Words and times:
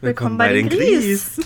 Willkommen, 0.00 0.36
bei, 0.36 0.52
den 0.52 0.68
Gries. 0.68 1.40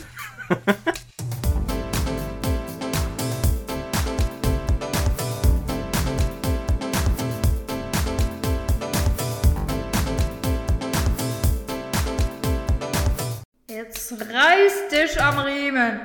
Jetzt 13.68 14.12
reiß 14.12 14.72
dich 14.90 15.22
am 15.22 15.38
Riemen. 15.38 16.00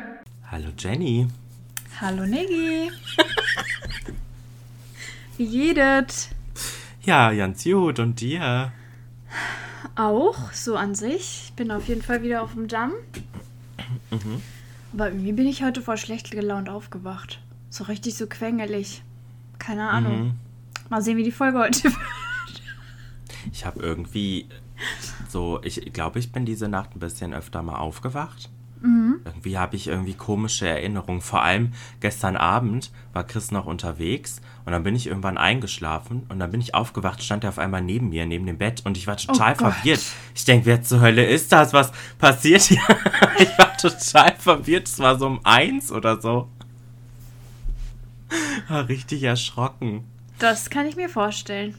Hallo 0.52 0.68
Jenny. 0.77 1.27
Hallo 2.00 2.25
Niggi. 2.25 2.91
Wie 5.38 5.43
jedet? 5.43 6.30
Ja, 7.04 7.34
ganz 7.34 7.64
gut. 7.64 8.00
Und 8.00 8.21
dir? 8.21 8.71
Auch, 9.96 10.52
so 10.52 10.75
an 10.75 10.93
sich. 10.93 11.46
Ich 11.46 11.54
bin 11.54 11.71
auf 11.71 11.88
jeden 11.88 12.02
Fall 12.02 12.21
wieder 12.21 12.44
auf 12.44 12.54
dem 12.54 12.68
Damm. 12.68 12.91
Aber 14.94 15.08
irgendwie 15.09 15.34
bin 15.34 15.48
ich 15.48 15.63
heute 15.63 15.81
voll 15.81 15.98
schlecht 15.98 16.31
gelaunt 16.31 16.70
aufgewacht. 16.70 17.41
So 17.70 17.86
richtig 17.86 18.16
so 18.16 18.27
quengelig. 18.27 19.03
Keine 19.59 19.89
Ahnung. 19.89 20.20
Mhm. 20.20 20.34
Mal 20.89 21.02
sehen, 21.02 21.17
wie 21.17 21.23
die 21.23 21.31
Folge 21.31 21.59
heute 21.59 21.84
wird. 21.86 21.95
Ich 23.52 23.66
habe 23.66 23.80
irgendwie 23.81 24.48
so, 25.30 25.62
ich 25.63 25.81
glaube, 25.94 26.20
ich 26.20 26.31
bin 26.31 26.45
diese 26.45 26.67
Nacht 26.67 26.95
ein 26.95 27.00
bisschen 27.00 27.34
öfter 27.34 27.64
mal 27.64 27.77
aufgewacht. 27.77 28.50
Irgendwie 29.25 29.57
habe 29.57 29.75
ich 29.75 29.88
irgendwie 29.88 30.13
komische 30.13 30.67
Erinnerungen. 30.67 31.21
Vor 31.21 31.41
allem 31.41 31.73
gestern 32.02 32.38
Abend 32.38 32.91
war 33.13 33.23
Chris 33.23 33.52
noch 33.52 33.66
unterwegs 33.66 34.41
und 34.66 34.71
dann 34.71 34.84
bin 34.84 34.95
ich 34.95 35.08
irgendwann 35.08 35.38
eingeschlafen 35.38 36.23
und 36.30 36.39
dann 36.39 36.52
bin 36.52 36.61
ich 36.61 36.75
aufgewacht, 36.75 37.23
stand 37.23 37.44
er 37.44 37.49
auf 37.49 37.59
einmal 37.59 37.81
neben 37.81 38.09
mir, 38.09 38.25
neben 38.25 38.45
dem 38.45 38.58
Bett 38.58 38.81
und 38.85 38.98
ich 38.98 39.08
war 39.08 39.17
total 39.17 39.53
Oh 39.53 39.70
verwirrt. 39.70 40.02
Ich 40.35 40.45
denke, 40.45 40.67
wer 40.67 40.81
zur 40.81 41.02
Hölle 41.02 41.25
ist 41.25 41.52
das? 41.52 41.73
Was 41.73 41.91
passiert 42.17 42.61
hier? 42.61 42.81
ich 43.39 43.58
war 43.58 43.75
total 43.77 44.35
verwirrt. 44.38 44.88
Es 44.88 44.99
war 44.99 45.17
so 45.17 45.27
um 45.27 45.39
eins 45.44 45.91
oder 45.91 46.22
so. 46.22 46.47
War 48.67 48.88
richtig 48.88 49.23
erschrocken. 49.23 50.03
Das 50.39 50.69
kann 50.69 50.86
ich 50.86 50.95
mir 50.95 51.09
vorstellen. 51.09 51.75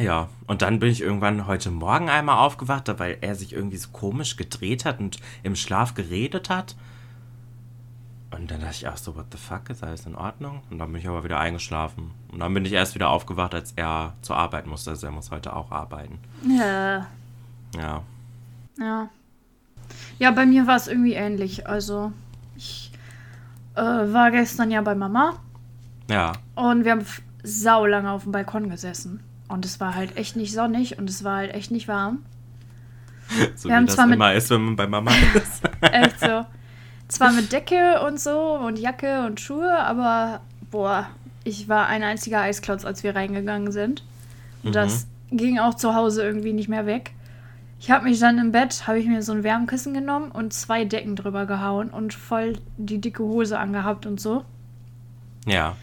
Ja, 0.00 0.28
und 0.46 0.62
dann 0.62 0.78
bin 0.78 0.88
ich 0.90 1.02
irgendwann 1.02 1.46
heute 1.46 1.70
Morgen 1.70 2.08
einmal 2.08 2.38
aufgewacht, 2.38 2.88
weil 2.98 3.18
er 3.20 3.34
sich 3.34 3.52
irgendwie 3.52 3.76
so 3.76 3.90
komisch 3.90 4.36
gedreht 4.36 4.86
hat 4.86 4.98
und 4.98 5.18
im 5.42 5.54
Schlaf 5.54 5.92
geredet 5.94 6.48
hat. 6.48 6.74
Und 8.30 8.50
dann 8.50 8.60
dachte 8.60 8.76
ich 8.76 8.88
auch 8.88 8.96
so, 8.96 9.14
what 9.16 9.26
the 9.32 9.36
fuck, 9.36 9.68
ist 9.68 9.82
alles 9.84 10.06
in 10.06 10.14
Ordnung? 10.14 10.62
Und 10.70 10.78
dann 10.78 10.90
bin 10.90 11.02
ich 11.02 11.08
aber 11.08 11.22
wieder 11.24 11.38
eingeschlafen. 11.38 12.12
Und 12.32 12.38
dann 12.38 12.54
bin 12.54 12.64
ich 12.64 12.72
erst 12.72 12.94
wieder 12.94 13.10
aufgewacht, 13.10 13.54
als 13.54 13.72
er 13.76 14.14
zur 14.22 14.36
Arbeit 14.36 14.66
musste. 14.66 14.90
Also 14.90 15.06
er 15.06 15.12
muss 15.12 15.30
heute 15.30 15.54
auch 15.54 15.70
arbeiten. 15.70 16.18
Ja. 16.48 17.06
Ja. 17.76 18.02
Ja. 18.78 19.08
Ja, 20.18 20.30
bei 20.30 20.46
mir 20.46 20.66
war 20.66 20.76
es 20.76 20.86
irgendwie 20.88 21.14
ähnlich. 21.14 21.66
Also, 21.66 22.12
ich 22.56 22.92
äh, 23.74 23.82
war 23.82 24.30
gestern 24.30 24.70
ja 24.70 24.80
bei 24.80 24.94
Mama 24.94 25.34
Ja. 26.08 26.32
und 26.54 26.84
wir 26.84 26.92
haben 26.92 27.04
sau 27.42 27.84
lange 27.84 28.10
auf 28.10 28.22
dem 28.22 28.32
Balkon 28.32 28.70
gesessen. 28.70 29.20
Und 29.50 29.64
es 29.64 29.80
war 29.80 29.94
halt 29.94 30.16
echt 30.16 30.36
nicht 30.36 30.52
sonnig 30.54 30.98
und 30.98 31.10
es 31.10 31.24
war 31.24 31.36
halt 31.38 31.54
echt 31.54 31.70
nicht 31.70 31.88
warm. 31.88 32.18
So 33.54 33.68
Wir 33.68 33.76
haben 33.76 33.86
zwar 33.88 34.06
mit- 34.06 34.16
immer 34.16 34.32
ist, 34.34 34.50
wenn 34.50 34.60
man 34.62 34.76
bei 34.76 34.86
Mama 34.88 35.12
ist. 35.34 35.62
Echt 35.82 36.18
so. 36.20 36.44
Zwar 37.08 37.32
mit 37.32 37.52
Decke 37.52 38.00
und 38.06 38.18
so 38.20 38.54
und 38.54 38.78
Jacke 38.78 39.24
und 39.26 39.40
Schuhe, 39.40 39.78
aber 39.80 40.40
boah, 40.70 41.06
ich 41.44 41.68
war 41.68 41.86
ein 41.86 42.02
einziger 42.02 42.40
Eisklotz, 42.40 42.84
als 42.84 43.02
wir 43.02 43.14
reingegangen 43.14 43.70
sind. 43.72 44.02
Und 44.62 44.74
das 44.74 45.06
ging 45.30 45.58
auch 45.58 45.74
zu 45.74 45.94
Hause 45.94 46.22
irgendwie 46.24 46.52
nicht 46.52 46.68
mehr 46.68 46.86
weg. 46.86 47.12
Ich 47.80 47.90
habe 47.90 48.04
mich 48.04 48.18
dann 48.20 48.38
im 48.38 48.52
Bett, 48.52 48.86
habe 48.86 48.98
ich 48.98 49.06
mir 49.06 49.22
so 49.22 49.32
ein 49.32 49.42
Wärmkissen 49.42 49.94
genommen 49.94 50.30
und 50.32 50.52
zwei 50.52 50.84
Decken 50.84 51.16
drüber 51.16 51.46
gehauen 51.46 51.88
und 51.90 52.12
voll 52.14 52.58
die 52.76 53.00
dicke 53.00 53.22
Hose 53.22 53.58
angehabt 53.58 54.06
und 54.06 54.20
so. 54.20 54.44
ja. 55.46 55.76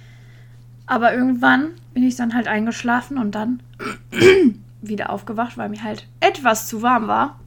Aber 0.86 1.14
irgendwann 1.14 1.72
bin 1.98 2.04
ich 2.04 2.16
dann 2.16 2.36
halt 2.36 2.48
eingeschlafen 2.48 3.18
und 3.18 3.34
dann 3.34 3.60
wieder 4.84 5.10
aufgewacht, 5.10 5.58
weil 5.58 5.70
mir 5.70 5.82
halt 5.82 6.06
etwas 6.20 6.68
zu 6.68 6.84
warm 6.84 7.08
war. 7.08 7.40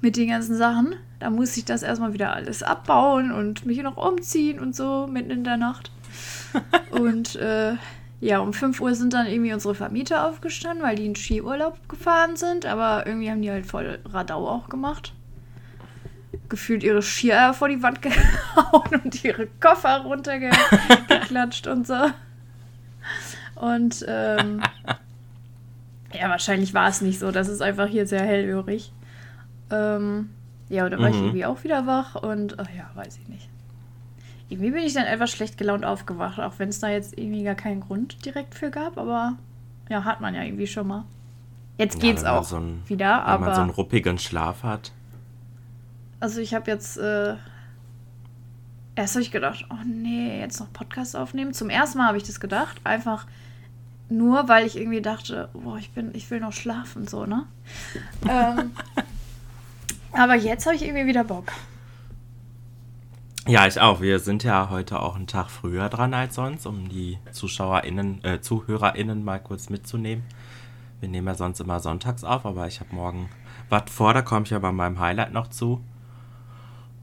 Mit 0.00 0.16
den 0.16 0.30
ganzen 0.30 0.56
Sachen. 0.56 0.96
Da 1.20 1.30
musste 1.30 1.60
ich 1.60 1.64
das 1.64 1.84
erstmal 1.84 2.12
wieder 2.12 2.32
alles 2.32 2.64
abbauen 2.64 3.30
und 3.30 3.64
mich 3.64 3.80
noch 3.84 3.96
umziehen 3.96 4.58
und 4.58 4.74
so 4.74 5.06
mitten 5.06 5.30
in 5.30 5.44
der 5.44 5.56
Nacht. 5.58 5.92
und 6.90 7.36
äh, 7.36 7.74
ja, 8.18 8.40
um 8.40 8.52
5 8.52 8.80
Uhr 8.80 8.96
sind 8.96 9.12
dann 9.12 9.28
irgendwie 9.28 9.52
unsere 9.52 9.76
Vermieter 9.76 10.26
aufgestanden, 10.26 10.84
weil 10.84 10.96
die 10.96 11.06
in 11.06 11.14
Skiurlaub 11.14 11.88
gefahren 11.88 12.34
sind. 12.34 12.66
Aber 12.66 13.06
irgendwie 13.06 13.30
haben 13.30 13.42
die 13.42 13.50
halt 13.52 13.66
voll 13.66 14.00
Radau 14.06 14.48
auch 14.48 14.68
gemacht. 14.68 15.12
Gefühlt 16.48 16.82
ihre 16.82 17.02
Skier 17.02 17.54
vor 17.54 17.68
die 17.68 17.80
Wand 17.80 18.02
gehauen 18.02 19.00
und 19.04 19.22
ihre 19.22 19.46
Koffer 19.60 19.98
runtergeklatscht 19.98 21.66
und 21.68 21.86
so. 21.86 22.08
Und 23.60 24.04
ähm, 24.08 24.62
ja, 26.14 26.28
wahrscheinlich 26.28 26.74
war 26.74 26.88
es 26.88 27.00
nicht 27.00 27.18
so. 27.18 27.30
Das 27.30 27.48
ist 27.48 27.60
einfach 27.60 27.86
hier 27.86 28.06
sehr 28.06 28.22
hellhörig. 28.22 28.92
Ähm, 29.70 30.30
ja, 30.68 30.84
und 30.84 30.90
da 30.92 30.98
war 30.98 31.08
ich 31.08 31.16
Mhm. 31.16 31.22
irgendwie 31.24 31.46
auch 31.46 31.64
wieder 31.64 31.86
wach 31.86 32.14
und 32.14 32.58
ach 32.58 32.68
ja, 32.76 32.90
weiß 32.94 33.18
ich 33.18 33.28
nicht. 33.28 33.48
Irgendwie 34.50 34.70
bin 34.70 34.82
ich 34.82 34.94
dann 34.94 35.04
etwas 35.04 35.30
schlecht 35.30 35.58
gelaunt 35.58 35.84
aufgewacht, 35.84 36.40
auch 36.40 36.54
wenn 36.58 36.70
es 36.70 36.80
da 36.80 36.88
jetzt 36.88 37.18
irgendwie 37.18 37.42
gar 37.44 37.54
keinen 37.54 37.80
Grund 37.80 38.24
direkt 38.24 38.54
für 38.54 38.70
gab, 38.70 38.96
aber 38.96 39.36
ja, 39.90 40.04
hat 40.04 40.20
man 40.22 40.34
ja 40.34 40.42
irgendwie 40.42 40.66
schon 40.66 40.86
mal. 40.86 41.04
Jetzt 41.76 41.96
Ja, 41.96 42.00
geht's 42.00 42.22
man 42.22 42.32
auch 42.32 42.44
so 42.44 42.56
ein- 42.56 42.82
wieder, 42.86 43.22
Wenn 43.26 43.40
man 43.40 43.54
so 43.54 43.60
einen 43.60 43.70
aber 43.70 43.76
ruppigen 43.76 44.18
Schlaf 44.18 44.62
hat. 44.62 44.92
also 46.20 46.40
ich 46.40 46.54
habe 46.54 46.70
jetzt 46.70 46.96
äh, 46.96 47.34
erst 48.94 49.14
habe 49.14 49.22
ich 49.22 49.30
gedacht, 49.30 49.66
oh 49.70 49.76
nee, 49.86 50.40
jetzt 50.40 50.60
noch 50.60 50.72
Podcast 50.72 51.14
aufnehmen. 51.16 51.52
Zum 51.52 51.68
ersten 51.70 51.98
Mal 51.98 52.08
habe 52.08 52.16
ich 52.16 52.24
das 52.24 52.40
gedacht, 52.40 52.80
einfach 52.84 53.26
nur, 54.08 54.48
weil 54.48 54.66
ich 54.66 54.76
irgendwie 54.76 55.02
dachte, 55.02 55.48
boah, 55.52 55.76
ich 55.78 55.90
bin, 55.90 56.14
ich 56.14 56.30
will 56.30 56.40
noch 56.40 56.52
schlafen, 56.52 57.06
so, 57.06 57.26
ne? 57.26 57.46
ähm, 58.28 58.72
aber 60.12 60.34
jetzt 60.34 60.66
habe 60.66 60.76
ich 60.76 60.82
irgendwie 60.82 61.06
wieder 61.06 61.24
Bock. 61.24 61.46
Ja, 63.46 63.66
ich 63.66 63.80
auch. 63.80 64.02
Wir 64.02 64.18
sind 64.18 64.44
ja 64.44 64.68
heute 64.68 65.00
auch 65.00 65.16
einen 65.16 65.26
Tag 65.26 65.50
früher 65.50 65.88
dran 65.88 66.12
als 66.12 66.34
sonst, 66.34 66.66
um 66.66 66.88
die 66.90 67.18
ZuschauerInnen, 67.32 68.22
äh, 68.22 68.40
ZuhörerInnen 68.42 69.24
mal 69.24 69.40
kurz 69.40 69.70
mitzunehmen. 69.70 70.22
Wir 71.00 71.08
nehmen 71.08 71.26
ja 71.28 71.34
sonst 71.34 71.60
immer 71.60 71.80
sonntags 71.80 72.24
auf, 72.24 72.44
aber 72.44 72.66
ich 72.66 72.80
habe 72.80 72.94
morgen 72.94 73.30
was 73.70 73.84
vor, 73.90 74.12
da 74.12 74.20
komme 74.22 74.44
ich 74.44 74.50
ja 74.50 74.58
bei 74.58 74.72
meinem 74.72 74.98
Highlight 74.98 75.32
noch 75.32 75.48
zu. 75.48 75.80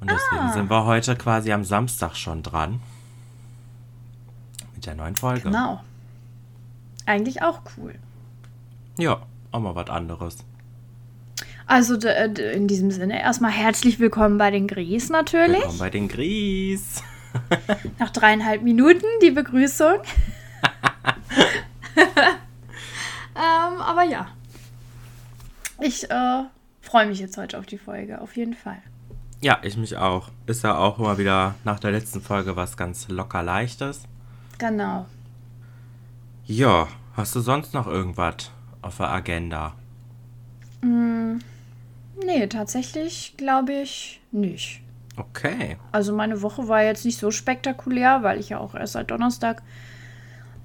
Und 0.02 0.10
deswegen 0.12 0.42
Ah. 0.50 0.54
sind 0.54 0.70
wir 0.70 0.86
heute 0.86 1.16
quasi 1.16 1.52
am 1.52 1.64
Samstag 1.64 2.16
schon 2.16 2.44
dran. 2.44 2.80
Mit 4.76 4.86
der 4.86 4.96
neuen 4.96 5.16
Folge. 5.16 5.44
Genau. 5.44 5.82
Eigentlich 7.06 7.42
auch 7.42 7.62
cool. 7.78 7.96
Ja, 8.98 9.22
auch 9.52 9.60
mal 9.60 9.76
was 9.76 9.90
anderes. 9.90 10.38
Also 11.68 11.96
in 11.96 12.68
diesem 12.68 12.92
Sinne 12.92 13.22
erstmal 13.22 13.52
herzlich 13.52 14.00
willkommen 14.00 14.38
bei 14.38 14.52
den 14.52 14.68
Gries 14.68 15.10
natürlich. 15.10 15.58
Willkommen 15.58 15.80
bei 15.80 15.90
den 15.90 16.08
Gries. 16.08 17.04
Nach 18.00 18.12
dreieinhalb 18.12 18.62
Minuten 18.62 19.06
die 19.22 19.32
Begrüßung. 19.32 19.96
ähm, 23.36 23.82
aber 23.82 24.04
ja. 24.04 24.28
Ich 25.82 26.10
äh, 26.10 26.44
freue 26.82 27.08
mich 27.08 27.20
jetzt 27.20 27.38
heute 27.38 27.60
auf 27.60 27.66
die 27.66 27.78
Folge, 27.78 28.22
auf 28.22 28.38
jeden 28.38 28.54
Fall. 28.54 28.78
Ja, 29.42 29.60
ich 29.64 29.76
mich 29.76 29.98
auch. 29.98 30.30
Ist 30.46 30.64
ja 30.64 30.78
auch 30.78 30.98
immer 30.98 31.18
wieder 31.18 31.56
nach 31.64 31.80
der 31.80 31.92
letzten 31.92 32.22
Folge 32.22 32.56
was 32.56 32.78
ganz 32.78 33.10
locker 33.10 33.44
leichtes. 33.44 34.04
Genau. 34.58 35.06
Ja, 36.48 36.88
hast 37.16 37.36
du 37.36 37.40
sonst 37.40 37.74
noch 37.74 37.88
irgendwas 37.88 38.52
auf 38.82 38.98
der 38.98 39.10
Agenda? 39.10 39.74
Mm, 40.82 41.38
nee, 42.24 42.48
tatsächlich 42.48 43.34
glaube 43.38 43.74
ich 43.74 44.22
nicht. 44.32 44.82
Okay. 45.18 45.78
Also 45.92 46.14
meine 46.14 46.42
Woche 46.42 46.68
war 46.68 46.84
jetzt 46.84 47.06
nicht 47.06 47.18
so 47.18 47.32
spektakulär, 47.32 48.22
weil 48.22 48.40
ich 48.40 48.50
ja 48.50 48.60
auch 48.60 48.76
erst 48.76 48.94
seit 48.94 49.10
Donnerstag 49.10 49.64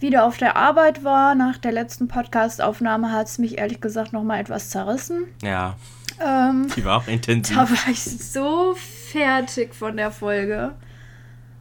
wieder 0.00 0.25
auf 0.25 0.37
der 0.38 0.56
Arbeit 0.56 1.05
war. 1.05 1.34
Nach 1.34 1.56
der 1.56 1.72
letzten 1.72 2.08
Podcast-Aufnahme 2.08 3.12
hat 3.12 3.28
es 3.28 3.38
mich 3.38 3.58
ehrlich 3.58 3.81
gesagt 3.81 4.12
noch 4.12 4.25
mal 4.25 4.40
etwas 4.40 4.70
zerrissen. 4.70 5.25
Ja, 5.43 5.76
Ähm, 6.22 6.66
die 6.76 6.84
war 6.84 6.99
auch 6.99 7.06
intensiv. 7.06 7.56
Da 7.56 7.70
war 7.70 7.88
ich 7.90 8.02
so 8.02 8.75
fertig 9.12 9.75
von 9.75 9.96
der 9.96 10.10
Folge. 10.10 10.75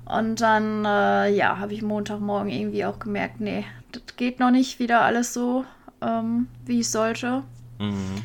Und 0.05 0.41
dann, 0.41 0.83
äh, 0.83 1.29
ja, 1.29 1.59
habe 1.59 1.73
ich 1.73 1.83
Montagmorgen 1.83 2.49
irgendwie 2.49 2.83
auch 2.83 2.97
gemerkt, 2.97 3.39
nee, 3.39 3.63
das 3.91 4.15
geht 4.15 4.39
noch 4.39 4.51
nicht 4.51 4.79
wieder 4.79 5.01
alles 5.01 5.33
so, 5.33 5.65
ähm, 6.01 6.47
wie 6.65 6.79
es 6.79 6.91
sollte. 6.91 7.43
Mhm. 7.79 8.23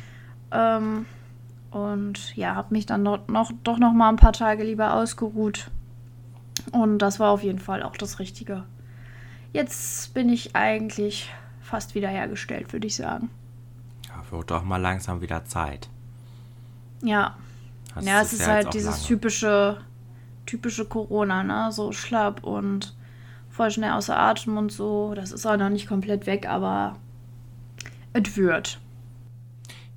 Ähm, 0.51 1.05
und 1.71 2.35
ja, 2.35 2.55
habe 2.55 2.73
mich 2.73 2.85
dann 2.85 3.03
noch, 3.03 3.27
noch, 3.27 3.51
doch 3.63 3.77
noch 3.77 3.93
mal 3.93 4.09
ein 4.09 4.15
paar 4.15 4.33
Tage 4.33 4.63
lieber 4.63 4.93
ausgeruht. 4.93 5.69
Und 6.71 6.99
das 6.99 7.19
war 7.19 7.31
auf 7.31 7.43
jeden 7.43 7.59
Fall 7.59 7.83
auch 7.83 7.97
das 7.97 8.19
Richtige. 8.19 8.63
Jetzt 9.53 10.13
bin 10.13 10.29
ich 10.29 10.55
eigentlich 10.55 11.31
fast 11.61 11.95
wiederhergestellt, 11.95 12.71
würde 12.73 12.87
ich 12.87 12.95
sagen. 12.95 13.29
Ja, 14.07 14.23
wird 14.31 14.51
doch 14.51 14.63
mal 14.63 14.77
langsam 14.77 15.21
wieder 15.21 15.45
Zeit. 15.45 15.89
Ja. 17.01 17.35
Hast 17.93 18.07
Ja, 18.07 18.21
es 18.21 18.33
ist 18.33 18.41
ja 18.41 18.47
halt 18.47 18.73
dieses 18.73 18.95
lange. 18.95 19.07
typische, 19.07 19.81
typische 20.45 20.85
Corona, 20.85 21.43
ne? 21.43 21.71
So 21.71 21.91
schlapp 21.91 22.43
und 22.43 22.95
voll 23.55 23.71
schnell 23.71 23.91
außer 23.91 24.17
Atem 24.17 24.57
und 24.57 24.71
so. 24.71 25.13
Das 25.15 25.31
ist 25.31 25.45
auch 25.45 25.57
noch 25.57 25.69
nicht 25.69 25.87
komplett 25.87 26.25
weg, 26.25 26.45
aber 26.47 26.97
es 28.13 28.35
wird. 28.35 28.79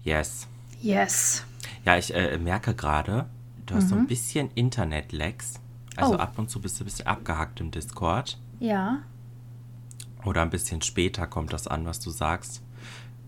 Yes. 0.04 0.46
Yes. 0.80 1.44
Ja, 1.84 1.96
ich 1.96 2.14
äh, 2.14 2.38
merke 2.38 2.74
gerade, 2.74 3.26
du 3.66 3.74
hast 3.74 3.88
so 3.88 3.96
ein 3.96 4.06
bisschen 4.06 4.50
Internet-Lags. 4.54 5.54
Also 5.96 6.12
Mhm. 6.12 6.18
Oh. 6.18 6.22
ab 6.22 6.38
und 6.38 6.48
zu 6.50 6.60
bist 6.60 6.78
du 6.78 6.84
ein 6.84 6.86
bisschen 6.86 7.06
abgehackt 7.06 7.60
im 7.60 7.70
Discord. 7.72 8.38
Ja. 8.60 8.98
Oder 10.24 10.42
ein 10.42 10.50
bisschen 10.50 10.80
später 10.82 11.26
kommt 11.26 11.52
das 11.52 11.66
an, 11.66 11.84
was 11.84 11.98
du 12.00 12.10
sagst. 12.10 12.62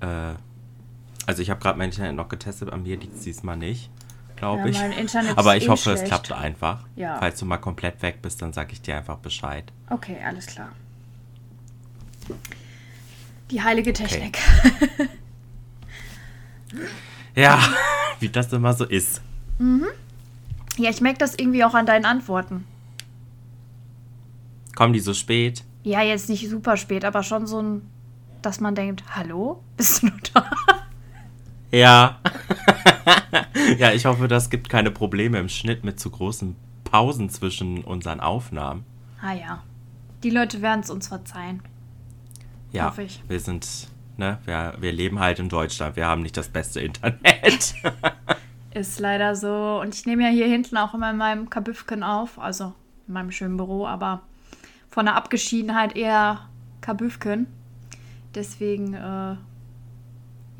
Äh, 0.00 0.34
also 1.26 1.42
ich 1.42 1.50
habe 1.50 1.60
gerade 1.60 1.76
mein 1.78 1.90
Internet 1.90 2.14
noch 2.14 2.28
getestet, 2.28 2.72
an 2.72 2.82
mir 2.84 2.96
liegt 2.96 3.16
es 3.16 3.22
diesmal 3.22 3.56
nicht, 3.56 3.90
glaube 4.40 4.60
Ja, 4.62 4.66
ich. 4.66 4.78
mein 4.78 4.92
Internet 4.92 5.38
Aber 5.38 5.56
ich 5.56 5.64
eh 5.66 5.68
hoffe, 5.68 5.92
es 5.92 6.00
schlecht. 6.00 6.06
klappt 6.12 6.32
einfach. 6.32 6.84
Ja. 6.96 7.18
Falls 7.18 7.38
du 7.38 7.44
mal 7.46 7.58
komplett 7.58 8.02
weg 8.02 8.20
bist, 8.22 8.42
dann 8.42 8.52
sage 8.52 8.72
ich 8.72 8.82
dir 8.82 8.96
einfach 8.96 9.18
Bescheid. 9.18 9.70
Okay, 9.88 10.16
alles 10.26 10.46
klar. 10.46 10.70
Die 13.50 13.62
heilige 13.62 13.92
Technik. 13.92 14.38
Ja, 17.34 17.58
wie 18.18 18.28
das 18.28 18.52
immer 18.52 18.72
so 18.74 18.84
ist. 18.84 19.22
Ja, 20.76 20.90
ich 20.90 21.00
merke 21.00 21.18
das 21.18 21.34
irgendwie 21.36 21.64
auch 21.64 21.74
an 21.74 21.86
deinen 21.86 22.04
Antworten. 22.04 22.64
Kommen 24.74 24.92
die 24.92 25.00
so 25.00 25.14
spät? 25.14 25.64
Ja, 25.82 26.02
jetzt 26.02 26.28
nicht 26.28 26.48
super 26.48 26.76
spät, 26.76 27.04
aber 27.04 27.22
schon 27.22 27.46
so 27.46 27.60
ein, 27.62 27.82
dass 28.42 28.60
man 28.60 28.74
denkt, 28.74 29.02
hallo, 29.14 29.62
bist 29.76 30.02
du 30.02 30.06
noch 30.08 30.18
da? 30.34 30.50
Ja. 31.70 32.18
ja, 33.78 33.92
ich 33.92 34.04
hoffe, 34.06 34.28
das 34.28 34.50
gibt 34.50 34.68
keine 34.68 34.90
Probleme 34.90 35.38
im 35.38 35.48
Schnitt 35.48 35.84
mit 35.84 36.00
zu 36.00 36.10
großen 36.10 36.56
Pausen 36.84 37.28
zwischen 37.30 37.84
unseren 37.84 38.20
Aufnahmen. 38.20 38.84
Ah 39.22 39.32
ja. 39.32 39.62
Die 40.22 40.30
Leute 40.30 40.60
werden 40.62 40.80
es 40.80 40.90
uns 40.90 41.08
verzeihen. 41.08 41.62
Ja, 42.72 42.86
Hoffe 42.86 43.02
ich. 43.02 43.22
wir 43.26 43.40
sind, 43.40 43.88
ne, 44.16 44.38
wir, 44.44 44.74
wir 44.80 44.92
leben 44.92 45.18
halt 45.18 45.38
in 45.38 45.48
Deutschland. 45.48 45.96
Wir 45.96 46.06
haben 46.06 46.22
nicht 46.22 46.36
das 46.36 46.48
beste 46.48 46.80
Internet. 46.80 47.74
Ist 48.74 49.00
leider 49.00 49.34
so. 49.34 49.80
Und 49.80 49.94
ich 49.94 50.06
nehme 50.06 50.22
ja 50.22 50.28
hier 50.28 50.46
hinten 50.46 50.76
auch 50.76 50.94
immer 50.94 51.10
in 51.10 51.16
meinem 51.16 51.50
Kabüffken 51.50 52.02
auf, 52.04 52.38
also 52.38 52.72
in 53.08 53.14
meinem 53.14 53.32
schönen 53.32 53.56
Büro, 53.56 53.86
aber 53.86 54.22
von 54.88 55.06
der 55.06 55.16
Abgeschiedenheit 55.16 55.96
eher 55.96 56.48
Kabüffken. 56.80 57.46
Deswegen, 58.34 58.94
äh, 58.94 59.36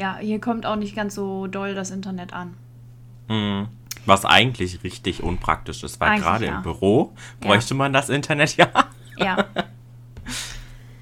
ja, 0.00 0.16
hier 0.18 0.40
kommt 0.40 0.64
auch 0.66 0.76
nicht 0.76 0.96
ganz 0.96 1.14
so 1.14 1.46
doll 1.46 1.74
das 1.74 1.90
Internet 1.90 2.32
an. 2.32 2.56
Hm, 3.28 3.68
Was 4.06 4.24
eigentlich 4.24 4.82
richtig 4.82 5.22
unpraktisch 5.22 5.82
ist, 5.84 6.00
weil 6.00 6.08
Eigentlich 6.10 6.24
gerade 6.24 6.46
ja. 6.46 6.56
im 6.56 6.62
Büro 6.62 7.12
bräuchte 7.40 7.74
man 7.74 7.92
das 7.92 8.08
Internet 8.08 8.56
ja. 8.56 8.68
Ja, 9.18 9.44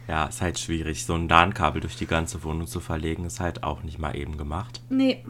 Ja, 0.08 0.24
ist 0.26 0.40
halt 0.42 0.58
schwierig. 0.58 1.04
So 1.04 1.14
ein 1.14 1.28
LAN-Kabel 1.28 1.80
durch 1.80 1.96
die 1.96 2.06
ganze 2.06 2.42
Wohnung 2.42 2.66
zu 2.66 2.80
verlegen, 2.80 3.24
ist 3.24 3.40
halt 3.40 3.62
auch 3.62 3.82
nicht 3.82 3.98
mal 3.98 4.16
eben 4.16 4.36
gemacht. 4.36 4.80
nee. 4.88 5.24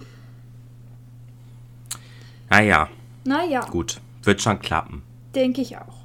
Naja, 2.51 2.89
Naja, 3.25 3.61
gut. 3.61 4.01
Wird 4.23 4.41
schon 4.41 4.59
klappen. 4.61 5.03
denke 5.35 5.61
ich 5.61 5.77
auch. 5.77 5.99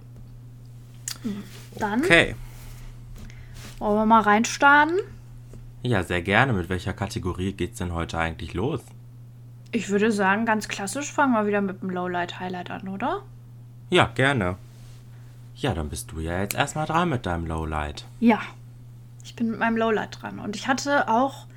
Dann 1.78 2.02
Okay. 2.04 2.36
wollen 3.80 3.96
wir 3.96 4.06
mal 4.06 4.20
reinstarten. 4.22 5.00
Ja, 5.84 6.02
sehr 6.04 6.22
gerne. 6.22 6.54
Mit 6.54 6.70
welcher 6.70 6.94
Kategorie 6.94 7.54
geht's 7.54 7.78
denn 7.80 7.94
heute 7.94 8.18
eigentlich 8.18 8.54
los? 8.54 8.82
Ich 9.72 9.90
würde 9.90 10.12
sagen, 10.12 10.46
ganz 10.46 10.68
klassisch 10.68 11.12
fangen 11.12 11.34
wir 11.34 11.46
wieder 11.48 11.62
mit 11.62 11.82
dem 11.82 11.90
Lowlight-Highlight 11.90 12.72
an, 12.72 12.88
oder? 12.88 13.22
Ja, 13.90 14.06
gerne. 14.16 14.56
Ja, 15.56 15.74
dann 15.74 15.90
bist 15.90 16.12
du 16.12 16.20
ja 16.20 16.40
jetzt 16.42 16.56
erstmal 16.56 16.86
dran 16.86 17.10
mit 17.10 17.26
deinem 17.26 17.46
Lowlight. 17.46 18.06
Ja, 18.20 18.40
ich 19.24 19.36
bin 19.36 19.52
mit 19.52 19.60
meinem 19.60 19.78
Lowlight 19.78 20.22
dran. 20.22 20.40
Und 20.40 20.56
ich 20.56 20.68
hatte 20.68 21.08
auch, 21.10 21.48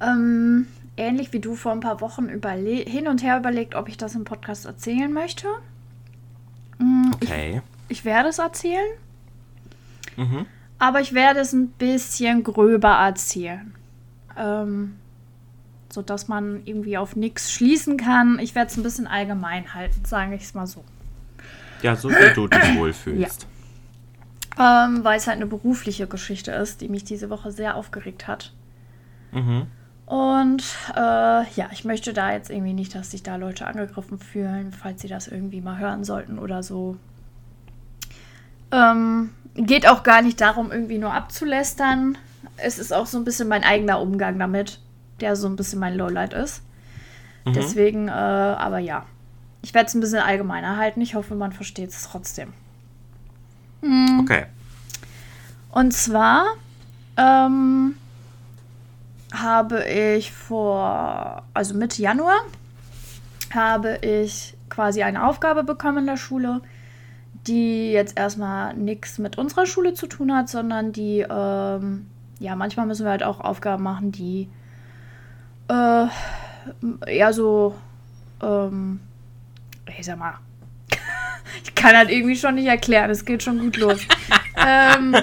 ähm, 0.00 0.66
ähnlich 0.96 1.32
wie 1.32 1.40
du 1.40 1.54
vor 1.54 1.72
ein 1.72 1.80
paar 1.80 2.00
Wochen 2.00 2.28
hin 2.28 3.08
und 3.08 3.22
her 3.22 3.38
überlegt, 3.38 3.74
ob 3.74 3.88
ich 3.88 3.96
das 3.96 4.14
im 4.14 4.24
Podcast 4.24 4.64
erzählen 4.66 5.12
möchte. 5.12 5.46
Mm, 6.78 7.10
Okay. 7.14 7.62
Ich 7.88 8.04
werde 8.04 8.30
es 8.30 8.38
erzählen, 8.38 8.88
Mhm. 10.16 10.46
Aber 10.84 11.00
ich 11.00 11.14
werde 11.14 11.40
es 11.40 11.54
ein 11.54 11.68
bisschen 11.68 12.44
gröber 12.44 12.90
erzählen. 12.90 13.74
Ähm, 14.36 14.96
sodass 15.90 16.28
man 16.28 16.60
irgendwie 16.66 16.98
auf 16.98 17.16
nichts 17.16 17.50
schließen 17.52 17.96
kann. 17.96 18.38
Ich 18.38 18.54
werde 18.54 18.70
es 18.70 18.76
ein 18.76 18.82
bisschen 18.82 19.06
allgemein 19.06 19.72
halten, 19.72 20.04
sage 20.04 20.34
ich 20.34 20.42
es 20.42 20.52
mal 20.52 20.66
so. 20.66 20.84
Ja, 21.80 21.96
so 21.96 22.10
wie 22.10 22.34
du 22.34 22.48
dich 22.48 22.62
wohlfühlst. 22.76 23.46
Ähm, 24.60 25.04
weil 25.04 25.16
es 25.16 25.26
halt 25.26 25.36
eine 25.36 25.46
berufliche 25.46 26.06
Geschichte 26.06 26.52
ist, 26.52 26.82
die 26.82 26.88
mich 26.88 27.04
diese 27.04 27.30
Woche 27.30 27.50
sehr 27.50 27.76
aufgeregt 27.76 28.26
hat. 28.28 28.52
Mhm. 29.32 29.66
Und 30.04 30.64
äh, 30.94 31.00
ja, 31.00 31.70
ich 31.72 31.86
möchte 31.86 32.12
da 32.12 32.32
jetzt 32.32 32.50
irgendwie 32.50 32.74
nicht, 32.74 32.94
dass 32.94 33.12
sich 33.12 33.22
da 33.22 33.36
Leute 33.36 33.66
angegriffen 33.66 34.18
fühlen, 34.18 34.70
falls 34.70 35.00
sie 35.00 35.08
das 35.08 35.28
irgendwie 35.28 35.62
mal 35.62 35.78
hören 35.78 36.04
sollten 36.04 36.38
oder 36.38 36.62
so. 36.62 36.98
Ähm, 38.70 39.30
geht 39.54 39.88
auch 39.88 40.02
gar 40.02 40.22
nicht 40.22 40.40
darum, 40.40 40.72
irgendwie 40.72 40.98
nur 40.98 41.12
abzulästern. 41.12 42.18
Es 42.56 42.78
ist 42.78 42.92
auch 42.92 43.06
so 43.06 43.18
ein 43.18 43.24
bisschen 43.24 43.48
mein 43.48 43.64
eigener 43.64 44.00
Umgang 44.00 44.38
damit, 44.38 44.80
der 45.20 45.36
so 45.36 45.48
ein 45.48 45.56
bisschen 45.56 45.80
mein 45.80 45.96
Lowlight 45.96 46.32
ist. 46.34 46.62
Deswegen, 47.46 48.08
äh, 48.08 48.12
aber 48.12 48.78
ja. 48.78 49.04
Ich 49.62 49.74
werde 49.74 49.86
es 49.86 49.94
ein 49.94 50.00
bisschen 50.00 50.20
allgemeiner 50.20 50.76
halten. 50.76 51.00
Ich 51.00 51.14
hoffe, 51.14 51.34
man 51.34 51.52
versteht 51.52 51.90
es 51.90 52.08
trotzdem. 52.08 52.52
Okay. 54.20 54.46
Und 55.70 55.92
zwar 55.92 56.44
ähm, 57.16 57.96
habe 59.32 59.84
ich 59.88 60.32
vor, 60.32 61.42
also 61.52 61.74
Mitte 61.74 62.00
Januar, 62.00 62.40
habe 63.52 63.98
ich 64.02 64.56
quasi 64.70 65.02
eine 65.02 65.26
Aufgabe 65.26 65.64
bekommen 65.64 65.98
in 65.98 66.06
der 66.06 66.16
Schule, 66.16 66.60
die 67.46 67.92
jetzt 67.92 68.18
erstmal 68.18 68.74
nichts 68.74 69.18
mit 69.18 69.38
unserer 69.38 69.66
Schule 69.66 69.94
zu 69.94 70.06
tun 70.06 70.34
hat, 70.34 70.48
sondern 70.48 70.92
die, 70.92 71.26
ähm, 71.28 72.06
ja, 72.38 72.56
manchmal 72.56 72.86
müssen 72.86 73.04
wir 73.04 73.10
halt 73.10 73.22
auch 73.22 73.40
Aufgaben 73.40 73.82
machen, 73.82 74.12
die 74.12 74.48
äh, 75.68 76.06
eher 77.06 77.32
so, 77.32 77.74
ähm, 78.42 79.00
ich 79.98 80.06
sag 80.06 80.18
mal, 80.18 80.34
ich 81.64 81.74
kann 81.74 81.96
halt 81.96 82.10
irgendwie 82.10 82.36
schon 82.36 82.54
nicht 82.54 82.66
erklären, 82.66 83.10
es 83.10 83.24
geht 83.24 83.42
schon 83.42 83.58
gut 83.58 83.76
los. 83.76 84.00
ähm, 84.56 85.14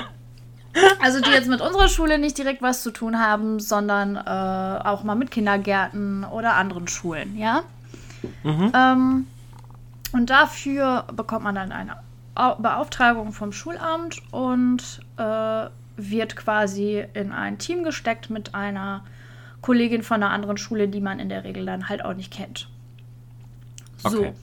also 1.02 1.20
die 1.20 1.32
jetzt 1.32 1.50
mit 1.50 1.60
unserer 1.60 1.90
Schule 1.90 2.20
nicht 2.20 2.38
direkt 2.38 2.62
was 2.62 2.84
zu 2.84 2.92
tun 2.92 3.20
haben, 3.20 3.60
sondern 3.60 4.16
äh, 4.16 4.88
auch 4.88 5.04
mal 5.04 5.16
mit 5.16 5.32
Kindergärten 5.32 6.24
oder 6.24 6.54
anderen 6.54 6.88
Schulen, 6.88 7.38
ja. 7.38 7.64
Ähm, 8.44 9.26
und 10.14 10.30
dafür 10.30 11.06
bekommt 11.14 11.44
man 11.44 11.56
dann 11.56 11.72
eine 11.72 11.98
Beauftragung 12.36 13.34
vom 13.34 13.52
Schulamt 13.52 14.22
und 14.32 15.02
äh, 15.18 15.68
wird 15.98 16.36
quasi 16.36 17.06
in 17.14 17.32
ein 17.32 17.58
Team 17.58 17.84
gesteckt 17.84 18.30
mit 18.30 18.56
einer 18.56 19.04
Kollegin 19.62 20.04
von 20.04 20.24
einer 20.24 20.32
anderen 20.32 20.58
Schule, 20.58 20.88
die 20.88 21.02
man 21.02 21.20
in 21.20 21.30
der 21.30 21.44
Regel 21.44 21.66
dann 21.66 21.90
halt 21.90 22.04
auch 22.04 22.14
nicht 22.14 22.32
kennt. 22.32 22.68
So. 23.98 24.20
Okay. 24.20 24.34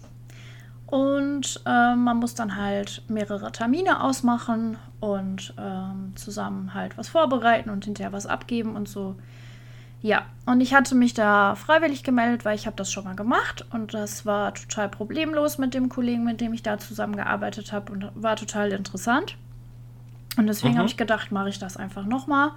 Und 0.87 1.61
äh, 1.67 1.95
man 1.95 2.17
muss 2.17 2.35
dann 2.35 2.57
halt 2.57 3.03
mehrere 3.09 3.53
Termine 3.53 4.03
ausmachen 4.03 4.79
und 5.01 5.53
ähm, 5.59 6.13
zusammen 6.15 6.73
halt 6.73 6.97
was 6.97 7.09
vorbereiten 7.09 7.69
und 7.69 7.85
hinterher 7.85 8.13
was 8.13 8.27
abgeben 8.27 8.75
und 8.75 8.89
so. 8.89 9.17
Ja, 10.01 10.27
und 10.47 10.61
ich 10.61 10.75
hatte 10.75 10.95
mich 10.95 11.13
da 11.13 11.57
freiwillig 11.57 12.05
gemeldet, 12.05 12.45
weil 12.45 12.55
ich 12.55 12.67
habe 12.67 12.77
das 12.77 12.93
schon 12.93 13.05
mal 13.05 13.17
gemacht 13.17 13.67
und 13.73 13.95
das 13.95 14.25
war 14.25 14.55
total 14.55 14.89
problemlos 14.89 15.59
mit 15.59 15.75
dem 15.75 15.89
Kollegen, 15.89 16.25
mit 16.25 16.41
dem 16.41 16.55
ich 16.55 16.63
da 16.63 16.79
zusammengearbeitet 16.79 17.73
habe 17.73 17.93
und 17.93 18.11
war 18.15 18.37
total 18.37 18.71
interessant. 18.73 19.37
Und 20.37 20.47
deswegen 20.47 20.75
Mhm. 20.75 20.79
habe 20.79 20.89
ich 20.89 20.97
gedacht, 20.97 21.33
mache 21.33 21.49
ich 21.49 21.59
das 21.59 21.77
einfach 21.77 22.07
nochmal, 22.07 22.51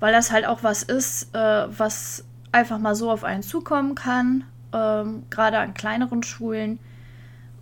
weil 0.00 0.12
das 0.12 0.30
halt 0.30 0.46
auch 0.46 0.62
was 0.62 0.82
ist, 0.82 1.34
äh, 1.34 1.66
was 1.78 2.24
einfach 2.52 2.78
mal 2.78 2.94
so 2.94 3.10
auf 3.10 3.24
einen 3.24 3.42
zukommen 3.42 3.94
kann, 3.94 4.44
ähm, 4.74 5.22
gerade 5.30 5.58
an 5.58 5.72
kleineren 5.74 6.22
Schulen 6.22 6.78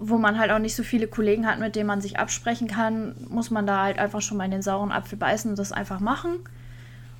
wo 0.00 0.18
man 0.18 0.38
halt 0.38 0.50
auch 0.50 0.58
nicht 0.58 0.74
so 0.74 0.82
viele 0.82 1.06
Kollegen 1.06 1.46
hat, 1.46 1.60
mit 1.60 1.76
denen 1.76 1.86
man 1.86 2.00
sich 2.00 2.18
absprechen 2.18 2.66
kann, 2.68 3.14
muss 3.30 3.50
man 3.50 3.66
da 3.66 3.84
halt 3.84 3.98
einfach 3.98 4.20
schon 4.20 4.36
mal 4.36 4.44
in 4.44 4.50
den 4.50 4.60
sauren 4.60 4.92
Apfel 4.92 5.16
beißen 5.16 5.50
und 5.50 5.58
das 5.58 5.72
einfach 5.72 6.00
machen. 6.00 6.40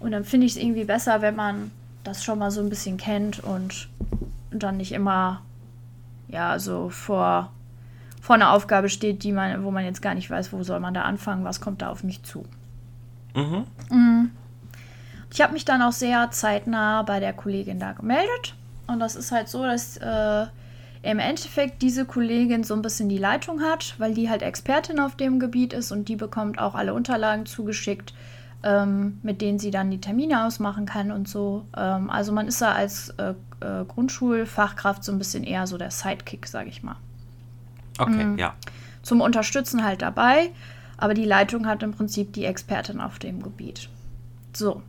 Und 0.01 0.11
dann 0.11 0.25
finde 0.25 0.47
ich 0.47 0.57
es 0.57 0.63
irgendwie 0.63 0.85
besser, 0.85 1.23
wenn 1.23 1.37
man 1.37 1.71
das 2.05 2.23
schon 2.23 2.39
mal 2.39 2.51
so 2.51 2.61
ein 2.61 2.69
bisschen 2.69 2.97
kennt 2.97 3.41
und 3.43 3.89
dann 4.51 4.77
nicht 4.77 4.93
immer 4.93 5.43
ja 6.29 6.59
so 6.59 6.91
vor, 6.91 7.51
vor 8.21 8.35
einer 8.37 8.53
Aufgabe 8.53 8.89
steht, 8.89 9.25
die 9.25 9.33
man, 9.33 9.65
wo 9.65 9.71
man 9.71 9.85
jetzt 9.85 10.03
gar 10.03 10.15
nicht 10.15 10.31
weiß, 10.31 10.53
wo 10.53 10.63
soll 10.63 10.81
man 10.81 10.95
da 10.95 11.03
anfangen, 11.03 11.45
was 11.45 11.61
kommt 11.61 11.83
da 11.83 11.89
auf 11.89 12.05
mich 12.05 12.23
zu. 12.23 12.45
Mhm. 13.35 13.65
Ich 15.33 15.41
habe 15.41 15.53
mich 15.53 15.65
dann 15.65 15.83
auch 15.83 15.93
sehr 15.93 16.31
zeitnah 16.31 17.03
bei 17.03 17.19
der 17.19 17.33
Kollegin 17.33 17.81
da 17.81 17.93
gemeldet. 17.93 18.55
Und 18.87 19.01
das 19.01 19.17
ist 19.17 19.33
halt 19.33 19.49
so, 19.49 19.65
dass 19.65 19.97
äh, 19.97 20.47
im 21.03 21.19
Endeffekt 21.19 21.83
diese 21.83 22.05
Kollegin 22.05 22.65
so 22.65 22.75
ein 22.75 22.83
bisschen 22.83 23.09
die 23.09 23.19
Leitung 23.19 23.61
hat, 23.61 23.95
weil 23.99 24.15
die 24.15 24.31
halt 24.31 24.43
Expertin 24.43 25.01
auf 25.01 25.17
dem 25.17 25.41
Gebiet 25.41 25.73
ist 25.73 25.91
und 25.91 26.09
die 26.09 26.17
bekommt 26.17 26.59
auch 26.59 26.75
alle 26.75 26.95
Unterlagen 26.95 27.47
zugeschickt, 27.47 28.15
ähm, 28.65 29.19
mit 29.23 29.43
denen 29.43 29.59
sie 29.59 29.71
dann 29.71 29.91
die 29.91 30.01
Termine 30.01 30.47
ausmachen 30.47 30.87
kann 30.87 31.13
und 31.13 31.29
so. 31.29 31.67
Ähm, 31.77 32.09
also 32.09 32.33
man 32.33 32.49
ist 32.49 32.63
da 32.63 32.73
als 32.73 33.11
äh, 33.11 33.35
äh, 33.61 33.85
Grundschulfachkraft 33.87 35.05
so 35.05 35.13
ein 35.13 35.19
bisschen 35.19 35.45
eher 35.45 35.67
so 35.67 35.77
der 35.77 35.91
Sidekick, 35.91 36.47
sage 36.47 36.71
ich 36.71 36.83
mal. 36.83 36.97
Okay, 37.99 38.25
mhm. 38.25 38.39
ja. 38.39 38.55
Zum 39.03 39.21
Unterstützen 39.21 39.85
halt 39.85 40.01
dabei, 40.01 40.51
aber 40.97 41.13
die 41.13 41.27
Leitung 41.27 41.67
hat 41.67 41.83
im 41.83 41.93
Prinzip 41.93 42.33
die 42.33 42.47
Expertin 42.47 43.01
auf 43.01 43.19
dem 43.19 43.43
Gebiet. 43.43 43.91
So, 44.55 44.83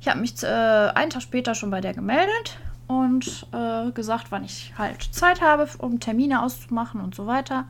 ich 0.00 0.08
habe 0.08 0.18
mich 0.18 0.42
äh, 0.42 0.46
einen 0.46 1.10
Tag 1.10 1.22
später 1.22 1.54
schon 1.54 1.70
bei 1.70 1.80
der 1.80 1.94
gemeldet 1.94 2.58
und 2.88 3.46
äh, 3.52 3.92
gesagt, 3.92 4.26
wann 4.30 4.44
ich 4.44 4.74
halt 4.76 5.02
Zeit 5.12 5.40
habe, 5.40 5.68
um 5.78 6.00
Termine 6.00 6.42
auszumachen 6.42 7.00
und 7.00 7.14
so 7.14 7.28
weiter. 7.28 7.66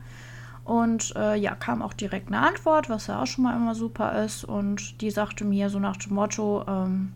Und 0.65 1.13
äh, 1.17 1.35
ja, 1.35 1.55
kam 1.55 1.81
auch 1.81 1.93
direkt 1.93 2.27
eine 2.27 2.39
Antwort, 2.39 2.89
was 2.89 3.07
ja 3.07 3.21
auch 3.21 3.27
schon 3.27 3.43
mal 3.43 3.55
immer 3.55 3.75
super 3.75 4.23
ist. 4.23 4.45
Und 4.45 5.01
die 5.01 5.11
sagte 5.11 5.43
mir 5.43 5.69
so 5.69 5.79
nach 5.79 5.97
dem 5.97 6.13
Motto, 6.13 6.63
ähm, 6.67 7.11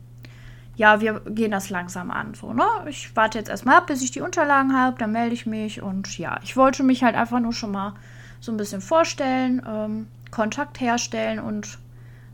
ja, 0.75 0.99
wir 1.01 1.21
gehen 1.21 1.51
das 1.51 1.69
langsam 1.69 2.11
an. 2.11 2.33
So, 2.33 2.53
ne? 2.53 2.65
Ich 2.87 3.15
warte 3.15 3.37
jetzt 3.37 3.49
erstmal 3.49 3.77
ab, 3.77 3.87
bis 3.87 4.01
ich 4.01 4.11
die 4.11 4.21
Unterlagen 4.21 4.75
habe, 4.77 4.97
dann 4.99 5.11
melde 5.11 5.33
ich 5.33 5.45
mich. 5.45 5.81
Und 5.81 6.17
ja, 6.17 6.39
ich 6.43 6.57
wollte 6.57 6.83
mich 6.83 7.03
halt 7.03 7.15
einfach 7.15 7.39
nur 7.39 7.53
schon 7.53 7.71
mal 7.71 7.93
so 8.39 8.51
ein 8.51 8.57
bisschen 8.57 8.81
vorstellen, 8.81 9.61
ähm, 9.67 10.07
Kontakt 10.29 10.79
herstellen 10.79 11.39
und 11.39 11.79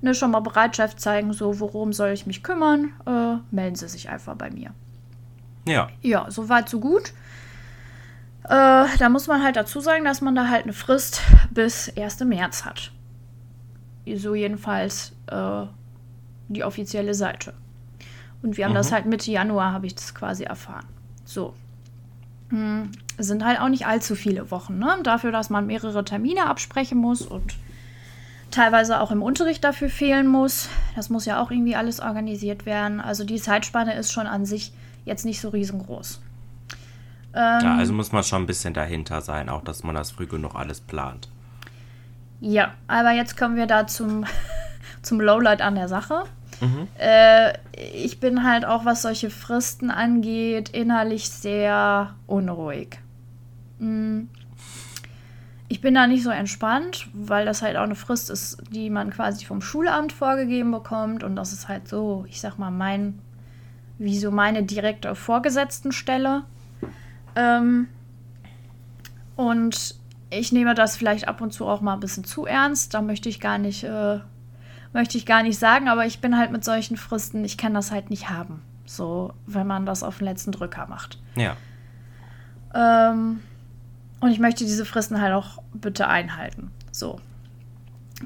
ne, 0.02 0.14
schon 0.14 0.32
mal 0.32 0.42
Bereitschaft 0.42 1.00
zeigen, 1.00 1.32
so, 1.32 1.60
worum 1.60 1.94
soll 1.94 2.10
ich 2.10 2.26
mich 2.26 2.44
kümmern? 2.44 2.92
Äh, 3.06 3.38
melden 3.52 3.76
Sie 3.76 3.88
sich 3.88 4.10
einfach 4.10 4.36
bei 4.36 4.50
mir. 4.52 4.72
Ja. 5.66 5.90
Ja, 6.02 6.30
soweit, 6.30 6.68
so 6.68 6.80
gut. 6.80 7.14
Äh, 8.46 8.86
da 8.98 9.10
muss 9.10 9.28
man 9.28 9.44
halt 9.44 9.56
dazu 9.56 9.80
sagen, 9.80 10.04
dass 10.04 10.22
man 10.22 10.36
da 10.36 10.50
halt 10.50 10.64
eine 10.64 10.74
Frist 10.74 11.22
bis 11.52 11.92
1. 11.98 12.20
März 12.22 12.66
hat. 12.66 12.92
So 14.16 14.36
jedenfalls 14.36 15.14
äh, 15.28 15.66
die 16.50 16.64
offizielle 16.64 17.14
Seite. 17.14 17.54
Und 18.42 18.58
wir 18.58 18.66
haben 18.66 18.72
mhm. 18.72 18.78
das 18.78 18.92
halt 18.92 19.06
Mitte 19.06 19.32
Januar, 19.32 19.72
habe 19.72 19.88
ich 19.88 19.96
das 19.96 20.14
quasi 20.14 20.44
erfahren. 20.44 20.86
So. 21.24 21.54
Hm, 22.50 22.92
sind 23.18 23.46
halt 23.46 23.62
auch 23.62 23.70
nicht 23.70 23.88
allzu 23.88 24.16
viele 24.16 24.52
Wochen, 24.52 24.78
ne? 24.78 24.98
Dafür, 25.04 25.32
dass 25.32 25.50
man 25.50 25.66
mehrere 25.66 26.04
Termine 26.04 26.46
absprechen 26.48 26.98
muss 26.98 27.22
und 27.22 27.56
teilweise 28.52 29.00
auch 29.00 29.12
im 29.12 29.24
Unterricht 29.24 29.64
dafür 29.64 29.90
fehlen 29.90 30.28
muss. 30.28 30.70
Das 30.96 31.10
muss 31.10 31.26
ja 31.26 31.42
auch 31.42 31.50
irgendwie 31.50 31.76
alles 31.76 32.00
organisiert 32.02 32.66
werden. 32.66 33.00
Also 33.00 33.24
die 33.24 33.40
Zeitspanne 33.40 33.96
ist 33.96 34.12
schon 34.12 34.28
an 34.28 34.46
sich 34.46 34.74
jetzt 35.06 35.26
nicht 35.26 35.40
so 35.42 35.50
riesengroß. 35.50 36.22
Ähm, 37.34 37.62
ja, 37.64 37.78
also 37.78 37.94
muss 37.94 38.12
man 38.12 38.24
schon 38.24 38.44
ein 38.44 38.46
bisschen 38.46 38.74
dahinter 38.74 39.22
sein, 39.22 39.50
auch 39.50 39.64
dass 39.64 39.84
man 39.84 39.96
das 39.96 40.12
früh 40.12 40.28
genug 40.28 40.56
alles 40.56 40.82
plant. 40.82 41.30
Ja, 42.40 42.74
aber 42.88 43.12
jetzt 43.12 43.38
kommen 43.38 43.56
wir 43.56 43.68
da 43.68 43.88
zum, 43.88 44.26
zum 45.02 45.22
Lowlight 45.22 45.62
an 45.62 45.76
der 45.76 45.88
Sache. 45.88 46.24
Mhm. 46.62 46.88
Äh, 47.00 47.54
ich 47.94 48.20
bin 48.20 48.44
halt 48.44 48.66
auch, 48.66 48.86
was 48.86 49.02
solche 49.02 49.30
Fristen 49.30 49.90
angeht, 49.90 50.70
innerlich 50.70 51.30
sehr 51.30 52.16
unruhig. 52.28 53.00
Mhm. 53.80 54.30
Ich 55.70 55.82
bin 55.82 55.96
da 55.96 56.06
nicht 56.06 56.24
so 56.24 56.30
entspannt, 56.30 57.08
weil 57.14 57.46
das 57.46 57.64
halt 57.64 57.78
auch 57.78 57.84
eine 57.84 57.96
Frist 57.96 58.30
ist, 58.30 58.62
die 58.70 58.92
man 58.92 59.10
quasi 59.10 59.46
vom 59.46 59.62
Schulamt 59.62 60.14
vorgegeben 60.14 60.72
bekommt. 60.72 61.24
Und 61.24 61.36
das 61.36 61.52
ist 61.52 61.68
halt 61.68 61.88
so, 61.88 62.26
ich 62.30 62.42
sag 62.42 62.60
mal, 62.60 62.70
mein 62.70 63.20
wie 63.98 64.18
so 64.18 64.32
meine 64.32 64.64
direkte 64.64 65.16
Vorgesetztenstelle. 65.16 66.44
Ähm, 67.36 67.88
und 69.36 69.96
ich 70.30 70.52
nehme 70.52 70.74
das 70.76 70.98
vielleicht 70.98 71.28
ab 71.28 71.42
und 71.42 71.52
zu 71.52 71.68
auch 71.68 71.82
mal 71.82 71.94
ein 71.94 72.00
bisschen 72.00 72.24
zu 72.24 72.46
ernst. 72.46 72.94
Da 72.94 73.02
möchte 73.02 73.30
ich 73.30 73.40
gar 73.40 73.58
nicht, 73.58 73.84
äh, 73.84 74.20
möchte 74.94 75.18
ich 75.18 75.26
gar 75.26 75.44
nicht 75.44 75.60
sagen, 75.60 75.88
aber 75.88 76.06
ich 76.06 76.20
bin 76.20 76.38
halt 76.38 76.52
mit 76.52 76.64
solchen 76.64 76.98
Fristen, 76.98 77.44
ich 77.46 77.58
kann 77.58 77.74
das 77.74 77.92
halt 77.92 78.10
nicht 78.10 78.30
haben. 78.30 78.62
So, 78.86 79.34
wenn 79.48 79.68
man 79.68 79.86
das 79.86 80.04
auf 80.04 80.18
den 80.18 80.26
letzten 80.26 80.52
Drücker 80.52 80.88
macht. 80.88 81.20
Ja. 81.36 81.56
Ähm, 82.74 83.42
und 84.20 84.32
ich 84.32 84.40
möchte 84.40 84.66
diese 84.66 84.86
Fristen 84.86 85.22
halt 85.22 85.34
auch 85.34 85.62
bitte 85.74 86.08
einhalten. 86.08 86.72
So. 86.92 87.20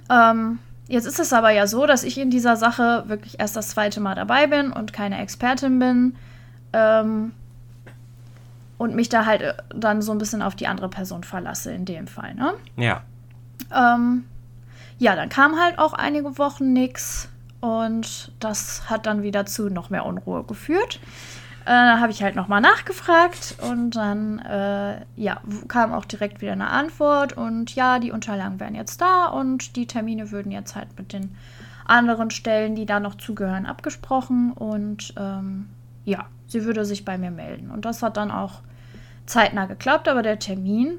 Ähm, 0.09 0.59
Jetzt 0.87 1.05
ist 1.05 1.19
es 1.19 1.33
aber 1.33 1.51
ja 1.51 1.67
so, 1.67 1.85
dass 1.85 2.03
ich 2.03 2.17
in 2.17 2.29
dieser 2.29 2.55
Sache 2.55 3.03
wirklich 3.07 3.39
erst 3.39 3.55
das 3.55 3.69
zweite 3.69 3.99
Mal 3.99 4.15
dabei 4.15 4.47
bin 4.47 4.71
und 4.71 4.93
keine 4.93 5.19
Expertin 5.19 5.79
bin. 5.79 6.15
Ähm, 6.71 7.33
und 8.77 8.95
mich 8.95 9.09
da 9.09 9.25
halt 9.25 9.41
äh, 9.41 9.53
dann 9.75 10.01
so 10.01 10.11
ein 10.11 10.17
bisschen 10.17 10.41
auf 10.41 10.55
die 10.55 10.67
andere 10.67 10.89
Person 10.89 11.23
verlasse, 11.23 11.71
in 11.71 11.85
dem 11.85 12.07
Fall, 12.07 12.35
ne? 12.35 12.53
Ja. 12.75 13.01
Ähm, 13.73 14.25
ja, 14.99 15.15
dann 15.15 15.29
kam 15.29 15.59
halt 15.59 15.79
auch 15.79 15.93
einige 15.93 16.37
Wochen 16.37 16.73
nichts 16.73 17.29
und 17.59 18.31
das 18.39 18.89
hat 18.89 19.05
dann 19.05 19.23
wieder 19.23 19.45
zu 19.45 19.69
noch 19.69 19.89
mehr 19.89 20.05
Unruhe 20.05 20.43
geführt. 20.43 20.99
Äh, 21.65 21.71
dann 21.71 21.99
habe 21.99 22.11
ich 22.11 22.23
halt 22.23 22.35
nochmal 22.35 22.61
nachgefragt 22.61 23.57
und 23.69 23.91
dann 23.91 24.39
äh, 24.39 25.01
ja, 25.15 25.41
kam 25.67 25.93
auch 25.93 26.05
direkt 26.05 26.41
wieder 26.41 26.53
eine 26.53 26.69
Antwort 26.69 27.33
und 27.33 27.75
ja, 27.75 27.99
die 27.99 28.11
Unterlagen 28.11 28.59
wären 28.59 28.75
jetzt 28.75 29.01
da 29.01 29.25
und 29.27 29.75
die 29.75 29.85
Termine 29.85 30.31
würden 30.31 30.51
jetzt 30.51 30.75
halt 30.75 30.97
mit 30.97 31.13
den 31.13 31.35
anderen 31.85 32.31
Stellen, 32.31 32.75
die 32.75 32.85
da 32.85 32.99
noch 32.99 33.15
zugehören, 33.15 33.65
abgesprochen 33.65 34.51
und 34.53 35.13
ähm, 35.17 35.69
ja, 36.05 36.27
sie 36.47 36.63
würde 36.63 36.85
sich 36.85 37.05
bei 37.05 37.17
mir 37.17 37.31
melden. 37.31 37.69
Und 37.69 37.85
das 37.85 38.01
hat 38.01 38.17
dann 38.17 38.31
auch 38.31 38.61
zeitnah 39.27 39.65
geklappt, 39.65 40.07
aber 40.07 40.23
der 40.23 40.39
Termin 40.39 40.97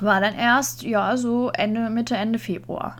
war 0.00 0.20
dann 0.20 0.34
erst, 0.34 0.82
ja, 0.82 1.16
so 1.16 1.50
Ende, 1.50 1.88
Mitte, 1.88 2.16
Ende 2.16 2.38
Februar. 2.38 2.96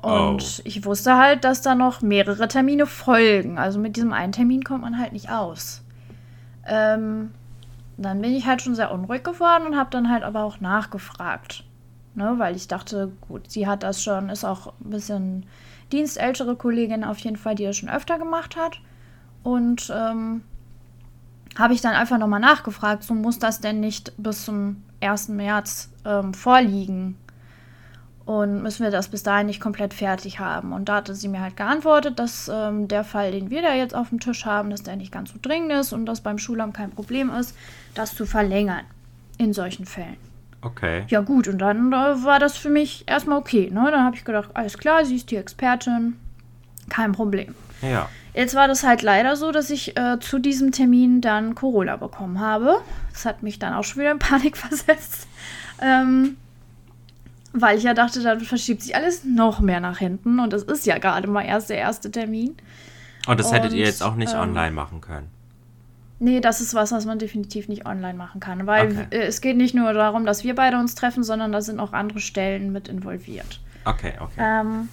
Und 0.00 0.42
oh. 0.58 0.62
ich 0.64 0.84
wusste 0.84 1.16
halt, 1.16 1.44
dass 1.44 1.62
da 1.62 1.74
noch 1.74 2.00
mehrere 2.00 2.48
Termine 2.48 2.86
folgen. 2.86 3.58
Also 3.58 3.78
mit 3.78 3.96
diesem 3.96 4.12
einen 4.12 4.32
Termin 4.32 4.64
kommt 4.64 4.82
man 4.82 4.98
halt 4.98 5.12
nicht 5.12 5.30
aus. 5.30 5.82
Ähm, 6.66 7.30
dann 7.98 8.20
bin 8.20 8.34
ich 8.34 8.46
halt 8.46 8.62
schon 8.62 8.74
sehr 8.74 8.90
unruhig 8.90 9.22
geworden 9.22 9.66
und 9.66 9.76
habe 9.76 9.90
dann 9.90 10.10
halt 10.10 10.22
aber 10.24 10.42
auch 10.44 10.60
nachgefragt. 10.60 11.64
Ne, 12.14 12.34
weil 12.36 12.56
ich 12.56 12.68
dachte, 12.68 13.10
gut, 13.26 13.50
sie 13.50 13.66
hat 13.66 13.82
das 13.82 14.02
schon, 14.02 14.28
ist 14.28 14.44
auch 14.44 14.74
ein 14.84 14.90
bisschen 14.90 15.46
dienstältere 15.92 16.56
Kollegin 16.56 17.04
auf 17.04 17.18
jeden 17.18 17.38
Fall, 17.38 17.54
die 17.54 17.64
das 17.64 17.76
schon 17.76 17.88
öfter 17.88 18.18
gemacht 18.18 18.56
hat. 18.56 18.80
Und 19.42 19.90
ähm, 19.94 20.42
habe 21.58 21.74
ich 21.74 21.80
dann 21.80 21.94
einfach 21.94 22.18
nochmal 22.18 22.40
nachgefragt, 22.40 23.02
so 23.02 23.14
muss 23.14 23.38
das 23.38 23.60
denn 23.60 23.80
nicht 23.80 24.12
bis 24.16 24.44
zum 24.44 24.82
1. 25.00 25.28
März 25.28 25.90
ähm, 26.04 26.34
vorliegen? 26.34 27.16
Und 28.24 28.62
müssen 28.62 28.84
wir 28.84 28.92
das 28.92 29.08
bis 29.08 29.24
dahin 29.24 29.46
nicht 29.46 29.60
komplett 29.60 29.94
fertig 29.94 30.38
haben? 30.38 30.72
Und 30.72 30.88
da 30.88 30.96
hatte 30.96 31.14
sie 31.14 31.28
mir 31.28 31.40
halt 31.40 31.56
geantwortet, 31.56 32.18
dass 32.20 32.48
ähm, 32.52 32.86
der 32.86 33.02
Fall, 33.02 33.32
den 33.32 33.50
wir 33.50 33.62
da 33.62 33.74
jetzt 33.74 33.96
auf 33.96 34.10
dem 34.10 34.20
Tisch 34.20 34.46
haben, 34.46 34.70
dass 34.70 34.84
der 34.84 34.94
nicht 34.96 35.10
ganz 35.10 35.32
so 35.32 35.38
dringend 35.42 35.72
ist 35.72 35.92
und 35.92 36.06
dass 36.06 36.20
beim 36.20 36.38
Schulamt 36.38 36.74
kein 36.74 36.90
Problem 36.90 37.30
ist, 37.30 37.56
das 37.94 38.14
zu 38.14 38.24
verlängern 38.24 38.84
in 39.38 39.52
solchen 39.52 39.86
Fällen. 39.86 40.16
Okay. 40.60 41.04
Ja 41.08 41.20
gut, 41.20 41.48
und 41.48 41.58
dann 41.58 41.92
äh, 41.92 42.24
war 42.24 42.38
das 42.38 42.56
für 42.56 42.70
mich 42.70 43.02
erstmal 43.08 43.38
okay. 43.38 43.68
Ne? 43.72 43.88
Dann 43.90 44.04
habe 44.04 44.14
ich 44.14 44.24
gedacht, 44.24 44.50
alles 44.54 44.78
klar, 44.78 45.04
sie 45.04 45.16
ist 45.16 45.30
die 45.32 45.36
Expertin, 45.36 46.16
kein 46.88 47.10
Problem. 47.10 47.56
Ja. 47.82 48.08
Jetzt 48.34 48.54
war 48.54 48.66
das 48.66 48.82
halt 48.82 49.02
leider 49.02 49.36
so, 49.36 49.52
dass 49.52 49.68
ich 49.68 49.96
äh, 49.96 50.18
zu 50.20 50.38
diesem 50.38 50.72
Termin 50.72 51.20
dann 51.20 51.54
Corona 51.54 51.96
bekommen 51.96 52.40
habe. 52.40 52.78
Das 53.12 53.26
hat 53.26 53.42
mich 53.42 53.58
dann 53.58 53.74
auch 53.74 53.84
schon 53.84 54.00
wieder 54.00 54.12
in 54.12 54.18
Panik 54.18 54.56
versetzt. 54.56 55.28
Ähm, 55.80 56.36
weil 57.52 57.76
ich 57.76 57.84
ja 57.84 57.92
dachte, 57.92 58.22
dann 58.22 58.40
verschiebt 58.40 58.82
sich 58.82 58.96
alles 58.96 59.24
noch 59.24 59.60
mehr 59.60 59.80
nach 59.80 59.98
hinten. 59.98 60.40
Und 60.40 60.54
es 60.54 60.62
ist 60.62 60.86
ja 60.86 60.96
gerade 60.98 61.28
mal 61.28 61.42
erst 61.42 61.68
der 61.68 61.76
erste 61.76 62.10
Termin. 62.10 62.56
Und 63.26 63.38
das 63.38 63.52
hättet 63.52 63.72
und, 63.72 63.78
ihr 63.78 63.84
jetzt 63.84 64.02
auch 64.02 64.14
nicht 64.14 64.32
ähm, 64.32 64.40
online 64.40 64.72
machen 64.72 65.00
können? 65.02 65.28
Nee, 66.18 66.40
das 66.40 66.60
ist 66.60 66.72
was, 66.72 66.92
was 66.92 67.04
man 67.04 67.18
definitiv 67.18 67.68
nicht 67.68 67.84
online 67.84 68.14
machen 68.14 68.40
kann. 68.40 68.66
Weil 68.66 68.92
okay. 68.92 69.06
es 69.10 69.40
geht 69.40 69.56
nicht 69.56 69.74
nur 69.74 69.92
darum, 69.92 70.24
dass 70.24 70.44
wir 70.44 70.54
beide 70.54 70.78
uns 70.78 70.94
treffen, 70.94 71.22
sondern 71.24 71.52
da 71.52 71.60
sind 71.60 71.80
auch 71.80 71.92
andere 71.92 72.20
Stellen 72.20 72.72
mit 72.72 72.88
involviert. 72.88 73.60
Okay, 73.84 74.14
okay. 74.20 74.38
Ähm, 74.38 74.88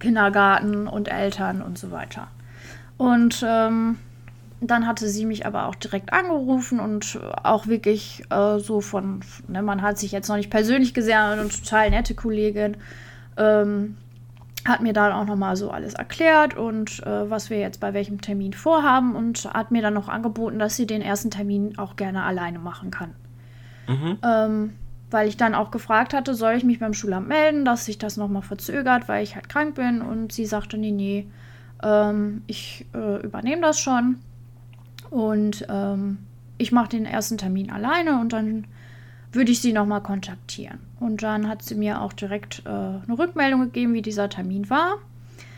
Kindergarten 0.00 0.88
und 0.88 1.08
Eltern 1.08 1.62
und 1.62 1.78
so 1.78 1.90
weiter. 1.92 2.26
Und 2.96 3.44
ähm, 3.46 3.98
dann 4.60 4.86
hatte 4.86 5.08
sie 5.08 5.24
mich 5.24 5.46
aber 5.46 5.66
auch 5.66 5.74
direkt 5.74 6.12
angerufen 6.12 6.80
und 6.80 7.18
auch 7.42 7.66
wirklich 7.66 8.24
äh, 8.30 8.58
so 8.58 8.80
von, 8.80 9.20
ne, 9.48 9.62
man 9.62 9.80
hat 9.80 9.98
sich 9.98 10.12
jetzt 10.12 10.28
noch 10.28 10.36
nicht 10.36 10.50
persönlich 10.50 10.92
gesehen, 10.92 11.16
eine 11.16 11.48
total 11.48 11.90
nette 11.90 12.14
Kollegin. 12.14 12.76
Ähm, 13.36 13.96
hat 14.66 14.82
mir 14.82 14.92
dann 14.92 15.12
auch 15.12 15.24
nochmal 15.24 15.56
so 15.56 15.70
alles 15.70 15.94
erklärt 15.94 16.54
und 16.54 17.02
äh, 17.06 17.30
was 17.30 17.48
wir 17.48 17.58
jetzt 17.58 17.80
bei 17.80 17.94
welchem 17.94 18.20
Termin 18.20 18.52
vorhaben 18.52 19.16
und 19.16 19.44
hat 19.54 19.70
mir 19.70 19.80
dann 19.80 19.94
noch 19.94 20.08
angeboten, 20.08 20.58
dass 20.58 20.76
sie 20.76 20.86
den 20.86 21.00
ersten 21.00 21.30
Termin 21.30 21.78
auch 21.78 21.96
gerne 21.96 22.24
alleine 22.24 22.58
machen 22.58 22.90
kann. 22.90 23.14
Mhm. 23.88 24.18
Ähm, 24.22 24.72
weil 25.10 25.28
ich 25.28 25.36
dann 25.36 25.54
auch 25.54 25.70
gefragt 25.70 26.14
hatte, 26.14 26.34
soll 26.34 26.54
ich 26.54 26.64
mich 26.64 26.78
beim 26.78 26.94
Schulamt 26.94 27.28
melden, 27.28 27.64
dass 27.64 27.84
sich 27.84 27.98
das 27.98 28.16
nochmal 28.16 28.42
verzögert, 28.42 29.08
weil 29.08 29.22
ich 29.22 29.34
halt 29.34 29.48
krank 29.48 29.74
bin 29.74 30.02
und 30.02 30.32
sie 30.32 30.46
sagte, 30.46 30.78
nee, 30.78 30.92
nee, 30.92 31.26
ähm, 31.82 32.42
ich 32.46 32.86
äh, 32.94 33.22
übernehme 33.22 33.62
das 33.62 33.80
schon. 33.80 34.18
Und 35.10 35.66
ähm, 35.68 36.18
ich 36.58 36.72
mache 36.72 36.90
den 36.90 37.06
ersten 37.06 37.38
Termin 37.38 37.70
alleine 37.70 38.20
und 38.20 38.32
dann 38.32 38.66
würde 39.32 39.52
ich 39.52 39.60
sie 39.60 39.72
nochmal 39.72 40.02
kontaktieren. 40.02 40.78
Und 40.98 41.22
dann 41.22 41.48
hat 41.48 41.62
sie 41.62 41.74
mir 41.74 42.00
auch 42.00 42.12
direkt 42.12 42.62
äh, 42.66 42.68
eine 42.68 43.18
Rückmeldung 43.18 43.60
gegeben, 43.62 43.94
wie 43.94 44.02
dieser 44.02 44.28
Termin 44.28 44.68
war. 44.70 44.96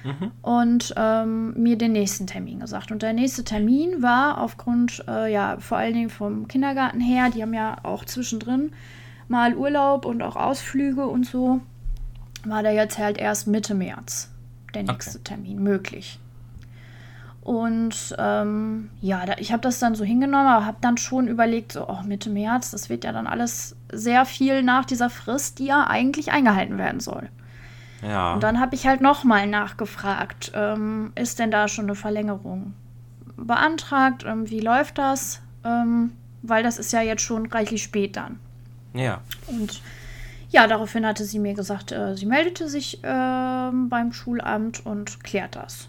Mhm. 0.05 0.31
Und 0.43 0.95
ähm, 0.97 1.55
mir 1.55 1.77
den 1.77 1.93
nächsten 1.93 2.27
Termin 2.27 2.61
gesagt. 2.61 2.91
Und 2.91 3.03
der 3.03 3.13
nächste 3.13 3.45
Termin 3.45 4.03
war 4.03 4.39
aufgrund, 4.39 5.05
äh, 5.09 5.33
ja, 5.33 5.57
vor 5.59 5.79
allen 5.79 5.95
Dingen 5.95 6.11
vom 6.11 6.49
Kindergarten 6.49 7.01
her, 7.01 7.31
die 7.31 7.43
haben 7.43 7.55
ja 7.55 7.77
auch 7.83 8.05
zwischendrin 8.05 8.73
mal 9.33 9.57
Urlaub 9.57 10.05
und 10.05 10.23
auch 10.23 10.37
Ausflüge 10.37 11.07
und 11.07 11.27
so, 11.27 11.61
war 12.45 12.63
der 12.63 12.73
jetzt 12.73 12.99
halt 12.99 13.19
erst 13.19 13.49
Mitte 13.49 13.75
März 13.75 14.31
der 14.75 14.85
nächste 14.85 15.19
okay. 15.19 15.25
Termin 15.25 15.63
möglich. 15.63 16.19
Und 17.43 18.15
ähm, 18.19 18.91
ja, 19.01 19.27
da, 19.27 19.35
ich 19.39 19.53
habe 19.53 19.63
das 19.63 19.81
dann 19.81 19.97
so 19.97 20.05
hingenommen, 20.05 20.47
aber 20.47 20.65
habe 20.65 20.77
dann 20.81 20.97
schon 20.97 21.27
überlegt, 21.27 21.73
so 21.73 21.89
oh, 21.89 22.03
Mitte 22.05 22.31
März, 22.31 22.71
das 22.71 22.89
wird 22.89 23.03
ja 23.03 23.11
dann 23.11 23.27
alles 23.27 23.75
sehr 23.91 24.25
viel 24.25 24.63
nach 24.63 24.85
dieser 24.85 25.11
Frist, 25.11 25.59
die 25.59 25.67
ja 25.67 25.87
eigentlich 25.89 26.31
eingehalten 26.31 26.79
werden 26.79 27.01
soll. 27.01 27.29
Ja. 28.01 28.35
Und 28.35 28.45
dann 28.45 28.61
habe 28.61 28.77
ich 28.77 28.87
halt 28.87 29.01
nochmal 29.01 29.49
nachgefragt, 29.49 30.53
ähm, 30.55 31.13
ist 31.17 31.41
denn 31.41 31.51
da 31.51 31.67
schon 31.67 31.87
eine 31.87 31.97
Verlängerung 31.97 32.75
beantragt? 33.37 34.25
Ähm, 34.27 34.49
wie 34.49 34.61
läuft 34.61 34.99
das? 34.99 35.43
Ähm, 35.65 36.13
weil 36.43 36.63
das 36.63 36.79
ist 36.79 36.93
ja 36.93 37.03
jetzt 37.03 37.23
schon 37.23 37.47
reichlich 37.47 37.83
spät 37.83 38.17
dann. 38.17 38.39
Ja. 38.95 39.21
Und 39.47 39.81
ja, 40.51 40.67
daraufhin 40.67 41.07
hatte 41.07 41.25
sie 41.25 41.39
mir 41.39 41.55
gesagt, 41.55 41.93
äh, 41.93 42.15
sie 42.15 42.27
meldete 42.27 42.69
sich 42.69 43.03
äh, 43.03 43.07
beim 43.07 44.13
Schulamt 44.13 44.85
und 44.85 45.25
klärt 45.25 45.57
das. 45.57 45.89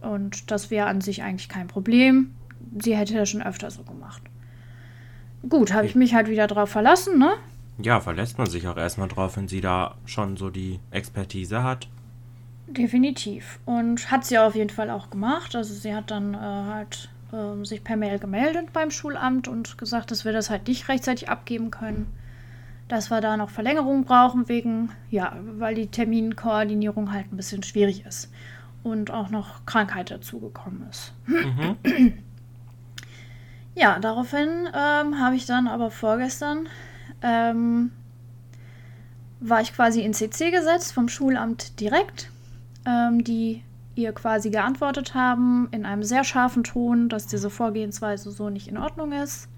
Und 0.00 0.50
das 0.50 0.70
wäre 0.70 0.86
an 0.86 1.00
sich 1.00 1.22
eigentlich 1.22 1.48
kein 1.48 1.68
Problem. 1.68 2.34
Sie 2.82 2.96
hätte 2.96 3.14
das 3.14 3.28
schon 3.28 3.42
öfter 3.42 3.70
so 3.70 3.82
gemacht. 3.82 4.22
Gut, 5.48 5.72
habe 5.72 5.86
ich 5.86 5.94
mich 5.94 6.14
halt 6.14 6.28
wieder 6.28 6.46
drauf 6.46 6.70
verlassen, 6.70 7.18
ne? 7.18 7.32
Ja, 7.78 8.00
verlässt 8.00 8.38
man 8.38 8.48
sich 8.48 8.66
auch 8.68 8.76
erstmal 8.76 9.08
drauf, 9.08 9.36
wenn 9.36 9.48
sie 9.48 9.60
da 9.60 9.96
schon 10.06 10.36
so 10.36 10.50
die 10.50 10.78
Expertise 10.90 11.62
hat. 11.62 11.88
Definitiv. 12.68 13.58
Und 13.66 14.10
hat 14.10 14.24
sie 14.24 14.38
auf 14.38 14.54
jeden 14.54 14.70
Fall 14.70 14.88
auch 14.90 15.10
gemacht. 15.10 15.54
Also 15.56 15.74
sie 15.74 15.94
hat 15.94 16.10
dann 16.10 16.34
äh, 16.34 16.38
halt 16.38 17.10
äh, 17.32 17.64
sich 17.64 17.84
per 17.84 17.96
Mail 17.96 18.18
gemeldet 18.18 18.72
beim 18.72 18.90
Schulamt 18.90 19.48
und 19.48 19.76
gesagt, 19.76 20.10
dass 20.10 20.24
wir 20.24 20.32
das 20.32 20.48
halt 20.48 20.68
nicht 20.68 20.88
rechtzeitig 20.88 21.28
abgeben 21.28 21.70
können. 21.70 22.06
Dass 22.88 23.10
wir 23.10 23.20
da 23.20 23.36
noch 23.36 23.50
Verlängerung 23.50 24.04
brauchen, 24.04 24.48
wegen, 24.48 24.90
ja, 25.10 25.36
weil 25.58 25.74
die 25.74 25.86
Terminkoordinierung 25.86 27.12
halt 27.12 27.32
ein 27.32 27.36
bisschen 27.36 27.62
schwierig 27.62 28.04
ist 28.04 28.30
und 28.82 29.10
auch 29.10 29.30
noch 29.30 29.64
Krankheit 29.64 30.10
dazugekommen 30.10 30.86
ist. 30.90 31.12
Mhm. 31.26 31.76
Ja, 33.74 33.98
daraufhin 33.98 34.68
ähm, 34.74 35.18
habe 35.18 35.34
ich 35.34 35.46
dann 35.46 35.66
aber 35.66 35.90
vorgestern 35.90 36.68
ähm, 37.22 37.90
war 39.40 39.60
ich 39.60 39.74
quasi 39.74 40.02
in 40.02 40.14
CC 40.14 40.50
gesetzt 40.50 40.92
vom 40.92 41.08
Schulamt 41.08 41.80
direkt, 41.80 42.30
ähm, 42.86 43.24
die 43.24 43.62
ihr 43.94 44.12
quasi 44.12 44.50
geantwortet 44.50 45.14
haben 45.14 45.68
in 45.70 45.84
einem 45.84 46.02
sehr 46.02 46.24
scharfen 46.24 46.64
Ton, 46.64 47.08
dass 47.08 47.26
diese 47.26 47.50
Vorgehensweise 47.50 48.30
so 48.30 48.50
nicht 48.50 48.68
in 48.68 48.78
Ordnung 48.78 49.12
ist, 49.12 49.48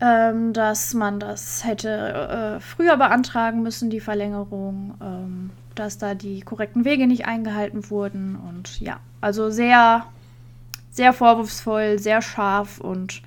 ähm, 0.00 0.52
dass 0.52 0.94
man 0.94 1.18
das 1.18 1.64
hätte 1.64 2.58
äh, 2.58 2.60
früher 2.60 2.96
beantragen 2.96 3.62
müssen, 3.62 3.90
die 3.90 4.00
Verlängerung, 4.00 4.94
ähm, 5.00 5.50
dass 5.74 5.98
da 5.98 6.14
die 6.14 6.40
korrekten 6.40 6.84
Wege 6.84 7.06
nicht 7.06 7.26
eingehalten 7.26 7.90
wurden 7.90 8.36
und 8.36 8.80
ja, 8.80 9.00
also 9.20 9.50
sehr, 9.50 10.06
sehr 10.90 11.12
vorwurfsvoll, 11.12 11.98
sehr 11.98 12.22
scharf 12.22 12.78
und 12.78 13.22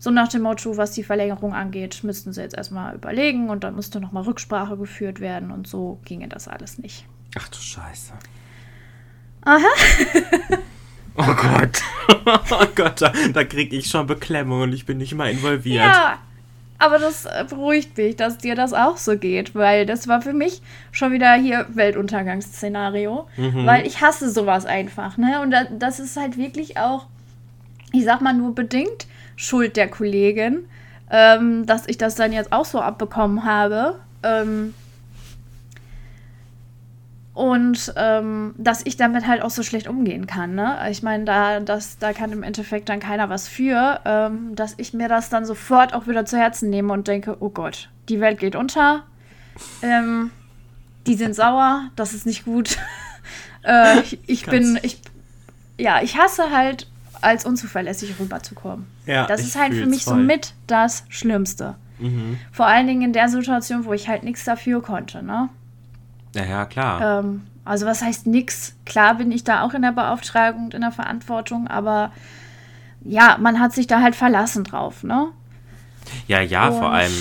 so 0.00 0.10
nach 0.10 0.28
dem 0.28 0.42
Motto, 0.42 0.76
was 0.76 0.92
die 0.92 1.02
Verlängerung 1.02 1.54
angeht, 1.54 2.04
müssten 2.04 2.32
sie 2.32 2.40
jetzt 2.40 2.56
erstmal 2.56 2.94
überlegen 2.94 3.50
und 3.50 3.64
dann 3.64 3.74
müsste 3.74 4.00
nochmal 4.00 4.22
Rücksprache 4.24 4.76
geführt 4.76 5.18
werden 5.20 5.50
und 5.50 5.66
so 5.66 5.98
ginge 6.04 6.28
das 6.28 6.46
alles 6.46 6.78
nicht. 6.78 7.04
Ach 7.36 7.48
du 7.48 7.58
Scheiße. 7.58 8.12
Aha. 9.42 9.66
oh 11.18 11.34
Gott. 11.34 11.82
oh 12.50 12.66
Gott, 12.74 13.02
da, 13.02 13.12
da 13.32 13.44
kriege 13.44 13.76
ich 13.76 13.88
schon 13.88 14.06
Beklemmung 14.06 14.62
und 14.62 14.72
ich 14.72 14.86
bin 14.86 14.98
nicht 14.98 15.14
mal 15.14 15.30
involviert. 15.30 15.84
Ja, 15.84 16.18
aber 16.78 16.98
das 16.98 17.26
äh, 17.26 17.44
beruhigt 17.48 17.96
mich, 17.96 18.16
dass 18.16 18.38
dir 18.38 18.54
das 18.54 18.72
auch 18.72 18.96
so 18.96 19.18
geht, 19.18 19.54
weil 19.54 19.84
das 19.84 20.06
war 20.06 20.22
für 20.22 20.32
mich 20.32 20.62
schon 20.92 21.12
wieder 21.12 21.34
hier 21.34 21.66
Weltuntergangsszenario, 21.70 23.28
mhm. 23.36 23.66
weil 23.66 23.86
ich 23.86 24.00
hasse 24.00 24.30
sowas 24.30 24.64
einfach, 24.64 25.16
ne? 25.16 25.40
Und 25.42 25.54
das 25.78 25.98
ist 25.98 26.16
halt 26.16 26.38
wirklich 26.38 26.78
auch, 26.78 27.06
ich 27.92 28.04
sag 28.04 28.20
mal 28.20 28.34
nur 28.34 28.54
bedingt 28.54 29.08
Schuld 29.34 29.76
der 29.76 29.88
Kollegin, 29.88 30.66
ähm, 31.10 31.66
dass 31.66 31.88
ich 31.88 31.98
das 31.98 32.14
dann 32.14 32.32
jetzt 32.32 32.52
auch 32.52 32.64
so 32.64 32.80
abbekommen 32.80 33.44
habe. 33.44 33.96
Ähm, 34.22 34.74
und 37.38 37.92
ähm, 37.94 38.52
dass 38.58 38.84
ich 38.84 38.96
damit 38.96 39.28
halt 39.28 39.42
auch 39.42 39.50
so 39.50 39.62
schlecht 39.62 39.86
umgehen 39.86 40.26
kann. 40.26 40.56
Ne? 40.56 40.76
Ich 40.90 41.04
meine, 41.04 41.24
da, 41.24 41.60
da 41.60 42.12
kann 42.12 42.32
im 42.32 42.42
Endeffekt 42.42 42.88
dann 42.88 42.98
keiner 42.98 43.30
was 43.30 43.46
für, 43.46 44.00
ähm, 44.04 44.56
dass 44.56 44.74
ich 44.76 44.92
mir 44.92 45.08
das 45.08 45.28
dann 45.30 45.44
sofort 45.44 45.94
auch 45.94 46.08
wieder 46.08 46.24
zu 46.24 46.36
Herzen 46.36 46.68
nehme 46.68 46.92
und 46.92 47.06
denke, 47.06 47.36
oh 47.38 47.50
Gott, 47.50 47.90
die 48.08 48.18
Welt 48.18 48.40
geht 48.40 48.56
unter. 48.56 49.04
Ähm, 49.82 50.32
die 51.06 51.14
sind 51.14 51.36
sauer, 51.36 51.90
das 51.94 52.12
ist 52.12 52.26
nicht 52.26 52.44
gut. 52.44 52.76
äh, 53.62 54.00
ich, 54.00 54.18
ich 54.26 54.46
bin, 54.46 54.76
ich, 54.82 55.00
ja, 55.78 56.02
ich 56.02 56.18
hasse 56.18 56.50
halt, 56.50 56.88
als 57.20 57.44
unzuverlässig 57.44 58.16
rüberzukommen. 58.18 58.86
Ja, 59.06 59.26
das 59.26 59.42
ist 59.42 59.56
halt 59.56 59.74
für 59.74 59.86
mich 59.86 60.02
voll. 60.02 60.14
somit 60.14 60.54
das 60.66 61.04
Schlimmste. 61.08 61.76
Mhm. 62.00 62.40
Vor 62.50 62.66
allen 62.66 62.88
Dingen 62.88 63.02
in 63.02 63.12
der 63.12 63.28
Situation, 63.28 63.84
wo 63.84 63.92
ich 63.92 64.08
halt 64.08 64.24
nichts 64.24 64.44
dafür 64.44 64.82
konnte, 64.82 65.22
ne? 65.22 65.50
Ja, 66.34 66.44
ja, 66.44 66.64
klar. 66.66 67.20
Ähm, 67.20 67.42
also 67.64 67.86
was 67.86 68.02
heißt 68.02 68.26
nix? 68.26 68.76
Klar 68.86 69.14
bin 69.14 69.30
ich 69.32 69.44
da 69.44 69.62
auch 69.62 69.74
in 69.74 69.82
der 69.82 69.92
Beauftragung 69.92 70.66
und 70.66 70.74
in 70.74 70.80
der 70.80 70.92
Verantwortung, 70.92 71.68
aber 71.68 72.12
ja, 73.04 73.36
man 73.40 73.60
hat 73.60 73.72
sich 73.72 73.86
da 73.86 74.00
halt 74.00 74.16
verlassen 74.16 74.64
drauf, 74.64 75.02
ne? 75.02 75.28
Ja, 76.26 76.40
ja, 76.40 76.68
und 76.68 76.78
vor 76.78 76.90
allem 76.90 77.12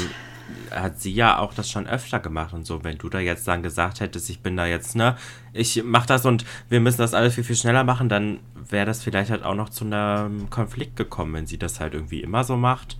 hat 0.71 0.99
sie 0.99 1.11
ja 1.11 1.39
auch 1.39 1.53
das 1.53 1.69
schon 1.69 1.87
öfter 1.87 2.19
gemacht 2.19 2.53
und 2.53 2.65
so. 2.65 2.83
Wenn 2.83 2.97
du 2.97 3.09
da 3.09 3.19
jetzt 3.19 3.47
dann 3.47 3.63
gesagt 3.63 3.99
hättest, 3.99 4.29
ich 4.29 4.39
bin 4.41 4.57
da 4.57 4.65
jetzt, 4.65 4.95
ne, 4.95 5.15
ich 5.53 5.83
mach 5.83 6.05
das 6.05 6.25
und 6.25 6.45
wir 6.69 6.79
müssen 6.79 6.99
das 6.99 7.13
alles 7.13 7.35
viel, 7.35 7.43
viel 7.43 7.55
schneller 7.55 7.83
machen, 7.83 8.09
dann 8.09 8.39
wäre 8.69 8.85
das 8.85 9.03
vielleicht 9.03 9.31
halt 9.31 9.43
auch 9.43 9.55
noch 9.55 9.69
zu 9.69 9.85
einem 9.85 10.49
Konflikt 10.49 10.95
gekommen, 10.95 11.33
wenn 11.33 11.47
sie 11.47 11.57
das 11.57 11.79
halt 11.79 11.93
irgendwie 11.93 12.21
immer 12.21 12.43
so 12.43 12.57
macht. 12.57 12.97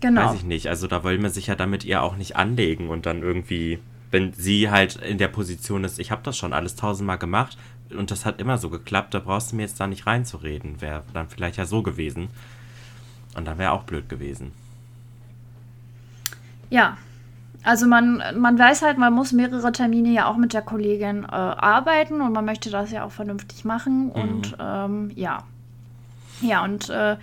Genau. 0.00 0.26
Weiß 0.26 0.34
ich 0.34 0.44
nicht. 0.44 0.68
Also 0.68 0.86
da 0.86 1.02
wollen 1.04 1.22
wir 1.22 1.30
sich 1.30 1.46
ja 1.46 1.54
damit 1.54 1.84
ihr 1.84 2.02
auch 2.02 2.16
nicht 2.16 2.36
anlegen 2.36 2.88
und 2.88 3.06
dann 3.06 3.22
irgendwie 3.22 3.80
wenn 4.16 4.32
sie 4.32 4.70
halt 4.70 4.96
in 4.96 5.18
der 5.18 5.28
Position 5.28 5.84
ist, 5.84 5.98
ich 5.98 6.10
habe 6.10 6.22
das 6.24 6.38
schon 6.38 6.54
alles 6.54 6.74
tausendmal 6.74 7.18
gemacht 7.18 7.58
und 7.94 8.10
das 8.10 8.24
hat 8.24 8.40
immer 8.40 8.56
so 8.56 8.70
geklappt, 8.70 9.12
da 9.12 9.18
brauchst 9.18 9.52
du 9.52 9.56
mir 9.56 9.62
jetzt 9.62 9.78
da 9.78 9.86
nicht 9.86 10.06
reinzureden. 10.06 10.80
Wäre 10.80 11.02
dann 11.12 11.28
vielleicht 11.28 11.58
ja 11.58 11.66
so 11.66 11.82
gewesen. 11.82 12.28
Und 13.36 13.44
dann 13.46 13.58
wäre 13.58 13.72
auch 13.72 13.82
blöd 13.82 14.08
gewesen. 14.08 14.52
Ja, 16.70 16.96
also 17.62 17.86
man, 17.86 18.22
man 18.38 18.58
weiß 18.58 18.80
halt, 18.80 18.96
man 18.96 19.12
muss 19.12 19.32
mehrere 19.32 19.70
Termine 19.70 20.08
ja 20.08 20.28
auch 20.28 20.38
mit 20.38 20.54
der 20.54 20.62
Kollegin 20.62 21.24
äh, 21.24 21.26
arbeiten 21.26 22.22
und 22.22 22.32
man 22.32 22.46
möchte 22.46 22.70
das 22.70 22.90
ja 22.90 23.04
auch 23.04 23.12
vernünftig 23.12 23.66
machen. 23.66 24.06
Mhm. 24.06 24.10
Und 24.12 24.56
ähm, 24.58 25.10
ja, 25.14 25.44
ja, 26.42 26.62
und 26.64 26.90
äh, 26.90 27.16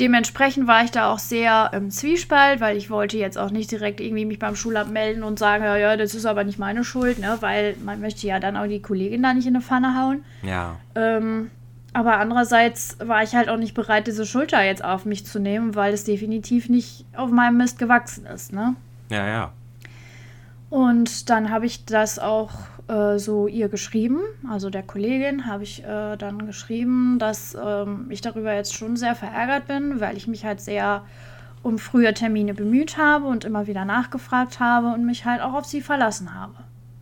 dementsprechend 0.00 0.66
war 0.66 0.84
ich 0.84 0.90
da 0.90 1.12
auch 1.12 1.18
sehr 1.18 1.70
im 1.72 1.90
Zwiespalt, 1.90 2.60
weil 2.60 2.76
ich 2.76 2.90
wollte 2.90 3.16
jetzt 3.18 3.38
auch 3.38 3.50
nicht 3.50 3.70
direkt 3.70 4.00
irgendwie 4.00 4.24
mich 4.24 4.38
beim 4.38 4.56
Schulamt 4.56 4.92
melden 4.92 5.22
und 5.22 5.38
sagen, 5.38 5.64
ja, 5.64 5.76
ja, 5.76 5.96
das 5.96 6.14
ist 6.14 6.26
aber 6.26 6.44
nicht 6.44 6.58
meine 6.58 6.84
Schuld, 6.84 7.18
ne? 7.18 7.36
Weil 7.40 7.76
man 7.84 8.00
möchte 8.00 8.26
ja 8.26 8.40
dann 8.40 8.56
auch 8.56 8.66
die 8.66 8.82
Kollegin 8.82 9.22
da 9.22 9.34
nicht 9.34 9.46
in 9.46 9.54
eine 9.54 9.62
Pfanne 9.62 9.96
hauen. 10.00 10.24
Ja. 10.42 10.76
Ähm, 10.94 11.50
aber 11.92 12.18
andererseits 12.18 12.98
war 13.00 13.22
ich 13.22 13.34
halt 13.34 13.48
auch 13.48 13.56
nicht 13.56 13.74
bereit, 13.74 14.06
diese 14.06 14.26
Schulter 14.26 14.62
jetzt 14.62 14.84
auf 14.84 15.06
mich 15.06 15.24
zu 15.24 15.38
nehmen, 15.38 15.74
weil 15.74 15.94
es 15.94 16.04
definitiv 16.04 16.68
nicht 16.68 17.06
auf 17.16 17.30
meinem 17.30 17.56
Mist 17.56 17.78
gewachsen 17.78 18.26
ist, 18.26 18.52
ne? 18.52 18.74
Ja, 19.08 19.26
ja. 19.26 19.52
Und 20.68 21.30
dann 21.30 21.50
habe 21.50 21.66
ich 21.66 21.84
das 21.86 22.18
auch 22.18 22.50
äh, 22.88 23.18
so 23.18 23.48
ihr 23.48 23.68
geschrieben, 23.68 24.20
also 24.48 24.70
der 24.70 24.82
Kollegin 24.82 25.46
habe 25.46 25.64
ich 25.64 25.82
äh, 25.84 26.16
dann 26.16 26.46
geschrieben, 26.46 27.18
dass 27.18 27.56
ähm, 27.60 28.06
ich 28.10 28.20
darüber 28.20 28.54
jetzt 28.54 28.74
schon 28.74 28.96
sehr 28.96 29.14
verärgert 29.14 29.66
bin, 29.66 30.00
weil 30.00 30.16
ich 30.16 30.28
mich 30.28 30.44
halt 30.44 30.60
sehr 30.60 31.04
um 31.62 31.78
frühe 31.78 32.14
Termine 32.14 32.54
bemüht 32.54 32.96
habe 32.96 33.26
und 33.26 33.44
immer 33.44 33.66
wieder 33.66 33.84
nachgefragt 33.84 34.60
habe 34.60 34.88
und 34.88 35.04
mich 35.04 35.24
halt 35.24 35.42
auch 35.42 35.54
auf 35.54 35.64
sie 35.64 35.80
verlassen 35.80 36.32
habe. 36.32 36.54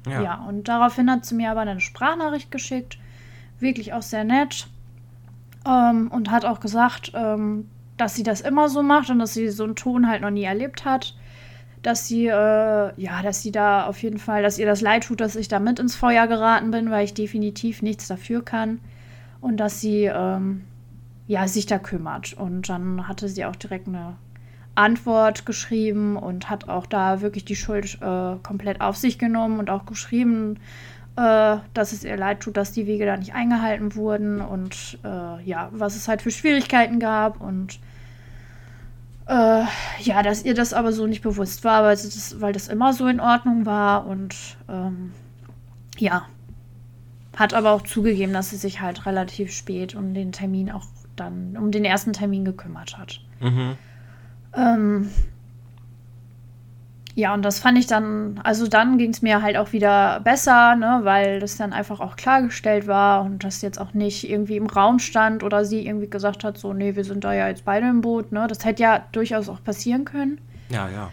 Ja, 0.07 0.23
ja 0.23 0.35
und 0.49 0.69
daraufhin 0.69 1.11
hat 1.11 1.27
sie 1.27 1.35
mir 1.35 1.51
aber 1.51 1.61
eine 1.61 1.81
Sprachnachricht 1.81 2.51
geschickt, 2.51 2.99
wirklich 3.59 3.93
auch 3.93 4.03
sehr 4.03 4.25
nett 4.25 4.69
ähm, 5.67 6.11
und 6.11 6.31
hat 6.31 6.47
auch 6.47 6.61
gesagt, 6.61 7.13
ähm, 7.15 7.69
dass 7.99 8.15
sie 8.15 8.23
das 8.23 8.41
immer 8.41 8.69
so 8.69 8.83
macht 8.83 9.11
und 9.11 9.19
dass 9.19 9.35
sie 9.35 9.51
so 9.51 9.65
einen 9.65 9.77
Ton 9.77 10.09
halt 10.09 10.23
noch 10.23 10.31
nie 10.31 10.45
erlebt 10.45 10.85
hat 10.85 11.15
dass 11.87 12.09
sie, 12.09 12.27
äh, 12.27 12.33
ja, 12.33 13.23
dass 13.23 13.43
sie 13.43 13.53
da 13.53 13.87
auf 13.87 14.03
jeden 14.03 14.19
Fall, 14.19 14.43
dass 14.43 14.59
ihr 14.59 14.67
das 14.67 14.81
leid 14.81 15.05
tut, 15.05 15.21
dass 15.21 15.37
ich 15.37 15.49
da 15.49 15.61
mit 15.61 15.79
ins 15.79 15.95
Feuer 15.95 16.27
geraten 16.27 16.71
bin, 16.71 16.91
weil 16.91 17.05
ich 17.05 17.15
definitiv 17.15 17.83
nichts 17.83 18.09
dafür 18.09 18.45
kann. 18.45 18.81
Und 19.41 19.59
dass 19.59 19.81
sie, 19.81 20.05
ähm, 20.05 20.65
ja, 21.27 21.47
sich 21.47 21.67
da 21.67 21.79
kümmert. 21.79 22.33
Und 22.33 22.69
dann 22.69 23.07
hatte 23.07 23.29
sie 23.29 23.45
auch 23.45 23.57
direkt 23.57 23.89
eine 23.89 24.17
Antwort 24.75 25.47
geschrieben 25.47 26.17
und 26.17 26.51
hat 26.51 26.69
auch 26.69 26.87
da 26.87 27.21
wirklich 27.21 27.45
die 27.45 27.57
Schuld 27.57 27.99
äh, 28.01 28.37
komplett 28.43 28.81
auf 28.81 28.97
sich 28.97 29.19
genommen 29.19 29.59
und 29.59 29.71
auch 29.71 29.87
geschrieben, 29.87 30.59
äh, 31.17 31.57
dass 31.75 31.93
es 31.93 32.05
ihr 32.05 32.17
leid 32.17 32.41
tut, 32.41 32.57
dass 32.57 32.73
die 32.73 32.87
Wege 32.87 33.07
da 33.07 33.17
nicht 33.17 33.35
eingehalten 33.35 33.95
wurden 33.95 34.41
und 34.41 34.99
äh, 35.05 35.43
ja, 35.45 35.69
was 35.73 35.95
es 35.95 36.09
halt 36.09 36.23
für 36.23 36.31
Schwierigkeiten 36.31 36.99
gab 36.99 37.41
und 37.41 37.79
äh, 39.27 39.65
ja, 40.01 40.23
dass 40.23 40.45
ihr 40.45 40.55
das 40.55 40.73
aber 40.73 40.93
so 40.93 41.07
nicht 41.07 41.23
bewusst 41.23 41.65
war, 41.65 41.83
weil 41.83 41.97
das, 41.97 42.41
weil 42.41 42.53
das 42.53 42.69
immer 42.69 42.93
so 42.93 43.07
in 43.07 43.21
Ordnung 43.21 43.67
war 43.67 44.07
und 44.07 44.35
ähm, 44.69 45.13
ja, 45.99 46.27
hat 47.37 47.55
aber 47.55 47.73
auch 47.73 47.83
zugegeben, 47.83 48.33
dass 48.33 48.51
sie 48.51 48.57
sich 48.57 48.81
halt 48.81 49.07
relativ 49.07 49.53
spät 49.53 49.95
um 49.95 50.15
den 50.15 50.33
Termin 50.33 50.71
auch 50.71 50.87
dann, 51.17 51.57
um 51.57 51.71
den 51.71 51.85
ersten 51.85 52.13
Termin 52.13 52.45
gekümmert 52.45 52.99
hat. 52.99 53.21
Mhm. 53.41 53.77
Ähm, 54.55 55.11
ja, 57.17 57.33
und 57.33 57.45
das 57.45 57.61
fand 57.61 57.79
ich 57.79 57.87
dann, 57.87 58.41
also 58.43 58.67
dann 58.67 58.99
ging 58.99 59.11
es 59.11 59.23
mir 59.23 59.41
halt 59.41 59.57
auch 59.57 59.73
wieder 59.73 60.21
besser, 60.21 60.75
ne, 60.75 61.01
weil 61.05 61.39
das 61.39 61.57
dann 61.57 61.73
einfach 61.73 62.01
auch 62.01 62.17
klargestellt 62.17 62.89
war 62.89 63.23
und 63.25 63.45
das 63.45 63.63
jetzt 63.63 63.81
auch 63.81 63.95
nicht 63.95 64.29
irgendwie 64.29 64.57
im 64.57 64.67
Raum 64.67 64.99
stand 64.99 65.45
oder 65.45 65.65
sie 65.65 65.87
irgendwie 65.87 66.11
gesagt 66.11 66.43
hat, 66.43 66.59
so, 66.59 66.73
nee, 66.73 66.97
wir 66.97 67.05
sind 67.05 67.23
da 67.23 67.33
ja 67.33 67.47
jetzt 67.47 67.65
beide 67.65 67.89
im 67.89 68.01
Boot, 68.01 68.33
ne. 68.33 68.47
Das 68.49 68.65
hätte 68.65 68.83
ja 68.83 69.05
durchaus 69.13 69.49
auch 69.49 69.63
passieren 69.63 70.05
können. 70.05 70.41
Ja, 70.71 70.89
ja. 70.89 71.11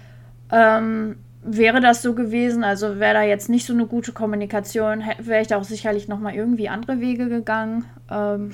Ähm, 0.52 1.18
wäre 1.44 1.82
das 1.82 2.02
so 2.02 2.16
gewesen, 2.16 2.64
also 2.64 3.00
wäre 3.00 3.14
da 3.14 3.22
jetzt 3.22 3.50
nicht 3.50 3.68
so 3.68 3.74
eine 3.74 3.86
gute 3.86 4.12
Kommunikation, 4.12 5.04
wäre 5.20 5.42
ich 5.42 5.48
da 5.48 5.58
auch 5.58 5.64
sicherlich 5.64 6.08
nochmal 6.08 6.34
irgendwie 6.34 6.68
andere 6.68 7.00
Wege 7.00 7.30
gegangen. 7.30 7.86
Ähm, 8.10 8.52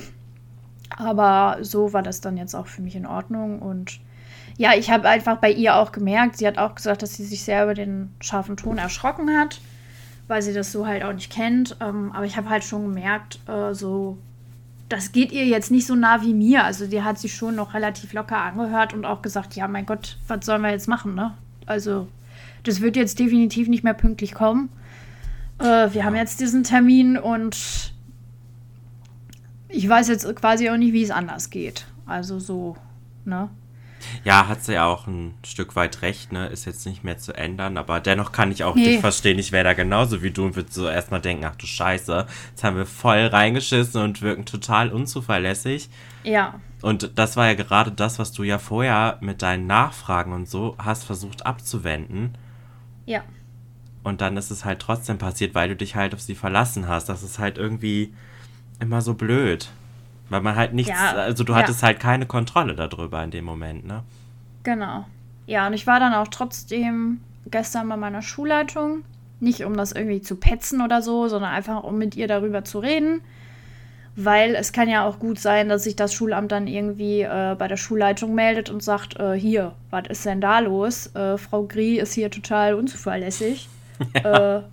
aber 0.98 1.60
so 1.62 1.94
war 1.94 2.04
das 2.04 2.20
dann 2.20 2.36
jetzt 2.36 2.56
auch 2.56 2.68
für 2.68 2.82
mich 2.82 2.96
in 2.98 3.06
Ordnung 3.06 3.60
und 3.60 4.02
ja, 4.58 4.74
ich 4.76 4.90
habe 4.90 5.08
einfach 5.08 5.38
bei 5.38 5.52
ihr 5.52 5.76
auch 5.76 5.92
gemerkt, 5.92 6.38
sie 6.38 6.48
hat 6.48 6.58
auch 6.58 6.76
gesagt, 6.76 7.04
dass 7.04 7.16
sie 7.16 7.24
sich 7.24 7.44
sehr 7.44 7.64
über 7.64 7.76
den 7.76 8.10
scharfen 8.20 8.58
Ton 8.58 8.80
erschrocken 8.80 9.30
hat, 9.38 9.62
weil 10.28 10.42
sie 10.42 10.54
das 10.54 10.72
so 10.72 10.88
halt 10.88 11.04
auch 11.04 11.14
nicht 11.14 11.32
kennt. 11.32 11.78
Ähm, 11.80 12.12
aber 12.12 12.26
ich 12.26 12.38
habe 12.38 12.50
halt 12.50 12.64
schon 12.64 12.94
gemerkt, 12.94 13.40
äh, 13.48 13.74
so, 13.74 14.18
das 14.90 15.12
geht 15.12 15.32
ihr 15.32 15.46
jetzt 15.46 15.70
nicht 15.70 15.86
so 15.86 15.96
nah 15.96 16.24
wie 16.24 16.34
mir. 16.34 16.64
Also 16.64 16.88
die 16.88 17.04
hat 17.04 17.20
sich 17.20 17.36
schon 17.36 17.56
noch 17.56 17.76
relativ 17.76 18.14
locker 18.14 18.38
angehört 18.38 18.94
und 18.94 19.06
auch 19.06 19.22
gesagt, 19.22 19.56
ja, 19.56 19.68
mein 19.68 19.86
Gott, 19.86 20.18
was 20.28 20.46
sollen 20.46 20.62
wir 20.64 20.72
jetzt 20.72 20.88
machen, 20.88 21.14
ne? 21.14 21.36
Also, 21.68 22.08
das 22.64 22.82
wird 22.82 22.96
jetzt 22.96 23.20
definitiv 23.20 23.68
nicht 23.68 23.84
mehr 23.84 23.94
pünktlich 23.94 24.34
kommen. 24.34 24.70
Äh, 25.60 25.94
wir 25.94 26.04
haben 26.04 26.16
jetzt 26.16 26.40
diesen 26.40 26.64
Termin 26.64 27.18
und 27.18 27.94
ich 29.70 29.88
weiß 29.88 30.08
jetzt 30.08 30.36
quasi 30.36 30.70
auch 30.70 30.78
nicht, 30.78 30.94
wie 30.94 31.04
es 31.04 31.12
anders 31.12 31.50
geht. 31.52 31.86
Also 32.06 32.40
so, 32.40 32.78
ne? 33.26 33.50
Ja, 34.24 34.48
hat 34.48 34.64
sie 34.64 34.74
ja 34.74 34.86
auch 34.86 35.08
ein 35.08 35.34
Stück 35.46 35.76
weit 35.76 36.02
recht, 36.02 36.32
ne? 36.32 36.48
Ist 36.48 36.66
jetzt 36.66 36.86
nicht 36.86 37.04
mehr 37.04 37.18
zu 37.18 37.34
ändern, 37.34 37.78
aber 37.78 38.00
dennoch 38.00 38.32
kann 38.32 38.52
ich 38.52 38.64
auch 38.64 38.76
nee. 38.76 38.86
dich 38.86 39.00
verstehen. 39.00 39.40
Ich 39.40 39.52
wäre 39.52 39.64
da 39.64 39.74
genauso 39.74 40.24
wie 40.24 40.32
du 40.32 40.46
und 40.46 40.56
würde 40.56 40.72
so 40.72 40.88
erstmal 40.88 41.22
denken, 41.22 41.46
ach 41.46 41.56
du 41.56 41.66
Scheiße, 41.66 42.28
jetzt 42.50 42.64
haben 42.64 42.78
wir 42.78 42.86
voll 42.86 43.28
reingeschissen 43.28 44.02
und 44.02 44.22
wirken 44.22 44.46
total 44.46 44.92
unzuverlässig. 44.92 45.90
Ja. 46.24 46.60
Und 46.82 47.12
das 47.16 47.38
war 47.38 47.48
ja 47.48 47.54
gerade 47.56 47.92
das, 47.92 48.20
was 48.20 48.32
du 48.32 48.44
ja 48.44 48.60
vorher 48.60 49.18
mit 49.22 49.42
deinen 49.42 49.68
Nachfragen 49.68 50.34
und 50.34 50.48
so 50.48 50.76
hast 50.78 51.04
versucht 51.06 51.46
abzuwenden. 51.46 52.38
Ja. 53.06 53.24
Und 54.04 54.22
dann 54.22 54.38
ist 54.38 54.52
es 54.52 54.64
halt 54.64 54.80
trotzdem 54.80 55.18
passiert, 55.18 55.56
weil 55.56 55.70
du 55.70 55.76
dich 55.76 55.96
halt 55.96 56.14
auf 56.14 56.22
sie 56.22 56.36
verlassen 56.36 56.88
hast. 56.88 57.10
Das 57.10 57.24
ist 57.24 57.40
halt 57.40 57.58
irgendwie 57.58 58.14
immer 58.80 59.02
so 59.02 59.16
blöd. 59.16 59.70
Weil 60.30 60.42
man 60.42 60.56
halt 60.56 60.74
nichts, 60.74 60.92
ja, 60.92 61.14
also 61.14 61.44
du 61.44 61.56
hattest 61.56 61.82
ja. 61.82 61.88
halt 61.88 62.00
keine 62.00 62.26
Kontrolle 62.26 62.76
darüber 62.76 63.24
in 63.24 63.32
dem 63.32 63.46
Moment, 63.46 63.86
ne? 63.86 64.04
Genau. 64.64 65.06
Ja, 65.46 65.68
und 65.68 65.74
ich 65.74 65.88
war 65.88 66.00
dann 66.00 66.14
auch 66.14 66.28
trotzdem 66.28 67.22
gestern 67.50 67.88
bei 67.88 67.98
meiner 67.98 68.22
Schulleitung. 68.22 69.04
Nicht 69.40 69.64
um 69.64 69.78
das 69.78 69.92
irgendwie 69.92 70.22
zu 70.22 70.36
petzen 70.36 70.82
oder 70.82 71.02
so, 71.02 71.28
sondern 71.28 71.52
einfach 71.52 71.84
um 71.84 71.98
mit 71.98 72.16
ihr 72.16 72.28
darüber 72.28 72.64
zu 72.64 72.80
reden. 72.80 73.22
Weil 74.16 74.56
es 74.56 74.74
kann 74.74 74.90
ja 74.90 75.06
auch 75.06 75.20
gut 75.20 75.40
sein, 75.40 75.70
dass 75.70 75.84
sich 75.84 75.96
das 75.96 76.14
Schulamt 76.14 76.52
dann 76.52 76.66
irgendwie 76.66 77.22
äh, 77.22 77.56
bei 77.58 77.68
der 77.68 77.78
Schulleitung 77.78 78.34
meldet 78.34 78.70
und 78.70 78.82
sagt, 78.82 79.20
äh, 79.20 79.34
hier, 79.34 79.74
was 79.92 80.08
ist 80.10 80.26
denn 80.26 80.42
da 80.42 80.60
los? 80.60 81.16
Äh, 81.16 81.38
Frau 81.38 81.64
Grie 81.64 82.00
ist 82.00 82.14
hier 82.14 82.32
total 82.32 82.74
unzuverlässig. 82.74 83.70
Ja. 84.24 84.64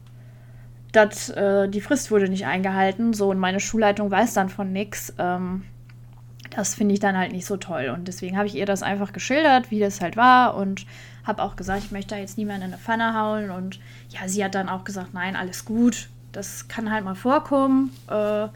Dass 0.94 1.28
äh, 1.30 1.68
die 1.68 1.80
Frist 1.80 2.10
wurde 2.12 2.28
nicht 2.28 2.46
eingehalten. 2.46 3.12
So, 3.12 3.30
und 3.30 3.38
meine 3.38 3.58
Schulleitung 3.58 4.10
weiß 4.10 4.32
dann 4.34 4.48
von 4.48 4.72
nichts. 4.72 5.12
Ähm, 5.18 5.64
das 6.54 6.76
finde 6.76 6.94
ich 6.94 7.00
dann 7.00 7.18
halt 7.18 7.32
nicht 7.32 7.46
so 7.46 7.56
toll. 7.56 7.92
Und 7.94 8.06
deswegen 8.06 8.38
habe 8.38 8.46
ich 8.46 8.54
ihr 8.54 8.64
das 8.64 8.84
einfach 8.84 9.12
geschildert, 9.12 9.72
wie 9.72 9.80
das 9.80 10.00
halt 10.00 10.16
war. 10.16 10.54
Und 10.54 10.86
habe 11.24 11.42
auch 11.42 11.56
gesagt, 11.56 11.82
ich 11.84 11.90
möchte 11.90 12.14
da 12.14 12.20
jetzt 12.20 12.38
niemanden 12.38 12.62
in 12.62 12.72
eine 12.74 12.78
Pfanne 12.78 13.18
hauen. 13.18 13.50
Und 13.50 13.80
ja, 14.10 14.28
sie 14.28 14.44
hat 14.44 14.54
dann 14.54 14.68
auch 14.68 14.84
gesagt, 14.84 15.14
nein, 15.14 15.34
alles 15.34 15.64
gut. 15.64 16.08
Das 16.30 16.68
kann 16.68 16.92
halt 16.92 17.04
mal 17.04 17.16
vorkommen. 17.16 17.90
Äh, 18.08 18.48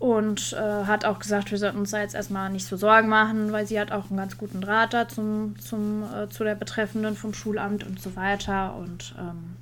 und 0.00 0.52
äh, 0.54 0.86
hat 0.86 1.04
auch 1.04 1.20
gesagt, 1.20 1.52
wir 1.52 1.58
sollten 1.58 1.78
uns 1.78 1.92
da 1.92 2.00
jetzt 2.00 2.16
erstmal 2.16 2.50
nicht 2.50 2.66
so 2.66 2.76
Sorgen 2.76 3.08
machen, 3.08 3.52
weil 3.52 3.68
sie 3.68 3.78
hat 3.78 3.92
auch 3.92 4.10
einen 4.10 4.16
ganz 4.16 4.36
guten 4.36 4.60
Draht 4.60 4.94
da 4.94 5.06
zum, 5.06 5.56
zum, 5.60 6.02
äh, 6.02 6.28
zu 6.28 6.42
der 6.42 6.56
Betreffenden 6.56 7.14
vom 7.14 7.34
Schulamt 7.34 7.86
und 7.86 8.02
so 8.02 8.16
weiter. 8.16 8.74
Und 8.74 9.14
ähm, 9.16 9.54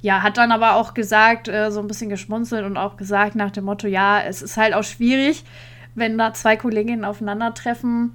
ja, 0.00 0.22
hat 0.22 0.36
dann 0.36 0.52
aber 0.52 0.74
auch 0.76 0.94
gesagt, 0.94 1.48
äh, 1.48 1.70
so 1.70 1.80
ein 1.80 1.88
bisschen 1.88 2.10
geschmunzelt 2.10 2.64
und 2.64 2.76
auch 2.76 2.96
gesagt 2.96 3.34
nach 3.34 3.50
dem 3.50 3.64
Motto, 3.64 3.88
ja, 3.88 4.20
es 4.20 4.42
ist 4.42 4.56
halt 4.56 4.74
auch 4.74 4.84
schwierig, 4.84 5.44
wenn 5.94 6.16
da 6.16 6.32
zwei 6.34 6.56
Kolleginnen 6.56 7.04
aufeinandertreffen, 7.04 8.14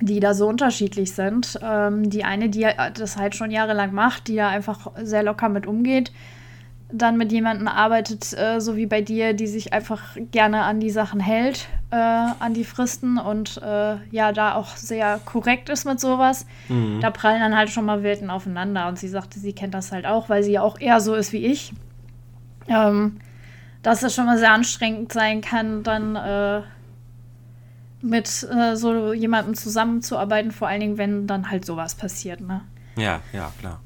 die 0.00 0.20
da 0.20 0.34
so 0.34 0.46
unterschiedlich 0.46 1.14
sind. 1.14 1.58
Ähm, 1.62 2.10
die 2.10 2.24
eine, 2.24 2.50
die 2.50 2.66
das 2.94 3.16
halt 3.16 3.34
schon 3.34 3.50
jahrelang 3.50 3.94
macht, 3.94 4.28
die 4.28 4.34
ja 4.34 4.48
einfach 4.48 4.90
sehr 5.02 5.22
locker 5.22 5.48
mit 5.48 5.66
umgeht, 5.66 6.12
dann 6.90 7.16
mit 7.16 7.32
jemandem 7.32 7.66
arbeitet, 7.66 8.32
äh, 8.38 8.60
so 8.60 8.76
wie 8.76 8.86
bei 8.86 9.00
dir, 9.00 9.34
die 9.34 9.46
sich 9.46 9.72
einfach 9.72 10.16
gerne 10.30 10.62
an 10.62 10.78
die 10.78 10.90
Sachen 10.90 11.18
hält, 11.18 11.68
äh, 11.90 11.96
an 11.96 12.54
die 12.54 12.64
Fristen 12.64 13.18
und 13.18 13.60
äh, 13.62 13.96
ja, 14.10 14.32
da 14.32 14.54
auch 14.54 14.76
sehr 14.76 15.20
korrekt 15.24 15.68
ist 15.68 15.84
mit 15.84 15.98
sowas, 15.98 16.46
mhm. 16.68 17.00
da 17.00 17.10
prallen 17.10 17.40
dann 17.40 17.56
halt 17.56 17.70
schon 17.70 17.84
mal 17.84 18.02
Welten 18.02 18.30
aufeinander. 18.30 18.86
Und 18.86 18.98
sie 18.98 19.08
sagte, 19.08 19.40
sie 19.40 19.52
kennt 19.52 19.74
das 19.74 19.90
halt 19.90 20.06
auch, 20.06 20.28
weil 20.28 20.42
sie 20.42 20.52
ja 20.52 20.62
auch 20.62 20.78
eher 20.78 21.00
so 21.00 21.14
ist 21.14 21.32
wie 21.32 21.44
ich. 21.46 21.72
Ähm, 22.68 23.18
dass 23.82 24.02
es 24.02 24.14
schon 24.14 24.26
mal 24.26 24.38
sehr 24.38 24.52
anstrengend 24.52 25.12
sein 25.12 25.40
kann, 25.40 25.82
dann 25.82 26.16
äh, 26.16 26.62
mit 28.00 28.48
äh, 28.50 28.76
so 28.76 29.12
jemandem 29.12 29.54
zusammenzuarbeiten, 29.54 30.52
vor 30.52 30.68
allen 30.68 30.80
Dingen, 30.80 30.98
wenn 30.98 31.26
dann 31.26 31.50
halt 31.50 31.64
sowas 31.64 31.94
passiert, 31.94 32.40
ne? 32.40 32.62
Ja, 32.96 33.20
ja, 33.32 33.52
klar 33.60 33.80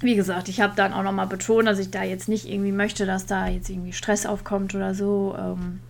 wie 0.00 0.14
gesagt, 0.14 0.48
ich 0.48 0.60
habe 0.60 0.74
dann 0.76 0.92
auch 0.92 1.02
nochmal 1.02 1.26
betont, 1.26 1.68
dass 1.68 1.78
ich 1.78 1.90
da 1.90 2.02
jetzt 2.02 2.28
nicht 2.28 2.48
irgendwie 2.48 2.72
möchte, 2.72 3.06
dass 3.06 3.26
da 3.26 3.46
jetzt 3.48 3.68
irgendwie 3.68 3.92
Stress 3.92 4.26
aufkommt 4.26 4.74
oder 4.74 4.94
so. 4.94 5.36
Ähm, 5.38 5.80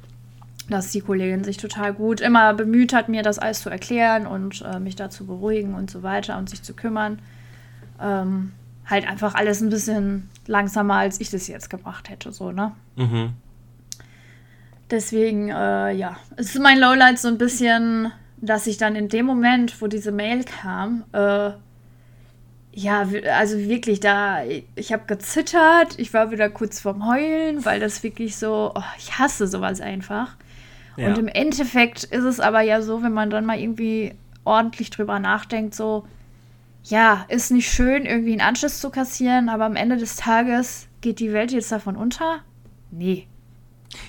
dass 0.71 0.93
die 0.93 1.01
Kollegin 1.01 1.45
sich 1.45 1.57
total 1.57 1.93
gut 1.93 2.21
immer 2.21 2.55
bemüht 2.55 2.93
hat, 2.93 3.09
mir 3.09 3.23
das 3.23 3.39
alles 3.39 3.61
zu 3.61 3.71
erklären 3.71 4.27
und 4.27 4.63
äh, 4.63 4.79
mich 4.79 4.97
da 4.97 5.11
zu 5.11 5.27
beruhigen 5.27 5.75
und 5.75 5.91
so 5.91 6.03
weiter 6.03 6.39
und 6.39 6.49
sich 6.49 6.63
zu 6.63 6.75
kümmern. 6.75 7.19
Ähm, 8.01 8.53
halt 8.87 9.09
einfach 9.09 9.35
alles 9.35 9.61
ein 9.61 9.69
bisschen 9.69 10.29
langsamer, 10.47 10.95
als 10.95 11.21
ich 11.21 11.31
das 11.31 11.49
jetzt 11.49 11.71
gemacht 11.71 12.09
hätte, 12.09 12.33
so, 12.33 12.53
ne? 12.53 12.73
Mhm. 12.97 13.31
Deswegen, 14.91 15.49
äh, 15.51 15.93
ja, 15.93 16.17
es 16.37 16.55
ist 16.55 16.61
mein 16.61 16.79
Lowlight 16.79 17.19
so 17.19 17.29
ein 17.29 17.39
bisschen, 17.39 18.11
dass 18.39 18.67
ich 18.67 18.77
dann 18.77 18.97
in 18.97 19.09
dem 19.09 19.27
Moment, 19.27 19.81
wo 19.81 19.87
diese 19.87 20.11
Mail 20.11 20.45
kam, 20.45 21.05
äh, 21.13 21.53
ja, 22.73 23.07
also 23.33 23.59
wirklich 23.59 24.01
da, 24.01 24.45
ich 24.77 24.93
habe 24.93 25.05
gezittert, 25.07 25.99
ich 25.99 26.15
war 26.15 26.31
wieder 26.31 26.49
kurz 26.49 26.81
vorm 26.81 27.09
Heulen, 27.09 27.65
weil 27.65 27.81
das 27.81 28.03
wirklich 28.03 28.37
so, 28.37 28.73
oh, 28.75 28.83
ich 28.97 29.19
hasse 29.19 29.49
sowas 29.49 29.81
einfach. 29.81 30.37
Ja. 30.97 31.09
Und 31.09 31.19
im 31.19 31.29
Endeffekt 31.29 32.05
ist 32.05 32.25
es 32.25 32.39
aber 32.39 32.61
ja 32.61 32.81
so, 32.81 33.03
wenn 33.03 33.13
man 33.13 33.31
dann 33.31 33.45
mal 33.45 33.59
irgendwie 33.59 34.15
ordentlich 34.45 34.91
drüber 34.91 35.19
nachdenkt, 35.19 35.75
so, 35.75 36.07
ja, 36.85 37.25
ist 37.29 37.51
nicht 37.51 37.71
schön, 37.71 38.07
irgendwie 38.07 38.33
einen 38.33 38.41
Anschluss 38.41 38.81
zu 38.81 38.91
kassieren, 38.91 39.49
aber 39.49 39.65
am 39.65 39.77
Ende 39.77 39.97
des 39.97 40.17
Tages 40.17 40.87
geht 41.01 41.19
die 41.19 41.33
Welt 41.33 41.53
jetzt 41.53 41.73
davon 41.73 41.97
unter? 41.97 42.41
Nee. 42.93 43.27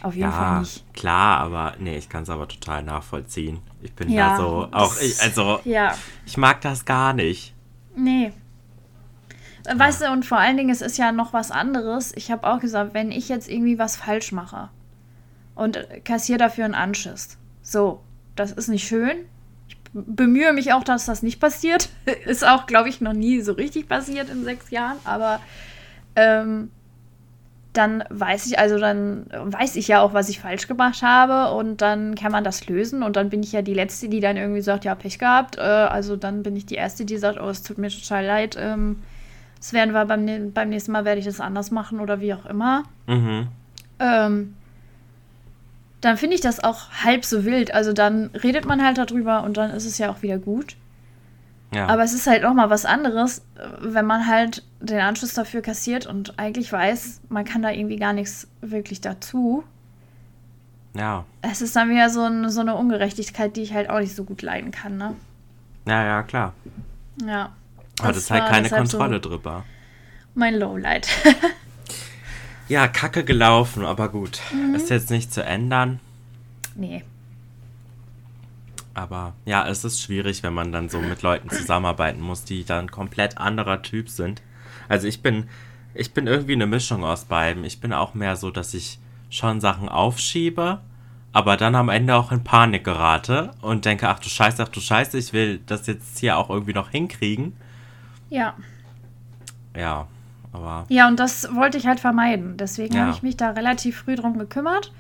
Auf 0.04 0.14
jeden 0.14 0.30
ja, 0.30 0.32
Fall 0.32 0.60
nicht. 0.60 0.94
Klar, 0.94 1.40
aber 1.40 1.74
nee, 1.80 1.98
ich 1.98 2.08
kann 2.08 2.24
es 2.24 2.30
aber 2.30 2.48
total 2.48 2.84
nachvollziehen. 2.84 3.60
Ich 3.82 3.94
bin 3.94 4.10
ja, 4.10 4.30
da 4.30 4.38
so, 4.38 4.68
auch 4.72 4.96
ich, 5.02 5.20
also, 5.22 5.60
ja. 5.66 5.96
ich 6.28 6.38
mag 6.38 6.62
das 6.62 6.86
gar 6.86 7.14
nicht. 7.14 7.56
Nee, 7.96 8.32
Weißt 9.74 10.02
du, 10.02 10.12
und 10.12 10.26
vor 10.26 10.40
allen 10.40 10.58
Dingen, 10.58 10.70
es 10.70 10.82
ist 10.82 10.98
ja 10.98 11.12
noch 11.12 11.34
was 11.34 11.52
anderes. 11.52 12.14
Ich 12.16 12.32
habe 12.32 12.48
auch 12.48 12.60
gesagt, 12.60 12.94
wenn 12.94 13.12
ich 13.12 13.30
jetzt 13.30 13.50
irgendwie 13.50 13.78
was 13.78 13.96
falsch 13.96 14.32
mache 14.32 14.70
und 15.56 15.80
kassiere 16.04 16.40
dafür 16.40 16.66
einen 16.66 16.76
Anschiss, 16.76 17.38
so, 17.62 18.02
das 18.36 18.52
ist 18.52 18.68
nicht 18.68 18.88
schön. 18.88 19.18
Ich 19.68 19.78
bemühe 19.94 20.54
mich 20.54 20.74
auch, 20.74 20.84
dass 20.84 21.06
das 21.06 21.22
nicht 21.22 21.40
passiert. 21.40 21.90
ist 22.26 22.46
auch, 22.46 22.66
glaube 22.66 22.90
ich, 22.90 23.02
noch 23.02 23.14
nie 23.14 23.42
so 23.42 23.54
richtig 23.54 23.88
passiert 23.88 24.30
in 24.30 24.44
sechs 24.44 24.72
Jahren, 24.72 24.98
aber 25.04 25.40
ähm, 26.16 26.72
dann 27.74 28.04
weiß 28.10 28.48
ich, 28.48 28.60
also 28.60 28.78
dann 28.78 29.28
weiß 29.32 29.78
ich 29.78 29.88
ja 29.88 30.02
auch, 30.02 30.14
was 30.14 30.28
ich 30.28 30.42
falsch 30.42 30.68
gemacht 30.68 31.02
habe 31.04 31.56
und 31.56 31.82
dann 31.82 32.16
kann 32.16 32.32
man 32.32 32.44
das 32.44 32.68
lösen 32.68 33.02
und 33.02 33.16
dann 33.16 33.30
bin 33.30 33.44
ich 33.44 33.54
ja 33.54 33.62
die 33.62 33.74
Letzte, 33.74 34.10
die 34.10 34.20
dann 34.20 34.36
irgendwie 34.36 34.62
sagt, 34.62 34.84
ja, 34.84 34.96
Pech 34.96 35.20
gehabt. 35.20 35.58
Äh, 35.58 35.62
also 35.62 36.18
dann 36.18 36.44
bin 36.44 36.56
ich 36.56 36.66
die 36.66 36.76
Erste, 36.76 37.06
die 37.06 37.18
sagt, 37.18 37.40
oh, 37.40 37.50
es 37.50 37.64
tut 37.64 37.78
mir 37.78 37.90
total 37.90 38.26
leid. 38.26 38.58
Ähm, 38.60 38.98
das 39.62 39.74
werden 39.74 39.94
wir 39.94 40.06
beim, 40.06 40.52
beim 40.54 40.70
nächsten 40.70 40.92
Mal 40.92 41.06
werde 41.06 41.20
ich 41.20 41.26
das 41.26 41.40
anders 41.40 41.70
machen 41.70 42.00
oder 42.00 42.20
wie 42.20 42.34
auch 42.34 42.48
immer. 42.48 42.84
Mhm. 43.06 43.48
Ähm, 44.00 44.56
dann 46.02 46.18
finde 46.18 46.34
ich 46.34 46.42
das 46.42 46.64
auch 46.64 46.90
halb 47.04 47.24
so 47.24 47.46
wild. 47.46 47.72
Also 47.72 47.94
dann 47.94 48.32
redet 48.44 48.66
man 48.66 48.84
halt 48.84 48.98
darüber 48.98 49.44
und 49.44 49.58
dann 49.58 49.70
ist 49.70 49.86
es 49.86 50.00
ja 50.00 50.12
auch 50.12 50.24
wieder 50.24 50.40
gut. 50.40 50.78
Ja. 51.72 51.86
Aber 51.86 52.02
es 52.02 52.14
ist 52.14 52.26
halt 52.26 52.44
auch 52.44 52.56
mal 52.56 52.72
was 52.72 52.86
anderes, 52.86 53.44
wenn 53.80 54.08
man 54.08 54.26
halt 54.26 54.64
den 54.80 55.00
Anschluss 55.00 55.36
dafür 55.36 55.62
kassiert 55.62 56.08
und 56.08 56.40
eigentlich 56.40 56.74
weiß, 56.74 57.22
man 57.30 57.46
kann 57.46 57.62
da 57.62 57.70
irgendwie 57.70 57.98
gar 57.98 58.14
nichts 58.14 58.48
wirklich 58.62 59.00
dazu. 59.00 59.64
Ja. 60.96 61.24
Es 61.44 61.62
ist 61.62 61.76
dann 61.76 61.92
wieder 61.92 62.10
so, 62.10 62.24
ein, 62.24 62.50
so 62.50 62.62
eine 62.62 62.74
Ungerechtigkeit, 62.76 63.56
die 63.56 63.62
ich 63.62 63.76
halt 63.76 63.92
auch 63.92 64.00
nicht 64.00 64.16
so 64.16 64.24
gut 64.24 64.42
leiden 64.42 64.72
kann, 64.72 64.98
ne? 64.98 65.16
Ja, 65.86 66.04
ja, 66.04 66.24
klar. 66.24 66.54
Ja. 67.24 67.52
Aber 68.02 68.14
das, 68.14 68.24
ist 68.24 68.32
halt 68.32 68.48
keine 68.48 68.70
Kontrolle 68.70 69.22
so 69.22 69.30
drüber. 69.30 69.66
Mein 70.34 70.56
Lowlight. 70.56 71.08
ja, 72.68 72.88
kacke 72.88 73.24
gelaufen, 73.24 73.86
aber 73.86 74.10
gut. 74.10 74.40
Mhm. 74.54 74.76
Ist 74.76 74.90
jetzt 74.90 75.10
nicht 75.10 75.34
zu 75.34 75.44
ändern. 75.44 76.00
Nee. 76.76 77.04
Aber 78.94 79.34
ja, 79.46 79.68
es 79.68 79.84
ist 79.84 80.02
schwierig, 80.02 80.44
wenn 80.44 80.54
man 80.54 80.72
dann 80.72 80.90
so 80.90 81.00
mit 81.00 81.22
Leuten 81.22 81.50
zusammenarbeiten 81.50 82.22
muss, 82.22 82.44
die 82.44 82.66
dann 82.66 82.92
komplett 82.92 83.38
anderer 83.38 83.82
Typ 83.82 84.10
sind. 84.10 84.42
Also 84.90 85.08
ich 85.08 85.22
bin, 85.22 85.48
ich 85.94 86.14
bin 86.14 86.28
irgendwie 86.28 86.54
eine 86.54 86.68
Mischung 86.68 87.04
aus 87.04 87.26
beiden. 87.26 87.64
Ich 87.64 87.80
bin 87.80 87.94
auch 87.94 88.14
mehr 88.14 88.36
so, 88.36 88.52
dass 88.52 88.74
ich 88.74 89.00
schon 89.30 89.62
Sachen 89.62 89.88
aufschiebe, 89.88 90.82
aber 91.32 91.56
dann 91.56 91.76
am 91.76 91.90
Ende 91.90 92.16
auch 92.16 92.32
in 92.34 92.44
Panik 92.44 92.84
gerate 92.84 93.52
und 93.62 93.86
denke, 93.86 94.10
ach 94.10 94.20
du 94.20 94.28
Scheiße, 94.28 94.62
ach 94.62 94.70
du 94.70 94.82
Scheiße, 94.82 95.18
ich 95.18 95.32
will 95.32 95.62
das 95.66 95.88
jetzt 95.88 96.20
hier 96.20 96.38
auch 96.38 96.50
irgendwie 96.50 96.74
noch 96.74 96.90
hinkriegen. 96.90 97.54
Ja. 98.32 98.56
Ja, 99.76 100.08
aber. 100.52 100.86
Ja, 100.90 101.08
und 101.08 101.20
das 101.20 101.54
wollte 101.54 101.78
ich 101.78 101.86
halt 101.86 102.00
vermeiden. 102.00 102.58
Deswegen 102.58 102.96
ja. 102.96 103.02
habe 103.02 103.12
ich 103.12 103.22
mich 103.22 103.38
da 103.38 103.52
relativ 103.52 104.00
früh 104.00 104.16
drum 104.16 104.40
gekümmert. 104.40 104.92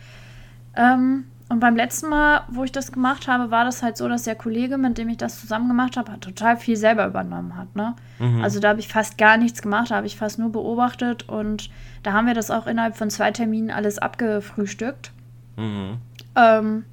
Ähm, 0.76 1.26
und 1.50 1.60
beim 1.60 1.76
letzten 1.76 2.10
Mal, 2.10 2.44
wo 2.50 2.63
ich 2.63 2.72
das 2.72 2.91
gemacht 2.91 3.28
habe, 3.28 3.52
war 3.52 3.65
das 3.65 3.84
halt 3.84 3.98
so, 3.98 4.08
dass 4.08 4.24
der 4.24 4.36
Kollege, 4.36 4.78
mit 4.78 4.98
dem 4.98 5.10
ich 5.10 5.17
das 5.17 5.39
zusammen 5.39 5.67
gemacht 5.67 5.98
habe, 5.98 6.17
total 6.20 6.56
viel 6.56 6.78
selber 6.78 7.06
übernommen 7.06 7.58
hat. 7.58 7.76
Ne? 7.76 7.96
Mhm. 8.20 8.41
Also 8.41 8.60
da 8.60 8.70
habe 8.70 8.80
ich 8.80 8.88
fast 8.88 9.17
gar 9.17 9.38
nichts 9.38 9.62
gemacht, 9.62 9.91
da 9.91 9.96
habe 9.96 10.08
ich 10.08 10.15
fast 10.15 10.39
nur 10.39 10.52
beobachtet 10.52 11.28
und 11.28 11.70
da 12.04 12.13
haben 12.13 12.28
wir 12.28 12.34
das 12.34 12.52
auch 12.52 12.67
innerhalb 12.67 12.96
von 12.96 13.10
zwei 13.10 13.32
Terminen 13.32 13.70
alles 13.70 13.98
abgefrühstückt. 13.98 15.12
Mhm. 15.58 15.98
Ähm, 16.36 16.86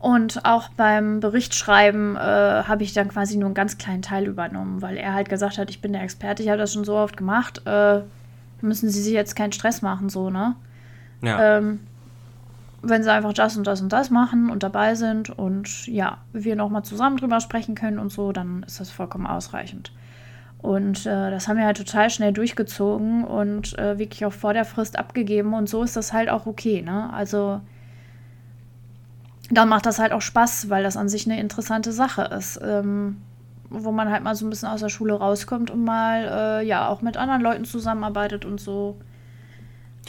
und 0.00 0.44
auch 0.44 0.68
beim 0.70 1.20
Berichtschreiben 1.20 2.16
äh, 2.16 2.20
habe 2.20 2.84
ich 2.84 2.92
dann 2.92 3.08
quasi 3.08 3.36
nur 3.36 3.46
einen 3.46 3.54
ganz 3.54 3.78
kleinen 3.78 4.02
Teil 4.02 4.26
übernommen, 4.26 4.80
weil 4.80 4.96
er 4.96 5.12
halt 5.12 5.28
gesagt 5.28 5.58
hat, 5.58 5.70
ich 5.70 5.80
bin 5.80 5.92
der 5.92 6.02
Experte, 6.02 6.42
ich 6.42 6.48
habe 6.48 6.58
das 6.58 6.72
schon 6.72 6.84
so 6.84 6.96
oft 6.96 7.16
gemacht, 7.16 7.62
äh, 7.66 8.00
müssen 8.60 8.90
Sie 8.90 9.02
sich 9.02 9.12
jetzt 9.12 9.34
keinen 9.34 9.52
Stress 9.52 9.82
machen, 9.82 10.08
so, 10.08 10.30
ne? 10.30 10.54
Ja. 11.20 11.58
Ähm, 11.58 11.80
wenn 12.80 13.02
sie 13.02 13.12
einfach 13.12 13.32
das 13.32 13.56
und 13.56 13.66
das 13.66 13.80
und 13.80 13.92
das 13.92 14.10
machen 14.10 14.50
und 14.50 14.62
dabei 14.62 14.94
sind 14.94 15.30
und 15.30 15.88
ja, 15.88 16.18
wir 16.32 16.54
nochmal 16.54 16.84
zusammen 16.84 17.16
drüber 17.16 17.40
sprechen 17.40 17.74
können 17.74 17.98
und 17.98 18.12
so, 18.12 18.30
dann 18.30 18.62
ist 18.62 18.78
das 18.78 18.90
vollkommen 18.90 19.26
ausreichend. 19.26 19.92
Und 20.58 21.06
äh, 21.06 21.30
das 21.30 21.48
haben 21.48 21.56
wir 21.56 21.66
halt 21.66 21.76
total 21.76 22.08
schnell 22.10 22.32
durchgezogen 22.32 23.24
und 23.24 23.76
äh, 23.78 23.98
wirklich 23.98 24.24
auch 24.24 24.32
vor 24.32 24.52
der 24.52 24.64
Frist 24.64 24.98
abgegeben 24.98 25.54
und 25.54 25.68
so 25.68 25.82
ist 25.82 25.96
das 25.96 26.12
halt 26.12 26.28
auch 26.28 26.46
okay, 26.46 26.82
ne? 26.82 27.12
Also 27.12 27.60
dann 29.50 29.68
macht 29.68 29.86
das 29.86 29.98
halt 29.98 30.12
auch 30.12 30.22
Spaß, 30.22 30.68
weil 30.68 30.82
das 30.82 30.96
an 30.96 31.08
sich 31.08 31.26
eine 31.26 31.40
interessante 31.40 31.92
Sache 31.92 32.22
ist. 32.22 32.60
Ähm, 32.62 33.16
wo 33.70 33.92
man 33.92 34.10
halt 34.10 34.22
mal 34.22 34.34
so 34.34 34.46
ein 34.46 34.50
bisschen 34.50 34.68
aus 34.68 34.80
der 34.80 34.88
Schule 34.88 35.14
rauskommt 35.14 35.70
und 35.70 35.84
mal 35.84 36.60
äh, 36.62 36.66
ja 36.66 36.88
auch 36.88 37.02
mit 37.02 37.16
anderen 37.16 37.42
Leuten 37.42 37.64
zusammenarbeitet 37.64 38.44
und 38.44 38.60
so. 38.60 38.96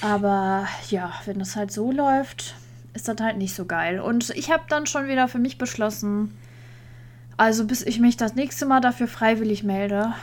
Aber 0.02 0.67
ja, 0.89 1.12
wenn 1.25 1.39
das 1.39 1.56
halt 1.56 1.71
so 1.71 1.91
läuft, 1.91 2.56
ist 2.93 3.08
das 3.08 3.17
halt 3.19 3.38
nicht 3.38 3.54
so 3.54 3.65
geil. 3.65 3.99
Und 3.99 4.30
ich 4.32 4.49
habe 4.52 4.63
dann 4.69 4.86
schon 4.86 5.08
wieder 5.08 5.28
für 5.28 5.39
mich 5.39 5.58
beschlossen, 5.58 6.38
also 7.38 7.65
bis 7.65 7.82
ich 7.82 7.99
mich 7.99 8.15
das 8.15 8.36
nächste 8.36 8.65
Mal 8.65 8.80
dafür 8.80 9.08
freiwillig 9.08 9.63
melde, 9.63 10.13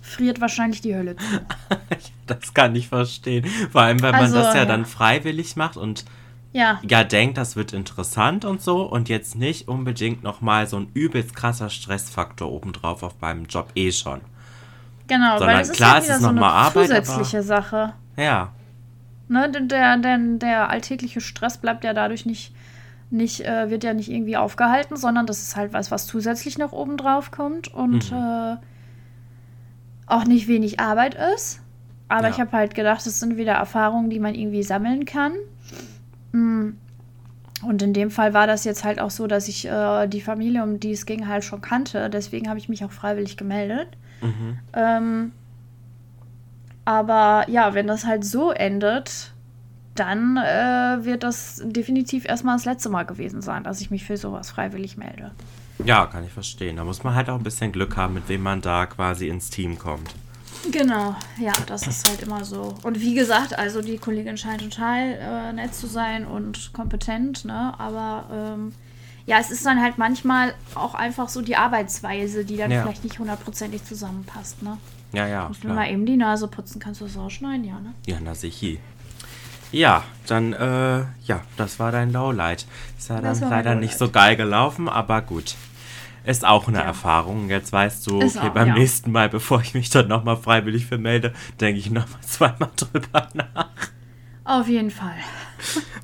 friert 0.00 0.40
wahrscheinlich 0.40 0.80
die 0.80 0.94
Hölle 0.94 1.16
zu. 1.16 1.40
das 2.26 2.54
kann 2.54 2.74
ich 2.74 2.88
verstehen. 2.88 3.44
Vor 3.70 3.82
allem, 3.82 4.00
weil 4.00 4.14
also, 4.14 4.36
man 4.36 4.44
das 4.44 4.54
ja, 4.54 4.60
ja, 4.60 4.66
dann 4.66 4.86
freiwillig 4.86 5.56
macht 5.56 5.76
und 5.76 6.06
ja. 6.58 6.80
ja 6.88 7.04
denkt, 7.04 7.38
das 7.38 7.56
wird 7.56 7.72
interessant 7.72 8.44
und 8.44 8.60
so 8.60 8.82
und 8.82 9.08
jetzt 9.08 9.36
nicht 9.36 9.68
unbedingt 9.68 10.22
nochmal 10.22 10.66
so 10.66 10.78
ein 10.78 10.88
übelst 10.94 11.34
krasser 11.34 11.70
Stressfaktor 11.70 12.50
obendrauf 12.50 13.02
auf 13.02 13.20
meinem 13.20 13.46
Job 13.46 13.70
eh 13.74 13.92
schon. 13.92 14.20
Genau, 15.06 15.38
Sondern 15.38 15.56
weil 15.56 15.62
es 15.62 15.70
ist 15.70 15.76
klar, 15.76 15.96
ja 15.96 16.02
wieder 16.02 16.12
es 16.12 16.18
ist 16.18 16.22
so 16.22 16.28
eine 16.28 16.44
Arbeit, 16.44 16.88
zusätzliche 16.88 17.42
Sache. 17.42 17.94
Ja, 18.16 18.52
Ne, 19.28 19.50
der, 19.50 19.98
der, 19.98 20.18
der 20.18 20.70
alltägliche 20.70 21.20
Stress 21.20 21.58
bleibt 21.58 21.84
ja 21.84 21.92
dadurch 21.92 22.24
nicht, 22.24 22.54
nicht 23.10 23.44
äh, 23.44 23.68
wird 23.68 23.84
ja 23.84 23.92
nicht 23.92 24.10
irgendwie 24.10 24.38
aufgehalten, 24.38 24.96
sondern 24.96 25.26
das 25.26 25.42
ist 25.42 25.54
halt 25.54 25.74
was, 25.74 25.90
was 25.90 26.06
zusätzlich 26.06 26.56
noch 26.56 26.72
oben 26.72 26.96
drauf 26.96 27.30
kommt 27.30 27.68
und 27.68 28.10
mhm. 28.10 28.16
äh, 28.16 28.56
auch 30.06 30.24
nicht 30.24 30.48
wenig 30.48 30.80
Arbeit 30.80 31.14
ist. 31.34 31.60
Aber 32.08 32.28
ja. 32.28 32.30
ich 32.30 32.40
habe 32.40 32.52
halt 32.52 32.74
gedacht, 32.74 33.04
das 33.04 33.20
sind 33.20 33.36
wieder 33.36 33.52
Erfahrungen, 33.52 34.08
die 34.08 34.18
man 34.18 34.34
irgendwie 34.34 34.62
sammeln 34.62 35.04
kann. 35.04 35.32
Mm. 36.32 36.70
Und 37.60 37.82
in 37.82 37.92
dem 37.92 38.12
Fall 38.12 38.34
war 38.34 38.46
das 38.46 38.64
jetzt 38.64 38.84
halt 38.84 39.00
auch 39.00 39.10
so, 39.10 39.26
dass 39.26 39.48
ich 39.48 39.66
äh, 39.66 40.06
die 40.06 40.20
Familie, 40.20 40.62
um 40.62 40.78
die 40.78 40.92
es 40.92 41.06
ging, 41.06 41.26
halt 41.26 41.42
schon 41.42 41.60
kannte. 41.60 42.08
Deswegen 42.08 42.48
habe 42.48 42.58
ich 42.58 42.68
mich 42.68 42.84
auch 42.84 42.92
freiwillig 42.92 43.36
gemeldet. 43.36 43.88
Mhm. 44.20 44.58
Ähm, 44.74 45.32
aber 46.84 47.44
ja, 47.50 47.74
wenn 47.74 47.88
das 47.88 48.06
halt 48.06 48.24
so 48.24 48.52
endet, 48.52 49.32
dann 49.96 50.36
äh, 50.36 51.04
wird 51.04 51.24
das 51.24 51.60
definitiv 51.64 52.24
erstmal 52.24 52.56
das 52.56 52.64
letzte 52.64 52.88
Mal 52.88 53.04
gewesen 53.04 53.42
sein, 53.42 53.64
dass 53.64 53.80
ich 53.80 53.90
mich 53.90 54.04
für 54.04 54.16
sowas 54.16 54.50
freiwillig 54.50 54.96
melde. 54.96 55.32
Ja, 55.84 56.06
kann 56.06 56.24
ich 56.24 56.32
verstehen. 56.32 56.76
Da 56.76 56.84
muss 56.84 57.04
man 57.04 57.14
halt 57.14 57.28
auch 57.28 57.36
ein 57.36 57.42
bisschen 57.42 57.72
Glück 57.72 57.96
haben, 57.96 58.14
mit 58.14 58.28
wem 58.28 58.42
man 58.42 58.60
da 58.60 58.86
quasi 58.86 59.28
ins 59.28 59.50
Team 59.50 59.78
kommt. 59.78 60.14
Genau, 60.70 61.14
ja, 61.38 61.52
das 61.66 61.86
ist 61.86 62.08
halt 62.08 62.22
immer 62.22 62.44
so. 62.44 62.74
Und 62.82 63.00
wie 63.00 63.14
gesagt, 63.14 63.58
also 63.58 63.80
die 63.80 63.98
Kollegin 63.98 64.36
scheint 64.36 64.60
total 64.60 65.18
äh, 65.20 65.52
nett 65.52 65.74
zu 65.74 65.86
sein 65.86 66.26
und 66.26 66.72
kompetent, 66.72 67.44
ne? 67.44 67.74
Aber 67.78 68.24
ähm, 68.32 68.72
ja, 69.26 69.38
es 69.38 69.50
ist 69.50 69.64
dann 69.64 69.80
halt 69.80 69.98
manchmal 69.98 70.54
auch 70.74 70.94
einfach 70.94 71.28
so 71.28 71.42
die 71.42 71.56
Arbeitsweise, 71.56 72.44
die 72.44 72.56
dann 72.56 72.70
ja. 72.70 72.82
vielleicht 72.82 73.04
nicht 73.04 73.18
hundertprozentig 73.18 73.84
zusammenpasst, 73.84 74.62
ne? 74.62 74.78
Ja, 75.12 75.26
ja. 75.26 75.48
Musst 75.48 75.64
du 75.64 75.68
mal 75.68 75.90
eben 75.90 76.04
die 76.04 76.16
Nase 76.16 76.48
putzen, 76.48 76.80
kannst 76.80 77.00
du 77.00 77.06
das 77.06 77.16
auch 77.16 77.30
schneiden, 77.30 77.64
ja, 77.64 77.80
ne? 77.80 77.94
Ja, 78.06 78.18
na 78.22 78.34
sicher. 78.34 78.78
Ja, 79.70 80.04
dann, 80.26 80.54
äh, 80.54 81.00
ja, 81.24 81.42
das 81.56 81.78
war 81.78 81.92
dein 81.92 82.12
Lowlight. 82.12 82.66
Ist 82.96 83.10
ja 83.10 83.20
dann 83.20 83.38
leider 83.40 83.74
nicht 83.74 83.98
so 83.98 84.10
geil 84.10 84.36
gelaufen, 84.36 84.88
aber 84.88 85.20
gut. 85.20 85.56
Ist 86.28 86.44
auch 86.44 86.68
eine 86.68 86.76
ja. 86.76 86.84
Erfahrung. 86.84 87.48
Jetzt 87.48 87.72
weißt 87.72 88.06
du, 88.06 88.16
okay, 88.16 88.38
auch, 88.38 88.48
beim 88.50 88.68
ja. 88.68 88.74
nächsten 88.74 89.12
Mal, 89.12 89.30
bevor 89.30 89.62
ich 89.62 89.72
mich 89.72 89.88
dann 89.88 90.08
nochmal 90.08 90.36
freiwillig 90.36 90.84
vermelde, 90.84 91.32
denke 91.58 91.78
ich 91.80 91.90
nochmal 91.90 92.20
zweimal 92.20 92.68
drüber 92.76 93.28
nach. 93.32 93.70
Auf 94.44 94.68
jeden 94.68 94.90
Fall. 94.90 95.16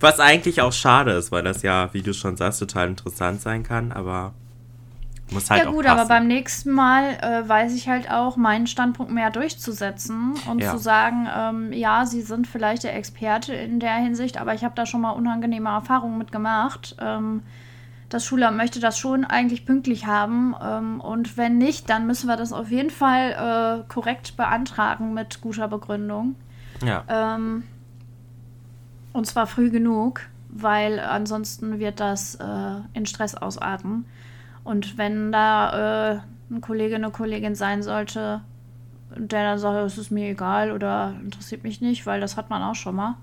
Was 0.00 0.20
eigentlich 0.20 0.62
auch 0.62 0.72
schade 0.72 1.12
ist, 1.12 1.30
weil 1.30 1.42
das 1.42 1.60
ja, 1.60 1.92
wie 1.92 2.00
du 2.00 2.14
schon 2.14 2.38
sagst, 2.38 2.58
total 2.58 2.88
interessant 2.88 3.42
sein 3.42 3.64
kann, 3.64 3.92
aber 3.92 4.32
muss 5.30 5.50
halt 5.50 5.64
ja 5.64 5.70
gut, 5.70 5.84
aber 5.84 6.06
beim 6.06 6.26
nächsten 6.26 6.70
Mal 6.70 7.18
äh, 7.20 7.46
weiß 7.46 7.74
ich 7.74 7.90
halt 7.90 8.10
auch, 8.10 8.38
meinen 8.38 8.66
Standpunkt 8.66 9.12
mehr 9.12 9.30
durchzusetzen 9.30 10.36
und 10.50 10.60
ja. 10.60 10.70
zu 10.70 10.78
sagen, 10.78 11.28
ähm, 11.36 11.72
ja, 11.74 12.06
Sie 12.06 12.22
sind 12.22 12.46
vielleicht 12.46 12.84
der 12.84 12.96
Experte 12.96 13.52
in 13.52 13.78
der 13.78 13.96
Hinsicht, 13.96 14.40
aber 14.40 14.54
ich 14.54 14.64
habe 14.64 14.74
da 14.74 14.86
schon 14.86 15.02
mal 15.02 15.10
unangenehme 15.10 15.68
Erfahrungen 15.68 16.16
mitgemacht. 16.16 16.96
Ähm, 16.98 17.42
das 18.14 18.24
Schulamt 18.24 18.56
möchte 18.56 18.78
das 18.78 18.96
schon 18.96 19.24
eigentlich 19.24 19.66
pünktlich 19.66 20.06
haben 20.06 20.54
ähm, 20.62 21.00
und 21.00 21.36
wenn 21.36 21.58
nicht, 21.58 21.90
dann 21.90 22.06
müssen 22.06 22.28
wir 22.28 22.36
das 22.36 22.52
auf 22.52 22.70
jeden 22.70 22.90
Fall 22.90 23.82
äh, 23.82 23.92
korrekt 23.92 24.36
beantragen 24.36 25.14
mit 25.14 25.40
guter 25.40 25.66
Begründung. 25.66 26.36
Ja. 26.84 27.02
Ähm, 27.08 27.64
und 29.12 29.26
zwar 29.26 29.48
früh 29.48 29.68
genug, 29.68 30.20
weil 30.48 31.00
ansonsten 31.00 31.80
wird 31.80 31.98
das 31.98 32.36
äh, 32.36 32.44
in 32.92 33.04
Stress 33.04 33.34
ausarten. 33.34 34.04
Und 34.62 34.96
wenn 34.96 35.32
da 35.32 36.12
äh, 36.12 36.20
ein 36.52 36.60
Kollege, 36.60 36.94
eine 36.94 37.10
Kollegin 37.10 37.56
sein 37.56 37.82
sollte, 37.82 38.42
der 39.16 39.42
dann 39.42 39.58
sagt, 39.58 39.84
es 39.86 39.98
ist 39.98 40.12
mir 40.12 40.28
egal 40.28 40.70
oder 40.70 41.14
interessiert 41.20 41.64
mich 41.64 41.80
nicht, 41.80 42.06
weil 42.06 42.20
das 42.20 42.36
hat 42.36 42.48
man 42.48 42.62
auch 42.62 42.76
schon 42.76 42.94
mal. 42.94 43.16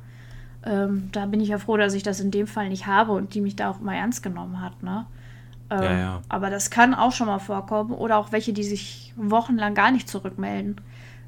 Ähm, 0.64 1.10
da 1.12 1.26
bin 1.26 1.40
ich 1.40 1.50
ja 1.50 1.58
froh, 1.58 1.78
dass 1.78 1.94
ich 1.94 2.04
das 2.04 2.20
in 2.20 2.30
dem 2.32 2.48
Fall 2.48 2.70
nicht 2.70 2.86
habe 2.86 3.14
und 3.14 3.34
die 3.34 3.42
mich 3.42 3.56
da 3.56 3.70
auch 3.72 3.80
immer 3.82 3.96
ernst 3.96 4.22
genommen 4.22 4.62
hat. 4.62 4.84
Ne? 4.84 5.06
Ähm, 5.72 5.84
ja, 5.84 5.98
ja. 5.98 6.22
Aber 6.30 6.50
das 6.50 6.70
kann 6.70 6.94
auch 6.94 7.12
schon 7.12 7.28
mal 7.28 7.40
vorkommen. 7.40 7.92
Oder 7.92 8.18
auch 8.18 8.32
welche, 8.32 8.54
die 8.54 8.64
sich 8.64 9.14
wochenlang 9.16 9.74
gar 9.74 9.92
nicht 9.92 10.08
zurückmelden. 10.08 10.80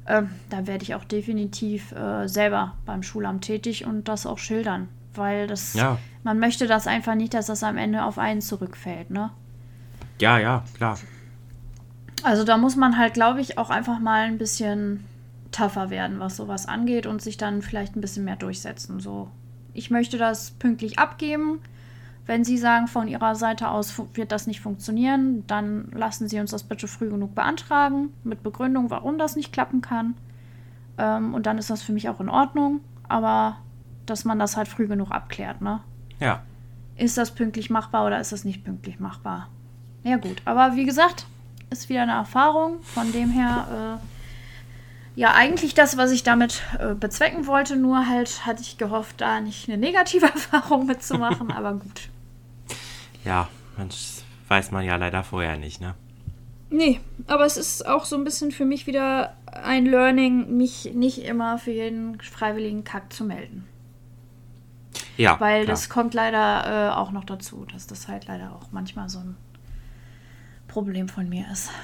ähm, 0.06 0.28
da 0.50 0.66
werde 0.66 0.82
ich 0.84 0.94
auch 0.94 1.04
definitiv 1.04 1.92
äh, 1.92 2.28
selber 2.28 2.74
beim 2.84 3.02
Schulamt 3.02 3.42
tätig 3.42 3.86
und 3.86 4.06
das 4.06 4.26
auch 4.26 4.38
schildern. 4.38 4.88
Weil 5.14 5.46
das, 5.46 5.74
Ja. 5.74 5.98
man 6.24 6.38
möchte 6.38 6.66
das 6.66 6.86
einfach 6.86 7.14
nicht, 7.14 7.32
dass 7.34 7.46
das 7.46 7.62
am 7.62 7.78
Ende 7.78 8.04
auf 8.04 8.18
einen 8.18 8.40
zurückfällt, 8.42 9.10
ne? 9.10 9.30
Ja, 10.20 10.38
ja, 10.38 10.62
klar. 10.76 10.98
Also 12.22 12.44
da 12.44 12.56
muss 12.58 12.76
man 12.76 12.98
halt, 12.98 13.14
glaube 13.14 13.40
ich, 13.40 13.58
auch 13.58 13.70
einfach 13.70 13.98
mal 13.98 14.22
ein 14.26 14.38
bisschen 14.38 15.04
tougher 15.54 15.90
werden, 15.90 16.20
was 16.20 16.36
sowas 16.36 16.66
angeht 16.66 17.06
und 17.06 17.22
sich 17.22 17.36
dann 17.36 17.62
vielleicht 17.62 17.96
ein 17.96 18.00
bisschen 18.00 18.24
mehr 18.24 18.36
durchsetzen. 18.36 19.00
So, 19.00 19.30
ich 19.72 19.90
möchte 19.90 20.18
das 20.18 20.50
pünktlich 20.52 20.98
abgeben. 20.98 21.60
Wenn 22.26 22.44
Sie 22.44 22.56
sagen, 22.56 22.88
von 22.88 23.06
Ihrer 23.06 23.34
Seite 23.34 23.68
aus 23.68 24.00
wird 24.14 24.32
das 24.32 24.46
nicht 24.46 24.60
funktionieren, 24.60 25.46
dann 25.46 25.90
lassen 25.92 26.28
Sie 26.28 26.40
uns 26.40 26.50
das 26.50 26.62
bitte 26.62 26.88
früh 26.88 27.10
genug 27.10 27.34
beantragen, 27.34 28.14
mit 28.24 28.42
Begründung, 28.42 28.90
warum 28.90 29.18
das 29.18 29.36
nicht 29.36 29.52
klappen 29.52 29.82
kann. 29.82 30.14
Ähm, 30.96 31.34
und 31.34 31.46
dann 31.46 31.58
ist 31.58 31.68
das 31.68 31.82
für 31.82 31.92
mich 31.92 32.08
auch 32.08 32.20
in 32.20 32.30
Ordnung. 32.30 32.80
Aber 33.08 33.58
dass 34.06 34.24
man 34.24 34.38
das 34.38 34.56
halt 34.56 34.68
früh 34.68 34.86
genug 34.86 35.10
abklärt, 35.10 35.60
ne? 35.60 35.80
Ja. 36.18 36.42
Ist 36.96 37.18
das 37.18 37.34
pünktlich 37.34 37.70
machbar 37.70 38.06
oder 38.06 38.20
ist 38.20 38.32
das 38.32 38.44
nicht 38.44 38.64
pünktlich 38.64 39.00
machbar? 39.00 39.48
Ja, 40.02 40.16
gut. 40.16 40.40
Aber 40.44 40.76
wie 40.76 40.84
gesagt, 40.84 41.26
ist 41.70 41.88
wieder 41.88 42.02
eine 42.02 42.12
Erfahrung. 42.12 42.80
Von 42.82 43.12
dem 43.12 43.30
her, 43.30 43.98
äh, 44.00 44.13
ja, 45.16 45.32
eigentlich 45.32 45.74
das, 45.74 45.96
was 45.96 46.10
ich 46.10 46.22
damit 46.22 46.62
äh, 46.78 46.94
bezwecken 46.94 47.46
wollte. 47.46 47.76
Nur 47.76 48.08
halt 48.08 48.46
hatte 48.46 48.62
ich 48.62 48.78
gehofft, 48.78 49.20
da 49.20 49.40
nicht 49.40 49.68
eine 49.68 49.78
negative 49.78 50.26
Erfahrung 50.34 50.86
mitzumachen. 50.86 51.50
aber 51.50 51.74
gut. 51.74 52.08
Ja, 53.24 53.48
das 53.76 54.22
weiß 54.48 54.70
man 54.70 54.84
ja 54.84 54.96
leider 54.96 55.24
vorher 55.24 55.56
nicht, 55.56 55.80
ne? 55.80 55.94
Nee, 56.70 57.00
aber 57.28 57.44
es 57.44 57.56
ist 57.56 57.86
auch 57.86 58.04
so 58.04 58.16
ein 58.16 58.24
bisschen 58.24 58.50
für 58.50 58.64
mich 58.64 58.86
wieder 58.86 59.36
ein 59.46 59.86
Learning, 59.86 60.56
mich 60.56 60.92
nicht 60.94 61.18
immer 61.24 61.58
für 61.58 61.70
jeden 61.70 62.20
freiwilligen 62.20 62.82
Kack 62.82 63.12
zu 63.12 63.24
melden. 63.24 63.64
Ja. 65.16 65.38
Weil 65.38 65.62
klar. 65.62 65.72
das 65.72 65.88
kommt 65.88 66.14
leider 66.14 66.90
äh, 66.90 66.94
auch 66.94 67.12
noch 67.12 67.24
dazu, 67.24 67.64
dass 67.72 67.86
das 67.86 68.08
halt 68.08 68.26
leider 68.26 68.52
auch 68.52 68.72
manchmal 68.72 69.08
so 69.08 69.20
ein 69.20 69.36
Problem 70.74 71.08
von 71.08 71.28
mir 71.28 71.46
ist. 71.52 71.70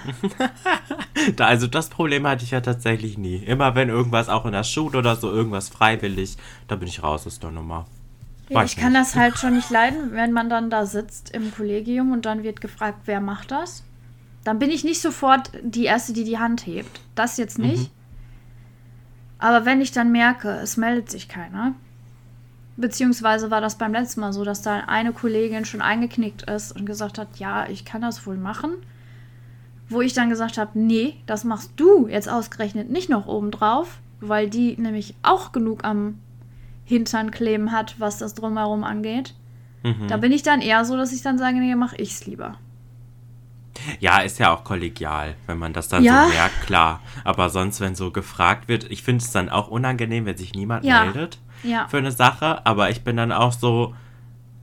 Da, 1.36 1.46
also 1.46 1.66
das 1.66 1.90
Problem 1.90 2.26
hatte 2.26 2.44
ich 2.44 2.50
ja 2.50 2.62
tatsächlich 2.62 3.18
nie. 3.18 3.36
Immer 3.36 3.74
wenn 3.74 3.88
irgendwas 3.90 4.28
auch 4.30 4.46
in 4.46 4.52
der 4.52 4.64
Schule 4.64 4.98
oder 4.98 5.16
so, 5.16 5.30
irgendwas 5.30 5.68
freiwillig, 5.68 6.36
da 6.66 6.76
bin 6.76 6.88
ich 6.88 7.02
raus 7.02 7.26
aus 7.26 7.38
der 7.38 7.50
Nummer. 7.50 7.86
Ja, 8.48 8.64
ich 8.64 8.76
kann 8.76 8.94
nicht. 8.94 9.02
das 9.02 9.16
halt 9.16 9.36
schon 9.36 9.54
nicht 9.54 9.70
leiden, 9.70 10.12
wenn 10.12 10.32
man 10.32 10.48
dann 10.48 10.70
da 10.70 10.86
sitzt 10.86 11.30
im 11.30 11.54
Kollegium 11.54 12.12
und 12.12 12.24
dann 12.24 12.42
wird 12.42 12.60
gefragt, 12.60 13.00
wer 13.04 13.20
macht 13.20 13.50
das? 13.50 13.84
Dann 14.44 14.58
bin 14.58 14.70
ich 14.70 14.82
nicht 14.82 15.02
sofort 15.02 15.50
die 15.62 15.84
Erste, 15.84 16.14
die 16.14 16.24
die 16.24 16.38
Hand 16.38 16.66
hebt. 16.66 17.00
Das 17.14 17.36
jetzt 17.36 17.58
nicht. 17.58 17.90
Aber 19.38 19.66
wenn 19.66 19.82
ich 19.82 19.92
dann 19.92 20.10
merke, 20.10 20.48
es 20.62 20.78
meldet 20.78 21.10
sich 21.10 21.28
keiner, 21.28 21.74
beziehungsweise 22.76 23.50
war 23.50 23.60
das 23.60 23.76
beim 23.78 23.92
letzten 23.92 24.20
Mal 24.20 24.32
so, 24.32 24.44
dass 24.44 24.62
da 24.62 24.80
eine 24.86 25.12
Kollegin 25.12 25.64
schon 25.64 25.80
eingeknickt 25.82 26.42
ist 26.50 26.72
und 26.72 26.86
gesagt 26.86 27.18
hat, 27.18 27.38
ja, 27.38 27.68
ich 27.68 27.84
kann 27.84 28.00
das 28.02 28.26
wohl 28.26 28.36
machen. 28.36 28.74
Wo 29.88 30.00
ich 30.00 30.12
dann 30.12 30.30
gesagt 30.30 30.56
habe, 30.56 30.70
nee, 30.78 31.16
das 31.26 31.44
machst 31.44 31.72
du 31.76 32.06
jetzt 32.08 32.28
ausgerechnet 32.28 32.90
nicht 32.90 33.10
noch 33.10 33.26
obendrauf, 33.26 33.98
weil 34.20 34.48
die 34.48 34.76
nämlich 34.80 35.14
auch 35.22 35.50
genug 35.52 35.84
am 35.84 36.18
Hintern 36.84 37.30
kleben 37.30 37.72
hat, 37.72 37.96
was 37.98 38.18
das 38.18 38.34
drumherum 38.34 38.84
angeht. 38.84 39.34
Mhm. 39.82 40.06
Da 40.08 40.16
bin 40.16 40.30
ich 40.32 40.42
dann 40.42 40.60
eher 40.60 40.84
so, 40.84 40.96
dass 40.96 41.12
ich 41.12 41.22
dann 41.22 41.38
sage, 41.38 41.56
nee, 41.58 41.74
mach 41.74 41.92
ich's 41.94 42.26
lieber. 42.26 42.56
Ja, 43.98 44.18
ist 44.18 44.38
ja 44.38 44.52
auch 44.54 44.62
kollegial, 44.64 45.36
wenn 45.46 45.58
man 45.58 45.72
das 45.72 45.88
dann 45.88 46.04
Ja. 46.04 46.24
so 46.24 46.32
merkt, 46.34 46.66
klar. 46.66 47.00
Aber 47.24 47.48
sonst, 47.50 47.80
wenn 47.80 47.94
so 47.94 48.10
gefragt 48.10 48.68
wird, 48.68 48.90
ich 48.90 49.02
finde 49.02 49.24
es 49.24 49.32
dann 49.32 49.48
auch 49.48 49.68
unangenehm, 49.68 50.26
wenn 50.26 50.36
sich 50.36 50.54
niemand 50.54 50.84
Ja. 50.84 51.04
meldet 51.04 51.38
Ja. 51.62 51.86
für 51.88 51.98
eine 51.98 52.12
Sache. 52.12 52.64
Aber 52.66 52.90
ich 52.90 53.02
bin 53.02 53.16
dann 53.16 53.32
auch 53.32 53.52
so, 53.52 53.94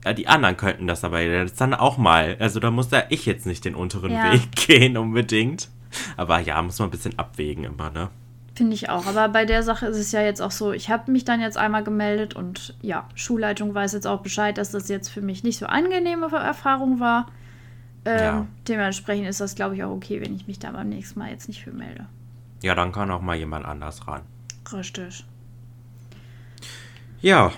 ja, 0.04 0.12
die 0.12 0.28
anderen 0.28 0.56
könnten 0.56 0.86
das 0.86 1.04
aber 1.04 1.20
jetzt 1.20 1.60
dann 1.60 1.74
auch 1.74 1.98
mal. 1.98 2.36
Also 2.38 2.60
da 2.60 2.70
muss 2.70 2.90
ja 2.90 3.02
ich 3.08 3.26
jetzt 3.26 3.46
nicht 3.46 3.64
den 3.64 3.74
unteren 3.74 4.12
Ja. 4.12 4.32
Weg 4.32 4.50
gehen 4.66 4.96
unbedingt. 4.96 5.68
Aber 6.16 6.38
ja, 6.40 6.60
muss 6.62 6.78
man 6.78 6.88
ein 6.88 6.92
bisschen 6.92 7.18
abwägen 7.18 7.64
immer, 7.64 7.90
ne? 7.90 8.10
Finde 8.54 8.74
ich 8.74 8.90
auch. 8.90 9.06
Aber 9.06 9.28
bei 9.28 9.44
der 9.44 9.62
Sache 9.62 9.86
ist 9.86 9.96
es 9.96 10.10
ja 10.12 10.20
jetzt 10.20 10.42
auch 10.42 10.50
so, 10.50 10.72
ich 10.72 10.90
habe 10.90 11.10
mich 11.12 11.24
dann 11.24 11.40
jetzt 11.40 11.56
einmal 11.56 11.84
gemeldet 11.84 12.34
und 12.34 12.74
ja, 12.82 13.08
Schulleitung 13.14 13.72
weiß 13.72 13.92
jetzt 13.92 14.06
auch 14.06 14.20
Bescheid, 14.20 14.58
dass 14.58 14.72
das 14.72 14.88
jetzt 14.88 15.08
für 15.08 15.22
mich 15.22 15.44
nicht 15.44 15.58
so 15.58 15.66
angenehme 15.66 16.26
Erfahrung 16.32 16.98
war. 17.00 17.26
Ähm, 18.04 18.18
Ja. 18.18 18.46
Dementsprechend 18.66 19.28
ist 19.28 19.40
das, 19.40 19.54
glaube 19.54 19.76
ich, 19.76 19.84
auch 19.84 19.92
okay, 19.92 20.20
wenn 20.20 20.34
ich 20.34 20.46
mich 20.48 20.58
da 20.58 20.72
beim 20.72 20.88
nächsten 20.88 21.20
Mal 21.20 21.30
jetzt 21.30 21.46
nicht 21.48 21.62
für 21.62 21.70
melde. 21.70 22.06
Ja, 22.62 22.74
dann 22.74 22.90
kann 22.92 23.10
auch 23.12 23.20
mal 23.22 23.36
jemand 23.36 23.64
anders 23.64 24.06
ran. 24.08 24.22
Richtig. 24.72 25.24
Ja, 27.20 27.52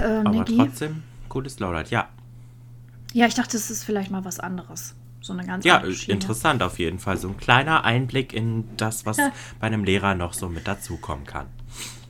Äh, 0.00 0.02
aber 0.04 0.30
Niki? 0.30 0.56
trotzdem, 0.56 1.02
cooles 1.28 1.58
Lowlight. 1.60 1.90
Ja, 1.90 2.08
Ja, 3.14 3.26
ich 3.26 3.34
dachte, 3.34 3.56
es 3.56 3.70
ist 3.70 3.84
vielleicht 3.84 4.10
mal 4.10 4.24
was 4.26 4.38
anderes. 4.38 4.94
So 5.20 5.32
eine 5.32 5.44
ganz 5.46 5.64
ja 5.64 5.78
interessant 5.78 6.62
auf 6.62 6.78
jeden 6.78 6.98
Fall. 6.98 7.16
So 7.16 7.28
ein 7.28 7.36
kleiner 7.38 7.84
Einblick 7.84 8.32
in 8.34 8.68
das, 8.76 9.06
was 9.06 9.16
Ja. 9.16 9.30
bei 9.60 9.66
einem 9.66 9.82
Lehrer 9.84 10.14
noch 10.14 10.32
so 10.34 10.48
mit 10.48 10.68
dazukommen 10.68 11.24
kann. 11.26 11.46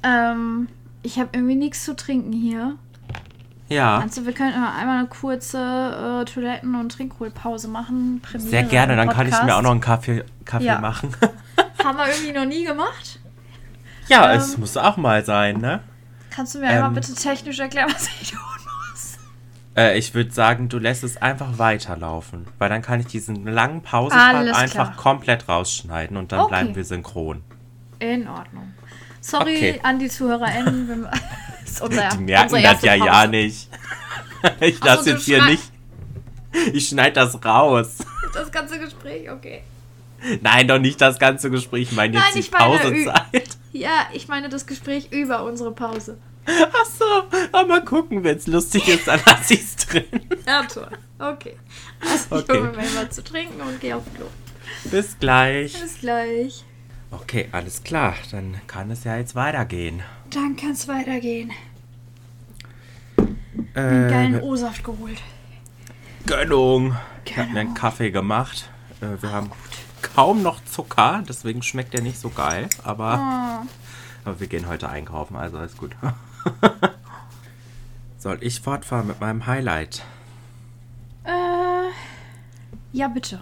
Ähm, 0.03 0.69
ich 1.03 1.19
habe 1.19 1.31
irgendwie 1.33 1.55
nichts 1.55 1.85
zu 1.85 1.95
trinken 1.95 2.33
hier. 2.33 2.75
Ja. 3.69 4.05
Du, 4.15 4.25
wir 4.27 4.33
könnten 4.33 4.61
mal 4.61 4.77
einmal 4.77 4.99
eine 4.99 5.09
kurze 5.09 5.59
äh, 5.59 6.25
Toiletten- 6.25 6.75
und 6.75 6.91
Trinkholpause 6.91 7.69
machen? 7.69 8.21
Premiere 8.23 8.51
Sehr 8.51 8.63
gerne, 8.65 8.97
dann 8.97 9.09
kann 9.09 9.27
ich 9.27 9.33
mir 9.33 9.39
Podcast. 9.39 9.59
auch 9.59 9.63
noch 9.63 9.71
einen 9.73 9.81
Kaffee, 9.81 10.25
Kaffee 10.45 10.65
Ja. 10.67 10.81
machen. 10.81 11.15
Haben 11.85 11.97
wir 11.99 12.09
irgendwie 12.09 12.33
noch 12.33 12.45
nie 12.47 12.65
gemacht. 12.65 13.21
ja, 14.09 14.33
Ähm. 14.33 14.39
es 14.39 14.57
muss 14.59 14.77
auch 14.77 14.97
mal 14.97 15.25
sein, 15.25 15.59
ne? 15.59 15.81
Kannst 16.39 16.55
du 16.55 16.61
mir 16.61 16.69
einmal 16.69 16.91
Ähm. 16.91 16.95
bitte 16.95 17.13
technisch 17.17 17.59
erklären, 17.59 17.91
was 17.93 18.07
ich 18.21 18.31
tun 18.31 18.39
muss? 18.93 19.19
Äh, 19.77 19.99
ich 19.99 20.15
würde 20.15 20.31
sagen, 20.31 20.69
du 20.69 20.79
lässt 20.79 21.03
es 21.03 21.17
einfach 21.21 21.59
weiterlaufen, 21.59 22.47
weil 22.59 22.69
dann 22.69 22.81
kann 22.81 23.01
ich 23.01 23.07
diesen 23.07 23.45
langen 23.45 23.83
Pausenpart 23.83 24.47
einfach 24.55 24.71
klar. 24.93 24.97
komplett 24.97 25.49
rausschneiden 25.49 26.17
und 26.17 26.31
dann 26.31 26.43
Okay. 26.43 26.49
bleiben 26.51 26.77
wir 26.77 26.85
synchron. 26.85 27.43
In 27.99 28.29
Ordnung. 28.29 28.73
Sorry 29.21 29.57
Okay. 29.57 29.81
an 29.83 29.99
die 29.99 30.09
ZuhörerInnen. 30.09 30.89
wenn 30.89 31.05
unser, 31.83 32.09
Die 32.11 32.19
merken 32.19 32.63
das 32.63 32.83
ja 32.83 32.93
Pause. 32.99 33.07
ja 33.07 33.27
nicht. 33.27 33.69
Ich 34.61 34.85
lasse 34.85 35.03
so, 35.03 35.11
jetzt 35.11 35.25
hier 35.25 35.45
nicht. 35.45 35.73
Ich 36.73 36.87
schneide 36.89 37.15
das 37.15 37.45
raus. 37.45 37.97
Das 38.33 38.53
ganze 38.53 38.79
Gespräch, 38.79 39.29
okay. 39.29 39.65
Nein, 40.41 40.69
doch 40.69 40.79
nicht 40.79 41.01
das 41.01 41.19
ganze 41.19 41.51
Gespräch. 41.51 41.91
Ich 41.91 41.97
meine 41.97 42.15
jetzt 42.15 42.23
Nein, 42.23 42.33
die 42.35 42.39
ich 42.39 42.53
meine, 42.53 42.65
Pausezeit. 42.65 43.49
Ja, 43.73 44.07
ich 44.13 44.29
meine 44.29 44.49
das 44.49 44.67
Gespräch 44.69 45.11
über 45.11 45.43
unsere 45.45 45.73
Pause. 45.73 46.17
Ach 46.73 46.85
so, 46.87 47.05
aber 47.53 47.67
mal 47.69 47.85
gucken, 47.85 48.25
wenn 48.25 48.37
es 48.39 48.47
lustig 48.47 48.89
ist, 48.89 49.07
dann 49.09 49.21
lasse 49.27 49.55
ich 49.55 49.61
es 49.63 49.77
drin. 49.77 50.05
Ja, 50.47 50.63
toll. 50.65 50.89
Okay. 51.19 51.57
Also 52.01 52.39
ich 52.43 52.49
hole 52.49 52.71
mir 52.71 52.77
mal 52.77 52.87
was 53.07 53.11
zu 53.17 53.23
trinken 53.25 53.61
und 53.61 53.81
gehe 53.81 53.97
auf 53.97 54.05
Klo. 54.15 54.27
Bis 54.85 55.19
gleich. 55.19 55.81
Bis 55.81 55.99
gleich. 56.01 56.65
Okay, 57.11 57.49
alles 57.53 57.83
klar. 57.83 58.15
Dann 58.31 58.61
kann 58.67 58.91
es 58.91 59.05
ja 59.05 59.17
jetzt 59.17 59.35
weitergehen. 59.35 60.03
Dann 60.31 60.57
kann 60.57 60.73
es 60.73 60.87
weitergehen. 60.89 61.53
Einen 63.75 64.09
geilen 64.11 64.35
Äh, 64.39 64.43
O-Saft 64.43 64.85
geholt. 64.85 65.21
Gönnung. 66.27 66.97
Ich 67.25 67.33
habe 67.37 67.49
mir 67.49 67.55
Gönnung. 67.55 67.67
einen 67.69 67.75
Kaffee 67.75 68.11
gemacht. 68.11 68.71
Äh, 69.01 69.21
wir 69.23 69.33
haben 69.33 69.51
kaum 70.03 70.43
noch 70.43 70.65
Zucker, 70.65 71.23
deswegen 71.29 71.63
schmeckt 71.63 71.95
der 71.95 72.03
nicht 72.03 72.19
so 72.21 72.29
geil. 72.31 72.69
Aber, 72.85 73.65
Oh. 73.65 74.29
aber 74.29 74.41
wir 74.41 74.47
gehen 74.47 74.69
heute 74.69 74.89
einkaufen, 74.89 75.37
also 75.37 75.59
alles 75.59 75.77
gut. 75.77 75.93
Soll 78.19 78.39
ich 78.41 78.61
fortfahren 78.61 79.07
mit 79.07 79.21
meinem 79.21 79.47
Highlight? 79.47 80.03
Äh, 81.25 81.91
ja, 82.93 83.09
bitte. 83.09 83.41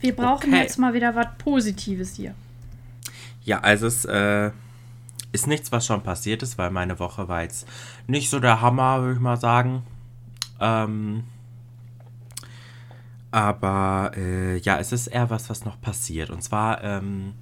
Wir 0.00 0.14
brauchen 0.14 0.50
Okay. 0.52 0.62
jetzt 0.62 0.78
mal 0.78 0.94
wieder 0.94 1.14
was 1.14 1.26
Positives 1.38 2.14
hier. 2.14 2.34
Ja, 3.44 3.60
also 3.60 3.86
es 3.86 4.04
äh, 4.04 4.50
ist 5.32 5.46
nichts, 5.46 5.72
was 5.72 5.86
schon 5.86 6.02
passiert 6.02 6.42
ist, 6.42 6.58
weil 6.58 6.70
meine 6.70 6.98
Woche 6.98 7.28
war 7.28 7.42
jetzt 7.42 7.66
nicht 8.06 8.30
so 8.30 8.40
der 8.40 8.60
Hammer, 8.60 9.00
würde 9.00 9.14
ich 9.14 9.20
mal 9.20 9.36
sagen. 9.38 9.82
Ähm, 10.60 11.24
aber 13.30 14.12
äh, 14.16 14.56
ja, 14.58 14.78
es 14.78 14.92
ist 14.92 15.06
eher 15.08 15.30
was, 15.30 15.50
was 15.50 15.64
noch 15.64 15.80
passiert. 15.80 16.30
Und 16.30 16.42
zwar, 16.42 16.82
ähm, 16.82 17.34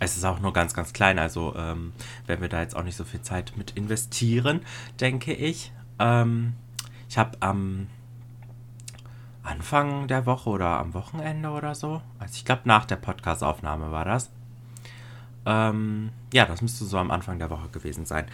es 0.00 0.16
ist 0.16 0.24
auch 0.24 0.40
nur 0.40 0.52
ganz, 0.52 0.74
ganz 0.74 0.92
klein. 0.92 1.18
Also 1.18 1.54
ähm, 1.56 1.92
werden 2.26 2.40
wir 2.40 2.48
da 2.48 2.60
jetzt 2.60 2.74
auch 2.74 2.82
nicht 2.82 2.96
so 2.96 3.04
viel 3.04 3.22
Zeit 3.22 3.52
mit 3.56 3.72
investieren, 3.72 4.62
denke 4.98 5.32
ich. 5.32 5.72
Ähm, 5.98 6.54
ich 7.08 7.18
habe 7.18 7.36
am 7.40 7.86
Anfang 9.42 10.08
der 10.08 10.26
Woche 10.26 10.50
oder 10.50 10.78
am 10.78 10.94
Wochenende 10.94 11.50
oder 11.50 11.74
so, 11.74 12.02
also 12.18 12.34
ich 12.34 12.44
glaube 12.44 12.62
nach 12.66 12.84
der 12.84 12.96
Podcast-Aufnahme 12.96 13.90
war 13.90 14.04
das, 14.04 14.30
ähm, 15.46 16.10
ja, 16.32 16.44
das 16.46 16.60
müsste 16.62 16.84
so 16.84 16.98
am 16.98 17.10
Anfang 17.10 17.38
der 17.38 17.50
Woche 17.50 17.68
gewesen 17.68 18.04
sein. 18.04 18.26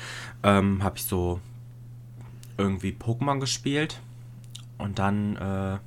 Ähm, 0.43 0.83
habe 0.83 0.97
ich 0.97 1.05
so 1.05 1.41
irgendwie 2.59 2.91
Pokémon 2.91 3.39
gespielt 3.39 4.01
und 4.79 4.99
dann 4.99 5.37
äh, 5.37 5.79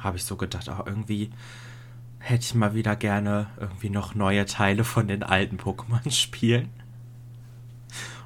habe 0.00 0.16
ich 0.16 0.24
so 0.24 0.36
gedacht, 0.36 0.68
auch 0.68 0.86
irgendwie 0.86 1.30
hätte 2.18 2.44
ich 2.44 2.54
mal 2.54 2.74
wieder 2.74 2.96
gerne 2.96 3.46
irgendwie 3.58 3.90
noch 3.90 4.14
neue 4.14 4.44
Teile 4.46 4.84
von 4.84 5.08
den 5.08 5.22
alten 5.22 5.56
Pokémon 5.56 6.10
spielen. 6.10 6.70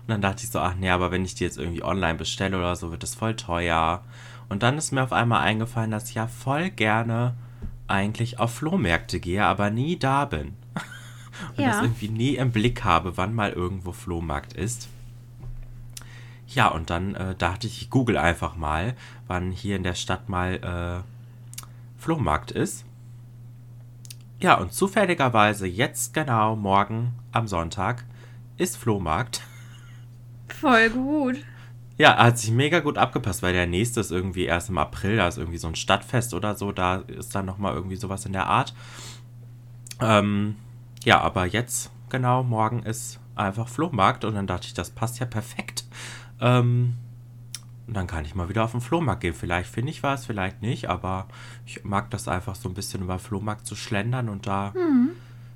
Und 0.02 0.08
dann 0.08 0.22
dachte 0.22 0.44
ich 0.44 0.50
so, 0.50 0.58
ach 0.58 0.74
nee, 0.74 0.90
aber 0.90 1.10
wenn 1.12 1.24
ich 1.24 1.34
die 1.34 1.44
jetzt 1.44 1.58
irgendwie 1.58 1.84
online 1.84 2.18
bestelle 2.18 2.58
oder 2.58 2.74
so, 2.74 2.90
wird 2.90 3.02
das 3.02 3.14
voll 3.14 3.36
teuer. 3.36 4.02
Und 4.48 4.62
dann 4.62 4.76
ist 4.76 4.92
mir 4.92 5.02
auf 5.02 5.12
einmal 5.12 5.42
eingefallen, 5.42 5.90
dass 5.92 6.08
ich 6.08 6.16
ja 6.16 6.26
voll 6.26 6.70
gerne 6.70 7.34
eigentlich 7.86 8.40
auf 8.40 8.54
Flohmärkte 8.54 9.20
gehe, 9.20 9.44
aber 9.44 9.70
nie 9.70 9.98
da 9.98 10.24
bin. 10.24 10.56
Und 11.56 11.58
Ja. 11.64 11.70
das 11.70 11.82
irgendwie 11.82 12.08
nie 12.08 12.34
im 12.36 12.50
Blick 12.52 12.84
habe, 12.84 13.16
wann 13.16 13.34
mal 13.34 13.52
irgendwo 13.52 13.92
Flohmarkt 13.92 14.52
ist. 14.52 14.88
Ja, 16.48 16.68
und 16.68 16.90
dann 16.90 17.14
äh, 17.14 17.34
dachte 17.34 17.66
ich, 17.66 17.82
ich 17.82 17.90
google 17.90 18.18
einfach 18.18 18.56
mal, 18.56 18.94
wann 19.26 19.50
hier 19.52 19.76
in 19.76 19.82
der 19.82 19.94
Stadt 19.94 20.28
mal 20.28 21.02
äh, 21.06 22.02
Flohmarkt 22.02 22.50
ist. 22.50 22.84
Ja, 24.42 24.54
und 24.54 24.72
zufälligerweise 24.72 25.68
jetzt 25.68 26.14
genau 26.14 26.56
morgen 26.56 27.12
am 27.30 27.46
Sonntag 27.46 28.04
ist 28.56 28.76
Flohmarkt. 28.76 29.40
Voll 30.48 30.90
gut. 30.90 31.36
Ja, 31.96 32.16
hat 32.16 32.40
sich 32.40 32.50
mega 32.50 32.80
gut 32.80 32.98
abgepasst, 32.98 33.44
weil 33.44 33.52
der 33.52 33.68
nächste 33.68 34.00
ist 34.00 34.10
irgendwie 34.10 34.46
erst 34.46 34.68
im 34.68 34.78
April, 34.78 35.18
da 35.18 35.28
ist 35.28 35.38
irgendwie 35.38 35.58
so 35.58 35.68
ein 35.68 35.76
Stadtfest 35.76 36.34
oder 36.34 36.56
so, 36.56 36.72
da 36.72 36.96
ist 36.96 37.36
dann 37.36 37.46
nochmal 37.46 37.74
irgendwie 37.74 37.94
sowas 37.94 38.26
in 38.26 38.32
der 38.32 38.48
Art. 38.48 38.74
Ähm, 40.00 40.56
ja, 41.04 41.20
aber 41.20 41.46
jetzt, 41.46 41.92
genau, 42.08 42.42
morgen 42.42 42.82
ist 42.82 43.20
einfach 43.36 43.68
Flohmarkt 43.68 44.24
und 44.24 44.34
dann 44.34 44.48
dachte 44.48 44.66
ich, 44.66 44.74
das 44.74 44.90
passt 44.90 45.20
ja 45.20 45.26
perfekt. 45.26 45.84
Ähm, 46.40 46.94
und 47.86 47.94
dann 47.94 48.06
kann 48.06 48.24
ich 48.24 48.34
mal 48.34 48.48
wieder 48.48 48.64
auf 48.64 48.72
den 48.72 48.80
Flohmarkt 48.80 49.22
gehen. 49.22 49.34
Vielleicht 49.34 49.70
finde 49.70 49.90
ich 49.90 50.02
was, 50.02 50.26
vielleicht 50.26 50.62
nicht, 50.62 50.88
aber 50.88 51.26
ich 51.66 51.84
mag 51.84 52.10
das 52.10 52.28
einfach 52.28 52.54
so 52.54 52.68
ein 52.68 52.74
bisschen 52.74 53.02
über 53.02 53.16
den 53.16 53.20
Flohmarkt 53.20 53.66
zu 53.66 53.74
schlendern 53.74 54.28
und 54.28 54.46
da 54.46 54.72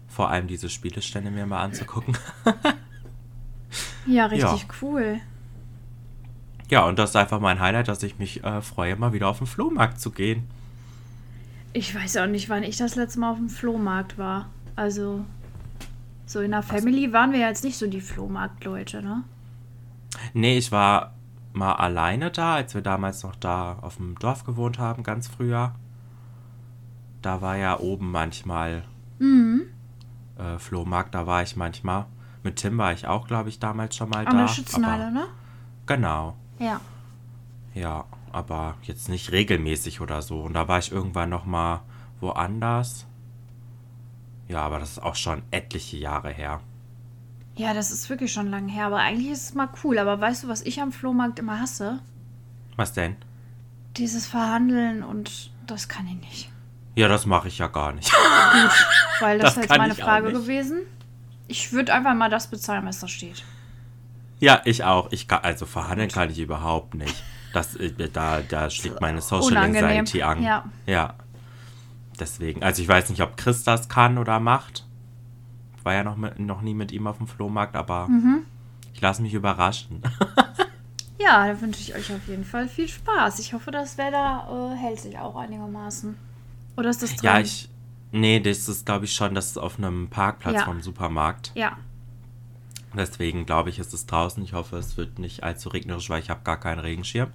vor 0.09 0.31
allem 0.31 0.47
diese 0.47 0.69
Spielestände 0.69 1.31
mir 1.31 1.47
mal 1.47 1.63
anzugucken. 1.63 2.17
Ja, 4.07 4.27
richtig 4.27 4.69
cool. 4.83 5.21
Ja, 6.69 6.85
und 6.85 6.99
das 6.99 7.11
ist 7.11 7.17
einfach 7.17 7.41
mein 7.41 7.61
Highlight, 7.61 7.89
dass 7.89 8.03
ich 8.03 8.19
mich 8.19 8.43
äh, 8.45 8.61
freue, 8.61 8.97
mal 8.97 9.13
wieder 9.13 9.29
auf 9.29 9.39
den 9.39 9.47
Flohmarkt 9.47 10.01
zu 10.01 10.11
gehen. 10.11 10.45
Ich 11.73 11.95
weiß 11.95 12.17
auch 12.19 12.27
nicht, 12.27 12.49
wann 12.49 12.63
ich 12.63 12.77
das 12.77 12.97
letzte 12.97 13.21
Mal 13.21 13.33
auf 13.33 13.37
dem 13.37 13.49
Flohmarkt 13.49 14.17
war. 14.19 14.49
Also, 14.75 15.25
so 16.25 16.41
in 16.41 16.53
der 16.53 16.63
Family 16.63 17.13
waren 17.13 17.33
wir 17.33 17.41
jetzt 17.41 17.65
nicht 17.65 17.77
so 17.77 17.87
die 17.87 18.01
Flohmarktleute, 18.01 19.03
ne? 19.03 19.25
Nee, 20.33 20.57
ich 20.57 20.73
war 20.73 21.16
mal 21.57 21.73
alleine 21.75 22.31
da, 22.31 22.55
als 22.55 22.75
wir 22.75 22.83
damals 22.83 23.23
noch 23.23 23.35
da 23.37 23.79
auf 23.81 23.97
dem 23.97 24.19
Dorf 24.19 24.45
gewohnt 24.45 24.79
haben, 24.79 25.03
ganz 25.03 25.27
früher. 25.29 25.75
Da 27.23 27.41
war 27.41 27.57
ja 27.57 27.79
oben 27.81 28.11
manchmal 28.11 28.85
Mhm. 29.19 29.63
äh, 30.39 30.59
Flohmarkt, 30.59 31.15
da 31.15 31.27
war 31.27 31.43
ich 31.43 31.57
manchmal. 31.57 32.07
Mit 32.43 32.57
Tim 32.57 32.77
war 32.79 32.93
ich 32.93 33.07
auch, 33.07 33.27
glaube 33.27 33.49
ich, 33.49 33.59
damals 33.59 33.97
schon 33.97 34.11
mal 34.11 34.27
An 34.27 34.37
da. 34.37 34.43
der 34.43 34.49
Schützenhalle, 34.49 35.11
ne? 35.11 35.25
Genau, 35.87 36.37
Ja. 36.59 36.81
ja, 37.75 38.05
aber 38.33 38.75
jetzt 38.83 39.09
nicht 39.09 39.33
regelmäßig 39.33 40.01
oder 40.01 40.21
so. 40.23 40.43
Und 40.43 40.53
da 40.55 40.69
war 40.69 40.79
ich 40.79 40.93
irgendwann 40.93 41.31
noch 41.31 41.45
mal 41.47 41.81
woanders. 42.21 43.07
Ja, 44.49 44.61
aber 44.63 44.79
das 44.79 44.93
ist 44.93 45.03
auch 45.03 45.15
schon 45.17 45.43
etliche 45.51 45.97
Jahre 45.97 46.31
her. 46.31 46.61
Ja, 47.57 47.73
das 47.73 47.91
ist 47.91 48.11
wirklich 48.11 48.33
schon 48.33 48.51
lange 48.51 48.71
her, 48.71 48.87
aber 48.87 48.99
eigentlich 48.99 49.31
ist 49.31 49.43
es 49.49 49.55
mal 49.55 49.69
cool. 49.83 49.99
Aber 49.99 50.21
weißt 50.21 50.45
du, 50.45 50.49
was 50.49 50.63
ich 50.63 50.81
am 50.81 50.93
Flohmarkt 50.93 51.39
immer 51.39 51.59
hasse? 51.61 52.01
Was 52.77 52.93
denn? 52.93 53.17
Dieses 53.97 54.27
Verhandeln 54.27 55.03
und 55.03 55.51
das 55.67 55.89
kann 55.89 56.07
ich 56.07 56.17
nicht. 56.17 56.51
Ja, 56.95 57.09
das 57.09 57.27
mache 57.27 57.49
ich 57.49 57.59
ja 57.59 57.67
gar 57.69 57.93
nicht. 57.93 58.13
Weil 59.21 59.39
das, 59.39 59.55
Das 59.55 59.65
ist 59.65 59.69
kann 59.71 59.81
jetzt 59.89 59.89
meine 59.89 59.95
Frage 59.95 60.33
gewesen. 60.33 60.81
Ich 61.49 61.73
würde 61.73 61.93
einfach 61.95 62.15
mal 62.15 62.29
das 62.31 62.49
bezahlen, 62.49 62.85
was 62.85 63.01
da 63.01 63.09
steht. 63.09 63.45
Ja, 64.39 64.61
ich 64.65 64.85
auch. 64.85 65.11
Ich 65.13 65.29
kann, 65.29 65.41
also 65.43 65.65
verhandeln 65.65 66.11
kann 66.11 66.31
ich 66.31 66.39
überhaupt 66.39 66.95
nicht. 66.95 67.23
Das, 67.55 67.75
äh, 67.77 67.91
da, 68.13 68.41
da 68.41 68.69
schlägt 68.69 69.01
meine 69.01 69.23
Social 69.23 69.53
Unangenehm, 69.53 70.01
Anxiety 70.01 70.23
an. 70.23 70.43
ja. 70.43 70.65
Ja. 70.87 71.15
Deswegen. 72.19 72.63
Also 72.63 72.83
ich 72.83 72.89
weiß 72.89 73.09
nicht, 73.11 73.21
ob 73.23 73.37
Chris 73.37 73.63
das 73.65 73.89
kann 73.89 74.19
oder 74.19 74.41
macht. 74.41 74.86
Ich 75.87 75.89
war 75.89 75.95
ja 75.95 76.03
noch, 76.03 76.17
mit, 76.17 76.41
noch 76.41 76.63
nie 76.63 76.75
mit 76.75 76.91
ihm 76.91 77.07
auf 77.07 77.19
dem 77.19 77.29
Flohmarkt, 77.29 77.77
aber 77.77 78.09
Mhm. 78.09 78.43
ich 78.93 79.01
lasse 79.01 79.23
mich 79.23 79.35
überraschen. 79.35 80.03
Ja, 81.21 81.47
da 81.47 81.61
wünsche 81.61 81.81
ich 81.81 81.95
euch 81.95 82.13
auf 82.13 82.27
jeden 82.27 82.45
Fall 82.45 82.69
viel 82.69 82.89
Spaß. 82.89 83.39
Ich 83.39 83.53
hoffe, 83.53 83.71
das 83.71 83.97
Wetter 83.99 84.49
äh, 84.73 84.77
hält 84.77 84.99
sich 85.01 85.17
auch 85.19 85.35
einigermaßen. 85.37 86.17
Oder 86.77 86.91
ist 86.91 87.03
das 87.05 87.15
dran? 87.17 87.35
ja, 87.37 87.41
ich. 87.41 87.69
Nee, 88.13 88.39
das 88.41 88.69
ist, 88.69 88.85
glaube 88.85 89.05
ich, 89.05 89.15
schon, 89.15 89.35
das 89.35 89.47
ist 89.47 89.59
auf 89.59 89.79
einem 89.79 90.09
Parkplatz 90.09 90.55
Ja. 90.57 90.65
vom 90.65 90.83
Supermarkt. 90.83 91.53
Ja, 91.55 91.77
Deswegen 92.97 93.47
glaube 93.47 93.71
ich, 93.71 93.79
ist 93.79 93.95
es 93.95 94.07
draußen. 94.07 94.43
Ich 94.43 94.53
hoffe, 94.55 94.77
es 94.79 94.97
wird 94.97 95.19
nicht 95.21 95.43
allzu 95.45 95.69
regnerisch, 95.69 96.11
weil 96.11 96.21
ich 96.21 96.31
habe 96.31 96.41
gar 96.43 96.59
keinen 96.59 96.81
Regenschirm. 96.81 97.31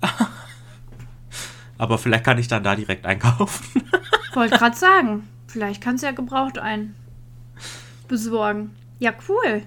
Aber 1.78 1.98
vielleicht 1.98 2.24
kann 2.24 2.38
ich 2.38 2.46
dann 2.48 2.62
da 2.62 2.76
direkt 2.76 3.04
einkaufen. 3.06 3.82
wollte 4.34 4.56
gerade 4.58 4.76
sagen. 4.76 5.28
Vielleicht 5.46 5.82
kannst 5.82 6.02
du 6.02 6.06
ja 6.06 6.12
gebraucht 6.12 6.58
einen 6.58 6.94
besorgen. 8.10 8.72
Ja, 8.98 9.12
cool. 9.28 9.62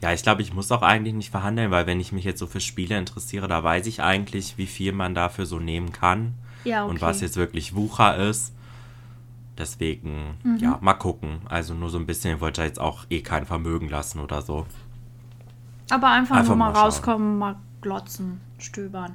Ja, 0.00 0.12
ich 0.12 0.22
glaube, 0.22 0.40
ich 0.42 0.54
muss 0.54 0.72
auch 0.72 0.80
eigentlich 0.82 1.14
nicht 1.14 1.30
verhandeln, 1.30 1.70
weil 1.70 1.86
wenn 1.86 2.00
ich 2.00 2.12
mich 2.12 2.24
jetzt 2.24 2.38
so 2.38 2.46
für 2.46 2.60
Spiele 2.60 2.96
interessiere, 2.96 3.46
da 3.48 3.62
weiß 3.62 3.86
ich 3.86 4.02
eigentlich, 4.02 4.56
wie 4.56 4.66
viel 4.66 4.92
man 4.92 5.14
dafür 5.14 5.44
so 5.44 5.58
nehmen 5.58 5.92
kann 5.92 6.32
Ja, 6.64 6.82
okay. 6.84 6.90
und 6.90 7.02
was 7.02 7.20
jetzt 7.20 7.36
wirklich 7.36 7.74
Wucher 7.74 8.16
ist. 8.16 8.54
Deswegen, 9.58 10.36
Mhm. 10.42 10.56
ja, 10.58 10.78
mal 10.80 10.94
gucken. 10.94 11.38
Also 11.48 11.74
nur 11.74 11.88
so 11.90 11.98
ein 11.98 12.06
bisschen, 12.06 12.36
ich 12.36 12.40
wollte 12.40 12.60
da 12.62 12.66
jetzt 12.66 12.80
auch 12.80 13.04
eh 13.10 13.20
kein 13.22 13.46
Vermögen 13.46 13.88
lassen 13.88 14.20
oder 14.20 14.42
so. 14.42 14.66
Aber 15.90 16.10
einfach, 16.10 16.36
Einfach 16.36 16.48
nur 16.50 16.56
mal 16.56 16.72
mal 16.72 16.80
rauskommen, 16.80 17.38
mal 17.38 17.56
glotzen, 17.80 18.40
stöbern. 18.58 19.14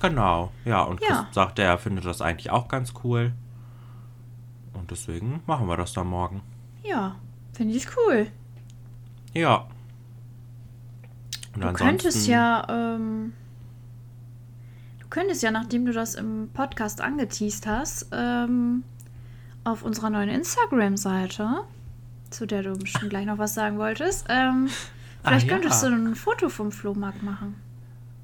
Genau, 0.00 0.50
ja. 0.64 0.82
Und 0.82 0.98
Chris 1.00 1.10
Ja. 1.10 1.28
sagte, 1.32 1.62
er 1.62 1.78
findet 1.78 2.04
das 2.06 2.20
eigentlich 2.20 2.50
auch 2.50 2.66
ganz 2.66 2.92
cool. 3.04 3.32
Und 4.72 4.90
deswegen 4.90 5.42
machen 5.46 5.68
wir 5.68 5.76
das 5.76 5.92
dann 5.92 6.08
morgen. 6.08 6.40
Ja, 6.84 7.16
finde 7.52 7.74
ich 7.74 7.86
cool. 7.96 8.26
Ja. 9.34 9.66
Und 11.54 11.62
Du 11.62 11.72
könntest 11.72 12.26
ja, 12.26 12.66
ähm, 12.68 13.32
du 15.00 15.06
könntest 15.08 15.42
ja, 15.42 15.50
nachdem 15.50 15.84
du 15.86 15.92
das 15.92 16.14
im 16.14 16.48
Podcast 16.52 17.00
angeteased 17.00 17.66
hast, 17.66 18.06
ähm, 18.12 18.84
auf 19.64 19.82
unserer 19.82 20.10
neuen 20.10 20.28
Instagram-Seite, 20.30 21.48
zu 22.30 22.46
der 22.46 22.62
du 22.62 22.76
bestimmt 22.76 23.10
gleich 23.10 23.26
noch 23.26 23.38
was 23.38 23.54
sagen 23.54 23.78
wolltest, 23.78 24.26
ähm, 24.28 24.68
vielleicht 25.22 25.46
Ah, 25.46 25.48
ja. 25.52 25.58
könntest 25.58 25.82
du 25.82 25.86
ein 25.88 26.14
Foto 26.14 26.48
vom 26.48 26.72
Flohmarkt 26.72 27.22
machen. 27.22 27.54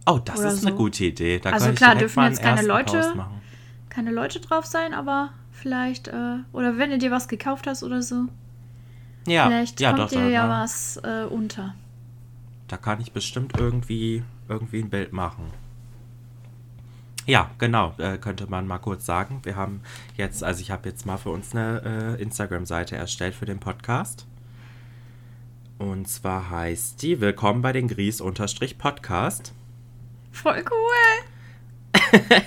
Oh, 0.07 0.19
das 0.25 0.39
oder 0.39 0.49
ist 0.49 0.63
eine 0.67 0.71
so. 0.73 0.77
gute 0.79 1.05
Idee. 1.05 1.39
Da 1.39 1.51
Also 1.51 1.71
klar, 1.73 1.95
dürfen 1.95 2.25
jetzt 2.25 2.43
keine 2.43 2.63
Leute-. 2.63 3.15
Keine 3.91 4.11
Leute 4.11 4.41
drauf 4.41 4.65
sein, 4.65 4.95
aber 4.95 5.31
vielleicht, 5.53 6.09
äh, 6.09 6.37
oder 6.53 6.79
wenn 6.79 6.91
du 6.91 6.99
dir 6.99 7.11
was 7.11 7.27
gekauft 7.29 7.67
hast 7.67 7.83
oder 7.83 8.01
so, 8.01 8.27
Ja, 9.29 9.47
vielleicht 9.47 9.81
ja, 9.81 9.91
kommt 9.91 10.01
doch, 10.01 10.09
dir 10.09 10.29
ja 10.29 10.45
ne? 10.45 10.51
was 10.51 10.97
äh, 10.99 11.25
unter. 11.25 11.75
Da 12.69 12.77
kann 12.77 13.01
ich 13.01 13.13
bestimmt 13.13 13.59
irgendwie, 13.59 14.23
irgendwie 14.49 14.81
ein 14.81 14.91
Bild 14.91 15.13
machen. 15.13 15.51
Ja, 17.27 17.51
genau, 17.59 17.95
äh, 17.99 18.17
könnte 18.17 18.47
man 18.49 18.67
mal 18.67 18.79
kurz 18.79 19.05
sagen. 19.05 19.41
Wir 19.43 19.55
haben 19.55 19.83
jetzt, 20.17 20.43
also 20.43 20.63
ich 20.63 20.71
habe 20.71 20.89
jetzt 20.89 21.05
mal 21.05 21.19
für 21.19 21.31
uns 21.31 21.55
eine 21.55 22.17
äh, 22.19 22.23
Instagram-Seite 22.23 22.97
erstellt 22.97 23.35
für 23.35 23.45
den 23.45 23.61
Podcast. 23.61 24.27
Und 25.79 26.09
zwar 26.09 26.51
heißt 26.51 27.03
die 27.03 27.21
Willkommen 27.21 27.63
bei 27.63 27.73
den 27.73 27.87
Gries-Podcast. 27.87 29.53
Voll 30.33 30.65
cool. 30.71 32.03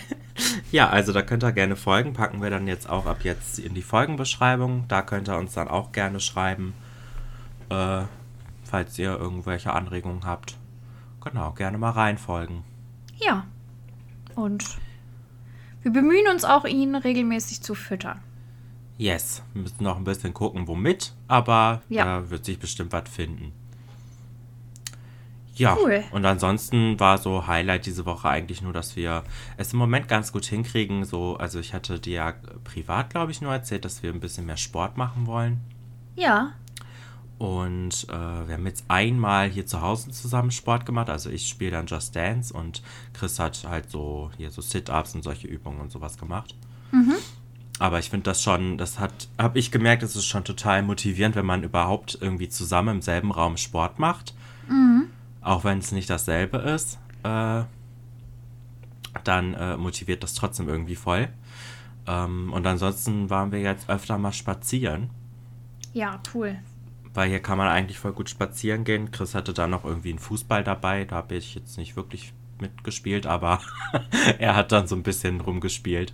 Ja, 0.71 0.89
also 0.89 1.11
da 1.13 1.21
könnt 1.21 1.43
ihr 1.43 1.51
gerne 1.51 1.75
folgen. 1.75 2.13
Packen 2.13 2.41
wir 2.41 2.49
dann 2.49 2.67
jetzt 2.67 2.89
auch 2.89 3.05
ab 3.05 3.19
jetzt 3.23 3.59
in 3.59 3.73
die 3.73 3.81
Folgenbeschreibung. 3.81 4.85
Da 4.87 5.01
könnt 5.01 5.29
ihr 5.29 5.37
uns 5.37 5.53
dann 5.53 5.67
auch 5.67 5.91
gerne 5.91 6.19
schreiben, 6.19 6.73
äh, 7.69 8.03
falls 8.63 8.97
ihr 8.97 9.17
irgendwelche 9.17 9.73
Anregungen 9.73 10.25
habt. 10.25 10.57
Genau, 11.23 11.51
gerne 11.51 11.77
mal 11.77 11.91
reinfolgen. 11.91 12.63
Ja. 13.17 13.45
Und 14.35 14.63
wir 15.83 15.91
bemühen 15.91 16.27
uns 16.31 16.45
auch, 16.45 16.65
ihn 16.65 16.95
regelmäßig 16.95 17.61
zu 17.61 17.75
füttern. 17.75 18.19
Yes, 18.97 19.41
wir 19.53 19.63
müssen 19.63 19.83
noch 19.83 19.97
ein 19.97 20.03
bisschen 20.03 20.33
gucken, 20.33 20.67
womit, 20.67 21.13
aber 21.27 21.81
Ja. 21.89 22.05
da 22.05 22.29
wird 22.29 22.45
sich 22.45 22.59
bestimmt 22.59 22.91
was 22.93 23.09
finden. 23.09 23.51
Ja, 25.53 25.75
Cool. 25.81 26.03
und 26.11 26.25
ansonsten 26.25 26.99
war 26.99 27.17
so 27.17 27.45
Highlight 27.45 27.85
diese 27.85 28.05
Woche 28.05 28.29
eigentlich 28.29 28.61
nur, 28.61 28.71
dass 28.73 28.95
wir 28.95 29.23
es 29.57 29.73
im 29.73 29.79
Moment 29.79 30.07
ganz 30.07 30.31
gut 30.31 30.45
hinkriegen. 30.45 31.03
So, 31.03 31.35
also 31.37 31.59
ich 31.59 31.73
hatte 31.73 31.99
dir 31.99 32.13
ja 32.13 32.33
privat, 32.63 33.09
glaube 33.09 33.31
ich, 33.31 33.41
nur 33.41 33.51
erzählt, 33.51 33.83
dass 33.83 34.01
wir 34.01 34.11
ein 34.13 34.21
bisschen 34.21 34.45
mehr 34.45 34.57
Sport 34.57 34.95
machen 34.97 35.25
wollen. 35.27 35.59
Ja. 36.15 36.53
Und 37.37 38.05
äh, 38.09 38.11
wir 38.47 38.53
haben 38.53 38.65
jetzt 38.67 38.85
einmal 38.87 39.49
hier 39.49 39.65
zu 39.65 39.81
Hause 39.81 40.11
zusammen 40.11 40.51
Sport 40.51 40.85
gemacht. 40.85 41.09
Also 41.09 41.29
ich 41.29 41.47
spiele 41.49 41.71
dann 41.71 41.87
Just 41.87 42.15
Dance 42.15 42.53
und 42.53 42.81
Chris 43.13 43.39
hat 43.39 43.65
halt 43.67 43.89
so 43.89 44.29
hier 44.37 44.51
so 44.51 44.61
Sit-Ups 44.61 45.15
und 45.15 45.23
solche 45.23 45.47
Übungen 45.47 45.79
und 45.81 45.91
sowas 45.91 46.17
gemacht. 46.17 46.55
Aber 47.79 47.97
ich 47.99 48.09
finde 48.11 48.25
das 48.25 48.43
schon, 48.43 48.77
das 48.77 48.99
hat, 48.99 49.27
habe 49.39 49.57
ich 49.57 49.71
gemerkt, 49.71 50.03
es 50.03 50.15
ist 50.15 50.25
schon 50.27 50.43
total 50.43 50.83
motivierend, 50.83 51.35
wenn 51.35 51.45
man 51.45 51.63
überhaupt 51.63 52.17
irgendwie 52.21 52.47
zusammen 52.49 52.97
im 52.97 53.01
selben 53.01 53.31
Raum 53.31 53.57
Sport 53.57 53.97
macht. 53.97 54.33
Auch 55.41 55.63
wenn 55.63 55.79
es 55.79 55.91
nicht 55.91 56.09
dasselbe 56.09 56.57
ist, 56.57 56.99
äh, 57.23 57.63
dann 59.23 59.53
äh, 59.53 59.77
motiviert 59.77 60.23
das 60.23 60.33
trotzdem 60.33 60.69
irgendwie 60.69 60.95
voll. 60.95 61.27
Ähm, 62.07 62.51
und 62.53 62.65
ansonsten 62.65 63.29
waren 63.29 63.51
wir 63.51 63.59
jetzt 63.59 63.89
öfter 63.89 64.17
mal 64.17 64.33
spazieren, 64.33 65.09
Ja, 65.93 66.19
cool. 66.33 66.57
weil 67.13 67.29
hier 67.29 67.39
kann 67.41 67.57
man 67.57 67.67
eigentlich 67.67 67.99
voll 67.99 68.13
gut 68.13 68.29
spazieren 68.29 68.83
gehen. 68.83 69.11
Chris 69.11 69.35
hatte 69.35 69.53
da 69.53 69.67
noch 69.67 69.83
irgendwie 69.85 70.09
einen 70.11 70.19
Fußball 70.19 70.63
dabei, 70.63 71.05
da 71.05 71.17
habe 71.17 71.35
ich 71.35 71.55
jetzt 71.55 71.77
nicht 71.77 71.95
wirklich 71.95 72.33
mitgespielt, 72.59 73.25
aber 73.27 73.59
er 74.39 74.55
hat 74.55 74.71
dann 74.71 74.87
so 74.87 74.95
ein 74.95 75.03
bisschen 75.03 75.41
rumgespielt. 75.41 76.13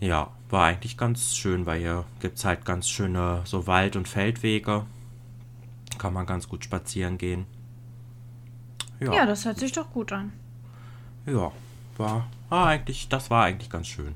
Ja, 0.00 0.30
war 0.48 0.64
eigentlich 0.66 0.96
ganz 0.96 1.36
schön, 1.36 1.66
weil 1.66 1.80
hier 1.80 2.04
gibt 2.20 2.38
es 2.38 2.44
halt 2.44 2.64
ganz 2.64 2.88
schöne 2.88 3.42
so 3.44 3.66
Wald- 3.66 3.96
und 3.96 4.08
Feldwege. 4.08 4.86
Kann 5.98 6.14
man 6.14 6.24
ganz 6.26 6.48
gut 6.48 6.64
spazieren 6.64 7.18
gehen. 7.18 7.46
Ja, 9.00 9.12
Ja, 9.12 9.26
das 9.26 9.44
hört 9.44 9.58
sich 9.58 9.72
doch 9.72 9.90
gut 9.90 10.12
an. 10.12 10.32
ja 11.26 11.50
war, 12.00 12.26
war 12.48 12.66
eigentlich, 12.66 13.08
das 13.08 13.30
war 13.30 13.44
eigentlich 13.44 13.70
ganz 13.70 13.86
schön. 13.86 14.14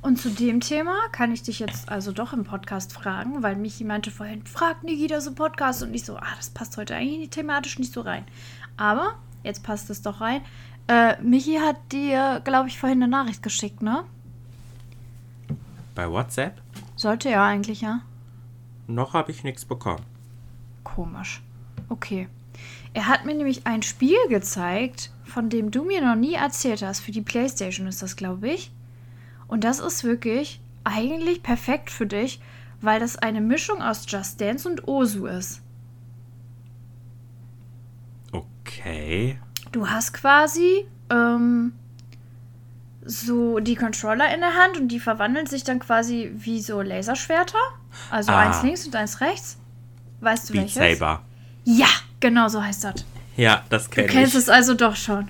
Und 0.00 0.20
zu 0.20 0.30
dem 0.30 0.60
Thema 0.60 0.94
kann 1.12 1.32
ich 1.32 1.42
dich 1.42 1.58
jetzt 1.58 1.88
also 1.88 2.12
doch 2.12 2.32
im 2.32 2.44
Podcast 2.44 2.92
fragen, 2.92 3.42
weil 3.42 3.56
Michi 3.56 3.84
meinte 3.84 4.10
vorhin, 4.10 4.44
frag 4.44 4.84
Niki 4.84 5.06
das 5.06 5.26
im 5.26 5.34
Podcast 5.34 5.82
und 5.82 5.94
ich 5.94 6.04
so, 6.04 6.16
ah, 6.16 6.34
das 6.36 6.50
passt 6.50 6.76
heute 6.76 6.94
eigentlich 6.94 7.30
thematisch 7.30 7.78
nicht 7.78 7.92
so 7.92 8.02
rein. 8.02 8.24
Aber 8.76 9.14
jetzt 9.42 9.62
passt 9.62 9.88
es 9.90 10.02
doch 10.02 10.20
rein. 10.20 10.42
Äh, 10.88 11.20
Michi 11.22 11.56
hat 11.56 11.76
dir, 11.90 12.42
glaube 12.44 12.68
ich, 12.68 12.78
vorhin 12.78 13.02
eine 13.02 13.10
Nachricht 13.10 13.42
geschickt, 13.42 13.82
ne? 13.82 14.04
Bei 15.94 16.10
WhatsApp 16.10 16.60
Sollte 16.96 17.30
ja 17.30 17.44
eigentlich, 17.44 17.80
ja. 17.80 18.00
noch 18.86 19.14
habe 19.14 19.30
ich 19.30 19.42
nichts 19.42 19.64
bekommen. 19.64 20.04
Komisch. 20.82 21.42
Okay. 21.88 22.28
Er 22.94 23.08
hat 23.08 23.24
mir 23.26 23.34
nämlich 23.34 23.66
ein 23.66 23.82
Spiel 23.82 24.16
gezeigt, 24.28 25.10
von 25.24 25.50
dem 25.50 25.70
du 25.70 25.84
mir 25.84 26.00
noch 26.00 26.14
nie 26.14 26.34
erzählt 26.34 26.82
hast. 26.82 27.00
Für 27.00 27.10
die 27.12 27.20
Playstation 27.22 27.86
ist 27.86 28.02
das, 28.02 28.16
glaube 28.16 28.48
ich. 28.48 28.70
Und 29.48 29.64
das 29.64 29.80
ist 29.80 30.04
wirklich 30.04 30.60
eigentlich 30.84 31.42
perfekt 31.42 31.90
für 31.90 32.06
dich, 32.06 32.40
weil 32.80 33.00
das 33.00 33.16
eine 33.16 33.40
Mischung 33.40 33.82
aus 33.82 34.04
Just 34.08 34.40
Dance 34.40 34.68
und 34.68 34.86
Osu 34.88 35.26
ist. 35.26 35.60
Okay. 38.32 39.38
Du 39.72 39.88
hast 39.88 40.12
quasi 40.14 40.86
ähm, 41.10 41.72
so 43.04 43.58
die 43.60 43.74
Controller 43.74 44.32
in 44.34 44.40
der 44.40 44.54
Hand 44.54 44.78
und 44.78 44.88
die 44.88 45.00
verwandeln 45.00 45.46
sich 45.46 45.64
dann 45.64 45.78
quasi 45.80 46.30
wie 46.36 46.60
so 46.60 46.80
Laserschwerter. 46.80 47.58
Also 48.10 48.32
Ah. 48.32 48.40
eins 48.40 48.62
links 48.62 48.86
und 48.86 48.94
eins 48.96 49.20
rechts. 49.20 49.58
Weißt 50.20 50.48
du 50.48 50.52
Beat 50.54 50.76
welches? 50.76 50.98
Saber. 50.98 51.22
Ja, 51.64 51.88
genau 52.24 52.48
so 52.48 52.62
heißt 52.62 52.84
das. 52.84 53.04
Ja, 53.36 53.62
das 53.68 53.84
Du 53.84 53.90
kenne 53.90 54.08
kennst 54.08 54.34
ich. 54.34 54.40
es 54.40 54.48
also 54.48 54.74
doch 54.74 54.96
schon. 54.96 55.28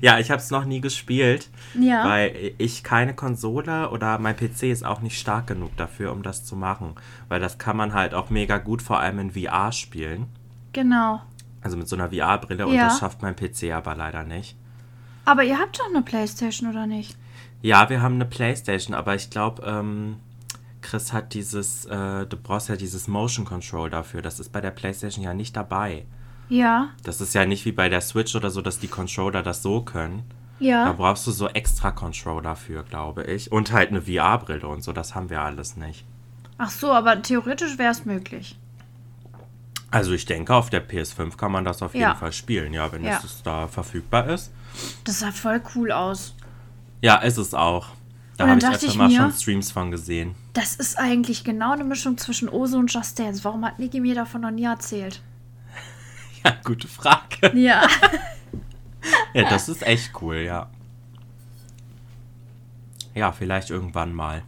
Ja, 0.00 0.18
ich 0.18 0.30
habe 0.30 0.40
es 0.40 0.50
noch 0.50 0.64
nie 0.64 0.80
gespielt, 0.80 1.50
Ja. 1.78 2.04
weil 2.08 2.52
ich 2.56 2.82
keine 2.82 3.14
Konsole 3.14 3.90
oder 3.90 4.18
mein 4.18 4.34
PC 4.36 4.64
ist 4.70 4.84
auch 4.86 5.00
nicht 5.02 5.18
stark 5.20 5.46
genug 5.48 5.76
dafür, 5.76 6.12
um 6.12 6.22
das 6.22 6.44
zu 6.44 6.56
machen. 6.56 6.94
Weil 7.28 7.40
das 7.40 7.58
kann 7.58 7.76
man 7.76 7.92
halt 7.92 8.14
auch 8.14 8.30
mega 8.30 8.56
gut 8.58 8.80
vor 8.80 9.00
allem 9.00 9.18
in 9.18 9.30
VR 9.32 9.72
spielen. 9.72 10.26
Genau. 10.72 11.20
Also 11.60 11.76
mit 11.76 11.88
so 11.88 11.96
einer 11.96 12.10
VR-Brille 12.10 12.66
und 12.66 12.74
Ja. 12.74 12.84
das 12.86 13.00
schafft 13.00 13.20
mein 13.22 13.36
PC 13.36 13.72
aber 13.72 13.94
leider 13.94 14.22
nicht. 14.22 14.56
Aber 15.26 15.42
ihr 15.44 15.58
habt 15.58 15.78
doch 15.78 15.90
eine 15.92 16.02
Playstation, 16.02 16.70
oder 16.70 16.86
nicht? 16.86 17.16
Ja, 17.60 17.90
wir 17.90 18.00
haben 18.00 18.14
eine 18.14 18.26
Playstation, 18.26 18.94
aber 18.94 19.14
ich 19.14 19.28
glaube, 19.28 19.62
ähm, 19.66 20.16
Chris 20.86 21.12
hat 21.12 21.34
dieses, 21.34 21.84
äh, 21.86 22.26
du 22.26 22.36
brauchst 22.36 22.68
ja 22.68 22.76
dieses 22.76 23.08
Motion 23.08 23.44
Control 23.44 23.90
dafür. 23.90 24.22
Das 24.22 24.38
ist 24.38 24.52
bei 24.52 24.60
der 24.60 24.70
Playstation 24.70 25.24
ja 25.24 25.34
nicht 25.34 25.56
dabei. 25.56 26.04
Ja. 26.48 26.90
Das 27.02 27.20
ist 27.20 27.34
ja 27.34 27.44
nicht 27.44 27.64
wie 27.64 27.72
bei 27.72 27.88
der 27.88 28.00
Switch 28.00 28.36
oder 28.36 28.50
so, 28.50 28.62
dass 28.62 28.78
die 28.78 28.86
Controller 28.86 29.42
das 29.42 29.62
so 29.62 29.82
können. 29.82 30.22
Da 30.60 30.64
Ja. 30.64 30.92
brauchst 30.92 31.26
du 31.26 31.32
so 31.32 31.48
extra 31.48 31.90
Controller 31.90 32.54
für, 32.54 32.84
glaube 32.84 33.24
ich. 33.24 33.50
Und 33.50 33.72
halt 33.72 33.90
eine 33.90 34.02
VR-Brille 34.02 34.66
und 34.68 34.82
so, 34.84 34.92
das 34.92 35.14
haben 35.16 35.28
wir 35.28 35.40
alles 35.42 35.76
nicht. 35.76 36.04
Ach 36.56 36.70
so, 36.70 36.92
aber 36.92 37.20
theoretisch 37.20 37.78
wäre 37.78 37.90
es 37.90 38.04
möglich. 38.04 38.56
Also 39.90 40.12
ich 40.12 40.24
denke, 40.24 40.54
auf 40.54 40.70
der 40.70 40.86
PS5 40.88 41.36
kann 41.36 41.52
man 41.52 41.64
das 41.64 41.82
auf 41.82 41.94
jeden 41.94 42.02
Ja. 42.04 42.14
Fall 42.14 42.32
spielen, 42.32 42.72
ja, 42.72 42.90
wenn 42.92 43.04
Ja. 43.04 43.20
es 43.24 43.42
da 43.42 43.66
verfügbar 43.66 44.28
ist. 44.28 44.52
Das 45.04 45.18
sah 45.20 45.32
voll 45.32 45.60
cool 45.74 45.90
aus. 45.90 46.34
Ja, 47.02 47.16
ist 47.16 47.38
es 47.38 47.54
auch. 47.54 47.88
Da 48.36 48.48
habe 48.48 48.58
ich 48.58 48.66
öfter 48.66 48.94
mal 48.98 49.08
mir- 49.08 49.16
schon 49.16 49.32
Streams 49.32 49.70
von 49.72 49.90
gesehen. 49.90 50.34
Das 50.52 50.76
ist 50.76 50.98
eigentlich 50.98 51.42
genau 51.44 51.72
eine 51.72 51.84
Mischung 51.84 52.18
zwischen 52.18 52.48
Oso 52.48 52.78
und 52.78 52.92
Just 52.92 53.18
Dance. 53.18 53.44
Warum 53.44 53.64
hat 53.64 53.78
Niki 53.78 54.00
mir 54.00 54.14
davon 54.14 54.42
noch 54.42 54.50
nie 54.50 54.64
erzählt? 54.64 55.20
Ja, 56.44 56.54
gute 56.64 56.86
Frage. 56.88 57.56
Ja. 57.58 57.86
Ja, 59.34 59.48
das 59.48 59.68
ist 59.68 59.82
echt 59.86 60.10
cool, 60.20 60.36
ja. 60.36 60.68
Ja, 63.14 63.30
vielleicht 63.32 63.70
irgendwann 63.70 64.12
mal. 64.12 64.42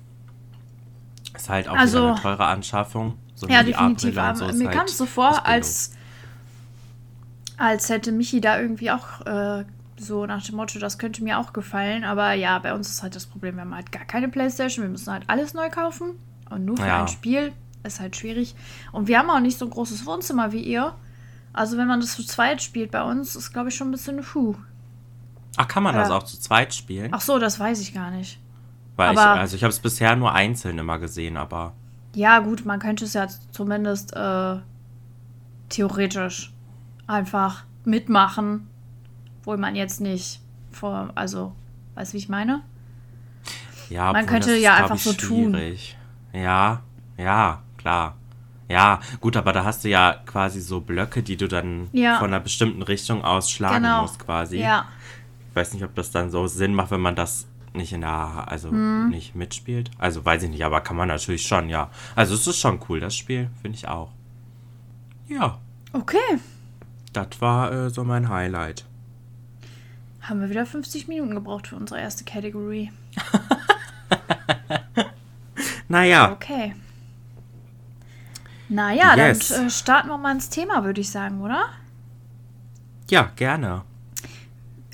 Ist 1.35 1.49
halt 1.49 1.69
auch 1.69 1.77
Also- 1.77 2.09
eine 2.09 2.21
teure 2.21 2.45
Anschaffung. 2.47 3.17
So 3.35 3.47
ja, 3.47 3.63
definitiv. 3.63 4.15
So 4.15 4.47
mir 4.47 4.67
halt 4.67 4.77
kam 4.77 4.87
es 4.87 4.99
so 4.99 5.07
vor, 5.07 5.47
als, 5.47 5.93
als 7.57 7.89
hätte 7.89 8.11
Michi 8.11 8.41
da 8.41 8.61
irgendwie 8.61 8.91
auch 8.91 9.21
äh, 9.27 9.65
so 10.01 10.27
nach 10.27 10.43
dem 10.45 10.57
Motto, 10.57 10.79
das 10.79 10.99
könnte 10.99 11.23
mir 11.25 11.39
auch 11.39 11.53
gefallen. 11.53 12.05
Aber 12.05 12.33
ja, 12.33 12.59
bei 12.59 12.75
uns 12.75 12.89
ist 12.91 13.03
halt 13.03 13.15
das 13.17 13.27
Problem, 13.27 13.57
wir 13.57 13.63
haben 13.63 13.75
halt 13.75 13.93
gar 13.93 14.05
keine 14.05 14.29
Playstation. 14.29 14.85
Wir 14.85 14.91
müssen 14.91 15.13
halt 15.13 15.25
alles 15.29 15.55
neu 15.55 15.69
kaufen. 15.71 16.13
Und 16.51 16.65
nur 16.65 16.77
für 16.77 16.87
Ja. 16.87 17.01
ein 17.03 17.09
Spiel 17.09 17.53
ist 17.85 18.01
halt 18.01 18.17
schwierig. 18.17 18.55
Und 18.93 19.09
wir 19.09 19.19
haben 19.19 19.31
auch 19.31 19.41
nicht 19.41 19.59
so 19.59 19.65
ein 19.67 19.71
großes 19.71 20.07
Wohnzimmer 20.07 20.53
wie 20.53 20.61
ihr. 20.63 20.95
Also 21.53 21.77
wenn 21.77 21.89
man 21.89 22.01
das 22.01 22.15
zu 22.15 22.25
zweit 22.25 22.63
spielt 22.63 22.91
bei 22.91 23.03
uns, 23.03 23.35
ist 23.37 23.53
glaube 23.53 23.69
ich 23.71 23.75
schon 23.75 23.89
ein 23.89 23.93
bisschen 23.93 24.21
puh. 24.23 24.55
Ach, 25.57 25.67
kann 25.67 25.83
man 25.83 25.95
das 25.95 26.09
Ja. 26.11 26.17
auch 26.17 26.23
zu 26.23 26.39
zweit 26.39 26.73
spielen? 26.75 27.11
Ach 27.13 27.21
so, 27.21 27.39
das 27.39 27.59
weiß 27.59 27.81
ich 27.81 27.93
gar 27.95 28.11
nicht. 28.11 28.39
Weil 28.97 29.13
ich, 29.15 29.19
aber- 29.19 29.41
also 29.41 29.57
ich 29.57 29.63
habe 29.65 29.71
es 29.73 29.81
bisher 29.81 30.15
nur 30.17 30.33
einzeln 30.33 30.79
immer 30.79 30.99
gesehen, 30.99 31.37
aber 31.37 31.73
Ja, 32.15 32.39
gut, 32.41 32.65
man 32.65 32.79
könnte 32.81 33.05
es 33.05 33.13
ja 33.15 33.27
zumindest 33.53 34.15
äh, 34.17 34.57
theoretisch 35.69 36.53
einfach 37.07 37.65
mitmachen, 37.85 38.69
wo 39.49 39.57
man 39.57 39.75
jetzt 39.75 40.03
nicht 40.03 40.41
vor, 40.71 41.09
also, 41.15 41.53
weißt 41.95 42.13
du, 42.13 42.15
wie 42.15 42.19
ich 42.19 42.29
meine? 42.29 42.61
ja, 43.89 44.13
Man 44.13 44.25
obwohl, 44.25 44.27
könnte 44.41 44.51
ist, 44.53 44.63
ja 44.63 44.77
glaub 44.77 44.91
einfach 44.91 44.99
so 45.03 45.13
tun. 45.15 45.55
schwierig. 45.55 45.97
Ja, 46.35 46.83
ja, 47.17 47.63
klar. 47.79 48.17
Ja, 48.69 49.01
gut, 49.21 49.39
aber 49.39 49.55
da 49.55 49.65
hast 49.65 49.85
du 49.85 49.89
ja 49.89 50.17
quasi 50.27 50.61
so 50.61 50.81
Blöcke, 50.83 51.23
die 51.23 51.39
du 51.39 51.49
dann 51.49 51.89
Ja. 51.93 52.19
von 52.19 52.27
einer 52.27 52.41
bestimmten 52.41 52.83
Richtung 52.83 53.25
aus 53.25 53.51
schlagen 53.51 53.85
Genau. 53.85 54.03
musst, 54.03 54.19
quasi. 54.19 54.59
Ja, 54.59 54.87
Ich 55.49 55.57
weiß 55.57 55.73
nicht, 55.73 55.83
ob 55.83 55.95
das 55.95 56.11
dann 56.11 56.31
so 56.31 56.47
Sinn 56.47 56.75
macht, 56.75 56.91
wenn 56.91 57.01
man 57.01 57.17
das 57.17 57.47
nicht 57.73 57.95
in 57.95 58.03
der, 58.03 58.45
also 58.49 58.69
Hm. 58.71 59.09
nicht 59.09 59.35
mitspielt. 59.35 59.91
Also 59.97 60.23
weiß 60.25 60.43
ich 60.43 60.51
nicht, 60.51 60.63
aber 60.65 60.83
kann 60.83 60.97
man 60.99 61.09
natürlich 61.09 61.47
schon, 61.47 61.71
ja. 61.71 61.91
Also 62.15 62.35
es 62.35 62.47
ist 62.47 62.59
schon 62.61 62.79
cool, 62.91 63.01
das 63.01 63.17
Spiel, 63.17 63.49
finde 63.63 63.77
ich 63.79 63.89
auch. 63.89 64.11
Ja, 65.27 65.59
okay. 65.95 66.39
das 67.15 67.29
war 67.41 67.73
äh, 67.73 67.89
so 67.91 68.05
mein 68.05 68.29
Highlight. 68.29 68.85
Haben 70.29 70.41
wir 70.43 70.51
wieder 70.51 70.67
50 70.67 71.09
Minuten 71.09 71.35
gebraucht 71.35 71.69
für 71.69 71.77
unsere 71.77 72.01
erste 72.01 72.25
Kategorie. 72.25 72.93
Naja, 75.91 76.33
Okay. 76.33 76.75
Naja, 78.69 79.17
Yes. 79.17 79.49
dann 79.49 79.69
äh, 79.69 79.71
starten 79.71 80.09
wir 80.09 80.19
mal 80.19 80.33
ins 80.33 80.51
Thema, 80.51 80.85
würde 80.85 81.01
ich 81.01 81.11
sagen, 81.11 81.41
oder? 81.41 81.71
ja, 83.11 83.31
gerne. 83.37 83.85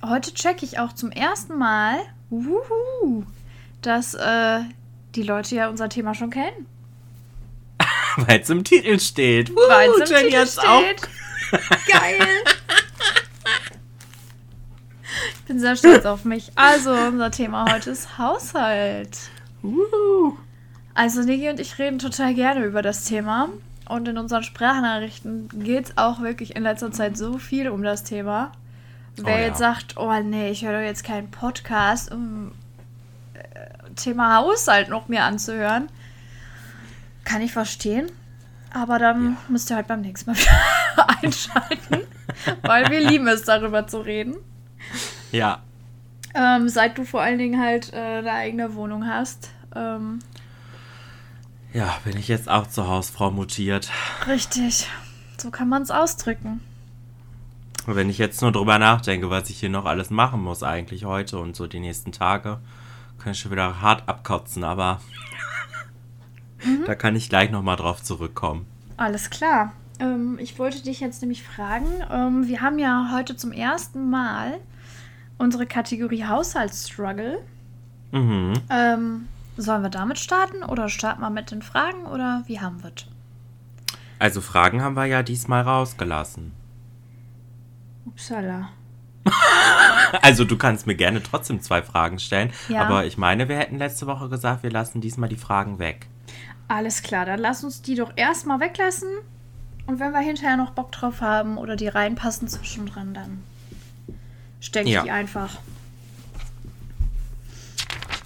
Heute 0.05 0.33
checke 0.35 0.65
ich 0.65 0.79
auch 0.79 0.93
zum 0.93 1.11
ersten 1.11 1.59
Mal, 1.59 1.99
wuhu, 2.31 3.25
dass 3.83 4.15
äh, 4.15 4.61
die 5.17 5.25
Leute 5.25 5.57
ja 5.57 5.69
unser 5.69 5.89
Thema 5.89 6.15
schon 6.15 6.31
kennen. 6.31 6.67
Weil 8.17 8.41
es 8.41 8.51
im 8.51 8.63
Titel 8.63 9.01
steht. 9.01 9.51
Weil 9.51 9.91
es 9.91 10.11
im 10.11 10.17
Titel 10.17 10.37
hat's 10.37 10.59
auch 10.59 10.81
steht. 10.83 11.09
Geil. 11.91 12.29
Bin 15.55 15.61
sehr 15.61 15.77
stolz 15.77 16.05
auf 16.05 16.25
mich. 16.25 16.51
Also, 16.57 16.91
unser 16.93 17.31
Thema 17.31 17.73
heute 17.73 17.91
ist 17.91 18.19
Haushalt. 18.19 19.17
Wuhu. 19.63 20.37
Also, 20.95 21.21
Niki 21.23 21.49
und 21.49 21.61
ich 21.61 21.79
reden 21.79 22.01
total 22.01 22.35
gerne 22.35 22.65
über 22.65 22.83
das 22.83 23.05
Thema. 23.05 23.51
Und 23.89 24.09
in 24.09 24.19
unseren 24.19 24.43
Sprachnachrichten 24.43 25.49
geht 25.63 25.85
es 25.91 25.97
auch 25.97 26.21
wirklich 26.23 26.57
in 26.57 26.65
letzter 26.65 26.91
Zeit 26.91 27.17
so 27.17 27.39
viel 27.39 27.69
um 27.69 27.85
das 27.85 28.03
Thema. 28.03 28.51
Wer 29.15 29.27
Oh 29.27 29.39
ja. 29.39 29.45
jetzt 29.45 29.59
sagt, 29.59 29.97
oh 29.97 30.13
nee, 30.25 30.51
ich 30.51 30.65
höre 30.65 30.73
doch 30.81 30.85
jetzt 30.85 31.05
keinen 31.05 31.31
Podcast, 31.31 32.11
um 32.11 32.51
äh, 33.35 33.95
Thema 33.95 34.39
Haushalt 34.39 34.89
noch 34.89 35.07
mir 35.07 35.23
anzuhören, 35.23 35.89
kann 37.23 37.43
ich 37.43 37.53
verstehen. 37.53 38.11
Aber 38.73 38.99
dann 38.99 39.25
Ja. 39.25 39.37
müsst 39.47 39.71
ihr 39.71 39.77
halt 39.77 39.87
beim 39.87 40.01
nächsten 40.01 40.33
Mal 40.33 40.37
wieder 40.41 41.23
einschalten, 41.23 42.01
weil 42.63 42.91
wir 42.91 42.99
lieben 43.09 43.29
es, 43.29 43.43
darüber 43.43 43.87
zu 43.87 44.01
reden. 44.01 44.35
Ja, 45.35 45.59
Ähm, 46.37 46.69
seit 46.69 46.97
du 46.99 47.05
vor 47.05 47.21
allen 47.23 47.39
Dingen 47.39 47.61
halt 47.61 47.93
äh, 47.93 47.97
eine 47.97 48.31
eigene 48.33 48.75
Wohnung 48.75 49.07
hast, 49.07 49.51
Ähm, 49.75 50.21
Ja, 51.73 51.97
bin 52.05 52.17
ich 52.17 52.29
jetzt 52.29 52.49
auch 52.49 52.69
zur 52.69 52.87
Hausfrau 52.87 53.33
mutiert. 53.33 53.91
richtig. 54.29 54.89
So 55.39 55.51
kann 55.51 55.69
man 55.69 55.83
es 55.83 55.91
ausdrücken. 55.91 56.61
Wenn 57.87 58.09
ich 58.09 58.19
jetzt 58.19 58.41
nur 58.43 58.53
drüber 58.53 58.79
nachdenke, 58.79 59.29
was 59.31 59.51
ich 59.51 59.59
hier 59.59 59.69
noch 59.71 59.85
alles 59.85 60.11
machen 60.11 60.41
muss 60.43 60.63
eigentlich 60.63 61.05
heute 61.05 61.39
und 61.41 61.57
so 61.57 61.67
die 61.67 61.81
nächsten 61.81 62.13
Tage, 62.13 62.61
kann 63.19 63.33
ich 63.33 63.41
schon 63.41 63.51
wieder 63.51 63.81
hart 63.83 64.09
abkotzen, 64.09 64.63
aber 64.63 65.01
da 66.87 66.95
kann 66.95 67.17
ich 67.17 67.29
gleich 67.29 67.51
nochmal 67.51 67.77
drauf 67.77 68.03
zurückkommen. 68.03 68.67
Alles 68.97 69.29
klar. 69.31 69.73
Ähm, 69.99 70.39
ich 70.41 70.59
wollte 70.61 70.83
dich 70.83 71.01
jetzt 71.01 71.21
nämlich 71.23 71.43
fragen, 71.43 71.87
ähm, 72.11 72.47
wir 72.47 72.61
haben 72.63 72.79
ja 72.79 73.11
heute 73.13 73.37
zum 73.37 73.51
ersten 73.53 74.09
Mal 74.09 74.55
unsere 75.39 75.67
Kategorie 75.67 76.25
Haushaltsstruggle. 76.25 77.39
Mhm. 78.13 78.55
Ähm, 78.71 79.29
sollen 79.57 79.83
wir 79.83 79.91
damit 79.91 80.19
starten 80.19 80.63
oder 80.63 80.89
starten 80.89 81.21
wir 81.21 81.31
mit 81.31 81.51
den 81.51 81.63
Fragen 81.63 82.07
oder 82.07 82.43
wie 82.47 82.61
haben 82.61 82.83
wir 82.83 82.93
es? 82.95 83.07
Also 84.19 84.41
Fragen 84.41 84.83
haben 84.83 84.95
wir 84.97 85.07
ja 85.07 85.23
diesmal 85.23 85.63
rausgelassen. 85.63 86.53
Upsala. 88.07 88.71
Also 90.23 90.45
du 90.45 90.57
kannst 90.57 90.87
mir 90.87 90.95
gerne 90.95 91.21
trotzdem 91.23 91.61
zwei 91.61 91.83
Fragen 91.83 92.21
stellen, 92.21 92.53
Ja. 92.69 92.83
aber 92.83 93.05
ich 93.05 93.19
meine, 93.19 93.49
wir 93.49 93.57
hätten 93.59 93.79
letzte 93.79 94.07
Woche 94.07 94.29
gesagt, 94.29 94.63
wir 94.63 94.71
lassen 94.71 95.01
diesmal 95.01 95.29
die 95.29 95.37
Fragen 95.37 95.81
weg. 95.81 96.07
Alles 96.69 97.03
klar, 97.03 97.27
dann 97.27 97.41
lass 97.41 97.65
uns 97.65 97.83
die 97.83 97.97
doch 97.97 98.13
erstmal 98.15 98.61
weglassen. 98.61 99.09
Und 99.87 99.99
wenn 99.99 100.13
wir 100.13 100.21
hinterher 100.21 100.57
noch 100.57 100.71
Bock 100.71 100.93
drauf 100.93 101.21
haben 101.21 101.59
oder 101.59 101.75
die 101.75 101.89
reinpassen 101.89 102.47
zwischendrin, 102.49 103.13
dann 103.13 103.43
stecke 104.65 104.89
ich 104.89 104.95
Ja. 104.95 105.03
die 105.03 105.11
einfach. 105.11 105.51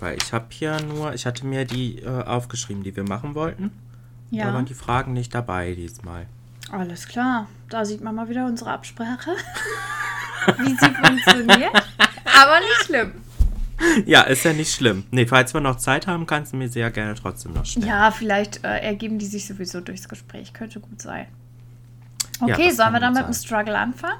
Weil 0.00 0.16
ich 0.22 0.32
habe 0.32 0.46
hier 0.50 0.80
nur, 0.82 1.12
ich 1.14 1.26
hatte 1.26 1.44
mir 1.44 1.64
die 1.64 1.98
äh, 2.00 2.06
aufgeschrieben, 2.22 2.82
die 2.84 2.94
wir 2.94 3.02
machen 3.04 3.34
wollten. 3.34 3.70
Da 4.30 4.36
Ja, 4.36 4.54
waren 4.54 4.66
die 4.66 4.74
Fragen 4.74 5.12
nicht 5.12 5.34
dabei 5.34 5.74
diesmal. 5.74 6.26
alles 6.70 7.08
klar. 7.08 7.48
Da 7.68 7.84
sieht 7.84 8.02
man 8.02 8.14
mal 8.14 8.28
wieder 8.28 8.46
unsere 8.46 8.70
Absprache. 8.70 9.30
Wie 10.58 10.68
sie 10.70 10.94
funktioniert. 10.94 11.74
Aber 12.40 12.60
nicht 12.60 12.84
schlimm. 12.86 13.12
Ja, 14.06 14.22
ist 14.22 14.44
ja 14.44 14.52
nicht 14.52 14.72
schlimm. 14.74 15.04
Nee, 15.10 15.26
falls 15.26 15.52
wir 15.54 15.60
noch 15.60 15.76
Zeit 15.76 16.06
haben, 16.06 16.26
kannst 16.26 16.52
du 16.52 16.56
mir 16.56 16.68
sehr 16.68 16.90
gerne 16.90 17.14
trotzdem 17.14 17.52
noch 17.52 17.64
stellen. 17.66 17.86
Ja, 17.86 18.10
vielleicht 18.10 18.64
äh, 18.64 18.78
ergeben 18.80 19.18
die 19.18 19.26
sich 19.26 19.46
sowieso 19.46 19.80
durchs 19.80 20.08
Gespräch. 20.08 20.52
Könnte 20.52 20.80
gut 20.80 21.00
sein. 21.02 21.26
Ja, 22.40 22.54
Okay, 22.54 22.68
das 22.68 22.76
sollen 22.76 22.92
wir 22.92 23.00
dann 23.00 23.14
gut 23.14 23.22
mit 23.22 23.28
dem 23.28 23.32
sein. 23.34 23.44
Struggle 23.46 23.78
anfangen? 23.78 24.18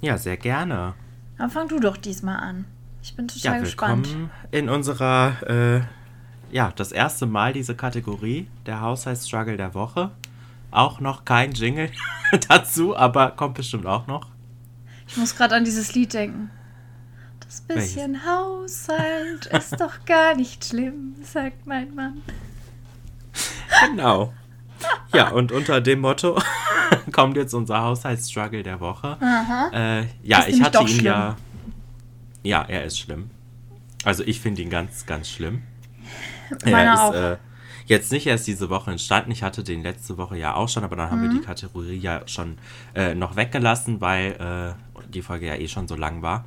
Ja, 0.00 0.16
sehr 0.18 0.36
gerne. 0.36 0.94
Dann 1.40 1.50
fang 1.50 1.68
du 1.68 1.80
doch 1.80 1.96
diesmal 1.96 2.36
an. 2.36 2.66
Ich 3.02 3.16
bin 3.16 3.26
total 3.26 3.54
Ja, 3.54 3.60
gespannt. 3.60 4.06
willkommen 4.08 4.30
in 4.50 4.68
unserer, 4.68 5.36
äh, 5.48 6.54
ja, 6.54 6.70
das 6.76 6.92
erste 6.92 7.24
Mal 7.24 7.54
diese 7.54 7.74
Kategorie, 7.74 8.46
der 8.66 8.82
Haushaltsstruggle 8.82 9.56
der 9.56 9.72
Woche. 9.72 10.10
Auch 10.70 11.00
noch 11.00 11.24
kein 11.24 11.52
Jingle 11.52 11.90
dazu, 12.50 12.94
aber 12.94 13.30
kommt 13.30 13.54
bestimmt 13.54 13.86
auch 13.86 14.06
noch. 14.06 14.26
Ich 15.08 15.16
muss 15.16 15.34
gerade 15.34 15.54
an 15.54 15.64
dieses 15.64 15.94
Lied 15.94 16.12
denken. 16.12 16.50
Das 17.40 17.62
bisschen 17.62 18.20
Haushalt 18.26 19.46
ist 19.46 19.80
doch 19.80 20.04
gar 20.04 20.34
nicht 20.34 20.62
schlimm, 20.62 21.14
sagt 21.22 21.66
mein 21.66 21.94
Mann. 21.94 22.20
Genau. 23.88 24.34
Ja, 25.14 25.30
und 25.30 25.52
unter 25.52 25.80
dem 25.80 26.00
Motto 26.00 26.38
kommt 27.12 27.36
jetzt 27.36 27.54
unser 27.54 27.82
Haushaltsstruggle 27.82 28.62
der 28.62 28.80
Woche. 28.80 29.16
Aha. 29.20 29.70
Äh, 30.00 30.06
ja, 30.22 30.44
ich 30.46 30.62
hatte 30.62 30.80
ihn 30.80 30.88
schlimm. 30.88 31.04
ja. 31.06 31.36
Ja, 32.42 32.62
er 32.66 32.84
ist 32.84 32.98
schlimm. 32.98 33.30
Also 34.04 34.22
ich 34.24 34.40
finde 34.40 34.62
ihn 34.62 34.70
ganz, 34.70 35.04
ganz 35.06 35.28
schlimm. 35.28 35.62
Meiner 36.64 36.78
er 36.78 36.94
ist 36.94 37.00
auch. 37.00 37.14
Äh, 37.14 37.36
jetzt 37.86 38.12
nicht 38.12 38.26
erst 38.26 38.46
diese 38.46 38.70
Woche 38.70 38.90
entstanden. 38.92 39.30
Ich 39.30 39.42
hatte 39.42 39.62
den 39.62 39.82
letzte 39.82 40.16
Woche 40.16 40.36
ja 40.38 40.54
auch 40.54 40.68
schon, 40.68 40.84
aber 40.84 40.96
dann 40.96 41.10
haben 41.10 41.22
wir 41.22 41.28
Mhm. 41.28 41.40
die 41.40 41.44
Kategorie 41.44 41.98
ja 41.98 42.22
schon 42.26 42.56
äh, 42.94 43.14
noch 43.14 43.36
weggelassen, 43.36 44.00
weil 44.00 44.76
äh, 44.96 45.02
die 45.12 45.22
Folge 45.22 45.46
ja 45.48 45.54
eh 45.56 45.68
schon 45.68 45.86
so 45.88 45.96
lang 45.96 46.22
war. 46.22 46.44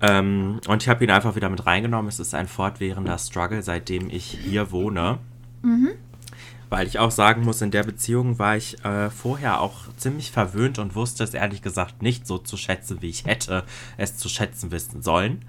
Ähm, 0.00 0.60
und 0.66 0.82
ich 0.82 0.88
habe 0.88 1.04
ihn 1.04 1.10
einfach 1.10 1.36
wieder 1.36 1.50
mit 1.50 1.66
reingenommen. 1.66 2.08
Es 2.08 2.18
ist 2.18 2.34
ein 2.34 2.48
fortwährender 2.48 3.18
Struggle, 3.18 3.62
seitdem 3.62 4.08
ich 4.08 4.24
hier 4.42 4.70
wohne. 4.72 5.18
Mhm. 5.62 5.90
Weil 6.70 6.86
ich 6.86 7.00
auch 7.00 7.10
sagen 7.10 7.42
muss, 7.44 7.60
in 7.62 7.72
der 7.72 7.82
Beziehung 7.82 8.38
war 8.38 8.56
ich 8.56 8.82
äh, 8.84 9.10
vorher 9.10 9.60
auch 9.60 9.74
ziemlich 9.96 10.30
verwöhnt 10.30 10.78
und 10.78 10.94
wusste 10.94 11.24
es 11.24 11.34
ehrlich 11.34 11.62
gesagt 11.62 12.00
nicht 12.00 12.28
so 12.28 12.38
zu 12.38 12.56
schätzen, 12.56 13.02
wie 13.02 13.08
ich 13.08 13.24
hätte 13.26 13.64
es 13.96 14.16
zu 14.16 14.28
schätzen 14.28 14.70
wissen 14.70 15.02
sollen. 15.02 15.44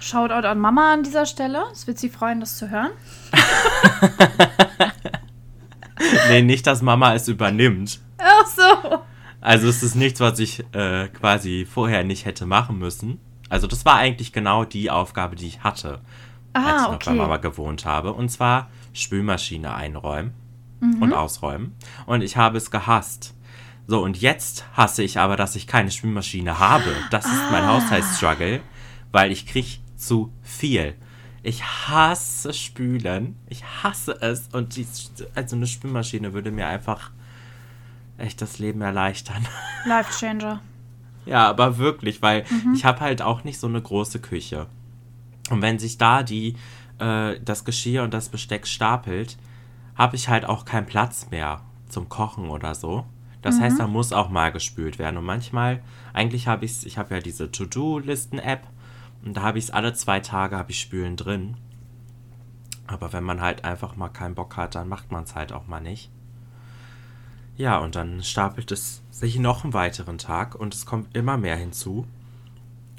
Shoutout 0.00 0.46
an 0.46 0.58
Mama 0.58 0.94
an 0.94 1.04
dieser 1.04 1.26
Stelle. 1.26 1.62
Es 1.72 1.86
wird 1.86 1.98
sie 1.98 2.08
freuen, 2.08 2.40
das 2.40 2.58
zu 2.58 2.68
hören. 2.70 2.90
nee, 6.28 6.42
nicht, 6.42 6.66
dass 6.66 6.82
Mama 6.82 7.14
es 7.14 7.28
übernimmt. 7.28 8.00
Ach 8.18 8.46
so. 8.46 8.98
Also 9.40 9.68
es 9.68 9.82
ist 9.82 9.94
nichts, 9.94 10.20
was 10.20 10.38
ich 10.38 10.64
äh, 10.72 11.08
quasi 11.08 11.66
vorher 11.70 12.04
nicht 12.04 12.24
hätte 12.24 12.46
machen 12.46 12.78
müssen. 12.78 13.20
Also 13.48 13.66
das 13.66 13.84
war 13.84 13.96
eigentlich 13.96 14.32
genau 14.32 14.64
die 14.64 14.90
Aufgabe, 14.90 15.36
die 15.36 15.46
ich 15.46 15.62
hatte, 15.62 16.00
als 16.52 16.64
ich 16.64 16.72
Ah, 16.72 16.82
noch 16.82 16.98
bei 16.98 17.10
okay. 17.10 17.14
Mama 17.14 17.36
gewohnt 17.36 17.84
habe. 17.84 18.12
Und 18.12 18.28
zwar 18.28 18.70
Spülmaschine 18.92 19.74
einräumen 19.74 20.34
und 21.00 21.12
ausräumen. 21.12 21.74
Und 22.06 22.22
ich 22.22 22.36
habe 22.36 22.58
es 22.58 22.70
gehasst. 22.70 23.34
So, 23.86 24.02
und 24.02 24.20
jetzt 24.20 24.64
hasse 24.76 25.02
ich 25.02 25.18
aber, 25.18 25.36
dass 25.36 25.54
ich 25.56 25.66
keine 25.66 25.90
Spülmaschine 25.90 26.58
habe. 26.58 26.94
Das 27.10 27.24
ist 27.24 27.50
mein 27.50 27.64
Ah. 27.64 27.74
Haushaltsstruggle, 27.74 28.60
weil 29.12 29.30
ich 29.32 29.46
krieg 29.46 29.80
zu 29.96 30.32
viel. 30.42 30.94
Ich 31.44 31.62
hasse 31.64 32.52
Spülen. 32.52 33.36
Ich 33.48 33.64
hasse 33.82 34.16
es. 34.20 34.48
Und 34.52 34.76
die, 34.76 34.86
also 35.34 35.56
eine 35.56 35.66
Spülmaschine 35.66 36.32
würde 36.32 36.50
mir 36.50 36.66
einfach 36.68 37.10
echt 38.18 38.40
das 38.42 38.58
Leben 38.58 38.80
erleichtern. 38.82 39.46
Life 39.86 40.12
Changer. 40.18 40.60
Ja, 41.26 41.48
aber 41.48 41.78
wirklich, 41.78 42.22
weil 42.22 42.44
ich 42.74 42.84
habe 42.84 43.00
halt 43.00 43.22
auch 43.22 43.44
nicht 43.44 43.60
so 43.60 43.68
eine 43.68 43.80
große 43.80 44.18
Küche. 44.20 44.66
Und 45.50 45.62
wenn 45.62 45.78
sich 45.78 45.98
da 45.98 46.22
die 46.24 46.56
äh, 47.02 47.40
das 47.44 47.64
Geschirr 47.64 48.02
und 48.04 48.14
das 48.14 48.28
Besteck 48.28 48.66
stapelt, 48.66 49.36
habe 49.96 50.16
ich 50.16 50.28
halt 50.28 50.44
auch 50.44 50.64
keinen 50.64 50.86
Platz 50.86 51.28
mehr 51.30 51.60
zum 51.88 52.08
Kochen 52.08 52.48
oder 52.48 52.74
so. 52.74 53.04
Das 53.42 53.60
heißt, 53.60 53.80
da 53.80 53.88
muss 53.88 54.12
auch 54.12 54.28
mal 54.28 54.52
gespült 54.52 55.00
werden. 55.00 55.16
Und 55.16 55.24
manchmal, 55.24 55.82
eigentlich 56.12 56.46
habe 56.46 56.64
ich 56.64 56.86
ich 56.86 56.96
habe 56.96 57.14
ja 57.14 57.20
diese 57.20 57.50
To-Do-Listen-App 57.50 58.68
und 59.24 59.36
da 59.36 59.42
habe 59.42 59.58
ich 59.58 59.64
es 59.64 59.70
alle 59.72 59.92
zwei 59.94 60.20
Tage, 60.20 60.56
habe 60.56 60.70
ich 60.70 60.80
Spülen 60.80 61.16
drin. 61.16 61.56
Aber 62.86 63.12
wenn 63.12 63.24
man 63.24 63.40
halt 63.40 63.64
einfach 63.64 63.96
mal 63.96 64.08
keinen 64.08 64.36
Bock 64.36 64.56
hat, 64.56 64.76
dann 64.76 64.88
macht 64.88 65.10
man 65.10 65.24
es 65.24 65.34
halt 65.34 65.52
auch 65.52 65.66
mal 65.66 65.80
nicht. 65.80 66.10
Ja, 67.56 67.78
und 67.78 67.96
dann 67.96 68.22
stapelt 68.22 68.70
es 68.70 69.02
sich 69.10 69.38
noch 69.38 69.64
einen 69.64 69.74
weiteren 69.74 70.18
Tag 70.18 70.54
und 70.54 70.74
es 70.74 70.86
kommt 70.86 71.14
immer 71.16 71.36
mehr 71.36 71.56
hinzu. 71.56 72.06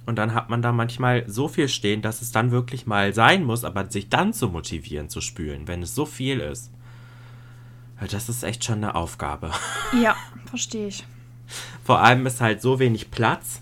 Und 0.06 0.18
dann 0.18 0.34
hat 0.34 0.50
man 0.50 0.62
da 0.62 0.72
manchmal 0.72 1.24
so 1.28 1.48
viel 1.48 1.70
stehen, 1.70 2.02
dass 2.02 2.22
es 2.22 2.32
dann 2.32 2.52
wirklich 2.52 2.86
mal 2.86 3.14
sein 3.14 3.44
muss, 3.44 3.64
aber 3.64 3.90
sich 3.90 4.10
dann 4.10 4.34
zu 4.34 4.50
motivieren 4.50 5.10
zu 5.10 5.22
spülen, 5.22 5.68
wenn 5.68 5.82
es 5.82 5.96
so 5.96 6.06
viel 6.06 6.40
ist. 6.40 6.72
Das 8.12 8.28
ist 8.28 8.44
echt 8.44 8.66
schon 8.66 8.78
eine 8.78 8.96
Aufgabe. 8.96 9.52
Ja, 10.02 10.16
verstehe 10.46 10.88
ich. 10.88 11.06
Vor 11.84 12.02
allem 12.02 12.26
ist 12.26 12.42
halt 12.42 12.62
so 12.62 12.80
wenig 12.80 13.12
Platz, 13.12 13.62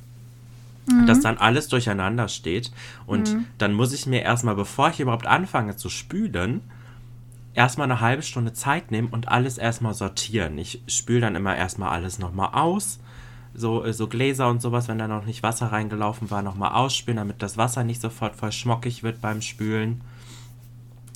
dass 1.08 1.20
dann 1.20 1.38
alles 1.38 1.68
durcheinander 1.68 2.28
steht. 2.28 2.72
Und 3.06 3.38
dann 3.58 3.74
muss 3.74 3.94
ich 3.94 4.08
mir 4.08 4.22
erstmal, 4.22 4.56
bevor 4.56 4.89
ich 4.89 5.00
überhaupt 5.00 5.28
anfange 5.28 5.76
zu 5.76 5.89
spülen, 5.89 6.62
erstmal 7.54 7.86
eine 7.86 8.00
halbe 8.02 8.24
Stunde 8.24 8.54
Zeit 8.54 8.92
nehmen 8.92 9.10
und 9.10 9.28
alles 9.28 9.58
erstmal 9.58 9.94
sortieren. 9.94 10.58
Ich 10.58 10.82
spüle 10.88 11.22
dann 11.22 11.36
immer 11.36 11.56
erstmal 11.56 11.89
alles 11.89 12.18
nochmal 12.18 12.50
aus. 12.54 13.00
So, 13.54 13.84
äh, 13.84 13.93
so 13.93 14.08
Gläser 14.08 14.49
und 14.49 14.62
sowas, 14.62 14.88
wenn 14.88 14.97
da 14.97 15.08
noch 15.08 15.26
nicht 15.26 15.43
Wasser 15.43 15.72
reingelaufen 15.72 16.32
war, 16.32 16.41
nochmal 16.41 16.74
ausspülen, 16.74 17.18
damit 17.18 17.41
das 17.41 17.58
Wasser 17.58 17.84
nicht 17.84 18.02
sofort 18.02 18.36
voll 18.36 18.52
schmockig 18.52 19.04
wird 19.04 19.22
beim 19.22 19.41
Spülen. 19.41 20.02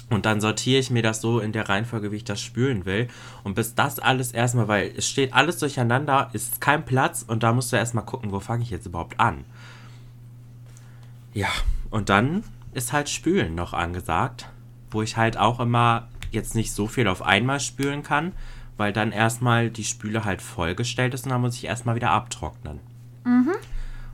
Und 0.09 0.25
dann 0.25 0.39
sortiere 0.39 0.79
ich 0.79 0.91
mir 0.91 1.01
das 1.01 1.19
so 1.21 1.39
in 1.39 1.51
der 1.51 1.67
Reihenfolge, 1.67 2.11
wie 2.11 2.17
ich 2.17 2.23
das 2.23 2.39
spülen 2.39 2.86
will. 2.86 3.07
Und 3.43 3.55
bis 3.55 3.73
das 3.73 3.99
alles 3.99 4.31
erstmal, 4.31 4.67
weil 4.67 4.93
es 4.95 5.09
steht 5.09 5.33
alles 5.33 5.57
durcheinander, 5.57 6.29
ist 6.33 6.61
kein 6.61 6.86
Platz 6.86 7.25
und 7.27 7.41
da 7.41 7.53
musst 7.53 7.71
du 7.71 7.77
erstmal 7.77 8.05
gucken, 8.05 8.31
wo 8.31 8.39
fange 8.39 8.63
ich 8.63 8.69
jetzt 8.69 8.86
überhaupt 8.86 9.19
an. 9.19 9.45
Ja, 11.33 11.49
und 11.89 12.09
dann 12.09 12.43
ist 12.73 12.93
halt 12.93 13.09
Spülen 13.09 13.55
noch 13.55 13.73
angesagt, 13.73 14.47
wo 14.91 15.01
ich 15.01 15.17
halt 15.17 15.38
auch 15.38 15.59
immer 15.59 16.07
jetzt 16.31 16.53
nicht 16.53 16.71
so 16.71 16.88
viel 16.88 17.07
auf 17.07 17.23
einmal 17.23 17.59
spülen 17.59 18.03
kann, 18.03 18.33
weil 18.78 18.91
dann 18.93 19.11
erstmal 19.11 19.69
die 19.69 19.84
Spüle 19.84 20.26
halt 20.26 20.41
vollgestellt 20.41 21.13
ist 21.13 21.26
und 21.26 21.32
dann 21.32 21.41
muss 21.41 21.55
ich 21.55 21.65
erstmal 21.65 21.95
wieder 21.95 22.11
abtrocknen. 22.11 22.80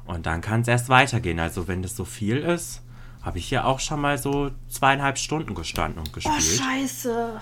Und 0.05 0.25
dann 0.25 0.41
kann 0.41 0.61
es 0.61 0.67
erst 0.67 0.89
weitergehen. 0.89 1.39
Also 1.39 1.67
wenn 1.67 1.81
das 1.81 1.95
so 1.95 2.05
viel 2.05 2.37
ist, 2.37 2.81
habe 3.21 3.37
ich 3.37 3.45
hier 3.47 3.65
auch 3.65 3.79
schon 3.79 4.01
mal 4.01 4.17
so 4.17 4.51
zweieinhalb 4.69 5.17
Stunden 5.17 5.53
gestanden 5.55 5.99
und 5.99 6.09
Oh, 6.09 6.13
gespielt. 6.13 6.61
scheiße. 6.61 7.39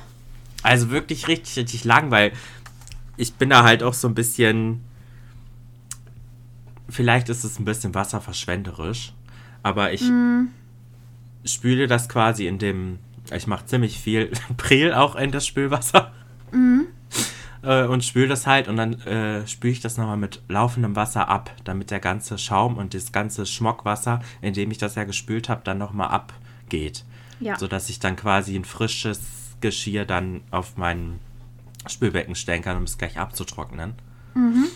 Also 0.61 0.89
wirklich 0.91 1.27
richtig, 1.27 1.55
richtig 1.57 1.83
lang, 1.85 2.11
weil 2.11 2.31
ich 3.17 3.33
bin 3.35 3.49
da 3.49 3.63
halt 3.63 3.81
auch 3.83 3.93
so 3.93 4.07
ein 4.07 4.13
bisschen. 4.15 4.83
Vielleicht 6.89 7.29
ist 7.29 7.43
es 7.43 7.59
ein 7.59 7.65
bisschen 7.65 7.93
wasserverschwenderisch, 7.93 9.13
aber 9.63 9.93
ich 9.93 10.03
spüle 11.45 11.87
das 11.87 12.09
quasi 12.09 12.47
in 12.47 12.57
dem 12.57 12.99
Ich 13.31 13.45
mache 13.47 13.65
ziemlich 13.65 13.99
viel 13.99 14.31
Prel 14.57 14.93
auch 14.93 15.15
in 15.15 15.31
das 15.31 15.45
Spülwasser. 15.45 16.11
Mhm. 16.51 16.87
Äh, 17.61 17.85
und 17.85 18.03
spüle 18.03 18.27
das 18.27 18.47
halt 18.47 18.67
und 18.67 18.77
dann 18.77 18.93
äh, 19.01 19.45
spüle 19.47 19.73
ich 19.73 19.81
das 19.81 19.97
nochmal 19.97 20.17
mit 20.17 20.41
laufendem 20.47 20.95
Wasser 20.95 21.27
ab, 21.27 21.51
damit 21.63 21.91
der 21.91 21.99
ganze 21.99 22.37
Schaum 22.37 22.77
und 22.77 22.93
das 22.93 23.11
ganze 23.11 23.45
Schmockwasser, 23.45 24.21
in 24.41 24.53
dem 24.53 24.71
ich 24.71 24.77
das 24.77 24.95
ja 24.95 25.03
gespült 25.03 25.49
habe, 25.49 25.61
dann 25.63 25.77
nochmal 25.77 26.09
abgeht. 26.09 27.03
Ja. 27.39 27.57
Sodass 27.57 27.89
ich 27.89 27.99
dann 27.99 28.15
quasi 28.15 28.55
ein 28.55 28.65
frisches 28.65 29.21
Geschirr 29.61 30.05
dann 30.05 30.41
auf 30.51 30.77
mein 30.77 31.19
Spülbecken 31.87 32.35
stellen 32.35 32.61
kann, 32.61 32.77
um 32.77 32.83
es 32.83 32.97
gleich 32.97 33.17
abzutrocknen. 33.17 33.93
Mhm. 34.35 34.67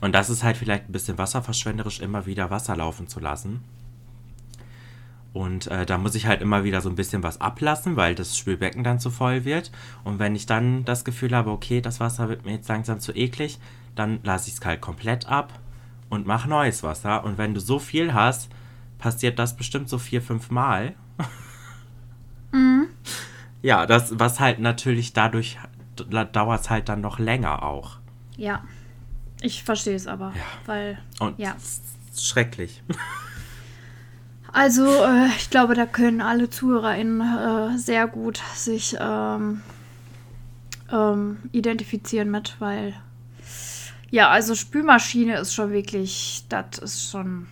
Und 0.00 0.14
das 0.14 0.30
ist 0.30 0.42
halt 0.42 0.56
vielleicht 0.56 0.88
ein 0.88 0.92
bisschen 0.92 1.18
wasserverschwenderisch, 1.18 2.00
immer 2.00 2.26
wieder 2.26 2.50
Wasser 2.50 2.76
laufen 2.76 3.08
zu 3.08 3.20
lassen. 3.20 3.62
Und 5.32 5.68
äh, 5.68 5.86
da 5.86 5.96
muss 5.96 6.16
ich 6.16 6.26
halt 6.26 6.42
immer 6.42 6.64
wieder 6.64 6.80
so 6.80 6.88
ein 6.88 6.96
bisschen 6.96 7.22
was 7.22 7.40
ablassen, 7.40 7.96
weil 7.96 8.14
das 8.14 8.36
Spülbecken 8.36 8.82
dann 8.82 8.98
zu 8.98 9.10
voll 9.10 9.44
wird. 9.44 9.70
Und 10.02 10.18
wenn 10.18 10.34
ich 10.34 10.46
dann 10.46 10.84
das 10.84 11.04
Gefühl 11.04 11.34
habe, 11.36 11.50
okay, 11.50 11.80
das 11.80 12.00
Wasser 12.00 12.28
wird 12.28 12.44
mir 12.44 12.52
jetzt 12.52 12.68
langsam 12.68 12.98
zu 12.98 13.12
eklig, 13.12 13.58
dann 13.94 14.20
lasse 14.24 14.48
ich 14.48 14.54
es 14.54 14.64
halt 14.64 14.80
komplett 14.80 15.28
ab 15.28 15.52
und 16.08 16.26
mache 16.26 16.48
neues 16.48 16.82
Wasser. 16.82 17.24
Und 17.24 17.38
wenn 17.38 17.54
du 17.54 17.60
so 17.60 17.78
viel 17.78 18.12
hast, 18.12 18.50
passiert 18.98 19.38
das 19.38 19.56
bestimmt 19.56 19.88
so 19.88 19.98
vier, 19.98 20.22
fünf 20.22 20.50
Mal. 20.50 20.94
Mhm. 22.52 22.88
Ja, 23.62 23.86
das, 23.86 24.18
was 24.18 24.40
halt 24.40 24.58
natürlich 24.58 25.12
dadurch 25.12 25.56
dauert 26.32 26.62
es 26.62 26.68
halt 26.68 26.88
dann 26.88 27.00
noch 27.00 27.20
länger 27.20 27.62
auch. 27.62 27.98
Ja, 28.36 28.64
ich 29.40 29.62
verstehe 29.62 29.94
es 29.94 30.08
aber, 30.08 30.32
ja. 30.34 30.42
weil 30.66 30.98
und 31.20 31.38
ja. 31.38 31.54
schrecklich. 32.18 32.82
Also, 34.52 34.86
äh, 34.86 35.28
ich 35.36 35.50
glaube, 35.50 35.74
da 35.74 35.86
können 35.86 36.20
alle 36.20 36.50
ZuhörerInnen 36.50 37.20
äh, 37.20 37.78
sehr 37.78 38.06
gut 38.08 38.42
sich 38.54 38.96
ähm, 38.98 39.62
ähm, 40.90 41.38
identifizieren 41.52 42.30
mit, 42.30 42.56
weil 42.58 42.94
ja, 44.10 44.28
also 44.28 44.56
Spülmaschine 44.56 45.38
ist 45.38 45.54
schon 45.54 45.70
wirklich, 45.70 46.44
das 46.48 46.78
ist 46.78 47.10
schon 47.10 47.46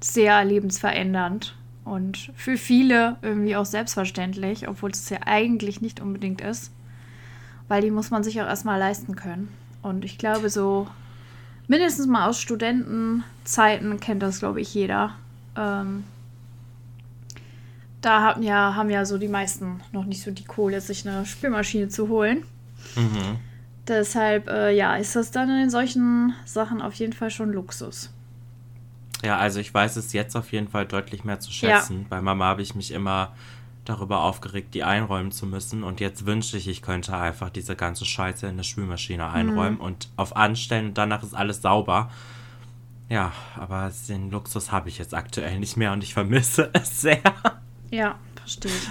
sehr 0.00 0.44
lebensverändernd 0.44 1.56
und 1.84 2.30
für 2.36 2.58
viele 2.58 3.16
irgendwie 3.22 3.56
auch 3.56 3.64
selbstverständlich, 3.64 4.68
obwohl 4.68 4.90
es 4.90 5.08
ja 5.08 5.20
eigentlich 5.24 5.80
nicht 5.80 6.00
unbedingt 6.00 6.42
ist, 6.42 6.70
weil 7.68 7.80
die 7.80 7.90
muss 7.90 8.10
man 8.10 8.22
sich 8.22 8.40
auch 8.42 8.46
erstmal 8.46 8.78
leisten 8.78 9.16
können. 9.16 9.48
Und 9.80 10.04
ich 10.04 10.18
glaube, 10.18 10.50
so 10.50 10.88
mindestens 11.68 12.06
mal 12.06 12.28
aus 12.28 12.38
Studentenzeiten 12.38 13.98
kennt 13.98 14.22
das, 14.22 14.40
glaube 14.40 14.60
ich, 14.60 14.74
jeder. 14.74 15.14
Ähm, 15.56 16.04
da 18.00 18.22
haben 18.22 18.42
ja, 18.42 18.74
haben 18.74 18.90
ja 18.90 19.04
so 19.04 19.18
die 19.18 19.28
meisten 19.28 19.80
noch 19.92 20.04
nicht 20.04 20.22
so 20.22 20.30
die 20.30 20.44
Kohle, 20.44 20.80
sich 20.80 21.06
eine 21.06 21.26
Spülmaschine 21.26 21.88
zu 21.88 22.08
holen. 22.08 22.44
Mhm. 22.96 23.38
Deshalb, 23.86 24.48
äh, 24.48 24.70
ja, 24.74 24.96
ist 24.96 25.16
das 25.16 25.30
dann 25.30 25.48
in 25.50 25.70
solchen 25.70 26.34
Sachen 26.44 26.82
auf 26.82 26.94
jeden 26.94 27.12
Fall 27.12 27.30
schon 27.30 27.52
Luxus. 27.52 28.10
Ja, 29.24 29.38
also 29.38 29.58
ich 29.58 29.72
weiß 29.72 29.96
es 29.96 30.12
jetzt 30.12 30.36
auf 30.36 30.52
jeden 30.52 30.68
Fall 30.68 30.86
deutlich 30.86 31.24
mehr 31.24 31.40
zu 31.40 31.50
schätzen. 31.50 32.00
Ja. 32.02 32.06
Bei 32.08 32.20
Mama 32.20 32.44
habe 32.44 32.62
ich 32.62 32.74
mich 32.74 32.92
immer 32.92 33.32
darüber 33.84 34.22
aufgeregt, 34.22 34.74
die 34.74 34.84
einräumen 34.84 35.32
zu 35.32 35.46
müssen. 35.46 35.82
Und 35.82 36.00
jetzt 36.00 36.26
wünsche 36.26 36.56
ich, 36.56 36.68
ich 36.68 36.82
könnte 36.82 37.16
einfach 37.16 37.50
diese 37.50 37.74
ganze 37.74 38.04
Scheiße 38.04 38.46
in 38.46 38.52
eine 38.52 38.64
Spülmaschine 38.64 39.24
mhm. 39.24 39.34
einräumen 39.34 39.78
mhm. 39.78 39.84
und 39.84 40.08
auf 40.16 40.36
Anstellen 40.36 40.88
und 40.88 40.98
danach 40.98 41.22
ist 41.22 41.34
alles 41.34 41.62
sauber. 41.62 42.10
Ja, 43.08 43.32
aber 43.56 43.90
den 44.08 44.30
Luxus 44.30 44.70
habe 44.70 44.90
ich 44.90 44.98
jetzt 44.98 45.14
aktuell 45.14 45.58
nicht 45.58 45.78
mehr 45.78 45.92
und 45.92 46.04
ich 46.04 46.12
vermisse 46.12 46.70
es 46.74 47.00
sehr. 47.00 47.22
Ja, 47.90 48.18
verstehe 48.36 48.70
ich. 48.70 48.90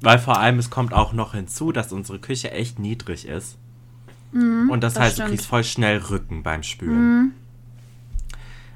Weil 0.00 0.18
vor 0.18 0.38
allem 0.38 0.58
es 0.58 0.70
kommt 0.70 0.92
auch 0.92 1.12
noch 1.12 1.32
hinzu, 1.32 1.72
dass 1.72 1.92
unsere 1.92 2.18
Küche 2.18 2.50
echt 2.50 2.78
niedrig 2.78 3.26
ist. 3.26 3.56
Mhm, 4.32 4.68
und 4.70 4.82
das, 4.82 4.94
das 4.94 5.02
heißt, 5.02 5.12
stimmt. 5.14 5.28
du 5.28 5.32
kriegst 5.32 5.46
voll 5.46 5.64
schnell 5.64 5.98
Rücken 5.98 6.42
beim 6.42 6.62
Spülen. 6.62 7.18
Mhm. 7.18 7.32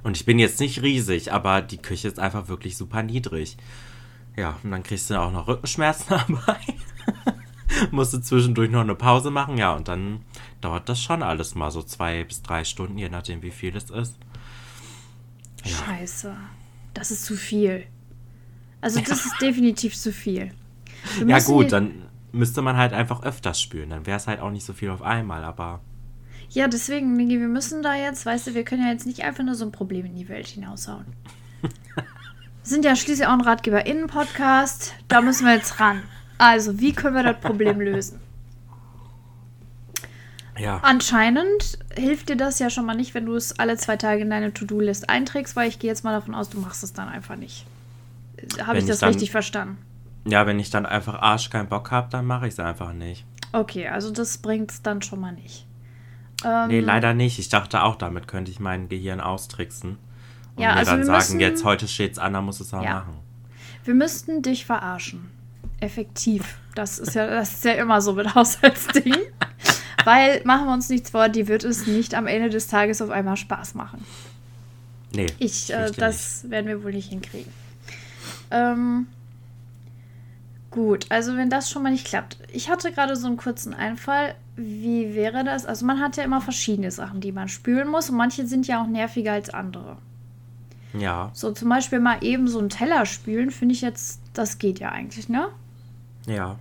Und 0.03 0.17
ich 0.17 0.25
bin 0.25 0.39
jetzt 0.39 0.61
nicht 0.61 0.83
riesig, 0.83 1.33
aber 1.33 1.61
die 1.61 1.79
Küche 1.79 2.09
ist 2.09 2.19
einfach 2.19 2.49
wirklich 2.49 2.77
super 2.77 3.03
niedrig. 3.03 3.57
Ja, 4.37 4.57
und 4.63 4.71
dann 4.71 4.85
kriegst 4.85 5.11
du 5.11 5.21
auch 5.21 5.33
noch 5.33 5.49
Rückenschmerzen 5.49 6.07
dabei. 6.11 6.59
Musst 7.91 8.15
du 8.15 8.19
zwischendurch 8.19 8.71
noch 8.71 8.81
eine 8.81 8.95
Pause 8.95 9.31
machen, 9.31 9.59
ja, 9.59 9.75
und 9.75 9.89
dann 9.89 10.21
dauert 10.61 10.89
das 10.89 11.03
schon 11.03 11.23
alles 11.23 11.55
mal 11.55 11.71
so 11.71 11.83
zwei 11.83 12.25
bis 12.25 12.43
drei 12.43 12.65
Stunden, 12.65 12.97
je 12.97 13.09
nachdem, 13.09 13.43
wie 13.43 13.51
viel 13.51 13.77
es 13.77 13.91
ist. 13.91 14.17
Ja. 15.65 15.77
Scheiße. 15.77 16.37
Das 16.95 17.11
ist 17.11 17.25
zu 17.25 17.37
viel. 17.37 17.85
Also 18.81 19.01
das 19.01 19.27
ist 19.27 19.41
definitiv 19.41 19.97
zu 19.97 20.13
viel. 20.13 20.53
Ja 21.27 21.39
gut, 21.41 21.73
dann 21.73 22.09
müsste 22.33 22.63
man 22.63 22.77
halt 22.77 22.93
einfach 22.93 23.23
öfters 23.23 23.61
spülen. 23.61 23.91
Dann 23.91 24.07
wäre 24.07 24.17
es 24.17 24.27
halt 24.27 24.41
auch 24.41 24.51
nicht 24.51 24.65
so 24.65 24.73
viel 24.73 24.91
auf 24.91 25.03
einmal, 25.03 25.45
aber... 25.45 25.81
Ja, 26.51 26.67
deswegen, 26.67 27.15
Migi, 27.17 27.41
wir 27.41 27.49
müssen 27.49 27.83
da 27.83 27.95
jetzt, 27.95 28.25
weißt 28.25 28.49
du, 28.49 28.55
wir 28.55 28.65
können 28.65 28.83
ja 28.83 28.91
jetzt 28.91 29.07
nicht 29.07 29.23
einfach 29.23 29.45
nur 29.45 29.55
so 29.55 29.67
ein 29.67 29.73
Problem 29.73 30.07
in 30.07 30.15
die 30.15 30.29
Welt 30.29 30.47
hinaushauen. 30.47 31.05
wir 31.61 32.05
sind 32.63 32.85
ja 32.85 32.97
schließlich 32.97 33.27
auch 33.27 33.33
ein 33.33 33.43
Ratgeber-Innen-Podcast. 33.43 34.95
Da 35.09 35.21
müssen 35.21 35.47
wir 35.47 35.55
jetzt 35.55 35.79
ran. 35.79 36.03
Also, 36.39 36.81
wie 36.81 36.93
können 36.93 37.17
wir 37.17 37.23
das 37.23 37.41
Problem 37.41 37.81
lösen? 37.81 38.21
Ja. 40.59 40.81
Anscheinend 40.83 41.79
hilft 41.95 42.31
dir 42.31 42.37
das 42.37 42.59
ja 42.59 42.71
schon 42.71 42.87
mal 42.87 42.95
nicht, 42.95 43.15
wenn 43.15 43.27
du 43.27 43.35
es 43.35 43.59
alle 43.59 43.77
zwei 43.77 43.97
Tage 43.97 44.23
in 44.23 44.31
deine 44.31 44.53
To-Do-List 44.53 45.09
einträgst, 45.09 45.55
weil 45.55 45.69
ich 45.69 45.79
gehe 45.79 45.91
jetzt 45.91 46.03
mal 46.03 46.13
davon 46.13 46.35
aus, 46.35 46.49
du 46.49 46.59
machst 46.59 46.83
es 46.83 46.93
dann 46.93 47.09
einfach 47.09 47.37
nicht. 47.37 47.67
Habe 48.65 48.79
ich 48.79 48.87
das 48.87 49.01
dann, 49.01 49.11
richtig 49.11 49.31
verstanden? 49.31 49.79
Ja, 50.27 50.47
wenn 50.47 50.59
ich 50.59 50.71
dann 50.71 50.87
einfach 50.87 51.21
Arsch 51.21 51.51
keinen 51.51 51.69
Bock 51.69 51.91
habe, 51.91 52.09
dann 52.11 52.27
mache 52.27 52.47
ich 52.47 52.55
es 52.55 52.61
einfach 52.61 52.93
nicht. 52.93 53.25
Okay, 53.53 53.89
also 53.89 54.11
das 54.11 54.39
bringt 54.39 54.71
es 54.71 54.83
dann 54.83 55.03
schon 55.03 55.21
mal 55.21 55.33
nicht. 55.33 55.67
Ähm, 56.45 56.69
nee, 56.69 56.81
leider 56.81 57.15
nicht. 57.15 57.39
Ich 57.39 57.49
dachte 57.49 57.83
auch, 57.83 57.97
damit 57.97 58.29
könnte 58.29 58.51
ich 58.51 58.61
mein 58.61 58.89
Gehirn 58.89 59.21
austricksen. 59.21 59.99
Und 60.55 60.63
ja, 60.63 60.73
mir 60.73 60.77
also 60.79 60.93
dann 60.93 61.05
sagen, 61.05 61.17
müssen, 61.17 61.41
jetzt 61.41 61.65
heute 61.65 61.89
steht's 61.89 62.19
an, 62.19 62.33
dann 62.33 62.45
muss 62.45 62.61
es 62.61 62.73
auch 62.75 62.83
ja. 62.83 62.95
machen. 62.95 63.15
Wir 63.85 63.95
müssten 63.95 64.43
dich 64.43 64.67
verarschen. 64.67 65.31
Effektiv. 65.81 66.59
Das 66.75 66.99
ist 66.99 67.15
ja, 67.15 67.27
das 67.27 67.55
ist 67.55 67.65
ja 67.65 67.73
immer 67.73 68.01
so 68.01 68.13
mit 68.13 68.35
Haushaltsdingen. 68.35 69.21
Weil, 70.05 70.43
machen 70.45 70.67
wir 70.67 70.73
uns 70.73 70.89
nichts 70.89 71.11
vor, 71.11 71.29
die 71.29 71.49
wird 71.49 71.65
es 71.65 71.87
nicht 71.87 72.15
am 72.15 72.27
Ende 72.27 72.51
des 72.51 72.67
Tages 72.67 73.03
auf 73.03 73.11
einmal 73.11 73.37
Spaß 73.37 73.75
machen. 73.75 74.05
Nee. 75.13 75.27
Ich, 75.39 75.73
äh, 75.73 75.91
das 75.97 76.43
nicht. 76.43 76.51
werden 76.51 76.67
wir 76.67 76.85
wohl 76.85 76.93
nicht 76.93 77.09
hinkriegen. 77.09 77.53
Ähm, 78.51 79.07
gut, 80.71 81.07
also 81.11 81.37
wenn 81.37 81.51
das 81.51 81.71
schon 81.71 81.83
mal 81.83 81.93
nicht 81.93 82.07
klappt. 82.07 82.39
Ich 82.53 82.71
hatte 82.71 82.93
gerade 82.93 83.17
so 83.17 83.27
einen 83.27 83.37
kurzen 83.37 83.75
Einfall. 83.75 84.35
Wie 84.57 85.15
wäre 85.15 85.45
das? 85.45 85.67
Also 85.67 85.87
man 85.87 86.01
hat 86.01 86.17
ja 86.17 86.25
immer 86.25 86.41
verschiedene 86.41 86.91
Sachen, 86.91 87.21
die 87.21 87.33
man 87.33 87.49
spülen 87.49 87.89
muss 87.89 88.11
und 88.11 88.17
manche 88.17 88.47
sind 88.47 88.67
ja 88.67 88.83
auch 88.83 88.87
nerviger 88.87 89.33
als 89.33 89.51
andere. 89.51 89.97
Ja. 90.95 91.31
So 91.35 91.53
zum 91.53 91.69
Beispiel 91.69 92.01
mal 92.01 92.19
eben 92.23 92.49
so 92.49 92.59
einen 92.59 92.71
Teller 92.71 93.07
spülen, 93.07 93.51
finde 93.51 93.75
ich 93.75 93.83
jetzt, 93.83 94.21
das 94.33 94.59
geht 94.59 94.81
ja 94.81 94.91
eigentlich, 94.91 95.29
ne? 95.29 95.49
Ja. 96.27 96.57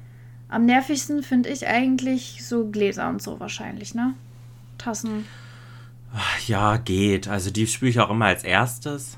Am 0.49 0.65
nervigsten 0.65 1.23
finde 1.23 1.49
ich 1.49 1.67
eigentlich 1.67 2.45
so 2.45 2.67
Gläser 2.69 3.09
und 3.09 3.21
so 3.21 3.39
wahrscheinlich, 3.39 3.95
ne? 3.95 4.13
Tassen. 4.77 5.25
Ja, 6.47 6.77
geht. 6.77 7.27
Also 7.27 7.51
die 7.51 7.67
spüle 7.67 7.91
ich 7.91 7.99
auch 7.99 8.09
immer 8.09 8.25
als 8.25 8.43
erstes. 8.43 9.17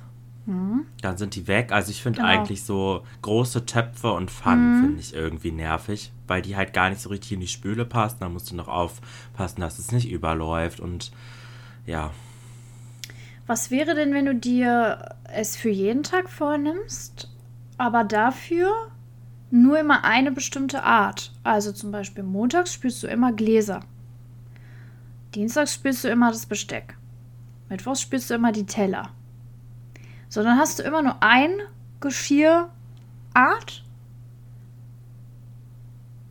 Mhm. 0.49 0.87
Dann 1.03 1.15
sind 1.17 1.35
die 1.35 1.47
weg. 1.47 1.71
Also 1.71 1.91
ich 1.91 2.01
finde 2.01 2.21
genau. 2.21 2.29
eigentlich 2.29 2.63
so 2.63 3.03
große 3.21 3.67
Töpfe 3.67 4.11
und 4.11 4.31
Pfannen 4.31 4.77
mhm. 4.77 4.81
finde 4.81 4.99
ich 4.99 5.13
irgendwie 5.13 5.51
nervig, 5.51 6.11
weil 6.27 6.41
die 6.41 6.55
halt 6.55 6.73
gar 6.73 6.89
nicht 6.89 7.01
so 7.01 7.09
richtig 7.09 7.33
in 7.33 7.39
die 7.39 7.47
Spüle 7.47 7.85
passen. 7.85 8.17
Da 8.21 8.29
musst 8.29 8.49
du 8.49 8.55
noch 8.55 8.67
aufpassen, 8.67 9.61
dass 9.61 9.77
es 9.77 9.91
nicht 9.91 10.09
überläuft 10.09 10.79
und 10.79 11.11
ja. 11.85 12.09
Was 13.45 13.69
wäre 13.69 13.93
denn, 13.93 14.11
wenn 14.13 14.25
du 14.25 14.33
dir 14.33 15.15
es 15.31 15.55
für 15.55 15.69
jeden 15.69 16.01
Tag 16.01 16.29
vornimmst, 16.29 17.29
aber 17.77 18.03
dafür 18.03 18.71
nur 19.51 19.79
immer 19.79 20.03
eine 20.03 20.31
bestimmte 20.31 20.83
Art? 20.83 21.31
Also 21.43 21.71
zum 21.71 21.91
Beispiel 21.91 22.23
montags 22.23 22.73
spülst 22.73 23.03
du 23.03 23.07
immer 23.07 23.33
Gläser. 23.33 23.81
Dienstags 25.35 25.75
spülst 25.75 26.03
du 26.03 26.07
immer 26.07 26.31
das 26.31 26.47
Besteck. 26.47 26.97
Mittwochs 27.69 28.01
spülst 28.01 28.31
du 28.31 28.33
immer 28.33 28.51
die 28.51 28.65
Teller 28.65 29.11
sondern 30.29 30.57
hast 30.57 30.79
du 30.79 30.83
immer 30.83 31.01
nur 31.01 31.21
ein 31.21 31.51
Geschirrart, 31.99 32.69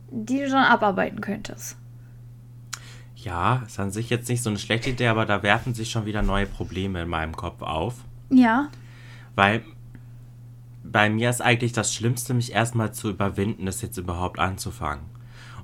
die 0.09 0.39
du 0.39 0.49
dann 0.49 0.65
abarbeiten 0.65 1.21
könntest. 1.21 1.77
Ja, 3.15 3.63
ist 3.67 3.79
an 3.79 3.91
sich 3.91 4.09
jetzt 4.09 4.29
nicht 4.29 4.41
so 4.41 4.49
eine 4.49 4.59
schlechte 4.59 4.89
Idee, 4.91 5.07
aber 5.07 5.25
da 5.25 5.43
werfen 5.43 5.73
sich 5.73 5.91
schon 5.91 6.05
wieder 6.05 6.21
neue 6.21 6.45
Probleme 6.45 7.01
in 7.01 7.09
meinem 7.09 7.35
Kopf 7.35 7.61
auf. 7.61 7.95
Ja. 8.29 8.69
Weil 9.35 9.63
bei 10.83 11.09
mir 11.09 11.29
ist 11.29 11.41
eigentlich 11.41 11.73
das 11.73 11.93
Schlimmste, 11.93 12.33
mich 12.33 12.53
erstmal 12.53 12.93
zu 12.93 13.09
überwinden, 13.09 13.65
das 13.65 13.81
jetzt 13.81 13.97
überhaupt 13.97 14.39
anzufangen. 14.39 15.03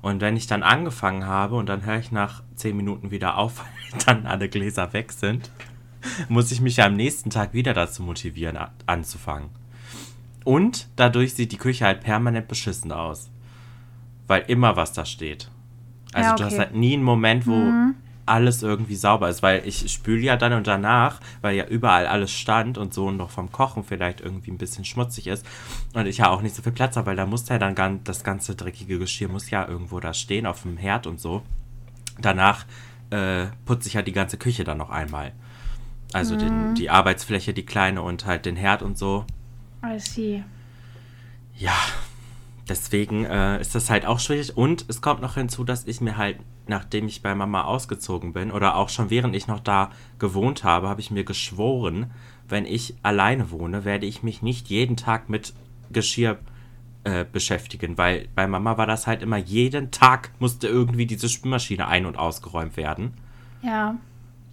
Und 0.02 0.20
wenn 0.20 0.36
ich 0.36 0.46
dann 0.46 0.62
angefangen 0.62 1.26
habe 1.26 1.56
und 1.56 1.66
dann 1.66 1.84
höre 1.84 1.98
ich 1.98 2.12
nach 2.12 2.42
zehn 2.54 2.76
Minuten 2.76 3.10
wieder 3.10 3.38
auf, 3.38 3.58
weil 3.90 4.00
dann 4.04 4.26
alle 4.26 4.48
Gläser 4.48 4.92
weg 4.92 5.12
sind, 5.12 5.50
muss 6.28 6.50
ich 6.52 6.60
mich 6.60 6.76
ja 6.76 6.86
am 6.86 6.94
nächsten 6.94 7.30
Tag 7.30 7.52
wieder 7.54 7.74
dazu 7.74 8.02
motivieren, 8.02 8.58
anzufangen. 8.86 9.48
Und 10.44 10.88
dadurch 10.96 11.34
sieht 11.34 11.52
die 11.52 11.56
Küche 11.58 11.84
halt 11.84 12.00
permanent 12.02 12.48
beschissen 12.48 12.92
aus. 12.92 13.30
weil 14.28 14.42
immer 14.48 14.74
was 14.76 14.92
da 14.92 15.04
steht. 15.04 15.50
Also 16.12 16.30
Ja, 16.30 16.34
du 16.36 16.44
hast 16.44 16.52
okay. 16.54 16.62
halt 16.62 16.74
nie 16.74 16.94
einen 16.94 17.04
Moment, 17.04 17.46
wo 17.46 17.72
alles 18.28 18.60
irgendwie 18.64 18.96
sauber 18.96 19.28
ist, 19.28 19.40
weil 19.44 19.62
ich 19.64 19.88
spüle 19.92 20.20
ja 20.22 20.36
dann 20.36 20.52
und 20.52 20.66
danach, 20.66 21.20
weil 21.42 21.54
ja 21.56 21.64
überall 21.66 22.08
alles 22.08 22.32
stand 22.32 22.76
und 22.76 22.92
so 22.92 23.12
noch 23.12 23.30
vom 23.30 23.52
Kochen 23.52 23.84
vielleicht 23.84 24.20
irgendwie 24.20 24.50
ein 24.50 24.58
bisschen 24.58 24.84
schmutzig 24.84 25.28
ist 25.28 25.46
und 25.94 26.06
ich 26.06 26.18
ja 26.18 26.28
auch 26.30 26.42
nicht 26.42 26.56
so 26.56 26.62
viel 26.62 26.72
Platz 26.72 26.96
habe, 26.96 27.06
weil 27.06 27.16
da 27.16 27.24
muss 27.24 27.48
ja 27.48 27.58
dann 27.60 27.76
gan- 27.76 28.00
das 28.02 28.24
ganze 28.24 28.56
dreckige 28.56 28.98
Geschirr 28.98 29.28
muss 29.28 29.48
ja 29.50 29.64
irgendwo 29.68 30.00
da 30.00 30.12
stehen 30.12 30.46
auf 30.46 30.62
dem 30.62 30.76
Herd 30.76 31.06
und 31.06 31.20
so. 31.20 31.42
Danach 32.20 32.64
äh, 33.10 33.46
putze 33.64 33.86
ich 33.86 33.94
ja 33.94 34.02
die 34.02 34.10
ganze 34.12 34.38
Küche 34.38 34.64
dann 34.64 34.78
noch 34.78 34.90
einmal. 34.90 35.30
Also 36.16 36.34
den, 36.34 36.74
die 36.74 36.88
Arbeitsfläche, 36.88 37.52
die 37.52 37.66
kleine 37.66 38.00
und 38.00 38.24
halt 38.24 38.46
den 38.46 38.56
Herd 38.56 38.80
und 38.80 38.96
so. 38.96 39.26
I 39.84 39.98
see. 39.98 40.42
Ja, 41.54 41.76
deswegen 42.66 43.26
äh, 43.26 43.60
ist 43.60 43.74
das 43.74 43.90
halt 43.90 44.06
auch 44.06 44.18
schwierig. 44.18 44.56
Und 44.56 44.86
es 44.88 45.02
kommt 45.02 45.20
noch 45.20 45.34
hinzu, 45.34 45.62
dass 45.62 45.86
ich 45.86 46.00
mir 46.00 46.16
halt, 46.16 46.38
nachdem 46.66 47.06
ich 47.06 47.20
bei 47.20 47.34
Mama 47.34 47.64
ausgezogen 47.64 48.32
bin 48.32 48.50
oder 48.50 48.76
auch 48.76 48.88
schon 48.88 49.10
während 49.10 49.36
ich 49.36 49.46
noch 49.46 49.60
da 49.60 49.90
gewohnt 50.18 50.64
habe, 50.64 50.88
habe 50.88 51.02
ich 51.02 51.10
mir 51.10 51.24
geschworen, 51.24 52.10
wenn 52.48 52.64
ich 52.64 52.94
alleine 53.02 53.50
wohne, 53.50 53.84
werde 53.84 54.06
ich 54.06 54.22
mich 54.22 54.40
nicht 54.40 54.68
jeden 54.68 54.96
Tag 54.96 55.28
mit 55.28 55.52
Geschirr 55.90 56.38
äh, 57.04 57.26
beschäftigen, 57.30 57.98
weil 57.98 58.28
bei 58.34 58.46
Mama 58.46 58.78
war 58.78 58.86
das 58.86 59.06
halt 59.06 59.20
immer 59.20 59.36
jeden 59.36 59.90
Tag 59.90 60.30
musste 60.38 60.66
irgendwie 60.66 61.04
diese 61.04 61.28
Spülmaschine 61.28 61.86
ein- 61.86 62.06
und 62.06 62.16
ausgeräumt 62.16 62.78
werden. 62.78 63.12
Ja. 63.60 63.96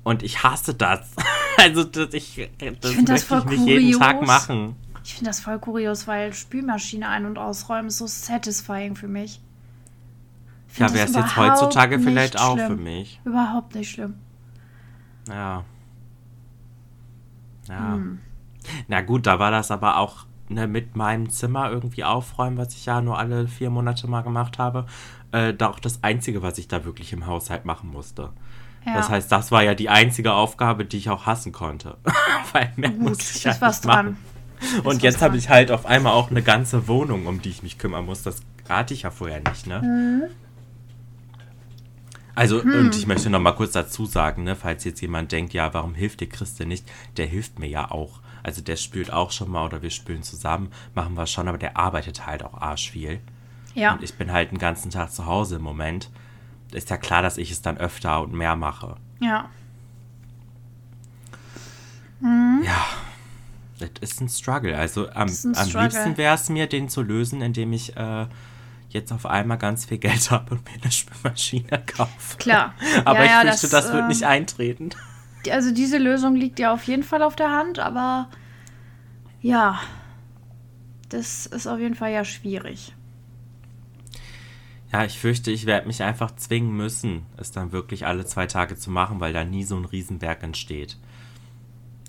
Und 0.03 0.23
ich 0.23 0.43
hasse 0.43 0.73
das. 0.73 1.15
Also 1.57 1.83
das, 1.83 2.13
ich, 2.13 2.49
das 2.57 2.79
das 2.81 2.95
möchte 2.95 3.13
ich 3.15 3.23
voll 3.23 3.45
nicht 3.45 3.65
jeden 3.65 3.99
Tag 3.99 4.21
machen. 4.25 4.75
Ich 5.03 5.15
finde 5.15 5.29
das 5.29 5.39
voll 5.41 5.59
kurios, 5.59 6.07
weil 6.07 6.33
Spülmaschine 6.33 7.09
ein- 7.09 7.25
und 7.25 7.37
ausräumen 7.37 7.87
ist 7.87 7.97
so 7.97 8.07
satisfying 8.07 8.95
für 8.95 9.07
mich. 9.07 9.41
Ich 10.71 10.79
Ja, 10.79 10.93
wäre 10.93 11.05
das 11.05 11.11
es 11.11 11.15
jetzt 11.15 11.37
heutzutage 11.37 11.99
vielleicht 11.99 12.39
auch 12.39 12.55
schlimm. 12.55 12.67
für 12.67 12.81
mich. 12.81 13.19
Überhaupt 13.25 13.75
nicht 13.75 13.91
schlimm. 13.91 14.15
Ja. 15.27 15.63
Ja. 17.67 17.99
Na 18.87 19.01
gut, 19.01 19.25
da 19.27 19.39
war 19.39 19.51
das 19.51 19.71
aber 19.71 19.97
auch 19.97 20.25
ne, 20.49 20.67
mit 20.67 20.95
meinem 20.95 21.29
Zimmer 21.29 21.69
irgendwie 21.69 22.03
aufräumen, 22.03 22.57
was 22.57 22.73
ich 22.73 22.85
ja 22.85 23.01
nur 23.01 23.17
alle 23.17 23.47
vier 23.47 23.69
Monate 23.69 24.07
mal 24.07 24.21
gemacht 24.21 24.57
habe, 24.57 24.85
äh, 25.31 25.53
da 25.53 25.69
auch 25.69 25.79
das 25.79 26.03
Einzige, 26.03 26.41
was 26.41 26.57
ich 26.57 26.67
da 26.67 26.85
wirklich 26.85 27.13
im 27.13 27.25
Haushalt 27.25 27.65
machen 27.65 27.89
musste. 27.91 28.31
Ja. 28.85 28.95
Das 28.95 29.09
heißt, 29.09 29.31
das 29.31 29.51
war 29.51 29.63
ja 29.63 29.75
die 29.75 29.89
einzige 29.89 30.33
Aufgabe, 30.33 30.85
die 30.85 30.97
ich 30.97 31.09
auch 31.09 31.25
hassen 31.25 31.51
konnte. 31.51 31.97
Weil 32.53 32.71
mehr 32.75 32.89
Gut, 32.89 32.99
musste 33.09 33.37
ich 33.37 33.43
ja 33.43 33.51
nicht 33.51 33.61
machen. 33.61 33.81
dran. 33.83 34.83
Und 34.83 35.03
jetzt 35.03 35.21
habe 35.21 35.37
ich 35.37 35.49
halt 35.49 35.71
auf 35.71 35.85
einmal 35.85 36.13
auch 36.13 36.31
eine 36.31 36.41
ganze 36.41 36.87
Wohnung, 36.87 37.27
um 37.27 37.41
die 37.41 37.49
ich 37.49 37.63
mich 37.63 37.77
kümmern 37.77 38.05
muss. 38.05 38.23
Das 38.23 38.41
rate 38.67 38.93
ich 38.93 39.01
ja 39.03 39.11
vorher 39.11 39.41
nicht, 39.49 39.67
ne? 39.67 39.81
Mhm. 39.81 40.23
Also, 42.35 42.63
Hm. 42.63 42.71
und 42.79 42.95
ich 42.95 43.05
möchte 43.05 43.29
noch 43.29 43.39
mal 43.39 43.51
kurz 43.51 43.73
dazu 43.73 44.05
sagen, 44.05 44.43
ne, 44.43 44.55
falls 44.55 44.83
jetzt 44.85 45.01
jemand 45.01 45.31
denkt, 45.31 45.53
ja, 45.53 45.73
warum 45.73 45.93
hilft 45.93 46.19
dir 46.21 46.27
Christe 46.29 46.65
nicht? 46.65 46.89
Der 47.17 47.27
hilft 47.27 47.59
mir 47.59 47.67
ja 47.67 47.91
auch. 47.91 48.21
Also 48.41 48.61
der 48.61 48.75
spült 48.75 49.13
auch 49.13 49.31
schon 49.31 49.51
mal 49.51 49.65
oder 49.65 49.81
wir 49.81 49.91
spülen 49.91 50.23
zusammen, 50.23 50.71
machen 50.95 51.13
wir 51.15 51.27
schon, 51.27 51.47
aber 51.47 51.57
der 51.57 51.77
arbeitet 51.77 52.25
halt 52.25 52.43
auch 52.43 52.55
arsch 52.59 52.89
viel. 52.91 53.19
Ja. 53.75 53.93
Und 53.93 54.03
ich 54.03 54.15
bin 54.15 54.31
halt 54.31 54.51
den 54.51 54.57
ganzen 54.57 54.89
Tag 54.91 55.11
zu 55.11 55.25
Hause 55.25 55.55
im 55.57 55.61
Moment. 55.61 56.09
Ist 56.73 56.89
ja 56.89 56.97
klar, 56.97 57.21
dass 57.21 57.37
ich 57.37 57.51
es 57.51 57.61
dann 57.61 57.77
öfter 57.77 58.21
und 58.21 58.33
mehr 58.33 58.55
mache. 58.55 58.95
Ja. 59.19 59.49
Ja, 62.21 62.85
das 63.79 63.89
ist 63.99 64.21
ein 64.21 64.29
Struggle. 64.29 64.77
Also 64.77 65.09
am, 65.09 65.27
Struggle. 65.27 65.83
liebsten 65.83 66.17
wäre 66.17 66.35
es 66.35 66.49
mir, 66.49 66.67
den 66.67 66.87
zu 66.87 67.01
lösen, 67.01 67.41
indem 67.41 67.73
ich 67.73 67.97
äh, 67.97 68.27
jetzt 68.89 69.11
auf 69.11 69.25
einmal 69.25 69.57
ganz 69.57 69.85
viel 69.85 69.97
Geld 69.97 70.31
habe 70.31 70.55
und 70.55 70.65
mir 70.65 70.81
eine 70.81 70.91
Spülmaschine 70.91 71.83
kaufe. 71.85 72.37
Klar. 72.37 72.73
Aber 73.05 73.19
ja, 73.19 73.25
ich 73.25 73.31
ja, 73.31 73.41
fürchte, 73.41 73.69
das, 73.69 73.91
wird 73.91 74.03
ähm, 74.03 74.07
nicht 74.07 74.23
eintreten. 74.23 74.89
Also 75.51 75.73
diese 75.73 75.97
Lösung 75.97 76.35
liegt 76.35 76.59
ja 76.59 76.71
auf 76.73 76.83
jeden 76.83 77.03
Fall 77.03 77.21
auf 77.21 77.35
der 77.35 77.51
Hand, 77.51 77.77
aber 77.77 78.29
ja, 79.41 79.81
das 81.09 81.45
ist 81.47 81.67
auf 81.67 81.79
jeden 81.79 81.95
Fall 81.95 82.13
ja 82.13 82.23
schwierig. 82.23 82.95
Ja, 84.93 85.03
ich 85.05 85.17
fürchte, 85.19 85.49
ich 85.51 85.65
werde 85.65 85.87
mich 85.87 86.03
einfach 86.03 86.35
zwingen 86.35 86.77
müssen, 86.77 87.25
es 87.37 87.51
dann 87.51 87.71
wirklich 87.71 88.05
alle 88.05 88.25
zwei 88.25 88.45
Tage 88.45 88.77
zu 88.77 88.91
machen, 88.91 89.19
weil 89.19 89.33
da 89.33 89.43
nie 89.43 89.63
so 89.63 89.75
ein 89.75 89.85
Riesenberg 89.85 90.43
entsteht. 90.43 90.97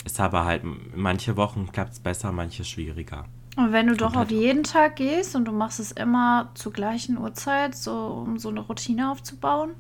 Ist 0.05 0.21
aber 0.21 0.45
halt, 0.45 0.63
manche 0.95 1.39
Wochen 1.39 1.73
klappt 1.73 1.95
es 1.95 2.01
besser, 2.01 2.31
manche 2.31 2.63
schwieriger. 2.65 3.25
Und 3.57 3.73
wenn 3.73 3.87
du 3.87 3.97
doch 3.97 4.13
Komplett. 4.13 4.37
auf 4.39 4.43
jeden 4.45 4.63
Tag 4.65 4.97
gehst 4.97 5.35
und 5.35 5.47
du 5.47 5.53
machst 5.53 5.81
es 5.81 5.93
immer 5.93 6.51
zur 6.55 6.73
gleichen 6.75 7.17
Uhrzeit, 7.17 7.75
so 7.75 8.25
um 8.27 8.39
so 8.39 8.51
eine 8.51 8.61
Routine 8.61 9.11
aufzubauen. 9.11 9.71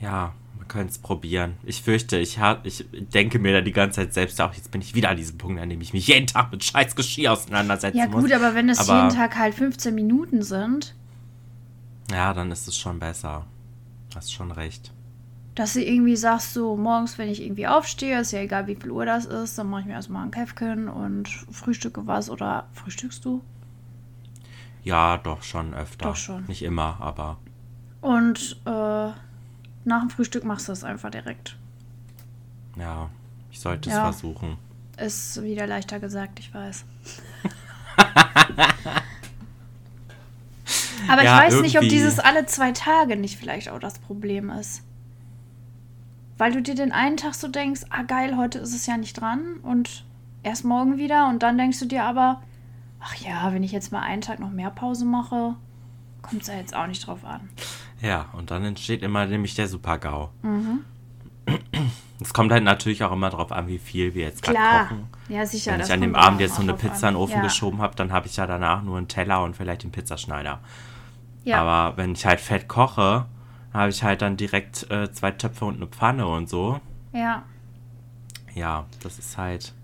Ja, 0.00 0.32
wir 0.58 0.66
können 0.66 0.88
es 0.88 0.98
probieren. 0.98 1.54
Ich 1.64 1.82
fürchte, 1.82 2.16
ich, 2.18 2.38
ha- 2.38 2.60
ich 2.64 2.86
denke 2.92 3.38
mir 3.38 3.52
da 3.52 3.60
die 3.60 3.72
ganze 3.72 4.00
Zeit 4.00 4.14
selbst 4.14 4.40
auch, 4.40 4.54
jetzt 4.54 4.70
bin 4.70 4.80
ich 4.80 4.94
wieder 4.94 5.10
an 5.10 5.16
diesem 5.16 5.36
Punkt, 5.36 5.60
an 5.60 5.68
dem 5.68 5.80
ich 5.80 5.92
mich 5.92 6.06
jeden 6.06 6.26
Tag 6.26 6.50
mit 6.52 6.64
scheiß 6.64 6.96
Geschirr 6.96 7.32
auseinandersetzen 7.32 7.98
Ja 7.98 8.06
muss. 8.08 8.22
gut, 8.22 8.32
aber 8.32 8.54
wenn 8.54 8.68
es 8.68 8.88
Aber- 8.88 9.02
jeden 9.02 9.14
Tag 9.16 9.36
halt 9.36 9.54
15 9.54 9.94
Minuten 9.94 10.42
sind, 10.42 10.94
Ja, 12.10 12.32
dann 12.32 12.50
ist 12.52 12.68
es 12.68 12.76
schon 12.76 12.98
besser. 12.98 13.46
Hast 14.14 14.32
schon 14.32 14.50
recht. 14.52 14.92
dass 15.54 15.72
du 15.72 15.82
irgendwie 15.82 16.16
sagst, 16.16 16.52
so 16.54 16.76
morgens, 16.76 17.16
wenn 17.18 17.28
ich 17.30 17.42
irgendwie 17.42 17.66
aufstehe, 17.66 18.20
ist 18.20 18.32
ja 18.32 18.40
egal, 18.40 18.66
wie 18.66 18.76
viel 18.76 18.90
Uhr 18.90 19.06
das 19.06 19.24
ist, 19.24 19.56
dann 19.58 19.68
mache 19.70 19.80
ich 19.82 19.86
mir 19.86 19.94
erstmal 19.94 20.22
ein 20.24 20.30
Käffchen 20.30 20.88
und 20.88 21.28
frühstücke 21.50 22.06
was 22.06 22.28
oder 22.30 22.66
frühstückst 22.72 23.24
du? 23.24 23.42
Ja, 24.84 25.16
doch 25.18 25.42
schon 25.42 25.74
öfter. 25.74 26.08
Doch 26.10 26.16
schon. 26.16 26.44
Nicht 26.46 26.62
immer, 26.62 26.98
aber 27.00 27.38
Und 28.02 28.60
äh, 28.66 28.70
nach 28.70 30.00
dem 30.00 30.10
Frühstück 30.10 30.44
machst 30.44 30.68
du 30.68 30.72
es 30.72 30.84
einfach 30.84 31.10
direkt. 31.10 31.56
ja, 32.76 33.08
ich 33.50 33.58
sollte 33.60 33.88
es 33.88 33.96
Ja. 33.96 34.02
versuchen. 34.02 34.58
Ist 34.98 35.42
wieder 35.42 35.66
leichter 35.66 35.98
gesagt, 36.00 36.38
ich 36.38 36.52
weiß. 36.54 36.84
Aber 41.08 41.22
Ja, 41.22 41.38
ich 41.38 41.46
weiß 41.46 41.60
nicht, 41.62 41.76
ob 41.76 41.82
irgendwie. 41.82 41.96
dieses 41.96 42.18
alle 42.18 42.46
zwei 42.46 42.72
Tage 42.72 43.16
nicht 43.16 43.38
vielleicht 43.38 43.68
auch 43.68 43.78
das 43.78 43.98
Problem 43.98 44.50
ist. 44.50 44.82
Weil 46.38 46.52
du 46.52 46.60
dir 46.60 46.74
den 46.74 46.92
einen 46.92 47.16
Tag 47.16 47.34
so 47.34 47.48
denkst, 47.48 47.82
ah 47.90 48.02
geil, 48.02 48.36
heute 48.36 48.58
ist 48.58 48.74
es 48.74 48.86
ja 48.86 48.96
nicht 48.96 49.14
dran 49.20 49.56
und 49.62 50.04
erst 50.42 50.64
morgen 50.64 50.98
wieder 50.98 51.28
und 51.28 51.42
dann 51.42 51.56
denkst 51.56 51.78
du 51.78 51.86
dir 51.86 52.04
aber, 52.04 52.42
ach 53.00 53.14
ja, 53.16 53.52
wenn 53.52 53.62
ich 53.62 53.72
jetzt 53.72 53.90
mal 53.90 54.00
einen 54.00 54.20
Tag 54.20 54.38
noch 54.38 54.50
mehr 54.50 54.70
Pause 54.70 55.04
mache, 55.06 55.56
kommt 56.22 56.42
es 56.42 56.48
ja 56.48 56.54
jetzt 56.54 56.74
auch 56.74 56.86
nicht 56.86 57.06
drauf 57.06 57.24
an. 57.24 57.48
Ja, 58.00 58.26
und 58.34 58.50
dann 58.50 58.64
entsteht 58.64 59.02
immer 59.02 59.26
nämlich 59.26 59.54
der 59.54 59.68
Super-GAU. 59.68 60.28
Mhm. 60.42 60.84
Es 62.20 62.32
kommt 62.32 62.50
halt 62.50 62.64
natürlich 62.64 63.04
auch 63.04 63.12
immer 63.12 63.30
drauf 63.30 63.52
an, 63.52 63.68
wie 63.68 63.78
viel 63.78 64.14
wir 64.14 64.24
jetzt 64.24 64.42
gerade 64.42 64.56
Klar. 64.56 64.84
kochen. 64.84 65.06
Ja, 65.28 65.44
sicher. 65.46 65.72
Wenn 65.72 65.80
ich 65.80 65.92
an 65.92 66.00
dem 66.00 66.14
Abend 66.14 66.40
jetzt 66.40 66.56
so 66.56 66.62
eine 66.62 66.72
drauf 66.72 66.84
an. 66.84 66.90
Pizza 66.90 67.08
in 67.08 67.14
den 67.14 67.20
Ofen 67.20 67.36
ja. 67.36 67.42
geschoben 67.42 67.80
habe, 67.80 67.94
dann 67.94 68.12
habe 68.12 68.26
ich 68.26 68.36
ja 68.36 68.46
danach 68.46 68.82
nur 68.82 68.96
einen 68.96 69.08
Teller 69.08 69.42
und 69.42 69.54
vielleicht 69.56 69.82
den 69.82 69.92
Pizzaschneider. 69.92 70.60
Ja. 71.46 71.62
Aber 71.62 71.96
wenn 71.96 72.12
ich 72.12 72.26
halt 72.26 72.40
fett 72.40 72.68
koche, 72.68 73.24
habe 73.72 73.88
ich 73.90 74.02
halt 74.02 74.20
dann 74.20 74.36
direkt 74.36 74.90
äh, 74.90 75.10
zwei 75.12 75.30
Töpfe 75.30 75.64
und 75.64 75.76
eine 75.76 75.86
Pfanne 75.86 76.26
und 76.26 76.48
so. 76.48 76.80
ja. 77.12 77.42
Ja, 78.54 78.86
das 79.02 79.18
ist 79.18 79.36
halt. 79.36 79.74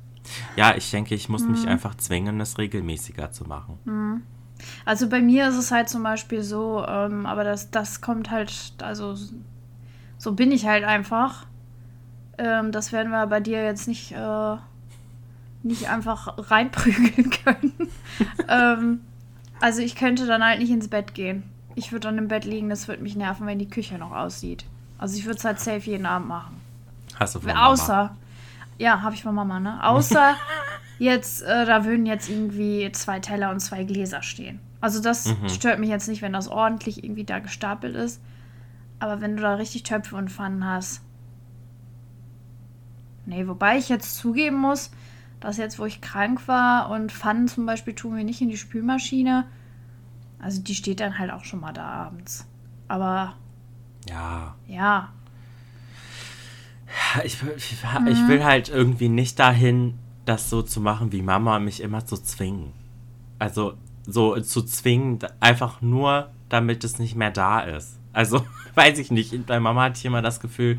Ja, 0.56 0.74
ich 0.74 0.90
denke, 0.90 1.14
ich 1.14 1.28
muss 1.28 1.42
Mhm. 1.44 1.50
mich 1.50 1.68
einfach 1.68 1.94
zwingen, 1.96 2.40
es 2.40 2.56
regelmäßiger 2.56 3.30
zu 3.30 3.44
machen. 3.44 4.24
Also 4.86 5.08
bei 5.10 5.20
mir 5.20 5.48
ist 5.48 5.56
es 5.56 5.70
halt 5.70 5.90
zum 5.90 6.02
Beispiel 6.02 6.42
so, 6.42 6.82
ähm, 6.88 7.26
aber 7.26 7.44
das, 7.44 7.70
das 7.70 8.00
kommt 8.00 8.30
halt, 8.30 8.72
also 8.80 9.14
so 10.16 10.32
bin 10.32 10.52
ich 10.52 10.66
halt 10.66 10.84
einfach. 10.84 11.44
Ähm, 12.38 12.72
das 12.72 12.92
werden 12.92 13.10
wir 13.12 13.26
bei 13.26 13.40
dir 13.40 13.62
jetzt 13.62 13.88
nicht, 13.88 14.12
äh, 14.12 14.56
nicht 15.62 15.90
einfach 15.90 16.34
reinprügeln 16.50 17.28
können. 17.44 17.72
ähm, 18.48 19.00
also 19.60 19.82
ich 19.82 19.96
könnte 19.96 20.26
dann 20.26 20.42
halt 20.42 20.60
nicht 20.60 20.70
ins 20.70 20.88
Bett 20.88 21.12
gehen. 21.12 21.42
Ich 21.74 21.92
würde 21.92 22.08
dann 22.08 22.18
im 22.18 22.28
Bett 22.28 22.44
liegen, 22.44 22.68
das 22.68 22.88
würde 22.88 23.02
mich 23.02 23.16
nerven, 23.16 23.46
wenn 23.46 23.58
die 23.58 23.68
Küche 23.68 23.96
noch 23.98 24.12
aussieht. 24.12 24.64
Also 24.98 25.16
ich 25.16 25.24
würde 25.24 25.38
es 25.38 25.44
halt 25.44 25.58
safe 25.60 25.78
jeden 25.90 26.06
Abend 26.06 26.28
machen. 26.28 26.60
Hast 27.18 27.34
du 27.34 27.40
von 27.40 27.48
Mama? 27.48 27.66
Außer, 27.68 28.16
ja, 28.78 29.02
habe 29.02 29.14
ich 29.14 29.22
von 29.22 29.34
Mama, 29.34 29.58
ne? 29.60 29.82
Außer 29.84 30.34
jetzt, 30.98 31.42
äh, 31.42 31.64
da 31.66 31.84
würden 31.84 32.06
jetzt 32.06 32.28
irgendwie 32.28 32.90
zwei 32.92 33.20
Teller 33.20 33.50
und 33.50 33.60
zwei 33.60 33.84
Gläser 33.84 34.22
stehen. 34.22 34.60
Also 34.80 35.00
das 35.00 35.26
Mhm. 35.26 35.48
stört 35.48 35.78
mich 35.78 35.90
jetzt 35.90 36.08
nicht, 36.08 36.22
wenn 36.22 36.32
das 36.32 36.48
ordentlich 36.48 37.02
irgendwie 37.04 37.24
da 37.24 37.38
gestapelt 37.38 37.94
ist. 37.96 38.20
Aber 38.98 39.20
wenn 39.20 39.36
du 39.36 39.42
da 39.42 39.54
richtig 39.54 39.82
Töpfe 39.84 40.14
und 40.16 40.30
Pfannen 40.30 40.64
hast. 40.66 41.02
Nee, 43.26 43.46
wobei 43.46 43.78
ich 43.78 43.88
jetzt 43.88 44.16
zugeben 44.16 44.56
muss, 44.56 44.90
dass 45.40 45.56
jetzt, 45.56 45.78
wo 45.78 45.86
ich 45.86 46.00
krank 46.00 46.46
war 46.48 46.90
und 46.90 47.12
Pfannen 47.12 47.48
zum 47.48 47.66
Beispiel 47.66 47.94
tun 47.94 48.16
wir 48.16 48.24
nicht 48.24 48.40
in 48.40 48.48
die 48.48 48.56
Spülmaschine. 48.56 49.44
Also 50.42 50.60
die 50.60 50.74
steht 50.74 51.00
dann 51.00 51.18
halt 51.18 51.30
auch 51.30 51.44
schon 51.44 51.60
mal 51.60 51.72
da 51.72 51.84
abends. 51.86 52.46
Aber 52.88 53.34
Ja. 54.08 54.54
ja, 54.66 55.08
Ich, 57.24 57.42
will- 57.42 57.54
ich, 57.56 57.76
Mhm. 57.98 58.06
ich 58.08 58.28
will 58.28 58.44
halt 58.44 58.68
irgendwie 58.68 59.08
nicht 59.08 59.38
dahin, 59.38 59.98
das 60.26 60.50
so 60.50 60.60
zu 60.62 60.80
machen, 60.80 61.10
wie 61.12 61.22
Mama 61.22 61.58
mich 61.58 61.80
immer 61.80 62.04
zu 62.04 62.16
zwingen. 62.18 62.72
Also, 63.38 63.74
so 64.06 64.38
zu 64.40 64.62
zwingen, 64.62 65.18
einfach 65.40 65.80
nur, 65.80 66.30
damit 66.50 66.84
es 66.84 66.98
nicht 66.98 67.16
mehr 67.16 67.30
da 67.30 67.60
ist. 67.60 67.98
Also, 68.12 68.44
weiß 68.74 68.98
ich 68.98 69.10
nicht. 69.10 69.46
Bei 69.46 69.58
Mama 69.58 69.84
hatte 69.84 69.98
ich 69.98 70.04
immer 70.04 70.20
das 70.22 70.38
Gefühl, 70.40 70.78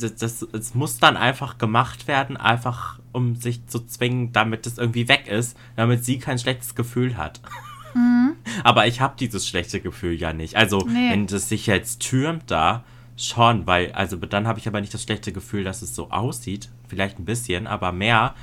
das, 0.00 0.14
das, 0.16 0.42
es 0.52 0.74
muss 0.74 0.98
dann 0.98 1.16
einfach 1.16 1.58
gemacht 1.58 2.06
werden, 2.08 2.36
einfach 2.36 2.98
um 3.12 3.36
sich 3.36 3.66
zu 3.66 3.80
zwingen, 3.86 4.32
damit 4.32 4.66
es 4.66 4.78
irgendwie 4.78 5.08
weg 5.08 5.26
ist, 5.26 5.56
damit 5.76 6.04
sie 6.04 6.18
kein 6.18 6.38
schlechtes 6.38 6.74
Gefühl 6.74 7.16
hat. 7.16 7.40
Mhm. 7.96 8.36
Aber 8.64 8.86
ich 8.86 9.00
habe 9.00 9.14
dieses 9.18 9.48
schlechte 9.48 9.80
Gefühl 9.80 10.14
ja 10.14 10.32
nicht. 10.32 10.56
Also, 10.56 10.78
nee. 10.86 11.10
wenn 11.10 11.24
es 11.24 11.48
sich 11.48 11.66
jetzt 11.66 12.00
türmt 12.00 12.50
da, 12.50 12.84
schon, 13.16 13.66
weil, 13.66 13.92
also 13.92 14.16
dann 14.16 14.46
habe 14.46 14.58
ich 14.58 14.68
aber 14.68 14.80
nicht 14.80 14.92
das 14.92 15.02
schlechte 15.02 15.32
Gefühl, 15.32 15.64
dass 15.64 15.82
es 15.82 15.94
so 15.94 16.10
aussieht. 16.10 16.68
Vielleicht 16.88 17.18
ein 17.18 17.24
bisschen, 17.24 17.66
aber 17.66 17.92
mehr, 17.92 18.34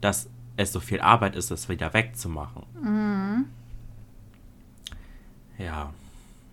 dass 0.00 0.28
es 0.56 0.72
so 0.72 0.80
viel 0.80 1.00
Arbeit 1.00 1.34
ist, 1.34 1.50
es 1.50 1.68
wieder 1.68 1.94
wegzumachen. 1.94 2.62
Mhm. 2.80 3.46
Ja, 5.58 5.92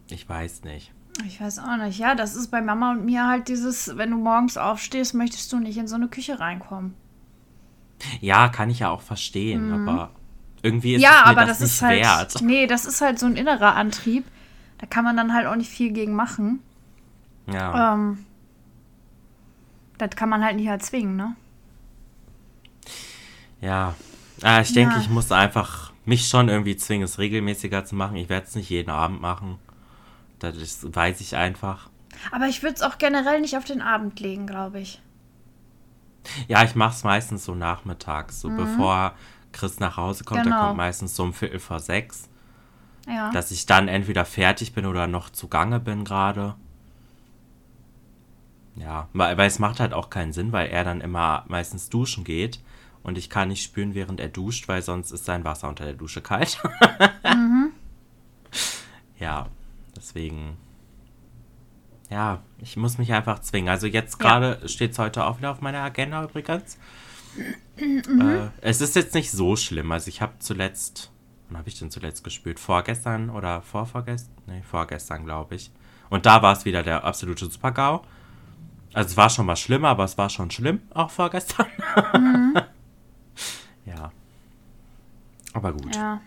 ich 0.09 0.27
weiß 0.27 0.63
nicht. 0.63 0.91
Ich 1.25 1.39
weiß 1.39 1.59
auch 1.59 1.77
nicht. 1.77 1.99
Ja, 1.99 2.15
das 2.15 2.35
ist 2.35 2.49
bei 2.49 2.61
Mama 2.61 2.91
und 2.91 3.05
mir 3.05 3.27
halt 3.27 3.47
dieses, 3.47 3.97
wenn 3.97 4.11
du 4.11 4.17
morgens 4.17 4.57
aufstehst, 4.57 5.13
möchtest 5.13 5.51
du 5.53 5.59
nicht 5.59 5.77
in 5.77 5.87
so 5.87 5.95
eine 5.95 6.07
Küche 6.07 6.39
reinkommen. 6.39 6.93
Ja, 8.19 8.49
kann 8.49 8.69
ich 8.69 8.79
ja 8.79 8.89
auch 8.89 9.01
verstehen, 9.01 9.67
mhm. 9.67 9.87
aber 9.87 10.11
irgendwie 10.65 10.95
ist 10.95 11.01
ja, 11.01 11.09
es 11.09 11.25
mir 11.25 11.31
aber 11.31 11.45
das, 11.45 11.59
das 11.59 11.71
nicht 11.71 11.81
halt, 11.81 12.01
wert. 12.01 12.41
Nee, 12.41 12.67
das 12.67 12.85
ist 12.85 12.99
halt 12.99 13.19
so 13.19 13.27
ein 13.27 13.35
innerer 13.35 13.75
Antrieb. 13.75 14.25
Da 14.79 14.87
kann 14.87 15.03
man 15.03 15.15
dann 15.15 15.33
halt 15.33 15.47
auch 15.47 15.55
nicht 15.55 15.69
viel 15.69 15.91
gegen 15.91 16.13
machen. 16.13 16.59
Ja. 17.47 17.93
Ähm, 17.93 18.25
das 19.97 20.09
kann 20.11 20.27
man 20.27 20.43
halt 20.43 20.55
nicht 20.55 20.67
erzwingen, 20.67 21.15
ne? 21.15 21.35
Ja. 23.61 23.95
Ah, 24.41 24.59
ich 24.59 24.73
denke, 24.73 24.95
ja. 24.95 25.01
ich 25.01 25.09
muss 25.09 25.31
einfach 25.31 25.93
mich 26.03 26.27
schon 26.27 26.49
irgendwie 26.49 26.75
zwingen, 26.75 27.05
es 27.05 27.19
regelmäßiger 27.19 27.85
zu 27.85 27.95
machen. 27.95 28.17
Ich 28.17 28.27
werde 28.27 28.47
es 28.47 28.55
nicht 28.55 28.69
jeden 28.69 28.89
Abend 28.89 29.21
machen. 29.21 29.57
Das 30.39 30.55
weiß 30.83 31.21
ich 31.21 31.35
einfach. 31.35 31.89
Aber 32.31 32.47
ich 32.47 32.63
würde 32.63 32.75
es 32.75 32.81
auch 32.81 32.97
generell 32.97 33.39
nicht 33.39 33.57
auf 33.57 33.65
den 33.65 33.81
Abend 33.81 34.19
legen, 34.19 34.47
glaube 34.47 34.79
ich. 34.79 35.01
Ja, 36.47 36.63
ich 36.63 36.75
mache 36.75 36.95
es 36.95 37.03
meistens 37.03 37.45
so 37.45 37.55
nachmittags, 37.55 38.41
so 38.41 38.49
mhm. 38.49 38.57
bevor 38.57 39.13
Chris 39.55 39.79
nach 39.79 39.97
Hause 39.97 40.23
kommt. 40.23 40.43
Genau. 40.43 40.55
Der 40.55 40.65
kommt 40.67 40.77
meistens 40.77 41.15
so 41.15 41.23
um 41.23 41.33
Viertel 41.33 41.59
vor 41.59 41.79
sechs. 41.79 42.29
Ja. 43.07 43.31
Dass 43.31 43.51
ich 43.51 43.65
dann 43.65 43.87
entweder 43.87 44.25
fertig 44.25 44.73
bin 44.73 44.85
oder 44.85 45.07
noch 45.07 45.29
zugange 45.29 45.79
bin 45.79 46.03
gerade. 46.03 46.55
Ja, 48.75 49.07
weil, 49.13 49.37
weil 49.37 49.47
es 49.47 49.59
macht 49.59 49.79
halt 49.79 49.93
auch 49.93 50.09
keinen 50.09 50.33
Sinn, 50.33 50.51
weil 50.51 50.67
er 50.67 50.83
dann 50.83 51.01
immer 51.01 51.45
meistens 51.47 51.89
duschen 51.89 52.23
geht 52.23 52.59
und 53.03 53.17
ich 53.17 53.29
kann 53.29 53.47
nicht 53.47 53.63
spüren, 53.63 53.93
während 53.93 54.19
er 54.19 54.27
duscht, 54.27 54.67
weil 54.67 54.81
sonst 54.81 55.11
ist 55.11 55.25
sein 55.25 55.45
Wasser 55.45 55.69
unter 55.69 55.85
der 55.85 55.93
Dusche 55.93 56.21
kalt. 56.21 56.61
mhm. 57.23 57.71
Ja, 59.19 59.47
deswegen. 59.95 60.57
Ja, 62.09 62.41
ich 62.59 62.75
muss 62.77 62.97
mich 62.97 63.13
einfach 63.13 63.39
zwingen. 63.39 63.69
Also 63.69 63.87
jetzt 63.87 64.19
gerade 64.19 64.59
ja. 64.61 64.67
steht 64.67 64.91
es 64.91 64.99
heute 64.99 65.25
auch 65.25 65.37
wieder 65.37 65.51
auf 65.51 65.61
meiner 65.61 65.81
Agenda 65.81 66.23
übrigens. 66.23 66.77
Mhm. 67.77 68.21
Äh, 68.21 68.49
es 68.61 68.81
ist 68.81 68.95
jetzt 68.95 69.13
nicht 69.13 69.31
so 69.31 69.55
schlimm. 69.55 69.91
Also 69.91 70.07
ich 70.07 70.21
habe 70.21 70.33
zuletzt, 70.39 71.11
wann 71.47 71.57
habe 71.57 71.69
ich 71.69 71.77
denn 71.77 71.91
zuletzt 71.91 72.23
gespielt? 72.23 72.59
Vorgestern 72.59 73.29
oder 73.29 73.61
vorvorgestern? 73.61 74.33
Nee, 74.47 74.63
vorgestern 74.63 75.25
glaube 75.25 75.55
ich. 75.55 75.71
Und 76.09 76.25
da 76.25 76.41
war 76.41 76.53
es 76.53 76.65
wieder 76.65 76.83
der 76.83 77.03
absolute 77.03 77.45
Super-GAU. 77.49 78.01
Also 78.93 79.09
es 79.09 79.17
war 79.17 79.29
schon 79.29 79.45
mal 79.45 79.57
schlimmer, 79.57 79.89
aber 79.89 80.05
es 80.05 80.17
war 80.17 80.29
schon 80.29 80.51
schlimm, 80.51 80.81
auch 80.93 81.09
vorgestern. 81.09 81.67
Mhm. 82.13 82.55
ja. 83.85 84.11
Aber 85.53 85.73
gut. 85.73 85.95
Ja. 85.95 86.21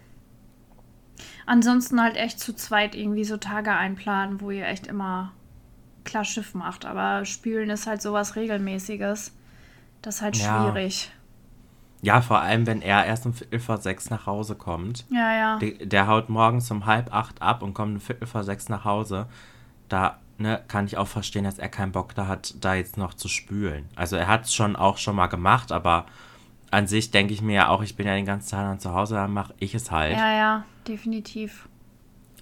Ansonsten 1.46 2.02
halt 2.02 2.16
echt 2.16 2.40
zu 2.40 2.54
zweit 2.54 2.94
irgendwie 2.94 3.24
so 3.24 3.38
Tage 3.38 3.72
einplanen, 3.72 4.42
wo 4.42 4.50
ihr 4.50 4.66
echt 4.66 4.86
immer 4.86 5.32
klar 6.04 6.24
Schiff 6.24 6.54
macht. 6.54 6.84
Aber 6.84 7.24
Spülen 7.24 7.70
ist 7.70 7.86
halt 7.86 8.02
sowas 8.02 8.36
Regelmäßiges. 8.36 9.32
Das 10.02 10.16
ist 10.16 10.22
halt 10.22 10.36
schwierig. 10.36 11.10
Ja. 12.02 12.14
ja, 12.14 12.20
vor 12.20 12.40
allem, 12.40 12.66
wenn 12.66 12.82
er 12.82 13.04
erst 13.06 13.26
um 13.26 13.34
Viertel 13.34 13.60
vor 13.60 13.78
sechs 13.78 14.10
nach 14.10 14.26
Hause 14.26 14.54
kommt. 14.54 15.04
Ja, 15.10 15.32
ja. 15.32 15.58
Der, 15.58 15.86
der 15.86 16.06
haut 16.06 16.28
morgens 16.28 16.70
um 16.70 16.86
halb 16.86 17.12
acht 17.12 17.42
ab 17.42 17.62
und 17.62 17.74
kommt 17.74 17.94
um 17.94 18.00
Viertel 18.00 18.26
vor 18.26 18.44
sechs 18.44 18.68
nach 18.68 18.84
Hause. 18.84 19.26
Da 19.88 20.18
ne, 20.38 20.62
kann 20.68 20.86
ich 20.86 20.96
auch 20.96 21.08
verstehen, 21.08 21.44
dass 21.44 21.58
er 21.58 21.68
keinen 21.68 21.92
Bock 21.92 22.14
da 22.14 22.26
hat, 22.26 22.54
da 22.60 22.74
jetzt 22.74 22.96
noch 22.96 23.14
zu 23.14 23.28
spülen. 23.28 23.88
Also 23.96 24.16
er 24.16 24.28
hat 24.28 24.44
es 24.44 24.54
schon 24.54 24.76
auch 24.76 24.98
schon 24.98 25.16
mal 25.16 25.26
gemacht, 25.26 25.72
aber 25.72 26.06
an 26.70 26.86
sich 26.86 27.10
denke 27.10 27.32
ich 27.32 27.42
mir 27.42 27.54
ja 27.54 27.68
auch, 27.68 27.82
ich 27.82 27.96
bin 27.96 28.06
ja 28.06 28.14
den 28.14 28.26
ganzen 28.26 28.50
Tag 28.50 28.64
dann 28.64 28.80
zu 28.80 28.92
Hause, 28.92 29.14
dann 29.14 29.32
mache 29.32 29.54
ich 29.58 29.74
es 29.74 29.90
halt. 29.90 30.16
Ja, 30.16 30.32
ja, 30.32 30.64
definitiv. 30.86 31.68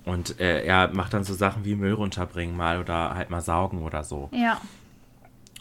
Und 0.04 0.38
äh, 0.40 0.64
er 0.64 0.88
macht 0.92 1.14
dann 1.14 1.24
so 1.24 1.34
Sachen 1.34 1.64
wie 1.64 1.74
Müll 1.74 1.92
runterbringen 1.92 2.56
mal 2.56 2.80
oder 2.80 3.14
halt 3.14 3.30
mal 3.30 3.40
saugen 3.40 3.82
oder 3.82 4.04
so. 4.04 4.28
Ja. 4.32 4.60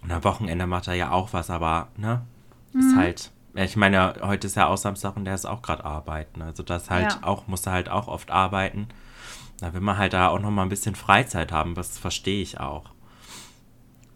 Und 0.05 0.11
am 0.11 0.23
Wochenende 0.23 0.67
macht 0.67 0.87
er 0.87 0.93
ja 0.93 1.09
auch 1.09 1.33
was, 1.33 1.49
aber, 1.49 1.87
ne? 1.97 2.21
Mhm. 2.73 2.79
Ist 2.79 2.95
halt. 2.95 3.31
Ich 3.55 3.75
meine, 3.75 4.15
heute 4.21 4.47
ist 4.47 4.55
ja 4.55 4.67
auch 4.67 4.77
Samstag 4.77 5.15
und 5.15 5.25
der 5.25 5.33
ist 5.33 5.45
auch 5.45 5.61
gerade 5.61 5.85
arbeiten. 5.85 6.41
Also 6.41 6.61
das 6.61 6.89
halt 6.89 7.13
ja. 7.13 7.19
auch, 7.23 7.47
muss 7.47 7.65
er 7.65 7.71
halt 7.71 7.89
auch 7.89 8.07
oft 8.09 8.29
arbeiten. 8.29 8.89
Da 9.61 9.73
will 9.73 9.79
man 9.79 9.97
halt 9.97 10.13
da 10.13 10.27
auch 10.27 10.39
noch 10.39 10.51
mal 10.51 10.63
ein 10.63 10.69
bisschen 10.69 10.93
Freizeit 10.93 11.53
haben, 11.53 11.73
das 11.73 11.97
verstehe 11.97 12.41
ich 12.41 12.59
auch. 12.59 12.83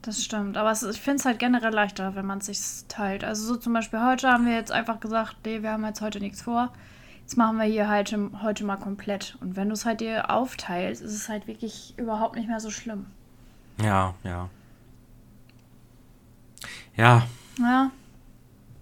Das 0.01 0.23
stimmt, 0.23 0.57
aber 0.57 0.71
es, 0.71 0.83
ich 0.83 0.99
finde 0.99 1.17
es 1.17 1.25
halt 1.25 1.39
generell 1.39 1.73
leichter, 1.73 2.15
wenn 2.15 2.25
man 2.25 2.39
es 2.39 2.47
sich 2.47 2.59
teilt. 2.89 3.23
Also 3.23 3.45
so 3.47 3.55
zum 3.55 3.73
Beispiel 3.73 4.01
heute 4.05 4.29
haben 4.29 4.45
wir 4.45 4.53
jetzt 4.53 4.73
einfach 4.73 4.99
gesagt, 4.99 5.37
nee, 5.45 5.61
wir 5.61 5.71
haben 5.71 5.85
jetzt 5.85 6.01
heute 6.01 6.19
nichts 6.19 6.41
vor. 6.41 6.73
Jetzt 7.21 7.37
machen 7.37 7.57
wir 7.57 7.65
hier 7.65 7.87
halt 7.87 8.13
heute 8.43 8.65
mal 8.65 8.77
komplett. 8.77 9.37
Und 9.39 9.55
wenn 9.55 9.69
du 9.69 9.73
es 9.73 9.85
halt 9.85 10.01
dir 10.01 10.29
aufteilst, 10.29 11.01
ist 11.01 11.13
es 11.13 11.29
halt 11.29 11.47
wirklich 11.47 11.93
überhaupt 11.97 12.35
nicht 12.35 12.49
mehr 12.49 12.59
so 12.59 12.69
schlimm. 12.71 13.05
Ja, 13.81 14.13
ja. 14.23 14.49
Ja. 16.95 17.27
Ja. 17.59 17.91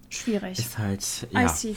Schwierig. 0.10 0.60
Ist 0.60 0.78
halt, 0.78 1.28
ja. 1.32 1.46
I 1.46 1.50
see. 1.50 1.76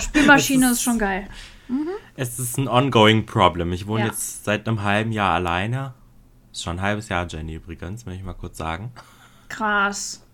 Spülmaschine 0.00 0.66
ist, 0.66 0.72
ist 0.72 0.82
schon 0.82 0.98
geil. 0.98 1.28
Mhm. 1.68 1.88
Es 2.16 2.38
ist 2.38 2.58
ein 2.58 2.68
ongoing 2.68 3.26
problem. 3.26 3.72
Ich 3.72 3.86
wohne 3.86 4.00
ja. 4.00 4.06
jetzt 4.06 4.44
seit 4.44 4.66
einem 4.66 4.82
halben 4.82 5.12
Jahr 5.12 5.34
alleine. 5.34 5.94
Ist 6.52 6.62
schon 6.62 6.78
ein 6.78 6.82
halbes 6.82 7.08
Jahr, 7.08 7.26
Jenny, 7.26 7.54
übrigens, 7.54 8.04
will 8.06 8.14
ich 8.14 8.22
mal 8.22 8.34
kurz 8.34 8.58
sagen. 8.58 8.92
Krass. 9.48 10.24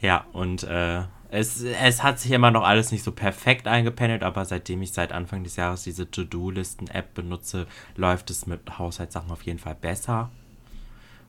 Ja, 0.00 0.26
und 0.32 0.64
äh, 0.64 1.02
es, 1.30 1.62
es 1.62 2.02
hat 2.02 2.20
sich 2.20 2.30
immer 2.32 2.50
noch 2.50 2.62
alles 2.62 2.92
nicht 2.92 3.02
so 3.02 3.10
perfekt 3.10 3.66
eingependelt, 3.66 4.22
aber 4.22 4.44
seitdem 4.44 4.82
ich 4.82 4.92
seit 4.92 5.12
Anfang 5.12 5.44
des 5.44 5.56
Jahres 5.56 5.82
diese 5.82 6.10
To-Do-Listen-App 6.10 7.14
benutze, 7.14 7.66
läuft 7.96 8.30
es 8.30 8.46
mit 8.46 8.78
Haushaltssachen 8.78 9.30
auf 9.30 9.42
jeden 9.42 9.58
Fall 9.58 9.74
besser. 9.74 10.30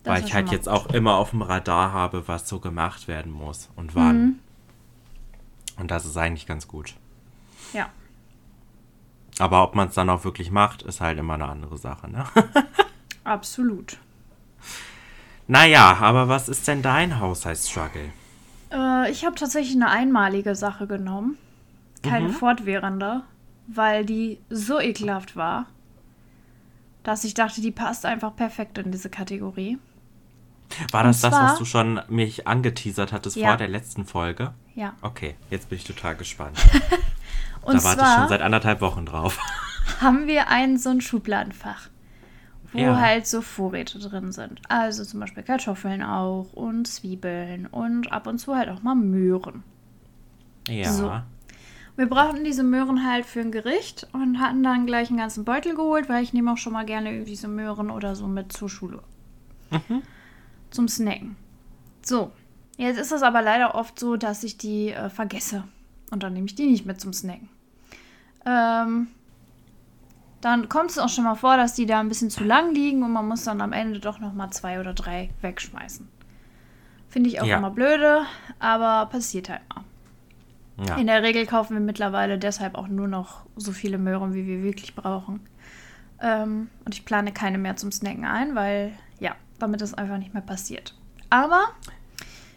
Das 0.03 0.15
weil 0.15 0.25
ich 0.25 0.33
halt 0.33 0.51
jetzt 0.51 0.67
auch 0.67 0.87
immer 0.87 1.15
auf 1.15 1.29
dem 1.29 1.41
Radar 1.41 1.93
habe, 1.93 2.27
was 2.27 2.47
so 2.47 2.59
gemacht 2.59 3.07
werden 3.07 3.31
muss 3.31 3.69
und 3.75 3.95
wann. 3.95 4.21
Mhm. 4.21 4.39
Und 5.77 5.91
das 5.91 6.05
ist 6.05 6.17
eigentlich 6.17 6.45
ganz 6.45 6.67
gut. 6.67 6.95
Ja. 7.71 7.89
Aber 9.39 9.63
ob 9.63 9.75
man 9.75 9.87
es 9.87 9.95
dann 9.95 10.09
auch 10.09 10.23
wirklich 10.23 10.51
macht, 10.51 10.83
ist 10.83 11.01
halt 11.01 11.17
immer 11.17 11.35
eine 11.35 11.47
andere 11.47 11.77
Sache, 11.77 12.09
ne? 12.09 12.25
Absolut. 13.23 13.97
Naja, 15.47 15.97
aber 15.99 16.27
was 16.27 16.49
ist 16.49 16.67
denn 16.67 16.81
dein 16.81 17.19
Haushaltsstruggle? 17.19 18.11
Äh, 18.71 19.11
ich 19.11 19.25
habe 19.25 19.35
tatsächlich 19.35 19.75
eine 19.75 19.89
einmalige 19.89 20.55
Sache 20.55 20.87
genommen. 20.87 21.37
Keine 22.01 22.29
mhm. 22.29 22.33
fortwährende, 22.33 23.21
weil 23.67 24.05
die 24.05 24.39
so 24.49 24.79
ekelhaft 24.79 25.35
war, 25.35 25.67
dass 27.03 27.23
ich 27.23 27.33
dachte, 27.33 27.61
die 27.61 27.71
passt 27.71 28.05
einfach 28.05 28.35
perfekt 28.35 28.77
in 28.77 28.91
diese 28.91 29.09
Kategorie. 29.09 29.77
War 30.91 31.03
das 31.03 31.21
zwar, 31.21 31.32
das, 31.32 31.39
was 31.39 31.57
du 31.57 31.65
schon 31.65 32.01
mich 32.09 32.47
angeteasert 32.47 33.11
hattest 33.11 33.36
ja. 33.36 33.49
vor 33.49 33.57
der 33.57 33.67
letzten 33.67 34.05
Folge? 34.05 34.53
Ja. 34.76 34.93
Okay, 35.01 35.36
jetzt 35.49 35.69
bin 35.69 35.78
ich 35.78 35.84
total 35.84 36.15
gespannt. 36.15 36.57
Und 37.61 37.76
da 37.76 37.84
warte 37.84 38.01
ich 38.01 38.07
schon 38.07 38.28
seit 38.30 38.41
anderthalb 38.41 38.82
Wochen 38.82 39.05
drauf. 39.05 39.39
haben 40.01 40.28
wir 40.28 40.49
ein 40.49 40.78
so 40.78 40.89
ein 40.89 41.01
Schubladenfach, 41.01 41.89
wo 42.71 42.80
ja. 42.80 42.99
halt 42.99 43.28
so 43.28 43.41
Vorräte 43.41 43.99
drin 43.99 44.32
sind. 44.32 44.61
Also 44.69 45.03
zum 45.05 45.19
Beispiel 45.19 45.43
Kartoffeln 45.43 46.03
auch 46.03 46.53
und 46.53 46.88
Zwiebeln 46.88 47.67
und 47.67 48.11
ab 48.11 48.28
und 48.28 48.39
zu 48.39 48.55
halt 48.55 48.69
auch 48.69 48.82
mal 48.82 48.95
Möhren. 48.95 49.63
Ja. 50.67 50.91
So. 50.91 51.11
Wir 51.95 52.07
brauchten 52.07 52.43
diese 52.43 52.63
Möhren 52.63 53.07
halt 53.07 53.26
für 53.26 53.41
ein 53.41 53.51
Gericht 53.51 54.07
und 54.13 54.39
hatten 54.39 54.63
dann 54.63 54.88
gleich 54.88 55.09
einen 55.09 55.19
ganzen 55.19 55.45
Beutel 55.45 55.76
geholt, 55.76 56.09
weil 56.09 56.24
ich 56.24 56.34
nehme 56.34 56.51
auch 56.51 56.57
schon 56.57 56.74
mal 56.74 56.86
gerne 56.86 57.11
irgendwie 57.11 57.36
so 57.36 57.47
Möhren 57.47 57.91
oder 57.91 58.15
so 58.15 58.28
mit 58.28 58.51
zur 58.51 58.69
Schule. 58.69 59.03
Mhm. 59.69 60.01
Zum 60.74 60.88
Snacken. 60.88 61.36
So, 62.01 62.32
jetzt 62.78 62.99
ist 62.99 63.11
es 63.11 63.21
aber 63.21 63.43
leider 63.43 63.76
oft 63.76 63.99
so, 63.99 64.17
dass 64.17 64.43
ich 64.43 64.57
die 64.57 64.89
äh, 64.89 65.09
vergesse. 65.09 65.63
Und 66.09 66.24
dann 66.24 66.34
nehme 66.34 66.47
ich 66.47 66.55
die 66.55 66.65
nicht 66.65 66.86
mit 66.86 66.99
zum 66.99 67.13
Snacken. 67.13 67.47
Ähm, 68.45 69.07
dann 70.41 70.67
kommt 70.67 70.89
es 70.89 70.97
auch 70.97 71.09
schon 71.09 71.24
mal 71.24 71.36
vor, 71.36 71.57
dass 71.57 71.76
die 71.76 71.86
da 71.86 71.99
ein 71.99 72.09
bisschen 72.09 72.30
zu 72.30 72.43
lang 72.43 72.74
liegen 72.74 73.03
und 73.03 73.11
man 73.11 73.28
muss 73.28 73.43
dann 73.43 73.61
am 73.61 73.71
Ende 73.71 73.99
doch 73.99 74.19
noch 74.19 74.34
mal 74.34 74.51
zwei 74.51 74.80
oder 74.80 74.93
drei 74.93 75.30
wegschmeißen. 75.41 76.07
Finde 77.07 77.30
ich 77.30 77.39
auch 77.39 77.45
ja. 77.45 77.57
immer 77.57 77.69
blöde, 77.69 78.24
aber 78.59 79.05
passiert 79.11 79.49
halt 79.49 79.61
mal. 79.69 79.84
Ja. 80.88 80.97
In 80.97 81.05
der 81.05 81.21
Regel 81.21 81.45
kaufen 81.45 81.76
wir 81.76 81.82
mittlerweile 81.82 82.39
deshalb 82.39 82.76
auch 82.76 82.88
nur 82.88 83.07
noch 83.07 83.45
so 83.55 83.71
viele 83.71 83.99
Möhren, 83.99 84.34
wie 84.34 84.47
wir 84.47 84.63
wirklich 84.63 84.95
brauchen. 84.95 85.39
Ähm, 86.19 86.69
und 86.84 86.95
ich 86.95 87.05
plane 87.05 87.32
keine 87.32 87.59
mehr 87.59 87.76
zum 87.76 87.91
Snacken 87.91 88.26
ein, 88.26 88.55
weil 88.55 88.93
damit 89.59 89.81
das 89.81 89.93
einfach 89.93 90.17
nicht 90.17 90.33
mehr 90.33 90.43
passiert. 90.43 90.93
Aber 91.29 91.63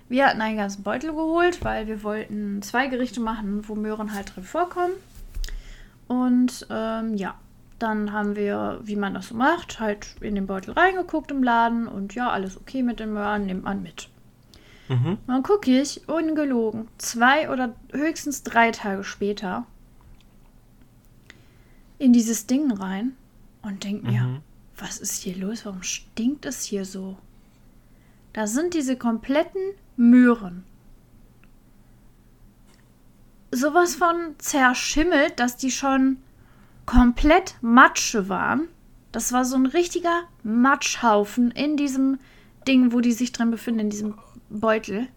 wir 0.09 0.27
hatten 0.27 0.41
einen 0.41 0.57
ganzen 0.57 0.83
Beutel 0.83 1.11
geholt, 1.11 1.65
weil 1.65 1.87
wir 1.87 2.03
wollten 2.03 2.63
zwei 2.63 2.87
Gerichte 2.87 3.21
machen, 3.21 3.69
wo 3.69 3.75
Möhren 3.75 4.15
halt 4.15 4.35
drin 4.35 4.45
vorkommen. 4.45 4.93
Und 6.09 6.67
ähm, 6.71 7.15
ja, 7.15 7.35
dann 7.79 8.13
haben 8.13 8.37
wir, 8.37 8.81
wie 8.83 8.97
man 8.97 9.15
das 9.15 9.29
so 9.29 9.35
macht, 9.35 9.81
halt 9.81 10.15
in 10.21 10.35
den 10.35 10.47
Beutel 10.47 10.73
reingeguckt 10.73 11.31
im 11.31 11.43
Laden 11.43 11.89
und 11.89 12.15
ja, 12.15 12.31
alles 12.31 12.57
okay 12.57 12.83
mit 12.83 13.01
den 13.01 13.13
Möhren, 13.13 13.47
nimmt 13.47 13.65
man 13.65 13.83
mit. 13.83 14.09
Mhm. 14.89 15.19
Dann 15.27 15.43
gucke 15.43 15.81
ich, 15.81 16.09
ungelogen, 16.09 16.89
zwei 16.99 17.51
oder 17.51 17.75
höchstens 17.93 18.45
drei 18.45 18.71
Tage 18.71 19.03
später 19.03 19.67
in 21.99 22.13
dieses 22.13 22.47
Ding 22.47 22.71
rein 22.71 23.17
und 23.63 23.83
denke 23.85 24.07
mir, 24.07 24.21
Mhm. 24.23 24.41
Was 24.79 24.99
ist 24.99 25.23
hier 25.23 25.37
los? 25.37 25.65
Warum 25.65 25.83
stinkt 25.83 26.47
es 26.47 26.65
hier 26.65 26.85
so? 26.85 27.17
Da 28.33 28.47
sind 28.47 28.75
diese 28.75 28.97
kompletten 28.97 29.63
Möhren. 29.97 30.65
Sowas 33.51 33.95
von 33.95 34.35
zerschimmelt, 34.39 35.41
dass 35.41 35.57
die 35.57 35.71
schon 35.71 36.19
komplett 36.85 37.57
Matsche 37.63 38.29
waren. 38.29 38.69
Das 39.13 39.33
war 39.33 39.45
so 39.45 39.57
ein 39.57 39.67
richtiger 39.67 40.25
Matschhaufen 40.43 41.51
in 41.51 41.77
diesem 41.77 42.19
Ding, 42.69 42.93
wo 42.93 43.01
die 43.01 43.13
sich 43.13 43.33
drin 43.33 43.51
befinden, 43.51 43.81
in 43.81 43.91
diesem 43.91 44.19
Beutel. 44.51 45.09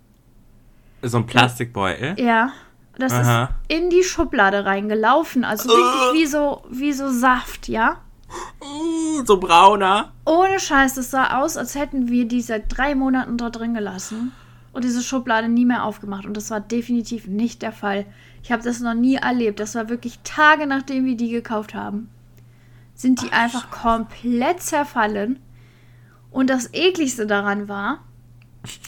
So 1.02 1.18
ein 1.18 1.26
Plastikbeutel. 1.26 2.20
Ja. 2.20 2.54
Das 2.98 3.14
Aha. 3.14 3.44
ist 3.44 3.78
in 3.78 3.90
die 3.90 4.04
Schublade 4.04 4.66
reingelaufen. 4.66 5.44
Also 5.44 5.70
richtig 5.70 6.22
wie 6.22 6.26
so, 6.26 6.64
wie 6.70 6.94
so 6.94 7.10
Saft, 7.10 7.68
ja? 7.68 8.02
So 9.26 9.38
brauner. 9.38 10.12
Ohne 10.26 10.60
Scheiß, 10.60 10.98
es 10.98 11.12
sah 11.12 11.42
aus, 11.42 11.58
als 11.58 11.76
hätten 11.76 12.08
wir 12.08 12.26
die 12.26 12.42
seit 12.42 12.66
drei 12.76 12.96
Monaten 12.96 13.38
da 13.38 13.50
drin 13.50 13.74
gelassen 13.74 14.32
und 14.72 14.84
diese 14.84 15.02
Schublade 15.04 15.50
nie 15.50 15.66
mehr 15.66 15.84
aufgemacht. 15.84 16.26
Und 16.26 16.38
das 16.38 16.52
war 16.52 16.62
definitiv 16.62 17.28
nicht 17.28 17.62
der 17.62 17.72
Fall. 17.72 18.06
Ich 18.44 18.52
habe 18.52 18.64
das 18.64 18.80
noch 18.80 18.94
nie 18.94 19.16
erlebt. 19.16 19.60
Das 19.60 19.76
war 19.76 19.90
wirklich 19.90 20.20
Tage, 20.24 20.68
nachdem 20.68 21.06
wir 21.06 21.18
die 21.18 21.30
gekauft 21.30 21.74
haben. 21.74 22.10
Sind 22.96 23.22
die 23.22 23.32
einfach 23.34 23.72
komplett 23.72 24.62
zerfallen. 24.62 25.40
Und 26.32 26.50
das 26.50 26.74
ekligste 26.74 27.26
daran 27.26 27.68
war, 27.68 28.00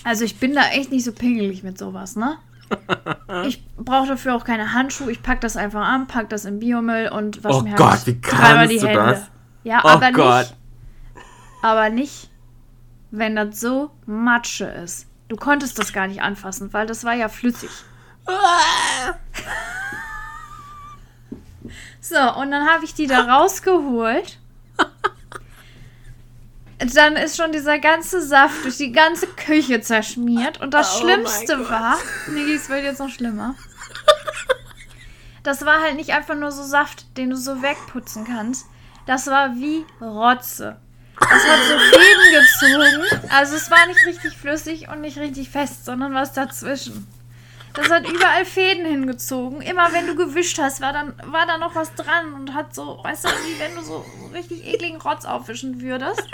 also 0.03 0.23
ich 0.23 0.39
bin 0.39 0.53
da 0.53 0.61
echt 0.73 0.91
nicht 0.91 1.03
so 1.03 1.11
pingelig 1.11 1.63
mit 1.63 1.77
sowas, 1.77 2.15
ne? 2.15 2.37
Ich 3.45 3.65
brauche 3.77 4.07
dafür 4.07 4.35
auch 4.35 4.43
keine 4.43 4.73
Handschuhe. 4.73 5.11
Ich 5.11 5.23
pack 5.23 5.41
das 5.41 5.57
einfach 5.57 5.85
an, 5.85 6.07
pack 6.07 6.29
das 6.29 6.45
in 6.45 6.59
Biomüll 6.59 7.09
und 7.09 7.43
wasche 7.43 7.59
Oh 7.59 7.61
mir 7.61 7.75
Gott, 7.75 7.89
halt 7.91 8.07
wie 8.07 8.21
dreimal 8.21 8.67
die 8.67 8.79
Hände. 8.79 8.93
das? 8.93 9.30
Ja, 9.63 9.81
Oh 9.83 9.89
aber 9.89 10.11
Gott. 10.11 10.39
nicht. 10.39 10.55
Aber 11.63 11.89
nicht, 11.89 12.29
wenn 13.11 13.35
das 13.35 13.59
so 13.59 13.91
Matsche 14.05 14.65
ist. 14.65 15.07
Du 15.27 15.35
konntest 15.35 15.77
das 15.79 15.93
gar 15.93 16.07
nicht 16.07 16.21
anfassen, 16.21 16.73
weil 16.73 16.87
das 16.87 17.03
war 17.03 17.13
ja 17.13 17.29
flüssig. 17.29 17.69
So, 22.03 22.17
und 22.17 22.51
dann 22.51 22.67
habe 22.67 22.83
ich 22.83 22.93
die 22.93 23.07
da 23.07 23.21
rausgeholt. 23.21 24.39
Dann 26.79 27.15
ist 27.15 27.37
schon 27.37 27.51
dieser 27.51 27.77
ganze 27.77 28.25
Saft 28.25 28.63
durch 28.63 28.77
die 28.77 28.91
ganze 28.91 29.27
Küche 29.27 29.81
zerschmiert. 29.81 30.59
Und 30.61 30.73
das 30.73 30.95
Oh 30.97 31.01
Schlimmste 31.01 31.69
war, 31.69 31.95
Niki, 32.27 32.55
es 32.55 32.69
wird 32.69 32.83
jetzt 32.83 32.97
noch 32.99 33.09
schlimmer. 33.09 33.53
Das 35.43 35.63
war 35.65 35.81
halt 35.81 35.95
nicht 35.95 36.09
einfach 36.11 36.35
nur 36.35 36.51
so 36.51 36.63
Saft, 36.63 37.05
den 37.17 37.29
du 37.29 37.35
so 37.37 37.61
wegputzen 37.61 38.25
kannst. 38.25 38.65
Das 39.05 39.27
war 39.27 39.55
wie 39.55 39.85
Rotze. 39.99 40.77
Das 41.19 41.29
hat 41.29 41.59
so 41.67 41.77
Fäden 41.77 42.31
gezogen. 42.31 43.29
Also 43.29 43.55
es 43.55 43.69
war 43.69 43.85
nicht 43.87 44.05
richtig 44.05 44.33
flüssig 44.33 44.89
und 44.89 45.01
nicht 45.01 45.17
richtig 45.17 45.49
fest, 45.49 45.85
sondern 45.85 46.13
was 46.13 46.33
dazwischen. 46.33 47.07
Das 47.73 47.89
hat 47.89 48.07
überall 48.07 48.43
Fäden 48.43 48.85
hingezogen. 48.85 49.61
Immer 49.61 49.93
wenn 49.93 50.07
du 50.07 50.15
gewischt 50.15 50.59
hast, 50.59 50.81
war 50.81 50.91
dann 50.91 51.13
war 51.23 51.45
da 51.45 51.57
noch 51.57 51.73
was 51.73 51.93
dran 51.95 52.33
und 52.33 52.53
hat 52.53 52.75
so, 52.75 52.99
weißt 53.03 53.25
du, 53.25 53.29
wie 53.29 53.59
wenn 53.59 53.75
du 53.75 53.81
so 53.81 54.05
richtig 54.33 54.67
ekligen 54.67 54.99
Rotz 54.99 55.23
aufwischen 55.23 55.81
würdest. 55.81 56.27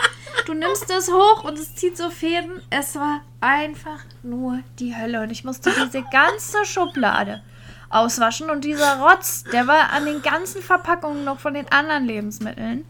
Du 0.46 0.54
nimmst 0.54 0.90
das 0.90 1.12
hoch 1.12 1.44
und 1.44 1.60
es 1.60 1.76
zieht 1.76 1.96
so 1.96 2.10
Fäden. 2.10 2.62
Es 2.70 2.96
war 2.96 3.22
einfach 3.40 4.00
nur 4.24 4.60
die 4.80 4.96
Hölle 4.96 5.22
und 5.22 5.30
ich 5.30 5.44
musste 5.44 5.72
diese 5.72 6.04
ganze 6.12 6.66
Schublade 6.66 7.44
auswaschen 7.90 8.50
und 8.50 8.64
dieser 8.64 9.00
Rotz, 9.00 9.44
der 9.44 9.68
war 9.68 9.92
an 9.92 10.06
den 10.06 10.22
ganzen 10.22 10.62
Verpackungen 10.62 11.24
noch 11.24 11.40
von 11.40 11.54
den 11.54 11.72
anderen 11.72 12.06
Lebensmitteln. 12.06 12.86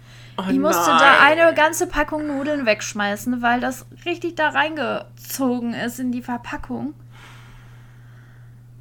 ich 0.50 0.60
musste 0.60 0.92
da 0.92 0.98
nein. 0.98 1.40
eine 1.40 1.54
ganze 1.54 1.88
Packung 1.88 2.28
Nudeln 2.28 2.66
wegschmeißen, 2.66 3.42
weil 3.42 3.60
das 3.60 3.86
richtig 4.06 4.36
da 4.36 4.50
reingezogen 4.50 5.74
ist 5.74 6.00
in 6.00 6.12
die 6.12 6.22
Verpackung. 6.22 6.94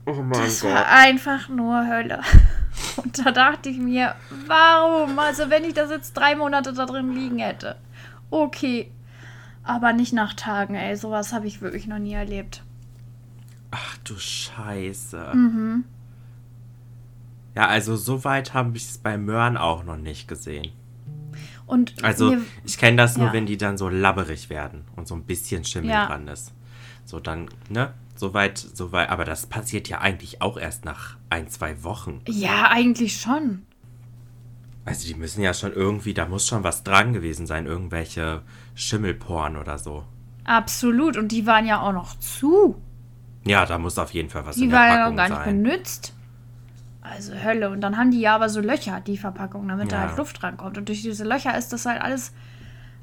Oh 0.07 0.15
mein 0.15 0.41
Das 0.41 0.63
war 0.63 0.87
einfach 0.87 1.49
nur 1.49 1.87
Hölle. 1.87 2.21
Und 2.97 3.25
da 3.25 3.33
dachte 3.33 3.69
ich 3.69 3.79
mir, 3.79 4.15
warum? 4.47 5.19
Also 5.19 5.51
wenn 5.51 5.65
ich 5.65 5.75
das 5.75 5.91
jetzt 5.91 6.13
drei 6.13 6.37
Monate 6.37 6.73
da 6.73 6.87
drin 6.87 7.13
liegen 7.13 7.39
hätte. 7.39 7.77
Okay. 8.31 8.91
Aber 9.65 9.93
nicht 9.93 10.13
nach 10.13 10.35
Tagen, 10.35 10.77
ey. 10.77 10.97
Sowas 10.97 11.33
habe 11.33 11.49
ich 11.49 11.61
wirklich 11.61 11.89
noch 11.89 11.99
nie 11.99 12.15
erlebt. 12.15 12.63
Ach 13.73 13.97
du 14.05 14.17
Scheiße. 14.17 15.33
Mhm. 15.35 15.85
Ja, 17.57 17.67
also 17.67 17.97
so 17.97 18.23
weit 18.25 18.55
habe 18.55 18.77
ich 18.77 18.85
es 18.85 18.99
bei 18.99 19.17
Möhren 19.19 19.57
auch 19.57 19.83
noch 19.83 19.97
nicht 19.97 20.29
gesehen. 20.29 20.73
Und 21.67 21.95
Also 22.05 22.31
mir, 22.31 22.43
ich 22.65 22.79
kenne 22.79 22.97
das 22.99 23.17
nur, 23.17 23.29
ja. 23.29 23.33
wenn 23.33 23.47
die 23.47 23.57
dann 23.57 23.77
so 23.79 23.89
labberig 23.89 24.51
werden 24.51 24.85
und 24.95 25.09
so 25.09 25.15
ein 25.17 25.25
bisschen 25.25 25.65
Schimmel 25.65 25.91
Ja. 25.91 26.07
dran 26.07 26.29
ist. 26.29 26.53
So 27.05 27.19
dann, 27.19 27.49
ne? 27.69 27.93
Soweit, 28.15 28.59
soweit. 28.59 29.11
Aber 29.11 29.25
das 29.25 29.47
passiert 29.47 29.89
ja 29.89 30.01
eigentlich 30.01 30.41
auch 30.43 30.57
erst 30.59 30.85
nach 30.85 31.17
ein, 31.29 31.49
zwei 31.49 31.83
Wochen. 31.83 32.21
ja, 32.29 32.69
eigentlich 32.71 33.21
schon. 33.21 33.63
Also 34.85 35.09
die 35.09 35.15
müssen 35.15 35.43
ja 35.43 35.53
schon 35.53 35.73
irgendwie, 35.73 36.15
da 36.15 36.27
muss 36.27 36.47
schon 36.47 36.63
was 36.63 36.85
dran 36.85 37.13
gewesen 37.13 37.47
sein, 37.47 37.67
irgendwelche 37.67 38.43
Schimmelporen 38.77 39.57
oder 39.57 39.79
so. 39.79 40.05
Absolut. 40.45 41.17
Und 41.17 41.33
die 41.33 41.45
waren 41.47 41.67
ja 41.67 41.81
auch 41.81 41.93
noch 41.93 42.17
zu. 42.21 42.77
Ja, 43.45 43.67
da 43.67 43.79
muss 43.79 43.99
auf 43.99 44.13
jeden 44.15 44.31
Fall 44.31 44.47
was 44.47 44.55
Die 44.57 44.65
in 44.65 44.71
der 44.71 44.79
waren 44.79 44.89
ja 44.89 44.97
Packung 44.99 45.15
noch 45.17 45.23
gar 45.23 45.29
nicht 45.29 45.45
sein. 45.45 45.63
benutzt. 45.63 46.13
Also 47.11 47.33
Hölle. 47.43 47.71
Und 47.71 47.81
dann 47.81 47.97
haben 47.97 48.11
die 48.11 48.21
ja 48.21 48.35
aber 48.35 48.49
so 48.49 48.61
Löcher, 48.61 49.01
die 49.01 49.17
Verpackung, 49.17 49.69
damit 49.69 49.93
da 49.93 49.97
Ja. 50.03 50.09
halt 50.09 50.19
Luft 50.19 50.43
rankommt. 50.43 50.77
Und 50.79 50.89
durch 50.89 51.03
diese 51.03 51.25
Löcher 51.25 51.57
ist 51.57 51.73
das 51.73 51.87
halt 51.87 52.01
alles. 52.03 52.33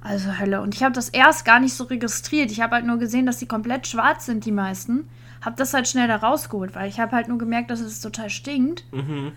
Also 0.01 0.37
Hölle. 0.37 0.61
Und 0.61 0.75
ich 0.75 0.83
habe 0.83 0.93
das 0.93 1.09
erst 1.09 1.45
gar 1.45 1.59
nicht 1.61 1.73
so 1.73 1.85
registriert. 1.85 2.51
Ich 2.51 2.59
habe 2.61 2.75
halt 2.75 2.85
nur 2.85 2.97
gesehen, 2.97 3.25
dass 3.25 3.37
die 3.37 3.45
komplett 3.47 3.87
schwarz 3.87 4.25
sind, 4.25 4.45
die 4.45 4.51
meisten. 4.51 5.07
Hab 5.41 5.55
das 5.57 5.73
halt 5.73 5.87
schnell 5.87 6.07
da 6.07 6.17
rausgeholt, 6.17 6.75
weil 6.75 6.89
ich 6.89 6.99
habe 6.99 7.13
halt 7.15 7.27
nur 7.29 7.37
gemerkt, 7.37 7.71
dass 7.71 7.79
es 7.79 8.01
total 8.01 8.29
stinkt. 8.29 8.83
Mhm. 8.91 9.31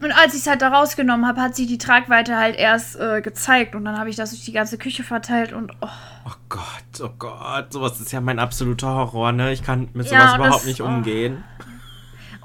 Und 0.00 0.12
als 0.12 0.34
ich 0.34 0.40
es 0.40 0.46
halt 0.48 0.60
da 0.60 0.68
rausgenommen 0.68 1.24
habe, 1.26 1.40
hat 1.40 1.54
sich 1.54 1.66
die 1.68 1.78
Tragweite 1.78 2.36
halt 2.36 2.56
erst 2.56 2.96
äh, 2.96 3.20
gezeigt. 3.22 3.74
Und 3.76 3.84
dann 3.84 3.96
habe 3.98 4.10
ich 4.10 4.16
das 4.16 4.30
durch 4.30 4.44
die 4.44 4.52
ganze 4.52 4.76
Küche 4.76 5.02
verteilt 5.04 5.52
und 5.52 5.72
oh, 5.80 5.88
Oh 6.26 6.32
Gott, 6.48 7.00
oh 7.02 7.10
Gott, 7.18 7.72
sowas 7.72 8.00
ist 8.00 8.10
ja 8.12 8.20
mein 8.20 8.38
absoluter 8.38 8.88
Horror, 8.94 9.32
ne? 9.32 9.52
Ich 9.52 9.62
kann 9.62 9.88
mit 9.94 10.10
Ja, 10.10 10.20
sowas 10.20 10.34
überhaupt 10.36 10.54
das- 10.56 10.64
nicht 10.66 10.80
oh. 10.82 10.86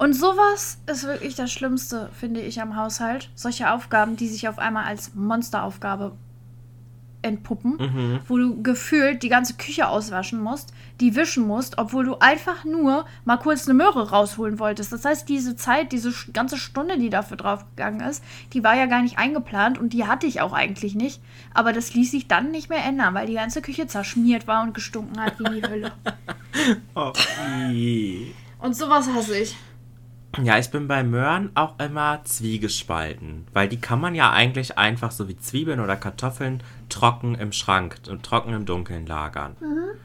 Und 0.00 0.14
sowas 0.14 0.78
ist 0.86 1.04
wirklich 1.04 1.34
das 1.34 1.52
Schlimmste, 1.52 2.08
finde 2.18 2.40
ich, 2.40 2.62
am 2.62 2.74
Haushalt. 2.74 3.28
Solche 3.34 3.70
Aufgaben, 3.70 4.16
die 4.16 4.28
sich 4.28 4.48
auf 4.48 4.58
einmal 4.58 4.84
als 4.86 5.14
Monsteraufgabe 5.14 6.12
entpuppen, 7.20 7.76
Mhm. 7.78 8.20
wo 8.26 8.38
du 8.38 8.62
gefühlt 8.62 9.22
die 9.22 9.28
ganze 9.28 9.52
Küche 9.58 9.88
auswaschen 9.88 10.40
musst, 10.40 10.72
die 11.00 11.16
wischen 11.16 11.46
musst, 11.46 11.76
obwohl 11.76 12.06
du 12.06 12.16
einfach 12.18 12.64
nur 12.64 13.04
mal 13.26 13.36
kurz 13.36 13.68
eine 13.68 13.74
Möhre 13.74 14.08
rausholen 14.08 14.58
wolltest. 14.58 14.90
Das 14.90 15.04
heißt, 15.04 15.28
diese 15.28 15.54
Zeit, 15.54 15.92
diese 15.92 16.14
ganze 16.32 16.56
Stunde, 16.56 16.96
die 16.96 17.10
dafür 17.10 17.36
draufgegangen 17.36 18.00
ist, 18.00 18.24
die 18.54 18.64
war 18.64 18.74
ja 18.74 18.86
gar 18.86 19.02
nicht 19.02 19.18
eingeplant 19.18 19.76
und 19.76 19.92
die 19.92 20.06
hatte 20.06 20.26
ich 20.26 20.40
auch 20.40 20.54
eigentlich 20.54 20.94
nicht. 20.94 21.20
Aber 21.52 21.74
das 21.74 21.92
ließ 21.92 22.10
sich 22.10 22.26
dann 22.26 22.50
nicht 22.50 22.70
mehr 22.70 22.82
ändern, 22.86 23.12
weil 23.12 23.26
die 23.26 23.34
ganze 23.34 23.60
Küche 23.60 23.86
zerschmiert 23.86 24.46
war 24.46 24.62
und 24.62 24.72
gestunken 24.72 25.20
hat 25.20 25.38
wie 25.38 25.60
die 25.60 25.62
Hölle. 25.68 25.92
Oh. 26.94 27.12
Und 28.58 28.74
sowas 28.76 29.08
hasse 29.14 29.38
ich. 29.38 29.56
Ja, 30.42 30.58
ich 30.58 30.70
bin 30.70 30.86
bei 30.86 31.02
Möhren 31.02 31.50
auch 31.56 31.78
immer 31.80 32.20
zwiegespalten, 32.24 33.46
weil 33.52 33.68
die 33.68 33.80
kann 33.80 34.00
man 34.00 34.14
ja 34.14 34.30
eigentlich 34.30 34.78
einfach 34.78 35.10
so 35.10 35.28
wie 35.28 35.36
Zwiebeln 35.36 35.80
oder 35.80 35.96
Kartoffeln 35.96 36.62
trocken 36.88 37.34
im 37.34 37.52
Schrank 37.52 37.96
und 38.08 38.22
trocken 38.22 38.52
im 38.52 38.64
Dunkeln 38.64 39.06
lagern. 39.06 39.56
Mhm. 39.60 39.98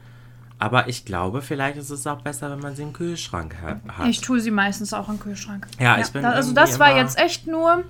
Aber 0.58 0.88
ich 0.88 1.04
glaube, 1.04 1.42
vielleicht 1.42 1.76
ist 1.76 1.90
es 1.90 2.06
auch 2.06 2.22
besser, 2.22 2.50
wenn 2.50 2.60
man 2.60 2.74
sie 2.74 2.82
im 2.82 2.92
Kühlschrank 2.92 3.56
ha- 3.62 3.80
hat. 3.98 4.08
Ich 4.08 4.20
tue 4.22 4.40
sie 4.40 4.50
meistens 4.50 4.92
auch 4.94 5.08
im 5.08 5.20
Kühlschrank. 5.20 5.66
Ja, 5.78 5.98
ich 5.98 6.08
bin 6.10 6.22
da, 6.22 6.30
Also 6.30 6.52
das 6.54 6.78
war 6.78 6.96
jetzt 6.96 7.18
echt 7.18 7.46
nur 7.46 7.84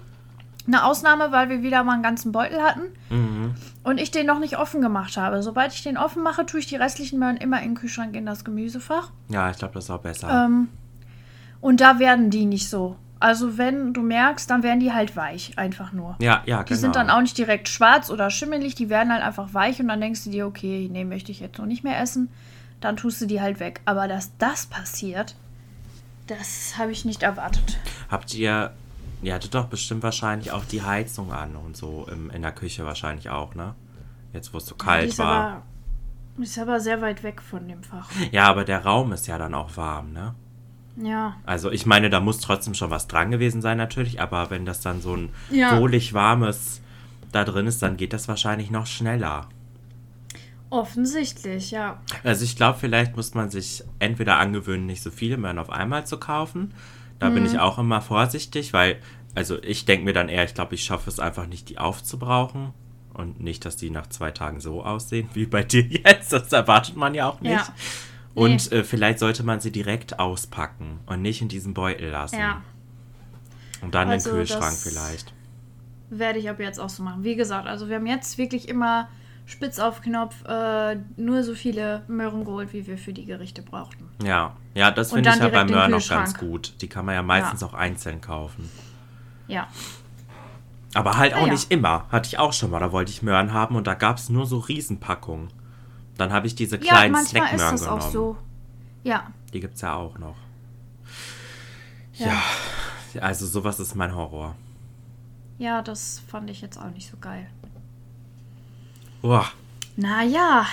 eine 0.67 0.85
Ausnahme, 0.85 1.31
weil 1.31 1.49
wir 1.49 1.63
wieder 1.63 1.85
mal 1.85 1.93
einen 1.95 2.03
ganzen 2.03 2.33
Beutel 2.33 2.61
hatten 2.61 2.83
Mhm. 3.09 3.55
und 3.85 3.99
ich 3.99 4.11
den 4.11 4.27
noch 4.27 4.41
nicht 4.41 4.59
offen 4.59 4.81
gemacht 4.83 5.17
habe. 5.17 5.43
Sobald 5.45 5.73
ich 5.73 5.85
den 5.85 5.97
offen 5.97 6.25
mache, 6.25 6.45
tue 6.45 6.59
ich 6.59 6.67
die 6.67 6.75
restlichen 6.77 7.21
Möhren 7.21 7.37
immer 7.37 7.63
in 7.63 7.71
den 7.71 7.75
Kühlschrank 7.77 8.17
in 8.17 8.27
das 8.27 8.45
Gemüsefach. 8.45 9.11
Ja, 9.29 9.49
ich 9.49 9.59
glaube, 9.59 9.75
das 9.75 9.85
ist 9.85 9.91
auch 9.91 10.01
besser. 10.01 10.47
Ähm, 10.47 10.69
Und 11.61 11.81
da 11.81 11.99
werden 11.99 12.31
die 12.31 12.45
nicht 12.45 12.69
so. 12.69 12.97
Also 13.19 13.57
wenn 13.57 13.95
du 13.95 14.03
merkst, 14.03 14.51
dann 14.51 14.63
werden 14.63 14.81
die 14.81 14.93
halt 14.93 15.17
weich, 15.17 15.57
einfach 15.57 15.93
nur. 15.93 16.17
Ja, 16.21 16.43
ja, 16.45 16.63
Die 16.63 16.75
sind 16.75 16.97
dann 16.97 17.09
auch 17.09 17.23
nicht 17.23 17.39
direkt 17.39 17.69
schwarz 17.69 18.11
oder 18.11 18.31
schimmelig, 18.31 18.75
die 18.75 18.91
werden 18.91 19.11
halt 19.11 19.23
einfach 19.23 19.55
weich 19.55 19.81
und 19.81 19.89
dann 19.89 20.01
denkst 20.03 20.25
du 20.25 20.31
dir, 20.31 20.47
okay, 20.47 20.89
nee, 20.93 21.05
möchte 21.05 21.33
ich 21.33 21.41
jetzt 21.41 21.59
noch 21.59 21.67
nicht 21.67 21.83
mehr 21.83 21.99
essen. 21.99 22.29
Dann 22.81 22.97
tust 22.97 23.23
du 23.23 23.27
die 23.27 23.41
halt 23.41 23.59
weg. 23.59 23.81
Aber 23.87 24.07
dass 24.07 24.37
das 24.37 24.67
passiert, 24.67 25.35
das 26.27 26.75
habe 26.77 26.93
ich 26.93 27.07
nicht 27.07 27.23
erwartet. 27.23 27.79
Habt 28.11 28.35
ihr, 28.35 28.73
ihr 29.23 29.35
hattet 29.35 29.55
doch 29.55 29.67
bestimmt 29.67 30.03
wahrscheinlich 30.03 30.53
auch 30.53 30.65
die 30.67 30.83
Heizung 30.83 31.33
an 31.33 31.57
und 31.57 31.75
so 31.75 32.07
im, 32.13 32.31
in 32.31 32.43
der 32.43 32.53
Küche 32.53 32.85
wahrscheinlich 32.85 33.31
auch, 33.31 33.55
ne? 33.55 33.75
Jetzt, 34.35 34.53
wo 34.53 34.59
es 34.59 34.67
so 34.67 34.75
die 34.75 34.85
kalt 34.85 35.09
ist 35.09 35.19
war. 35.19 35.63
aber, 36.37 36.43
ist 36.43 36.59
aber 36.59 36.81
sehr 36.81 37.01
weit 37.01 37.23
weg 37.23 37.41
von 37.41 37.67
dem 37.67 37.83
Fach. 37.83 38.11
Ja, 38.31 38.45
aber 38.45 38.65
der 38.65 38.85
Raum 38.85 39.13
ist 39.13 39.27
ja 39.27 39.39
dann 39.39 39.55
auch 39.55 39.75
warm, 39.79 40.13
ne? 40.13 40.35
Ja. 40.97 41.37
Also 41.45 41.71
ich 41.71 41.85
meine, 41.87 42.09
da 42.11 42.21
muss 42.21 42.39
trotzdem 42.41 42.75
schon 42.75 42.91
was 42.91 43.07
dran 43.07 43.31
gewesen 43.31 43.61
sein 43.63 43.77
natürlich, 43.79 44.21
aber 44.21 44.51
wenn 44.51 44.65
das 44.65 44.81
dann 44.81 45.01
so 45.01 45.15
ein 45.15 45.29
Ja. 45.51 45.79
wohlig 45.79 46.15
warmes 46.15 46.81
da 47.33 47.45
drin 47.45 47.67
ist, 47.67 47.83
dann 47.83 47.97
geht 47.97 48.13
das 48.13 48.29
wahrscheinlich 48.29 48.71
noch 48.71 48.87
schneller. 48.87 49.49
Offensichtlich, 50.71 51.71
ja. 51.71 52.01
Also 52.25 52.45
ich 52.45 52.57
glaube, 52.57 52.79
vielleicht 52.81 53.15
muss 53.15 53.35
man 53.35 53.51
sich 53.51 53.85
entweder 53.99 54.39
angewöhnen, 54.39 54.87
nicht 54.87 55.03
so 55.03 55.11
viele 55.11 55.37
Möhren 55.37 55.59
auf 55.59 55.71
einmal 55.71 56.07
zu 56.07 56.19
kaufen. 56.19 56.75
Da 57.19 57.31
bin 57.31 57.47
ich 57.47 57.59
auch 57.59 57.79
immer 57.79 58.03
vorsichtig, 58.03 58.73
weil, 58.75 58.99
also 59.35 59.63
ich 59.63 59.85
denke 59.87 60.05
mir 60.05 60.13
dann 60.13 60.29
eher, 60.29 60.45
ich 60.45 60.55
glaube, 60.55 60.75
ich 60.75 60.85
schaffe 60.85 61.09
es 61.09 61.19
einfach 61.21 61.47
nicht, 61.47 61.69
die 61.71 61.79
aufzubrauchen. 61.79 62.73
Und 63.15 63.41
nicht, 63.41 63.65
dass 63.65 63.77
die 63.77 63.89
nach 63.89 64.09
zwei 64.09 64.31
Tagen 64.31 64.61
so 64.61 64.85
aussehen 64.85 65.31
wie 65.33 65.47
bei 65.47 65.63
dir 65.65 65.81
jetzt. 65.83 66.33
Das 66.35 66.53
erwartet 66.53 66.97
man 66.97 67.15
ja 67.15 67.27
auch 67.29 67.41
nicht. 67.41 67.53
Ja. 67.53 67.69
Und 68.37 68.71
äh, 68.73 68.85
vielleicht 68.85 69.19
sollte 69.19 69.43
man 69.43 69.61
sie 69.61 69.73
direkt 69.73 70.19
auspacken 70.19 71.01
und 71.07 71.23
nicht 71.23 71.41
in 71.43 71.49
diesem 71.49 71.75
Beutel 71.75 72.11
lassen. 72.11 72.39
Ja. 72.39 72.63
Und 73.83 73.95
dann 73.95 74.09
Also 74.09 74.31
in 74.31 74.37
den 74.37 74.47
Kühlschrank 74.47 74.77
vielleicht. 74.77 75.33
Werde 76.11 76.39
ich 76.39 76.49
ab 76.49 76.61
jetzt 76.61 76.79
auch 76.79 76.89
so 76.89 77.03
machen. 77.03 77.25
Wie 77.25 77.35
gesagt, 77.35 77.67
also 77.67 77.89
wir 77.89 77.97
haben 77.97 78.07
jetzt 78.07 78.39
wirklich 78.39 78.69
immer 78.69 79.09
spitz 79.47 79.79
auf 79.79 80.01
Knopf 80.03 80.45
äh, 80.45 80.97
nur 81.17 81.43
so 81.45 81.55
viele 81.55 82.03
Möhren 82.09 82.45
geholt, 82.45 82.73
wie 82.73 82.87
wir 82.87 82.99
für 82.99 83.13
die 83.13 83.25
Gerichte 83.25 83.63
brauchten. 83.63 84.09
Ja, 84.25 84.57
ja, 84.75 84.91
das 84.91 85.13
finde 85.13 85.31
ich 85.31 85.37
ja 85.37 85.49
bei 85.49 85.65
Möhren 85.65 85.95
auch 85.95 86.09
ganz 86.09 86.37
gut. 86.37 86.75
Die 86.81 86.89
kann 86.89 87.05
man 87.07 87.15
ja 87.15 87.23
meistens 87.23 87.61
Ja. 87.61 87.67
auch 87.69 87.75
einzeln 87.75 88.21
kaufen. 88.21 88.69
Ja. 89.49 89.69
Aber 90.95 91.17
halt 91.19 91.35
Ah, 91.35 91.39
auch 91.39 91.47
ja. 91.47 91.53
nicht 91.53 91.71
immer. 91.71 92.07
Hatte 92.11 92.27
ich 92.29 92.39
auch 92.39 92.53
schon 92.53 92.71
mal. 92.71 92.81
Da 92.81 92.91
wollte 92.93 93.11
ich 93.13 93.23
Möhren 93.23 93.53
haben 93.53 93.77
und 93.77 93.87
da 93.87 93.95
gab 93.95 94.17
es 94.19 94.29
nur 94.29 94.47
so 94.47 94.59
Riesenpackungen. 94.59 95.49
Dann 96.19 96.33
habe 96.33 96.47
ich 96.47 96.55
diese 96.55 96.77
Ja, 96.77 96.83
kleinen 96.83 97.13
manchmal 97.13 97.43
ist 97.43 97.49
Snackmöhren 97.51 97.73
das 97.73 97.81
genommen. 97.83 98.03
auch 98.03 98.11
so. 98.11 98.37
Ja. 99.05 99.31
Die 99.53 99.61
gibt 99.61 99.75
es 99.77 99.81
ja 99.83 99.95
auch 99.95 100.19
noch. 100.19 100.37
Ja. 102.15 102.43
Ja, 103.15 103.23
also 103.23 103.47
sowas 103.47 103.79
ist 103.81 103.95
mein 103.95 104.15
Horror. 104.15 104.55
Ja, 105.59 105.83
das 105.83 106.23
fand 106.29 106.51
ich 106.51 106.61
jetzt 106.61 106.79
auch 106.79 106.91
nicht 106.91 107.11
so 107.11 107.17
geil. 107.19 107.47
Uah. 109.23 109.47
Naja. 109.97 110.67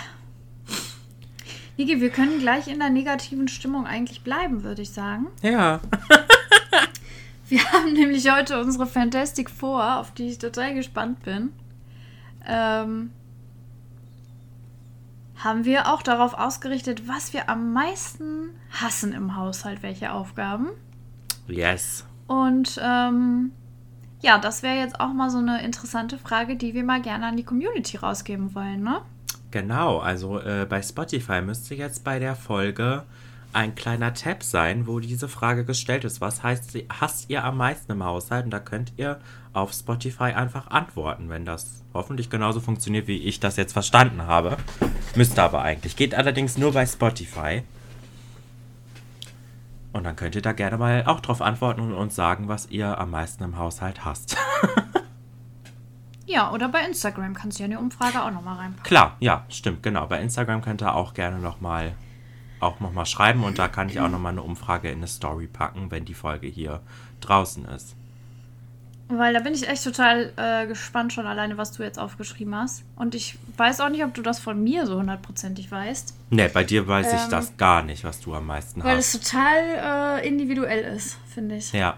Niki, 1.77 1.99
wir 2.01 2.09
können 2.09 2.39
gleich 2.39 2.67
in 2.67 2.79
der 2.79 2.89
negativen 2.89 3.47
Stimmung 3.47 3.87
eigentlich 3.87 4.21
bleiben, 4.23 4.63
würde 4.63 4.81
ich 4.81 4.91
sagen. 4.91 5.27
Ja. 5.41 5.79
Wir 7.49 7.63
haben 7.71 7.93
nämlich 7.93 8.31
heute 8.31 8.59
unsere 8.59 8.87
Fantastic 8.87 9.49
Four, 9.49 9.97
auf 9.99 10.11
die 10.13 10.29
ich 10.29 10.39
total 10.39 10.73
gespannt 10.73 11.21
bin. 11.23 11.49
Ähm, 12.47 13.11
haben 15.43 15.65
wir 15.65 15.91
auch 15.93 16.01
darauf 16.01 16.33
ausgerichtet, 16.33 17.07
was 17.07 17.33
wir 17.33 17.49
am 17.49 17.73
meisten 17.73 18.49
hassen 18.71 19.13
im 19.13 19.35
Haushalt, 19.35 19.83
welche 19.83 20.11
Aufgaben. 20.11 20.69
Yes. 21.47 22.05
Und 22.27 22.79
ähm, 22.81 23.51
ja, 24.21 24.37
das 24.37 24.63
wäre 24.63 24.77
jetzt 24.77 24.99
auch 24.99 25.11
mal 25.13 25.29
so 25.29 25.39
eine 25.39 25.61
interessante 25.63 26.17
Frage, 26.17 26.55
die 26.55 26.73
wir 26.73 26.83
mal 26.83 27.01
gerne 27.01 27.25
an 27.27 27.35
die 27.37 27.43
Community 27.43 27.97
rausgeben 27.97 28.55
wollen, 28.55 28.81
ne? 28.83 29.01
Genau, 29.51 29.99
also 29.99 30.39
äh, 30.39 30.65
bei 30.67 30.81
Spotify 30.81 31.41
müsste 31.41 31.75
jetzt 31.75 32.03
bei 32.03 32.17
der 32.19 32.35
Folge 32.35 33.03
ein 33.51 33.75
kleiner 33.75 34.15
Tab 34.15 34.41
sein, 34.41 34.87
wo 34.87 34.99
diese 34.99 35.27
Frage 35.27 35.63
gestellt 35.63 36.05
ist. 36.05 36.21
Was 36.21 36.41
heißt, 36.41 36.71
sie- 36.71 36.87
hasst 36.89 37.29
ihr 37.29 37.43
am 37.43 37.57
meisten 37.57 37.91
im 37.91 38.03
Haushalt? 38.03 38.45
Und 38.45 38.51
da 38.51 38.59
könnt 38.59 38.93
ihr 38.97 39.19
auf 39.51 39.73
Spotify 39.73 40.31
einfach 40.33 40.67
antworten, 40.71 41.29
wenn 41.29 41.45
das 41.45 41.82
hoffentlich 41.93 42.29
genauso 42.29 42.59
funktioniert, 42.59 43.07
wie 43.07 43.17
ich 43.17 43.39
das 43.39 43.57
jetzt 43.57 43.73
verstanden 43.73 44.23
habe. 44.23 44.57
Müsste 45.15 45.43
aber 45.43 45.61
eigentlich. 45.61 45.95
Geht 45.95 46.15
allerdings 46.15 46.57
nur 46.57 46.73
bei 46.73 46.85
Spotify. 46.85 47.63
Und 49.91 50.05
dann 50.05 50.15
könnt 50.15 50.35
ihr 50.35 50.41
da 50.41 50.53
gerne 50.53 50.77
mal 50.77 51.03
auch 51.05 51.19
drauf 51.19 51.41
antworten 51.41 51.81
und 51.81 51.93
uns 51.93 52.15
sagen, 52.15 52.47
was 52.47 52.69
ihr 52.71 52.97
am 52.97 53.11
meisten 53.11 53.43
im 53.43 53.57
Haushalt 53.57 54.03
hasst. 54.03 54.35
Ja, 56.25 56.51
oder 56.51 56.69
bei 56.69 56.83
Instagram 56.85 57.33
kannst 57.35 57.59
du 57.59 57.63
ja 57.63 57.65
eine 57.65 57.79
Umfrage 57.79 58.23
auch 58.23 58.31
nochmal 58.31 58.55
reinpacken. 58.55 58.83
Klar, 58.83 59.17
ja, 59.19 59.45
stimmt, 59.49 59.83
genau. 59.83 60.07
Bei 60.07 60.19
Instagram 60.19 60.61
könnt 60.61 60.81
ihr 60.81 60.95
auch 60.95 61.13
gerne 61.13 61.37
nochmal 61.37 61.93
auch 62.59 62.79
noch 62.79 62.93
mal 62.93 63.05
schreiben 63.05 63.43
und 63.43 63.59
da 63.59 63.67
kann 63.67 63.89
ich 63.89 63.99
auch 63.99 64.09
nochmal 64.09 64.31
eine 64.31 64.41
Umfrage 64.41 64.89
in 64.89 64.99
eine 64.99 65.07
Story 65.07 65.47
packen, 65.47 65.91
wenn 65.91 66.05
die 66.05 66.13
Folge 66.13 66.47
hier 66.47 66.81
draußen 67.19 67.65
ist. 67.65 67.95
Weil 69.09 69.33
da 69.33 69.41
bin 69.41 69.53
ich 69.53 69.67
echt 69.67 69.83
total 69.83 70.31
äh, 70.37 70.65
gespannt 70.65 71.13
schon 71.13 71.27
alleine, 71.27 71.57
was 71.57 71.71
du 71.73 71.83
jetzt 71.83 71.99
aufgeschrieben 71.99 72.55
hast. 72.55 72.83
Und 72.95 73.13
ich 73.15 73.37
weiß 73.57 73.81
auch 73.81 73.89
nicht, 73.89 74.03
ob 74.03 74.13
du 74.13 74.21
das 74.21 74.39
von 74.39 74.63
mir 74.63 74.87
so 74.87 74.97
hundertprozentig 74.97 75.69
weißt. 75.69 76.15
Ne, 76.31 76.49
bei 76.49 76.63
dir 76.63 76.87
weiß 76.87 77.13
ich 77.13 77.21
Ähm, 77.21 77.29
das 77.29 77.55
gar 77.57 77.83
nicht, 77.83 78.03
was 78.05 78.19
du 78.21 78.33
am 78.33 78.47
meisten 78.47 78.83
Weil 78.83 78.97
es 78.97 79.13
hast. 79.13 79.23
total 79.31 80.19
äh, 80.21 80.27
individuell 80.27 80.95
ist, 80.95 81.17
finde 81.27 81.57
ich. 81.57 81.73
Ja, 81.73 81.97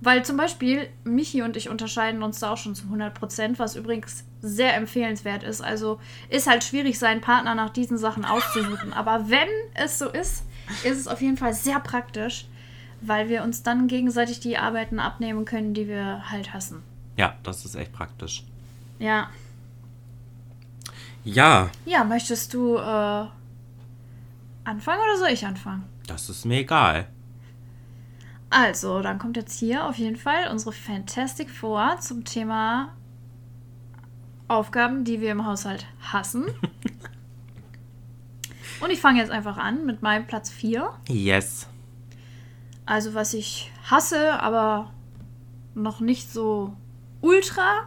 Weil 0.00 0.24
zum 0.24 0.36
Beispiel 0.36 0.88
Michi 1.04 1.42
und 1.42 1.56
ich 1.56 1.68
unterscheiden 1.68 2.22
uns 2.22 2.40
da 2.40 2.50
auch 2.52 2.56
schon 2.56 2.74
zu 2.74 2.86
100%, 2.86 3.58
was 3.58 3.76
übrigens 3.76 4.24
sehr 4.40 4.74
empfehlenswert 4.74 5.44
ist. 5.44 5.60
Also 5.60 6.00
ist 6.28 6.48
halt 6.48 6.64
schwierig, 6.64 6.98
seinen 6.98 7.20
Partner 7.20 7.54
nach 7.54 7.70
diesen 7.70 7.98
Sachen 7.98 8.24
auszusuchen. 8.24 8.92
Aber 8.92 9.28
wenn 9.30 9.48
es 9.74 9.98
so 10.00 10.08
ist, 10.08 10.44
ist 10.82 10.98
es 10.98 11.06
auf 11.08 11.20
jeden 11.20 11.36
Fall 11.36 11.52
sehr 11.54 11.78
praktisch, 11.78 12.46
weil 13.02 13.28
wir 13.28 13.42
uns 13.42 13.62
dann 13.62 13.88
gegenseitig 13.88 14.40
die 14.40 14.58
Arbeiten 14.58 14.98
abnehmen 14.98 15.44
können, 15.44 15.74
die 15.74 15.88
wir 15.88 16.30
halt 16.30 16.52
hassen. 16.54 16.82
ja, 17.16 17.34
das 17.42 17.64
ist 17.64 17.74
echt 17.74 17.92
praktisch. 17.92 18.44
Ja. 18.98 19.28
Ja, 21.24 21.70
Ja, 21.84 22.04
möchtest 22.04 22.54
du 22.54 22.76
äh, 22.76 22.80
anfangen 24.64 25.00
oder 25.04 25.18
soll 25.18 25.28
ich 25.30 25.46
anfangen? 25.46 25.84
das 26.06 26.28
ist 26.28 26.44
mir 26.44 26.58
egal. 26.60 27.08
Also, 28.50 29.00
dann 29.00 29.18
kommt 29.18 29.36
jetzt 29.36 29.58
hier 29.58 29.86
auf 29.86 29.96
jeden 29.96 30.16
Fall 30.16 30.48
unsere 30.50 30.72
Fantastic 30.72 31.48
Four 31.48 31.96
zum 32.00 32.24
Thema 32.24 32.92
Aufgaben, 34.48 35.04
die 35.04 35.20
wir 35.22 35.32
im 35.32 35.46
Haushalt 35.46 35.86
hassen. 36.02 36.44
Und 38.80 38.90
ich 38.90 39.00
fange 39.00 39.20
jetzt 39.20 39.30
einfach 39.30 39.56
an 39.56 39.86
mit 39.86 40.02
meinem 40.02 40.26
Platz 40.26 40.50
4. 40.50 40.92
Yes. 41.08 41.66
Also, 42.84 43.14
was 43.14 43.34
ich 43.34 43.70
hasse, 43.88 44.40
aber 44.40 44.90
noch 45.74 46.00
nicht 46.00 46.32
so 46.32 46.76
ultra 47.20 47.86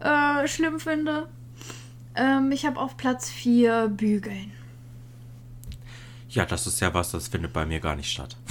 äh, 0.00 0.46
schlimm 0.46 0.80
finde. 0.80 1.28
Ähm, 2.14 2.50
ich 2.52 2.66
habe 2.66 2.80
auf 2.80 2.96
Platz 2.96 3.30
4 3.30 3.88
Bügeln. 3.88 4.52
Ja, 6.30 6.44
das 6.44 6.66
ist 6.66 6.80
ja 6.80 6.92
was, 6.92 7.10
das 7.10 7.28
findet 7.28 7.52
bei 7.52 7.64
mir 7.64 7.80
gar 7.80 7.96
nicht 7.96 8.10
statt. 8.10 8.36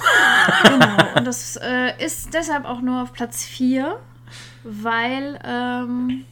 Genau. 0.63 1.17
Und 1.17 1.25
das 1.25 1.57
äh, 1.57 1.91
ist 2.03 2.33
deshalb 2.33 2.63
auch 2.63 2.79
nur 2.79 3.03
auf 3.03 3.11
Platz 3.11 3.43
4, 3.43 3.99
weil 4.63 5.37
ähm, 5.43 6.23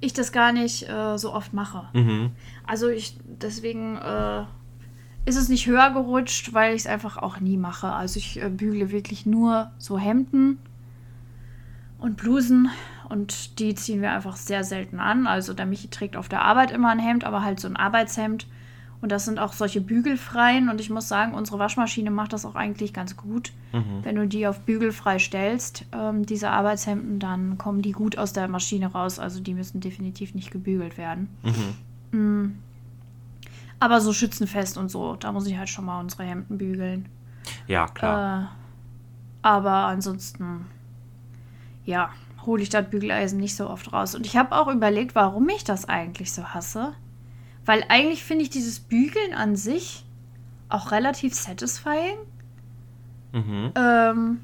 ich 0.00 0.14
das 0.14 0.32
gar 0.32 0.52
nicht 0.52 0.88
äh, 0.88 1.18
so 1.18 1.34
oft 1.34 1.52
mache. 1.52 1.88
Mhm. 1.92 2.30
Also 2.66 2.88
ich 2.88 3.14
deswegen 3.24 3.98
äh, 3.98 4.44
ist 5.24 5.36
es 5.36 5.48
nicht 5.48 5.66
höher 5.66 5.90
gerutscht, 5.90 6.52
weil 6.52 6.74
ich 6.74 6.82
es 6.82 6.86
einfach 6.86 7.16
auch 7.16 7.40
nie 7.40 7.56
mache. 7.56 7.92
Also 7.92 8.18
ich 8.18 8.42
äh, 8.42 8.48
bügle 8.48 8.90
wirklich 8.90 9.26
nur 9.26 9.70
so 9.78 9.98
Hemden 9.98 10.58
und 11.98 12.16
Blusen 12.16 12.70
und 13.08 13.58
die 13.58 13.74
ziehen 13.74 14.00
wir 14.00 14.12
einfach 14.12 14.36
sehr 14.36 14.64
selten 14.64 14.98
an. 14.98 15.26
Also 15.26 15.54
der 15.54 15.66
Michi 15.66 15.88
trägt 15.88 16.16
auf 16.16 16.28
der 16.28 16.42
Arbeit 16.42 16.70
immer 16.70 16.90
ein 16.90 16.98
Hemd, 16.98 17.24
aber 17.24 17.42
halt 17.42 17.60
so 17.60 17.68
ein 17.68 17.76
Arbeitshemd. 17.76 18.46
Und 19.00 19.10
das 19.10 19.24
sind 19.24 19.40
auch 19.40 19.52
solche 19.52 19.80
bügelfreien. 19.80 20.68
Und 20.68 20.80
ich 20.80 20.88
muss 20.88 21.08
sagen, 21.08 21.34
unsere 21.34 21.58
Waschmaschine 21.58 22.12
macht 22.12 22.32
das 22.32 22.46
auch 22.46 22.54
eigentlich 22.54 22.92
ganz 22.92 23.16
gut. 23.16 23.52
Wenn 24.04 24.14
du 24.14 24.28
die 24.28 24.46
auf 24.46 24.60
bügelfrei 24.60 25.18
stellst, 25.18 25.86
ähm, 25.92 26.24
diese 26.24 26.50
Arbeitshemden, 26.50 27.18
dann 27.18 27.58
kommen 27.58 27.82
die 27.82 27.90
gut 27.90 28.16
aus 28.16 28.32
der 28.32 28.46
Maschine 28.46 28.86
raus. 28.86 29.18
Also 29.18 29.40
die 29.40 29.54
müssen 29.54 29.80
definitiv 29.80 30.34
nicht 30.34 30.52
gebügelt 30.52 30.98
werden. 30.98 31.28
Mm. 32.12 32.52
Aber 33.82 34.00
so 34.00 34.12
schützenfest 34.12 34.78
und 34.78 34.90
so, 34.90 35.16
da 35.16 35.32
muss 35.32 35.46
ich 35.46 35.58
halt 35.58 35.68
schon 35.68 35.84
mal 35.84 35.98
unsere 35.98 36.22
Hemden 36.22 36.56
bügeln. 36.56 37.08
Ja, 37.66 37.86
klar. 37.88 38.42
Äh, 38.42 38.46
aber 39.42 39.72
ansonsten, 39.86 40.66
ja, 41.84 42.10
hole 42.46 42.62
ich 42.62 42.68
das 42.68 42.88
Bügeleisen 42.88 43.40
nicht 43.40 43.56
so 43.56 43.68
oft 43.68 43.92
raus. 43.92 44.14
Und 44.14 44.24
ich 44.24 44.36
habe 44.36 44.54
auch 44.54 44.68
überlegt, 44.68 45.14
warum 45.14 45.48
ich 45.48 45.64
das 45.64 45.88
eigentlich 45.88 46.32
so 46.32 46.44
hasse. 46.44 46.92
Weil 47.64 47.84
eigentlich 47.88 48.22
finde 48.24 48.44
ich 48.44 48.50
dieses 48.50 48.78
Bügeln 48.78 49.34
an 49.34 49.56
sich 49.56 50.04
auch 50.68 50.92
relativ 50.92 51.34
satisfying. 51.34 52.18
Mhm. 53.32 53.72
ähm, 53.74 54.40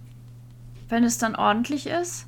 wenn 0.88 1.04
es 1.04 1.18
dann 1.18 1.36
ordentlich 1.36 1.86
ist. 1.86 2.26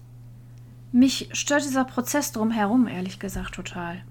Mich 0.92 1.30
stört 1.32 1.64
dieser 1.64 1.84
Prozess 1.84 2.32
drumherum, 2.32 2.86
ehrlich 2.86 3.18
gesagt, 3.18 3.54
total. 3.54 4.02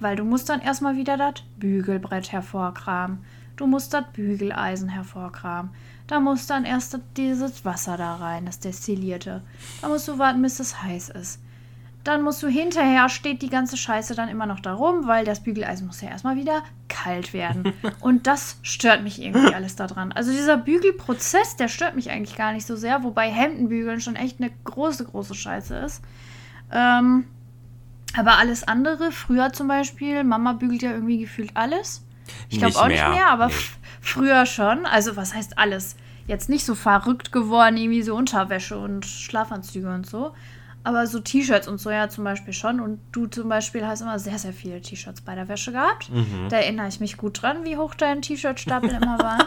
Weil 0.00 0.16
du 0.16 0.24
musst 0.24 0.48
dann 0.48 0.60
erstmal 0.60 0.96
wieder 0.96 1.16
das 1.16 1.34
Bügelbrett 1.56 2.32
hervorkramen. 2.32 3.24
Du 3.56 3.66
musst 3.66 3.94
das 3.94 4.04
Bügeleisen 4.12 4.88
hervorkramen. 4.88 5.70
Da 6.06 6.20
muss 6.20 6.46
dann 6.46 6.64
erst 6.64 6.98
dieses 7.16 7.64
Wasser 7.64 7.96
da 7.96 8.16
rein, 8.16 8.46
das 8.46 8.58
Destillierte. 8.58 9.42
Da 9.80 9.88
musst 9.88 10.08
du 10.08 10.18
warten, 10.18 10.42
bis 10.42 10.60
es 10.60 10.82
heiß 10.82 11.10
ist. 11.10 11.40
Dann 12.02 12.20
musst 12.22 12.42
du 12.42 12.48
hinterher, 12.48 13.08
steht 13.08 13.40
die 13.40 13.48
ganze 13.48 13.78
Scheiße 13.78 14.14
dann 14.14 14.28
immer 14.28 14.44
noch 14.44 14.60
da 14.60 14.74
rum, 14.74 15.06
weil 15.06 15.24
das 15.24 15.42
Bügeleisen 15.42 15.86
muss 15.86 16.02
ja 16.02 16.10
erstmal 16.10 16.36
wieder 16.36 16.62
kalt 16.88 17.32
werden. 17.32 17.72
Und 18.00 18.26
das 18.26 18.58
stört 18.60 19.02
mich 19.02 19.22
irgendwie 19.22 19.54
alles 19.54 19.74
daran. 19.74 20.12
Also 20.12 20.30
dieser 20.30 20.58
Bügelprozess, 20.58 21.56
der 21.56 21.68
stört 21.68 21.96
mich 21.96 22.10
eigentlich 22.10 22.36
gar 22.36 22.52
nicht 22.52 22.66
so 22.66 22.76
sehr, 22.76 23.02
wobei 23.04 23.30
Hemdenbügeln 23.30 24.02
schon 24.02 24.16
echt 24.16 24.38
eine 24.38 24.50
große, 24.64 25.06
große 25.06 25.34
Scheiße 25.34 25.76
ist. 25.76 26.02
Ähm, 26.70 27.24
aber 28.16 28.38
alles 28.38 28.66
andere, 28.66 29.12
früher 29.12 29.52
zum 29.52 29.68
Beispiel, 29.68 30.24
Mama 30.24 30.52
bügelt 30.52 30.82
ja 30.82 30.92
irgendwie 30.92 31.18
gefühlt 31.18 31.50
alles. 31.54 32.04
Ich 32.48 32.58
glaube 32.58 32.76
auch 32.76 32.86
mehr, 32.86 33.08
nicht 33.08 33.16
mehr, 33.16 33.28
aber 33.28 33.48
nee. 33.48 33.54
früher 34.00 34.46
schon. 34.46 34.86
Also 34.86 35.16
was 35.16 35.34
heißt 35.34 35.58
alles? 35.58 35.96
Jetzt 36.26 36.48
nicht 36.48 36.64
so 36.64 36.74
verrückt 36.74 37.32
geworden, 37.32 37.76
irgendwie 37.76 38.02
so 38.02 38.14
Unterwäsche 38.14 38.78
und 38.78 39.04
Schlafanzüge 39.04 39.92
und 39.92 40.06
so. 40.06 40.32
Aber 40.82 41.06
so 41.06 41.18
T-Shirts 41.18 41.66
und 41.66 41.78
so 41.78 41.90
ja 41.90 42.08
zum 42.08 42.24
Beispiel 42.24 42.52
schon. 42.52 42.80
Und 42.80 43.00
du 43.12 43.26
zum 43.26 43.48
Beispiel 43.48 43.86
hast 43.86 44.00
immer 44.00 44.18
sehr, 44.18 44.38
sehr 44.38 44.52
viele 44.52 44.80
T-Shirts 44.80 45.22
bei 45.22 45.34
der 45.34 45.48
Wäsche 45.48 45.72
gehabt. 45.72 46.10
Mhm. 46.10 46.48
Da 46.50 46.58
erinnere 46.58 46.88
ich 46.88 47.00
mich 47.00 47.16
gut 47.16 47.42
dran, 47.42 47.64
wie 47.64 47.76
hoch 47.76 47.94
dein 47.94 48.22
T-Shirt-Stapel 48.22 48.90
immer 48.90 49.18
war. 49.18 49.38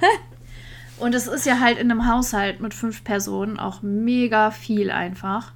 und 0.98 1.14
es 1.14 1.26
ist 1.26 1.46
ja 1.46 1.60
halt 1.60 1.78
in 1.78 1.90
einem 1.90 2.06
Haushalt 2.06 2.60
mit 2.60 2.74
fünf 2.74 3.04
Personen 3.04 3.58
auch 3.58 3.82
mega 3.82 4.50
viel 4.50 4.90
einfach. 4.90 5.52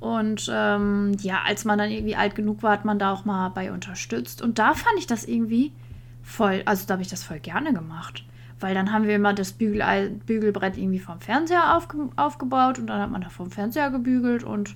Und 0.00 0.48
ähm, 0.52 1.16
ja, 1.20 1.42
als 1.44 1.64
man 1.64 1.78
dann 1.78 1.90
irgendwie 1.90 2.14
alt 2.14 2.34
genug 2.34 2.62
war, 2.62 2.72
hat 2.72 2.84
man 2.84 2.98
da 2.98 3.12
auch 3.12 3.24
mal 3.24 3.48
bei 3.48 3.72
unterstützt. 3.72 4.42
Und 4.42 4.58
da 4.58 4.74
fand 4.74 4.98
ich 4.98 5.06
das 5.06 5.24
irgendwie 5.24 5.72
voll, 6.22 6.62
also 6.66 6.86
da 6.86 6.94
habe 6.94 7.02
ich 7.02 7.08
das 7.08 7.24
voll 7.24 7.40
gerne 7.40 7.72
gemacht. 7.72 8.24
Weil 8.60 8.74
dann 8.74 8.92
haben 8.92 9.06
wir 9.06 9.16
immer 9.16 9.34
das 9.34 9.52
Bügelei 9.52 10.08
Bügelbrett 10.08 10.76
irgendwie 10.76 10.98
vom 10.98 11.20
Fernseher 11.20 11.76
aufge 11.76 12.08
aufgebaut 12.16 12.78
und 12.78 12.88
dann 12.88 13.00
hat 13.00 13.10
man 13.10 13.22
da 13.22 13.28
vom 13.28 13.50
Fernseher 13.50 13.90
gebügelt 13.90 14.42
und 14.42 14.74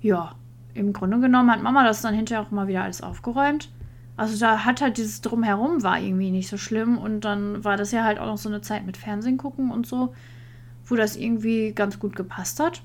ja, 0.00 0.34
im 0.74 0.92
Grunde 0.92 1.18
genommen 1.18 1.50
hat 1.50 1.62
Mama 1.62 1.84
das 1.84 2.02
dann 2.02 2.14
hinterher 2.14 2.44
auch 2.44 2.50
mal 2.50 2.68
wieder 2.68 2.84
alles 2.84 3.02
aufgeräumt. 3.02 3.70
Also 4.16 4.38
da 4.38 4.64
hat 4.64 4.80
halt 4.80 4.96
dieses 4.96 5.22
Drumherum 5.22 5.82
war 5.82 5.98
irgendwie 5.98 6.30
nicht 6.30 6.48
so 6.48 6.56
schlimm 6.56 6.98
und 6.98 7.22
dann 7.22 7.64
war 7.64 7.76
das 7.76 7.90
ja 7.90 8.04
halt 8.04 8.18
auch 8.20 8.26
noch 8.26 8.38
so 8.38 8.48
eine 8.48 8.60
Zeit 8.60 8.86
mit 8.86 8.96
Fernsehen 8.96 9.38
gucken 9.38 9.72
und 9.72 9.86
so, 9.86 10.14
wo 10.86 10.94
das 10.94 11.16
irgendwie 11.16 11.72
ganz 11.72 11.98
gut 11.98 12.14
gepasst 12.14 12.60
hat. 12.60 12.82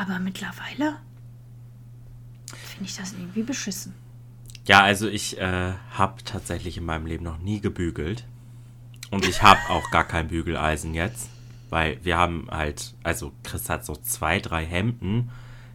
Aber 0.00 0.18
mittlerweile 0.18 0.96
finde 2.46 2.86
ich 2.86 2.96
das 2.96 3.12
irgendwie 3.12 3.42
beschissen. 3.42 3.92
Ja, 4.66 4.82
also 4.82 5.06
ich 5.06 5.38
äh, 5.38 5.74
habe 5.90 6.24
tatsächlich 6.24 6.78
in 6.78 6.86
meinem 6.86 7.04
Leben 7.04 7.22
noch 7.22 7.36
nie 7.36 7.60
gebügelt. 7.60 8.24
Und 9.10 9.26
ich 9.26 9.42
habe 9.42 9.60
auch 9.68 9.90
gar 9.90 10.04
kein 10.04 10.28
Bügeleisen 10.28 10.94
jetzt. 10.94 11.28
Weil 11.68 12.02
wir 12.02 12.16
haben 12.16 12.48
halt, 12.50 12.94
also 13.02 13.32
Chris 13.42 13.68
hat 13.68 13.84
so 13.84 13.94
zwei, 13.94 14.40
drei 14.40 14.64
Hemden, 14.64 15.30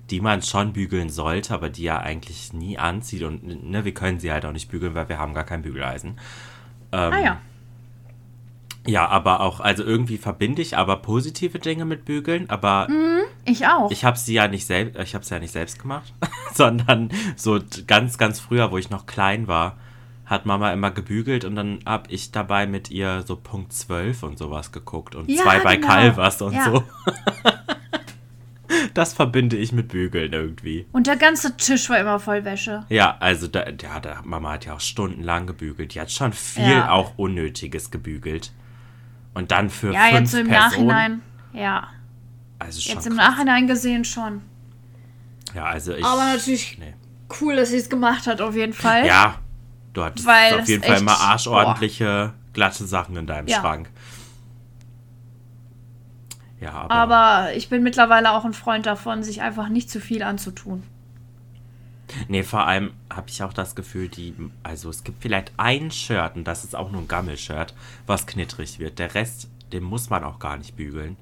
die 0.10 0.22
man 0.22 0.42
schon 0.42 0.74
bügeln 0.74 1.10
sollte, 1.10 1.54
aber 1.54 1.70
die 1.70 1.86
er 1.86 2.02
eigentlich 2.02 2.52
nie 2.52 2.80
anzieht. 2.80 3.22
Und 3.22 3.44
ne, 3.70 3.86
wir 3.86 3.94
können 3.94 4.20
sie 4.20 4.32
halt 4.32 4.44
auch 4.46 4.54
nicht 4.54 4.72
bügeln, 4.72 4.96
weil 4.96 5.08
wir 5.08 5.20
haben 5.20 5.36
gar 5.36 5.46
kein 5.46 5.62
Bügeleisen. 5.62 6.20
Ähm, 6.92 7.14
ah 7.14 7.20
ja. 7.20 7.42
Ja, 8.88 9.08
aber 9.08 9.40
auch, 9.42 9.60
also 9.62 9.84
irgendwie 9.84 10.18
verbinde 10.18 10.62
ich 10.62 10.78
aber 10.78 10.98
positive 10.98 11.58
Dinge 11.60 11.86
mit 11.86 12.06
Bügeln, 12.06 12.50
aber 12.50 12.88
Ich 13.46 13.66
auch. 13.68 13.90
ich 13.92 14.06
habe 14.06 14.18
sie 14.18 14.34
ja 14.36 14.48
nicht 14.48 14.66
selbst, 14.66 15.00
ich 15.02 15.16
habe 15.16 15.26
ja 15.28 15.40
nicht 15.40 15.52
selbst 15.54 15.80
gemacht, 15.82 16.14
sondern 16.54 17.10
so 17.36 17.60
ganz, 17.88 18.18
ganz 18.18 18.40
früher, 18.40 18.72
wo 18.72 18.78
ich 18.78 18.90
noch 18.92 19.06
klein 19.08 19.48
war, 19.48 19.78
hat 20.26 20.46
Mama 20.46 20.72
immer 20.74 20.92
gebügelt 20.92 21.46
und 21.46 21.56
dann 21.56 21.80
hab 21.86 22.12
ich 22.12 22.32
dabei 22.32 22.66
mit 22.68 22.90
ihr 22.92 23.24
so 23.28 23.36
Punkt 23.36 23.74
12 23.74 24.24
und 24.24 24.38
sowas 24.38 24.72
geguckt 24.72 25.16
und 25.16 25.30
Ja, 25.30 25.44
zwei 25.44 25.60
bei 25.60 25.76
genau. 25.78 25.88
Calvas 25.88 26.42
und 26.42 26.54
Ja. 26.54 26.66
so. 26.66 26.84
Das 28.96 29.14
verbinde 29.14 29.58
ich 29.58 29.72
mit 29.74 29.90
Bügeln 29.90 30.34
irgendwie. 30.34 30.86
und 30.92 31.06
der 31.08 31.18
ganze 31.18 31.56
Tisch 31.58 31.90
war 31.90 32.00
immer 32.00 32.20
voll 32.20 32.46
Wäsche. 32.46 32.84
Ja, 32.90 33.16
also 33.20 33.48
da, 33.48 33.66
ja, 33.70 34.00
da, 34.00 34.22
Mama 34.24 34.54
hat 34.54 34.66
ja 34.66 34.74
auch 34.74 34.80
stundenlang 34.80 35.46
gebügelt. 35.48 35.94
Die 35.94 36.02
hat 36.02 36.12
schon 36.12 36.34
viel 36.34 36.70
Ja. 36.70 36.90
auch 36.92 37.14
Unnötiges 37.18 37.92
gebügelt. 37.92 38.52
Und 39.36 39.52
dann 39.52 39.70
für 39.70 39.94
Ja, 39.94 40.06
fünf 40.06 40.20
jetzt 40.22 40.32
so 40.32 40.38
im 40.40 40.48
Personen. 40.48 40.88
Nachhinein. 40.88 41.22
Ja, 41.54 41.88
Also 42.58 42.82
schon 42.82 42.96
jetzt 42.96 43.06
im 43.06 43.16
krass. 43.18 43.30
Nachhinein 43.30 43.68
gesehen 43.68 44.04
schon. 44.06 44.42
Ja, 45.54 45.66
also 45.66 45.94
ich. 45.94 46.04
Aber 46.04 46.26
natürlich 46.34 46.78
Nee. 46.80 46.94
cool, 47.40 47.56
dass 47.56 47.70
sie 47.70 47.78
es 47.78 47.90
gemacht 47.90 48.26
hat, 48.28 48.42
auf 48.42 48.56
jeden 48.56 48.74
Fall. 48.74 49.06
Ja, 49.06 49.36
du 49.94 50.04
hattest 50.04 50.26
Weil 50.26 50.60
auf 50.60 50.68
jeden 50.68 50.84
Fall 50.84 51.00
immer 51.00 51.20
arschordentliche, 51.20 52.34
glatte 52.54 52.86
Sachen 52.86 53.16
in 53.18 53.28
deinem 53.28 53.48
Ja. 53.48 53.60
Schrank. 53.62 53.90
Ja, 56.62 56.72
aber, 56.72 56.94
Aber 56.94 57.54
ich 57.56 57.70
bin 57.70 57.84
mittlerweile 57.84 58.32
auch 58.32 58.46
ein 58.46 58.54
Freund 58.54 58.86
davon, 58.86 59.22
sich 59.24 59.42
einfach 59.42 59.68
nicht 59.70 59.90
zu 59.90 60.00
viel 60.00 60.24
anzutun. 60.24 60.84
Nee, 62.28 62.44
vor 62.44 62.68
allem 62.68 62.92
habe 63.14 63.30
ich 63.30 63.42
auch 63.44 63.54
das 63.54 63.76
Gefühl, 63.76 64.08
die. 64.10 64.34
Also 64.64 64.90
es 64.90 65.04
gibt 65.04 65.22
vielleicht 65.22 65.52
ein 65.58 65.92
Shirt, 65.92 66.36
und 66.36 66.44
das 66.46 66.64
ist 66.64 66.76
auch 66.76 66.92
nur 66.92 67.02
ein 67.02 67.08
Gammelshirt, 67.08 67.74
was 68.06 68.28
knittrig 68.28 68.80
wird. 68.80 69.00
Der 69.00 69.16
Rest, 69.16 69.50
den 69.74 69.84
muss 69.84 70.10
man 70.10 70.24
auch 70.24 70.40
gar 70.40 70.58
nicht 70.58 70.76
bügeln. 70.76 71.18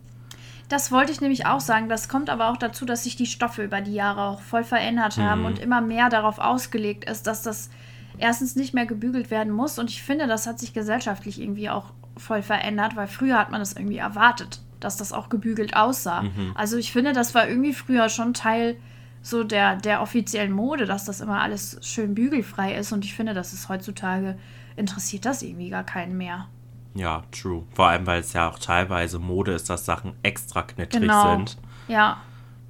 Das 0.70 0.92
wollte 0.92 1.12
ich 1.12 1.22
nämlich 1.22 1.46
auch 1.46 1.60
sagen. 1.60 1.88
Das 1.90 2.10
kommt 2.10 2.30
aber 2.30 2.50
auch 2.50 2.58
dazu, 2.58 2.86
dass 2.86 3.04
sich 3.04 3.16
die 3.16 3.26
Stoffe 3.28 3.64
über 3.64 3.82
die 3.82 3.94
Jahre 3.94 4.22
auch 4.24 4.42
voll 4.42 4.64
verändert 4.64 5.18
haben 5.18 5.42
Mhm. 5.42 5.46
und 5.48 5.60
immer 5.60 5.82
mehr 5.82 6.10
darauf 6.10 6.40
ausgelegt 6.40 7.06
ist, 7.06 7.28
dass 7.28 7.44
das 7.44 7.70
erstens 8.18 8.56
nicht 8.56 8.74
mehr 8.74 8.86
gebügelt 8.86 9.30
werden 9.32 9.54
muss. 9.54 9.78
Und 9.80 9.90
ich 9.90 10.02
finde, 10.04 10.28
das 10.28 10.48
hat 10.48 10.60
sich 10.60 10.74
gesellschaftlich 10.74 11.40
irgendwie 11.42 11.70
auch 11.70 11.86
voll 12.18 12.42
verändert, 12.42 12.96
weil 12.96 13.08
früher 13.08 13.38
hat 13.38 13.52
man 13.52 13.60
das 13.60 13.74
irgendwie 13.74 13.98
erwartet, 13.98 14.62
dass 14.80 14.98
das 14.98 15.14
auch 15.14 15.30
gebügelt 15.30 15.76
aussah. 15.76 16.24
Mhm. 16.24 16.52
Also 16.56 16.78
ich 16.78 16.92
finde, 16.92 17.14
das 17.14 17.34
war 17.36 17.48
irgendwie 17.48 17.74
früher 17.74 18.10
schon 18.10 18.34
Teil 18.34 18.78
so 19.24 19.44
der, 19.44 19.78
der 19.78 20.02
offiziellen 20.02 20.52
Mode, 20.52 20.86
dass 20.86 21.06
das 21.06 21.22
immer 21.22 21.42
alles 21.42 21.80
schön 21.82 22.14
bügelfrei 22.14 22.76
ist. 22.76 22.92
Und 22.92 23.04
ich 23.06 23.16
finde, 23.16 23.34
das 23.34 23.54
ist 23.54 23.70
heutzutage 23.70 24.38
interessiert 24.76 25.26
das 25.26 25.42
irgendwie 25.42 25.70
gar 25.70 25.84
keinen 25.84 26.18
mehr. 26.18 26.48
Ja, 26.94 27.24
true. 27.32 27.64
Vor 27.74 27.88
allem, 27.88 28.06
weil 28.06 28.20
es 28.20 28.34
ja 28.34 28.50
auch 28.50 28.60
teilweise 28.60 29.18
Mode 29.18 29.54
ist, 29.54 29.70
dass 29.70 29.86
Sachen 29.86 30.14
extra 30.22 30.62
knittrig 30.62 31.02
Genau. 31.02 31.32
sind. 31.38 31.58
Ja. 31.88 32.18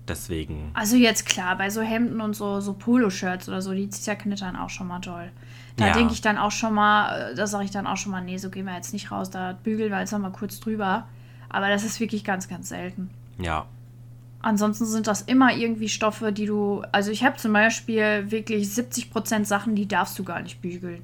Deswegen. 0.07 0.69
Also 0.73 0.95
jetzt 0.97 1.25
klar, 1.25 1.57
bei 1.57 1.69
so 1.69 1.81
Hemden 1.81 2.19
und 2.21 2.33
so, 2.35 2.59
so 2.59 2.73
Poloshirts 2.73 3.47
oder 3.47 3.61
so, 3.61 3.71
die 3.73 3.85
ist 3.85 4.05
ja 4.05 4.15
knittern 4.15 4.55
auch 4.57 4.69
schon 4.69 4.87
mal 4.87 4.99
toll. 4.99 5.31
Da 5.77 5.87
Ja. 5.87 5.93
denke 5.93 6.13
ich 6.13 6.21
dann 6.21 6.37
auch 6.37 6.51
schon 6.51 6.73
mal, 6.73 7.31
äh, 7.31 7.35
da 7.35 7.47
sage 7.47 7.63
ich 7.65 7.71
dann 7.71 7.87
auch 7.87 7.97
schon 7.97 8.11
mal, 8.11 8.21
nee, 8.21 8.37
so 8.37 8.49
gehen 8.49 8.65
wir 8.65 8.75
jetzt 8.75 8.91
nicht 8.93 9.11
raus, 9.11 9.29
da 9.31 9.53
bügeln 9.63 9.91
wir 9.91 9.99
jetzt 9.99 10.11
noch 10.11 10.19
mal 10.19 10.31
kurz 10.31 10.59
drüber. 10.59 11.07
Aber 11.49 11.69
das 11.69 11.83
ist 11.85 11.99
wirklich 12.01 12.23
ganz, 12.25 12.47
ganz 12.49 12.69
selten. 12.69 13.09
Ja. 13.37 13.65
Ansonsten 14.43 14.85
sind 14.85 15.07
das 15.07 15.21
immer 15.21 15.53
irgendwie 15.55 15.87
Stoffe, 15.89 16.31
die 16.33 16.45
du. 16.45 16.83
Also 16.91 17.09
ich 17.11 17.23
habe 17.23 17.37
zum 17.37 17.53
Beispiel 17.53 18.29
wirklich 18.29 18.67
70% 18.67 19.45
Sachen, 19.45 19.73
die 19.73 19.87
darfst 19.87 20.19
du 20.19 20.23
gar 20.23 20.41
nicht 20.41 20.61
bügeln. 20.61 21.01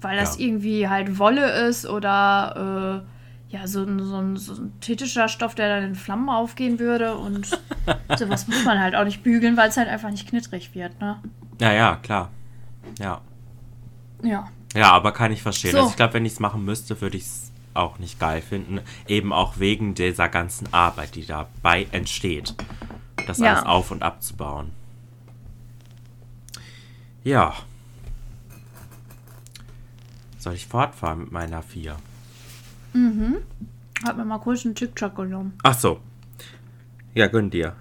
Weil 0.00 0.18
das 0.18 0.36
Ja. 0.38 0.44
irgendwie 0.46 0.88
halt 0.88 1.18
Wolle 1.18 1.48
ist 1.68 1.86
oder 1.86 3.02
äh, 3.50 3.54
ja, 3.56 3.66
so 3.68 3.84
ein, 3.84 3.98
so, 4.00 4.06
so 4.06 4.16
ein 4.16 4.36
synthetischer 4.36 5.28
Stoff, 5.28 5.54
der 5.54 5.68
dann 5.68 5.84
in 5.90 5.94
Flammen 5.94 6.28
aufgehen 6.28 6.78
würde. 6.80 7.16
Und 7.16 7.46
sowas 8.18 8.48
muss 8.48 8.64
man 8.64 8.80
halt 8.80 8.96
auch 8.96 9.04
nicht 9.04 9.22
bügeln, 9.22 9.56
weil 9.56 9.68
es 9.68 9.76
halt 9.76 9.88
einfach 9.88 10.10
nicht 10.10 10.28
knittrig 10.28 10.74
wird, 10.74 11.00
ne? 11.00 11.16
Ja, 11.60 11.72
ja, 11.72 11.96
klar. 12.02 12.30
Ja. 12.98 13.20
Ja. 14.22 14.48
Ja, 14.74 14.90
aber 14.92 15.12
kann 15.12 15.30
ich 15.32 15.40
verstehen. 15.42 15.70
So. 15.70 15.78
Also 15.78 15.90
ich 15.90 15.96
glaube, 15.96 16.14
wenn 16.14 16.26
ich 16.26 16.32
es 16.32 16.40
machen 16.40 16.64
müsste, 16.64 17.00
würde 17.00 17.16
ich 17.16 17.22
es 17.22 17.45
auch 17.76 17.98
nicht 17.98 18.18
geil 18.18 18.42
finden. 18.42 18.80
Eben 19.06 19.32
auch 19.32 19.58
wegen 19.58 19.94
dieser 19.94 20.28
ganzen 20.28 20.72
Arbeit, 20.72 21.14
die 21.14 21.26
dabei 21.26 21.86
entsteht. 21.92 22.54
Das 23.26 23.38
Ja. 23.38 23.54
alles 23.54 23.66
auf- 23.66 23.90
und 23.90 24.02
abzubauen. 24.02 24.70
Ja. 27.24 27.54
Soll 30.38 30.54
ich 30.54 30.66
fortfahren 30.66 31.20
mit 31.20 31.32
meiner 31.32 31.62
4? 31.62 31.96
Hat 34.04 34.16
mir 34.16 34.24
mal 34.24 34.38
kurz 34.38 34.64
einen 34.64 34.74
TikTok 34.74 35.16
genommen. 35.16 35.58
Ach 35.62 35.78
so. 35.78 36.00
Ja, 37.14 37.26
gönn 37.26 37.50
dir. 37.50 37.74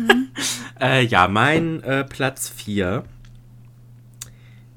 äh, 0.80 1.04
ja, 1.04 1.28
mein 1.28 1.82
äh, 1.82 2.04
Platz 2.04 2.48
4 2.48 3.04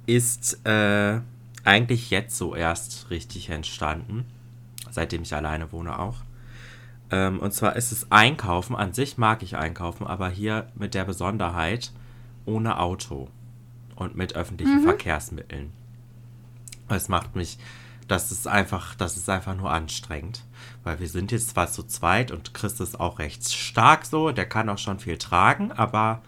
ist 0.05 0.65
äh, 0.65 1.21
eigentlich 1.63 2.09
jetzt 2.09 2.37
so 2.37 2.55
erst 2.55 3.09
richtig 3.09 3.49
entstanden. 3.49 4.25
Seitdem 4.89 5.21
ich 5.21 5.33
alleine 5.33 5.71
wohne 5.71 5.99
auch. 5.99 6.17
Ähm, 7.11 7.39
und 7.39 7.53
zwar 7.53 7.75
ist 7.75 7.91
es 7.91 8.11
Einkaufen. 8.11 8.75
An 8.75 8.93
sich 8.93 9.17
mag 9.17 9.43
ich 9.43 9.57
einkaufen, 9.57 10.07
aber 10.07 10.29
hier 10.29 10.67
mit 10.75 10.93
der 10.93 11.05
Besonderheit 11.05 11.91
ohne 12.45 12.79
Auto 12.79 13.29
und 13.95 14.15
mit 14.15 14.35
öffentlichen 14.35 14.83
Verkehrsmitteln. 14.83 15.71
Es 16.89 17.07
macht 17.07 17.35
mich, 17.35 17.57
das 18.07 18.31
ist 18.31 18.47
einfach, 18.47 18.95
das 18.95 19.15
ist 19.15 19.29
einfach 19.29 19.55
nur 19.55 19.71
anstrengend. 19.71 20.43
Weil 20.83 20.99
wir 20.99 21.07
sind 21.07 21.31
jetzt 21.31 21.49
zwar 21.51 21.67
zu 21.71 21.83
zweit 21.83 22.31
und 22.31 22.53
Chris 22.53 22.79
ist 22.79 22.99
auch 22.99 23.19
recht 23.19 23.49
stark 23.51 24.05
so, 24.05 24.31
der 24.31 24.47
kann 24.47 24.69
auch 24.69 24.77
schon 24.77 24.99
viel 24.99 25.17
tragen, 25.17 25.71
aber 25.71 26.21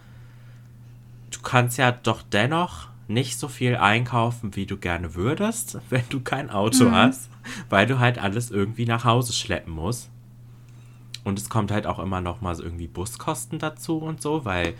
du 1.30 1.40
kannst 1.40 1.76
ja 1.78 1.92
doch 1.92 2.22
dennoch 2.22 2.88
nicht 3.06 3.38
so 3.38 3.48
viel 3.48 3.76
einkaufen, 3.76 4.56
wie 4.56 4.66
du 4.66 4.76
gerne 4.76 5.14
würdest, 5.14 5.78
wenn 5.90 6.04
du 6.08 6.20
kein 6.20 6.50
Auto 6.50 6.84
mhm. 6.84 6.92
hast, 6.92 7.30
weil 7.68 7.86
du 7.86 7.98
halt 7.98 8.18
alles 8.18 8.50
irgendwie 8.50 8.86
nach 8.86 9.04
Hause 9.04 9.32
schleppen 9.32 9.72
musst. 9.72 10.10
Und 11.24 11.38
es 11.38 11.48
kommt 11.48 11.70
halt 11.70 11.86
auch 11.86 11.98
immer 11.98 12.20
noch 12.20 12.40
mal 12.42 12.54
so 12.54 12.62
irgendwie 12.62 12.86
Buskosten 12.86 13.58
dazu 13.58 13.98
und 13.98 14.20
so, 14.20 14.44
weil 14.44 14.74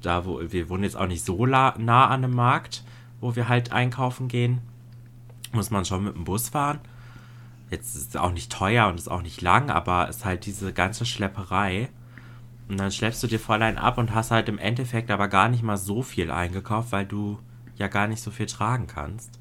da, 0.00 0.24
wo 0.24 0.40
wir 0.40 0.68
wohnen 0.68 0.84
jetzt 0.84 0.96
auch 0.96 1.08
nicht 1.08 1.24
so 1.24 1.44
nah 1.44 1.72
an 1.72 1.88
einem 1.88 2.34
Markt, 2.34 2.84
wo 3.20 3.34
wir 3.34 3.48
halt 3.48 3.72
einkaufen 3.72 4.28
gehen, 4.28 4.60
muss 5.52 5.70
man 5.70 5.84
schon 5.84 6.04
mit 6.04 6.14
dem 6.14 6.24
Bus 6.24 6.50
fahren. 6.50 6.78
Jetzt 7.70 7.96
ist 7.96 8.10
es 8.10 8.16
auch 8.16 8.32
nicht 8.32 8.50
teuer 8.52 8.86
und 8.86 8.94
ist 8.94 9.10
auch 9.10 9.22
nicht 9.22 9.42
lang, 9.42 9.70
aber 9.70 10.08
es 10.08 10.18
ist 10.18 10.24
halt 10.24 10.46
diese 10.46 10.72
ganze 10.72 11.04
Schlepperei. 11.04 11.88
Und 12.68 12.78
dann 12.78 12.92
schleppst 12.92 13.22
du 13.22 13.26
dir 13.26 13.40
voll 13.40 13.62
ein 13.62 13.78
ab 13.78 13.98
und 13.98 14.14
hast 14.14 14.30
halt 14.30 14.48
im 14.48 14.58
Endeffekt 14.58 15.10
aber 15.10 15.28
gar 15.28 15.48
nicht 15.48 15.62
mal 15.62 15.76
so 15.76 16.02
viel 16.02 16.30
eingekauft, 16.30 16.92
weil 16.92 17.06
du 17.06 17.38
ja 17.78 17.88
gar 17.88 18.06
nicht 18.06 18.22
so 18.22 18.30
viel 18.30 18.46
tragen 18.46 18.86
kannst. 18.86 19.38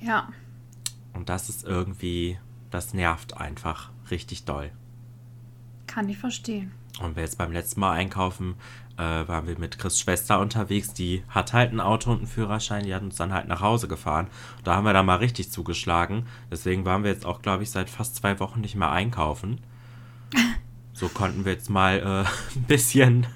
Ja. 0.00 0.28
Und 1.12 1.28
das 1.28 1.48
ist 1.48 1.64
irgendwie, 1.64 2.38
das 2.70 2.94
nervt 2.94 3.36
einfach 3.36 3.90
richtig 4.10 4.44
doll. 4.44 4.70
Kann 5.86 6.08
ich 6.08 6.18
verstehen. 6.18 6.72
Und 7.00 7.16
wir 7.16 7.22
jetzt 7.22 7.38
beim 7.38 7.52
letzten 7.52 7.80
Mal 7.80 7.92
einkaufen, 7.92 8.56
äh, 8.96 9.26
waren 9.28 9.46
wir 9.46 9.58
mit 9.58 9.78
Chris 9.78 9.98
Schwester 9.98 10.40
unterwegs. 10.40 10.92
Die 10.92 11.24
hat 11.28 11.52
halt 11.52 11.72
ein 11.72 11.80
Auto 11.80 12.10
und 12.10 12.18
einen 12.18 12.26
Führerschein. 12.26 12.84
Die 12.84 12.94
hat 12.94 13.02
uns 13.02 13.16
dann 13.16 13.32
halt 13.32 13.48
nach 13.48 13.60
Hause 13.60 13.88
gefahren. 13.88 14.28
Da 14.64 14.76
haben 14.76 14.84
wir 14.84 14.92
da 14.92 15.02
mal 15.02 15.16
richtig 15.16 15.50
zugeschlagen. 15.50 16.26
Deswegen 16.50 16.84
waren 16.84 17.02
wir 17.02 17.10
jetzt 17.10 17.24
auch, 17.24 17.40
glaube 17.40 17.62
ich, 17.62 17.70
seit 17.70 17.88
fast 17.88 18.16
zwei 18.16 18.38
Wochen 18.40 18.60
nicht 18.60 18.76
mehr 18.76 18.90
einkaufen. 18.90 19.60
So 20.92 21.08
konnten 21.08 21.46
wir 21.46 21.52
jetzt 21.52 21.70
mal 21.70 21.98
äh, 21.98 22.58
ein 22.58 22.64
bisschen, 22.64 23.26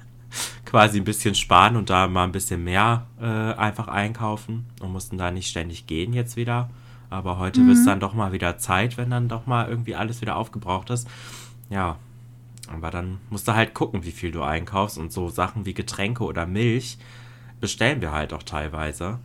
quasi 0.74 0.98
ein 0.98 1.04
bisschen 1.04 1.36
sparen 1.36 1.76
und 1.76 1.88
da 1.88 2.08
mal 2.08 2.24
ein 2.24 2.32
bisschen 2.32 2.64
mehr 2.64 3.06
äh, 3.20 3.24
einfach 3.24 3.86
einkaufen 3.86 4.66
und 4.80 4.90
mussten 4.90 5.16
da 5.16 5.30
nicht 5.30 5.48
ständig 5.48 5.86
gehen 5.86 6.12
jetzt 6.12 6.34
wieder. 6.34 6.68
Aber 7.10 7.38
heute 7.38 7.60
mhm. 7.60 7.68
wird 7.68 7.78
es 7.78 7.84
dann 7.84 8.00
doch 8.00 8.12
mal 8.12 8.32
wieder 8.32 8.58
Zeit, 8.58 8.96
wenn 8.96 9.08
dann 9.08 9.28
doch 9.28 9.46
mal 9.46 9.68
irgendwie 9.68 9.94
alles 9.94 10.20
wieder 10.20 10.34
aufgebraucht 10.34 10.90
ist. 10.90 11.08
Ja, 11.70 11.94
aber 12.66 12.90
dann 12.90 13.20
musst 13.30 13.46
du 13.46 13.54
halt 13.54 13.72
gucken, 13.72 14.02
wie 14.02 14.10
viel 14.10 14.32
du 14.32 14.42
einkaufst 14.42 14.98
und 14.98 15.12
so 15.12 15.28
Sachen 15.28 15.64
wie 15.64 15.74
Getränke 15.74 16.24
oder 16.24 16.44
Milch 16.44 16.98
bestellen 17.60 18.00
wir 18.00 18.10
halt 18.10 18.32
auch 18.32 18.42
teilweise. 18.42 19.20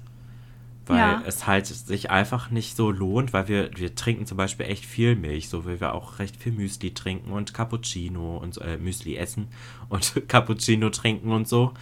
Weil 0.90 0.98
ja. 0.98 1.24
es 1.24 1.46
halt 1.46 1.68
sich 1.68 2.10
einfach 2.10 2.50
nicht 2.50 2.76
so 2.76 2.90
lohnt, 2.90 3.32
weil 3.32 3.48
wir, 3.48 3.70
wir 3.76 3.94
trinken 3.94 4.26
zum 4.26 4.38
Beispiel 4.38 4.66
echt 4.66 4.84
viel 4.88 5.16
Milch, 5.16 5.48
so 5.48 5.68
wie 5.68 5.80
wir 5.80 5.94
auch 5.94 6.18
recht 6.18 6.36
viel 6.36 6.52
Müsli 6.52 6.96
trinken 6.96 7.32
und 7.32 7.54
Cappuccino 7.54 8.38
und 8.38 8.58
äh, 8.58 8.78
Müsli 8.78 9.16
essen 9.16 9.50
und 9.90 10.24
Cappuccino 10.28 10.90
trinken 10.90 11.32
und 11.32 11.48
so. 11.48 11.76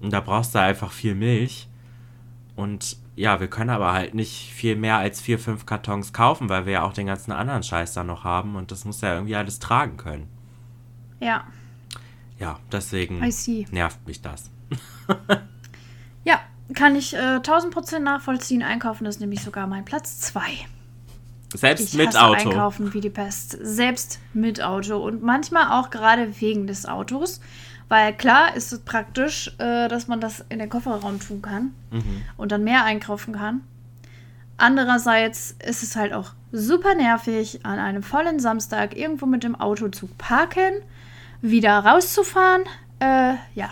Und 0.00 0.12
da 0.12 0.20
brauchst 0.20 0.54
du 0.54 0.60
einfach 0.60 0.92
viel 0.92 1.14
Milch. 1.14 1.68
Und 2.54 2.98
ja, 3.16 3.40
wir 3.40 3.48
können 3.48 3.70
aber 3.70 3.94
halt 3.94 4.12
nicht 4.14 4.52
viel 4.52 4.76
mehr 4.76 4.98
als 4.98 5.22
vier, 5.22 5.38
fünf 5.38 5.64
Kartons 5.64 6.12
kaufen, 6.12 6.50
weil 6.50 6.66
wir 6.66 6.74
ja 6.74 6.82
auch 6.82 6.92
den 6.92 7.06
ganzen 7.06 7.32
anderen 7.32 7.62
Scheiß 7.62 7.94
da 7.94 8.04
noch 8.04 8.24
haben 8.24 8.56
und 8.56 8.72
das 8.72 8.84
muss 8.84 9.00
ja 9.00 9.14
irgendwie 9.14 9.36
alles 9.36 9.58
tragen 9.58 9.96
können. 9.96 10.28
Ja. 11.18 11.44
Ja, 12.38 12.58
deswegen 12.70 13.20
nervt 13.70 14.06
mich 14.06 14.20
das. 14.20 14.50
kann 16.74 16.96
ich 16.96 17.14
äh, 17.14 17.36
1000% 17.36 17.98
nachvollziehen. 18.00 18.62
Einkaufen 18.62 19.06
ist 19.06 19.20
nämlich 19.20 19.42
sogar 19.42 19.66
mein 19.66 19.84
Platz 19.84 20.20
2. 20.20 20.42
Selbst 21.54 21.88
ich 21.88 21.94
mit 21.94 22.16
Auto. 22.16 22.50
Einkaufen 22.50 22.94
wie 22.94 23.00
die 23.00 23.10
Pest. 23.10 23.56
Selbst 23.60 24.20
mit 24.32 24.62
Auto. 24.62 24.96
Und 24.96 25.22
manchmal 25.22 25.80
auch 25.80 25.90
gerade 25.90 26.40
wegen 26.40 26.66
des 26.66 26.86
Autos. 26.86 27.40
Weil 27.88 28.12
klar 28.16 28.54
ist 28.54 28.72
es 28.72 28.80
praktisch, 28.80 29.48
äh, 29.58 29.88
dass 29.88 30.06
man 30.06 30.20
das 30.20 30.44
in 30.48 30.60
den 30.60 30.68
Kofferraum 30.68 31.18
tun 31.18 31.42
kann 31.42 31.74
mhm. 31.90 32.22
und 32.36 32.52
dann 32.52 32.62
mehr 32.62 32.84
einkaufen 32.84 33.34
kann. 33.34 33.62
Andererseits 34.56 35.56
ist 35.66 35.82
es 35.82 35.96
halt 35.96 36.12
auch 36.12 36.32
super 36.52 36.94
nervig, 36.94 37.64
an 37.64 37.80
einem 37.80 38.04
vollen 38.04 38.38
Samstag 38.38 38.96
irgendwo 38.96 39.26
mit 39.26 39.42
dem 39.42 39.56
Auto 39.56 39.88
zu 39.88 40.06
parken 40.18 40.74
wieder 41.40 41.78
rauszufahren. 41.78 42.62
Äh, 43.00 43.34
ja, 43.54 43.70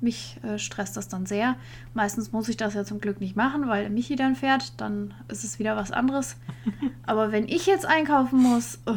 mich 0.00 0.38
äh, 0.42 0.58
stresst 0.58 0.96
das 0.96 1.08
dann 1.08 1.26
sehr. 1.26 1.56
Meistens 1.94 2.32
muss 2.32 2.48
ich 2.48 2.56
das 2.56 2.74
ja 2.74 2.84
zum 2.84 3.00
Glück 3.00 3.20
nicht 3.20 3.36
machen, 3.36 3.68
weil 3.68 3.90
Michi 3.90 4.16
dann 4.16 4.36
fährt, 4.36 4.80
dann 4.80 5.14
ist 5.28 5.44
es 5.44 5.58
wieder 5.58 5.76
was 5.76 5.90
anderes. 5.90 6.36
Aber 7.06 7.32
wenn 7.32 7.48
ich 7.48 7.66
jetzt 7.66 7.86
einkaufen 7.86 8.40
muss. 8.42 8.78
Oh. 8.86 8.94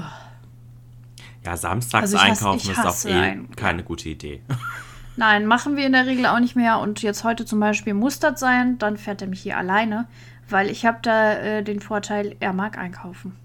Ja, 1.43 1.57
samstags 1.57 2.13
also 2.13 2.17
einkaufen 2.17 2.71
ist 2.71 2.79
auch 2.79 3.05
eh 3.05 3.13
ein, 3.13 3.55
keine 3.55 3.83
gute 3.83 4.09
Idee. 4.09 4.41
Nein, 5.17 5.45
machen 5.45 5.75
wir 5.75 5.85
in 5.85 5.91
der 5.91 6.05
Regel 6.05 6.25
auch 6.25 6.39
nicht 6.39 6.55
mehr. 6.55 6.79
Und 6.79 7.01
jetzt 7.01 7.23
heute 7.23 7.45
zum 7.45 7.59
Beispiel 7.59 7.93
muss 7.93 8.19
das 8.19 8.39
sein, 8.39 8.77
dann 8.77 8.97
fährt 8.97 9.21
er 9.21 9.27
mich 9.27 9.41
hier 9.41 9.57
alleine, 9.57 10.07
weil 10.49 10.69
ich 10.69 10.85
habe 10.85 10.99
da 11.01 11.33
äh, 11.33 11.63
den 11.63 11.81
Vorteil, 11.81 12.35
er 12.39 12.53
mag 12.53 12.77
einkaufen. 12.77 13.35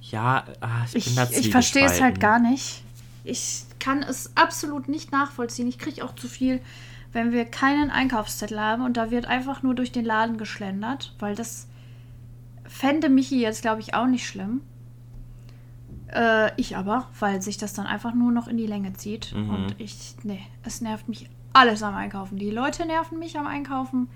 Ja, 0.00 0.44
ach, 0.60 0.86
ich, 0.92 1.06
ich, 1.06 1.38
ich 1.38 1.50
verstehe 1.50 1.86
es 1.86 2.00
halt 2.00 2.18
gar 2.18 2.40
nicht. 2.40 2.82
Ich 3.22 3.64
kann 3.80 4.02
es 4.02 4.36
absolut 4.36 4.88
nicht 4.88 5.10
nachvollziehen. 5.10 5.66
Ich 5.66 5.78
kriege 5.78 6.04
auch 6.04 6.14
zu 6.14 6.28
viel, 6.28 6.60
wenn 7.12 7.32
wir 7.32 7.44
keinen 7.44 7.90
Einkaufszettel 7.90 8.60
haben 8.60 8.84
und 8.84 8.96
da 8.96 9.10
wird 9.10 9.26
einfach 9.26 9.62
nur 9.62 9.74
durch 9.74 9.90
den 9.90 10.04
Laden 10.04 10.38
geschlendert, 10.38 11.14
weil 11.18 11.34
das 11.34 11.66
fände 12.64 13.08
Michi 13.08 13.40
jetzt, 13.40 13.62
glaube 13.62 13.80
ich, 13.80 13.94
auch 13.94 14.06
nicht 14.06 14.26
schlimm. 14.26 14.60
Äh, 16.12 16.52
ich 16.56 16.76
aber, 16.76 17.08
weil 17.18 17.42
sich 17.42 17.56
das 17.56 17.72
dann 17.72 17.86
einfach 17.86 18.14
nur 18.14 18.30
noch 18.32 18.46
in 18.46 18.56
die 18.56 18.66
Länge 18.66 18.92
zieht. 18.92 19.34
Mhm. 19.34 19.50
Und 19.50 19.74
ich, 19.78 20.14
nee, 20.22 20.42
es 20.62 20.80
nervt 20.80 21.08
mich 21.08 21.28
alles 21.52 21.82
am 21.82 21.94
Einkaufen. 21.94 22.38
Die 22.38 22.50
Leute 22.50 22.86
nerven 22.86 23.18
mich 23.18 23.38
am 23.38 23.46
Einkaufen. 23.46 24.08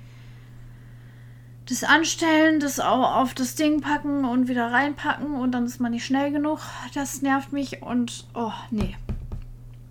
Das 1.67 1.83
Anstellen, 1.83 2.61
das 2.61 2.79
auf 2.79 3.33
das 3.33 3.55
Ding 3.55 3.81
packen 3.81 4.25
und 4.25 4.49
wieder 4.49 4.71
reinpacken 4.71 5.35
und 5.35 5.53
dann 5.53 5.65
ist 5.65 5.81
man 5.81 5.93
nicht 5.93 6.05
schnell 6.05 6.31
genug. 6.31 6.61
Das 6.95 7.23
nervt 7.23 7.53
mich 7.53 7.83
und 7.83 8.27
oh, 8.35 8.53
nee. 8.71 8.97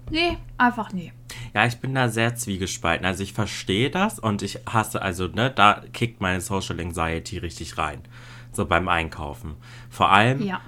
Nee, 0.10 0.38
einfach 0.58 0.92
nee. 0.94 1.12
Ja, 1.54 1.66
ich 1.66 1.78
bin 1.78 1.96
da 1.96 2.10
sehr 2.10 2.36
zwiegespalten. 2.36 3.06
Also 3.06 3.24
ich 3.24 3.34
verstehe 3.34 3.90
das 3.90 4.20
und 4.20 4.42
ich 4.42 4.60
hasse, 4.68 5.02
also, 5.02 5.28
ne, 5.28 5.52
da 5.52 5.82
kickt 5.94 6.22
meine 6.22 6.42
Social 6.42 6.80
Anxiety 6.80 7.38
richtig 7.38 7.78
rein. 7.78 8.02
So 8.52 8.66
beim 8.66 8.88
Einkaufen. 8.88 9.56
Vor 9.90 10.12
allem 10.12 10.46
ja. 10.46 10.62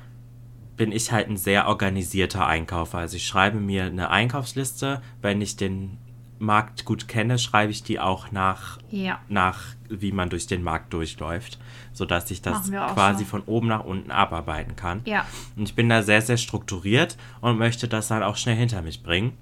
bin 0.78 0.92
ich 0.92 1.12
halt 1.12 1.30
ein 1.30 1.38
sehr 1.38 1.68
organisierter 1.68 2.48
Einkaufer. 2.48 3.00
Also 3.00 3.18
ich 3.18 3.28
schreibe 3.28 3.60
mir 3.60 3.86
eine 3.86 4.10
Einkaufsliste, 4.10 5.02
wenn 5.22 5.42
ich 5.42 5.56
den 5.56 5.98
Markt 6.40 6.86
gut 6.86 7.08
kenne, 7.08 7.38
schreibe 7.38 7.72
ich 7.72 7.84
die 7.84 8.00
auch 8.00 8.32
nach, 8.32 8.80
ja. 8.90 9.20
nach 9.28 9.76
wie 9.90 10.12
man 10.12 10.30
durch 10.30 10.48
den 10.48 10.64
Markt 10.64 10.94
durchläuft, 10.94 11.60
sodass 11.94 12.30
ich 12.32 12.42
das 12.42 12.70
quasi 12.72 13.24
so. 13.24 13.30
von 13.30 13.42
oben 13.46 13.68
nach 13.68 13.84
unten 13.84 14.12
abarbeiten 14.12 14.76
kann. 14.76 15.02
Ja. 15.06 15.26
Und 15.56 15.70
ich 15.70 15.76
bin 15.76 15.90
da 15.90 16.04
sehr, 16.04 16.22
sehr 16.22 16.38
strukturiert 16.38 17.18
und 17.42 17.58
möchte 17.58 17.88
das 17.88 18.08
dann 18.08 18.24
auch 18.24 18.38
schnell 18.38 18.56
hinter 18.56 18.82
mich 18.82 19.04
bringen. 19.04 19.34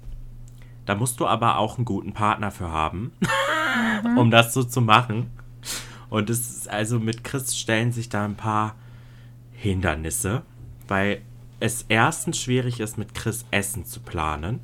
Da 0.86 0.94
musst 0.94 1.20
du 1.20 1.26
aber 1.26 1.58
auch 1.58 1.76
einen 1.76 1.84
guten 1.84 2.12
Partner 2.12 2.50
für 2.50 2.70
haben, 2.70 3.12
mhm. 4.04 4.18
um 4.18 4.30
das 4.30 4.52
so 4.52 4.62
zu 4.64 4.80
machen. 4.80 5.30
Und 6.10 6.30
es 6.30 6.50
ist 6.50 6.68
also 6.68 7.00
mit 7.00 7.24
Chris 7.24 7.58
stellen 7.58 7.92
sich 7.92 8.08
da 8.08 8.24
ein 8.24 8.36
paar 8.36 8.76
Hindernisse, 9.52 10.42
weil 10.86 11.22
es 11.60 11.86
erstens 11.88 12.38
schwierig 12.38 12.80
ist, 12.80 12.98
mit 12.98 13.14
Chris 13.14 13.46
Essen 13.50 13.86
zu 13.86 14.00
planen. 14.00 14.60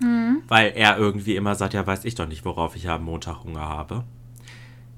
Mhm. 0.00 0.42
Weil 0.48 0.72
er 0.74 0.98
irgendwie 0.98 1.36
immer 1.36 1.54
sagt, 1.54 1.74
ja, 1.74 1.86
weiß 1.86 2.04
ich 2.04 2.14
doch 2.14 2.26
nicht, 2.26 2.44
worauf 2.44 2.76
ich 2.76 2.88
am 2.88 3.04
Montag 3.04 3.44
Hunger 3.44 3.68
habe. 3.68 4.04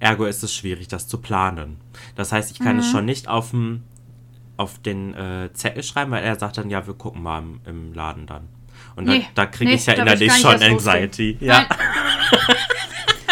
Ergo 0.01 0.25
ist 0.27 0.43
es 0.43 0.55
schwierig, 0.55 0.89
das 0.89 1.09
zu 1.09 1.19
planen. 1.19 1.79
Das 2.15 2.33
heißt, 2.33 2.51
ich 2.51 2.59
kann 2.59 2.75
mhm. 2.75 2.81
es 2.81 2.91
schon 2.91 3.05
nicht 3.05 3.29
auf, 3.29 3.51
dem, 3.51 3.83
auf 4.57 4.79
den 4.79 5.15
äh, 5.15 5.51
Zettel 5.53 5.83
schreiben, 5.83 6.11
weil 6.13 6.23
er 6.23 6.39
sagt 6.39 6.59
dann, 6.59 6.71
ja, 6.71 6.87
wir 6.87 6.95
gucken 6.95 7.23
mal 7.23 7.39
im, 7.41 7.61
im 7.67 7.93
Laden 7.95 8.27
dann. 8.27 8.49
Und 8.97 9.05
nee, 9.05 9.27
da, 9.35 9.45
da 9.45 9.47
kriege 9.47 9.71
nee, 9.71 9.77
ich 9.77 9.87
ja 9.87 9.95
innerlich 9.95 10.33
schon 10.33 10.63
Anxiety. 10.63 11.37
Ja. 11.41 11.67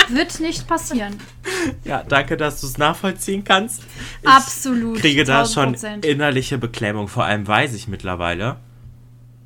Wird 0.08 0.40
nicht 0.40 0.66
passieren. 0.66 1.18
Ja, 1.84 2.02
danke, 2.02 2.36
dass 2.36 2.60
du 2.60 2.66
es 2.66 2.78
nachvollziehen 2.78 3.44
kannst. 3.44 3.82
Ich 4.22 4.28
Absolut. 4.28 4.98
kriege 4.98 5.24
da 5.24 5.44
schon 5.44 5.74
innerliche 5.74 6.58
Beklemmung. 6.58 7.08
Vor 7.08 7.24
allem 7.24 7.46
weiß 7.46 7.74
ich 7.74 7.88
mittlerweile, 7.88 8.56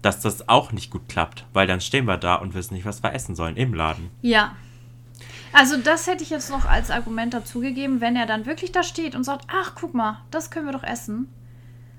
dass 0.02 0.20
das 0.20 0.48
auch 0.48 0.72
nicht 0.72 0.90
gut 0.90 1.08
klappt, 1.08 1.46
weil 1.52 1.66
dann 1.66 1.80
stehen 1.80 2.04
wir 2.06 2.16
da 2.16 2.36
und 2.36 2.54
wissen 2.54 2.74
nicht, 2.74 2.84
was 2.84 3.02
wir 3.02 3.12
essen 3.14 3.34
sollen 3.34 3.56
im 3.56 3.74
Laden. 3.74 4.10
Ja. 4.22 4.56
Also 5.52 5.76
das 5.76 6.06
hätte 6.06 6.22
ich 6.22 6.30
jetzt 6.30 6.50
noch 6.50 6.64
als 6.64 6.90
Argument 6.90 7.34
dazugegeben, 7.34 8.00
wenn 8.00 8.16
er 8.16 8.26
dann 8.26 8.46
wirklich 8.46 8.72
da 8.72 8.82
steht 8.82 9.14
und 9.14 9.24
sagt, 9.24 9.46
ach, 9.48 9.74
guck 9.74 9.94
mal, 9.94 10.22
das 10.30 10.50
können 10.50 10.66
wir 10.66 10.72
doch 10.72 10.84
essen. 10.84 11.28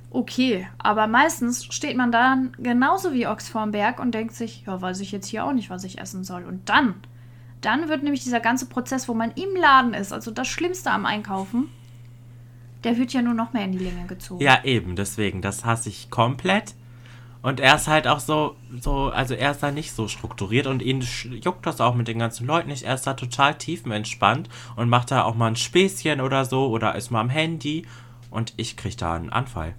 Okay, 0.09 0.67
aber 0.77 1.07
meistens 1.07 1.65
steht 1.65 1.95
man 1.95 2.11
dann 2.11 2.51
genauso 2.57 3.13
wie 3.13 3.27
Ochs 3.27 3.47
vorm 3.47 3.71
Berg 3.71 3.99
und 3.99 4.13
denkt 4.13 4.33
sich, 4.33 4.63
ja, 4.65 4.81
weiß 4.81 4.99
ich 4.99 5.11
jetzt 5.11 5.27
hier 5.27 5.45
auch 5.45 5.53
nicht, 5.53 5.69
was 5.69 5.85
ich 5.85 5.99
essen 5.99 6.23
soll. 6.23 6.43
Und 6.43 6.67
dann, 6.69 6.95
dann 7.61 7.87
wird 7.87 8.03
nämlich 8.03 8.23
dieser 8.23 8.41
ganze 8.41 8.65
Prozess, 8.65 9.07
wo 9.07 9.13
man 9.13 9.31
im 9.31 9.55
Laden 9.55 9.93
ist, 9.93 10.11
also 10.11 10.31
das 10.31 10.47
Schlimmste 10.47 10.91
am 10.91 11.05
Einkaufen, 11.05 11.69
der 12.83 12.97
wird 12.97 13.13
ja 13.13 13.21
nur 13.21 13.33
noch 13.33 13.53
mehr 13.53 13.65
in 13.65 13.71
die 13.71 13.77
Länge 13.77 14.05
gezogen. 14.05 14.43
Ja, 14.43 14.63
eben, 14.63 14.95
deswegen, 14.95 15.41
das 15.41 15.63
hasse 15.63 15.89
ich 15.89 16.09
komplett. 16.09 16.73
Und 17.41 17.59
er 17.59 17.75
ist 17.75 17.87
halt 17.87 18.07
auch 18.07 18.19
so, 18.19 18.55
so, 18.79 19.09
also 19.09 19.33
er 19.33 19.51
ist 19.51 19.63
da 19.63 19.71
nicht 19.71 19.93
so 19.93 20.07
strukturiert 20.07 20.67
und 20.67 20.81
ihn 20.81 21.03
juckt 21.41 21.65
das 21.65 21.81
auch 21.81 21.95
mit 21.95 22.07
den 22.07 22.19
ganzen 22.19 22.45
Leuten 22.45 22.69
nicht. 22.69 22.83
Er 22.83 22.93
ist 22.93 23.07
da 23.07 23.15
total 23.15 23.55
tiefenentspannt 23.55 24.47
und 24.75 24.89
macht 24.89 25.09
da 25.09 25.23
auch 25.23 25.35
mal 25.35 25.47
ein 25.47 25.55
Späßchen 25.55 26.21
oder 26.21 26.45
so 26.45 26.67
oder 26.67 26.95
ist 26.95 27.09
mal 27.09 27.21
am 27.21 27.29
Handy 27.29 27.87
und 28.29 28.53
ich 28.57 28.77
krieg 28.77 28.95
da 28.97 29.15
einen 29.15 29.31
Anfall. 29.31 29.73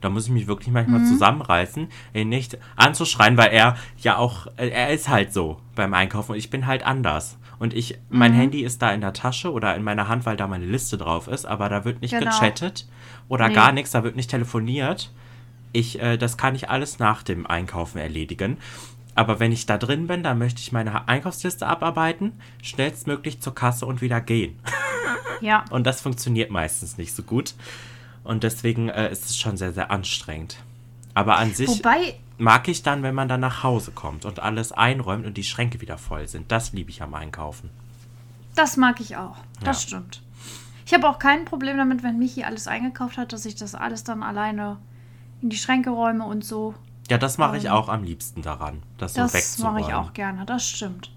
Da 0.00 0.10
muss 0.10 0.26
ich 0.26 0.32
mich 0.32 0.46
wirklich 0.46 0.72
manchmal 0.72 1.00
mhm. 1.00 1.06
zusammenreißen, 1.06 1.88
ihn 2.14 2.28
nicht 2.28 2.58
anzuschreien, 2.76 3.36
weil 3.36 3.50
er 3.50 3.76
ja 3.98 4.16
auch, 4.16 4.46
er 4.56 4.90
ist 4.90 5.08
halt 5.08 5.32
so 5.32 5.58
beim 5.74 5.94
Einkaufen 5.94 6.32
und 6.32 6.38
ich 6.38 6.50
bin 6.50 6.66
halt 6.66 6.84
anders. 6.84 7.38
Und 7.58 7.74
ich, 7.74 7.98
mein 8.08 8.32
mhm. 8.32 8.36
Handy 8.36 8.62
ist 8.62 8.82
da 8.82 8.92
in 8.92 9.00
der 9.00 9.12
Tasche 9.12 9.52
oder 9.52 9.74
in 9.74 9.82
meiner 9.82 10.06
Hand, 10.06 10.26
weil 10.26 10.36
da 10.36 10.46
meine 10.46 10.66
Liste 10.66 10.96
drauf 10.96 11.26
ist, 11.26 11.44
aber 11.44 11.68
da 11.68 11.84
wird 11.84 12.00
nicht 12.02 12.16
genau. 12.16 12.30
gechattet 12.30 12.86
oder 13.28 13.48
nee. 13.48 13.54
gar 13.54 13.72
nichts, 13.72 13.90
da 13.90 14.04
wird 14.04 14.14
nicht 14.14 14.30
telefoniert. 14.30 15.10
Ich, 15.72 16.00
äh, 16.00 16.16
das 16.16 16.36
kann 16.36 16.54
ich 16.54 16.70
alles 16.70 16.98
nach 16.98 17.22
dem 17.22 17.46
Einkaufen 17.46 17.98
erledigen. 17.98 18.58
Aber 19.14 19.40
wenn 19.40 19.50
ich 19.50 19.66
da 19.66 19.78
drin 19.78 20.06
bin, 20.06 20.22
dann 20.22 20.38
möchte 20.38 20.60
ich 20.60 20.70
meine 20.70 21.08
Einkaufsliste 21.08 21.66
abarbeiten, 21.66 22.32
schnellstmöglich 22.62 23.40
zur 23.40 23.54
Kasse 23.54 23.86
und 23.86 24.00
wieder 24.00 24.20
gehen. 24.20 24.58
Ja. 25.40 25.64
und 25.70 25.86
das 25.86 26.00
funktioniert 26.00 26.50
meistens 26.50 26.98
nicht 26.98 27.14
so 27.14 27.22
gut. 27.22 27.54
Und 28.24 28.42
deswegen 28.42 28.88
äh, 28.88 29.12
ist 29.12 29.26
es 29.26 29.38
schon 29.38 29.56
sehr, 29.56 29.72
sehr 29.72 29.92
anstrengend. 29.92 30.56
Aber 31.14 31.38
an 31.38 31.54
sich 31.54 31.68
Wobei, 31.68 32.18
mag 32.38 32.68
ich 32.68 32.82
dann, 32.82 33.02
wenn 33.02 33.14
man 33.14 33.28
dann 33.28 33.40
nach 33.40 33.62
Hause 33.62 33.92
kommt 33.92 34.24
und 34.24 34.40
alles 34.40 34.72
einräumt 34.72 35.26
und 35.26 35.36
die 35.36 35.44
Schränke 35.44 35.80
wieder 35.80 35.96
voll 35.96 36.28
sind. 36.28 36.50
Das 36.50 36.72
liebe 36.72 36.90
ich 36.90 37.02
am 37.02 37.14
Einkaufen. 37.14 37.70
Das 38.54 38.76
mag 38.76 39.00
ich 39.00 39.16
auch. 39.16 39.36
Das 39.62 39.82
ja. 39.82 39.88
stimmt. 39.88 40.22
Ich 40.86 40.94
habe 40.94 41.08
auch 41.08 41.18
kein 41.18 41.44
Problem 41.44 41.76
damit, 41.76 42.02
wenn 42.02 42.18
Michi 42.18 42.44
alles 42.44 42.66
eingekauft 42.66 43.18
hat, 43.18 43.32
dass 43.32 43.44
ich 43.46 43.54
das 43.54 43.74
alles 43.74 44.04
dann 44.04 44.22
alleine 44.22 44.78
in 45.42 45.50
die 45.50 45.56
Schränke 45.56 45.90
räume 45.90 46.24
und 46.24 46.44
so. 46.44 46.74
Ja, 47.10 47.18
das 47.18 47.38
mache 47.38 47.56
ich 47.56 47.64
ähm, 47.66 47.72
auch 47.72 47.88
am 47.88 48.04
liebsten 48.04 48.42
daran, 48.42 48.82
das, 48.98 49.14
das 49.14 49.32
so 49.32 49.38
wegzuräumen. 49.38 49.78
Das 49.78 49.88
mache 49.88 49.90
ich 49.90 49.96
auch 49.96 50.12
gerne, 50.12 50.44
das 50.44 50.68
stimmt. 50.68 51.10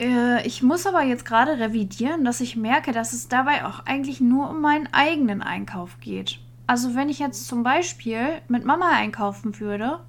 Äh, 0.00 0.46
ich 0.46 0.62
muss 0.62 0.86
aber 0.86 1.02
jetzt 1.02 1.24
gerade 1.24 1.58
revidieren, 1.58 2.24
dass 2.24 2.40
ich 2.40 2.56
merke, 2.56 2.92
dass 2.92 3.12
es 3.12 3.28
dabei 3.28 3.64
auch 3.64 3.86
eigentlich 3.86 4.20
nur 4.20 4.50
um 4.50 4.60
meinen 4.60 4.88
eigenen 4.92 5.42
Einkauf 5.42 6.00
geht. 6.00 6.40
Also 6.66 6.94
wenn 6.94 7.08
ich 7.08 7.18
jetzt 7.18 7.46
zum 7.46 7.62
Beispiel 7.62 8.40
mit 8.48 8.64
Mama 8.64 8.90
einkaufen 8.90 9.60
würde, 9.60 10.00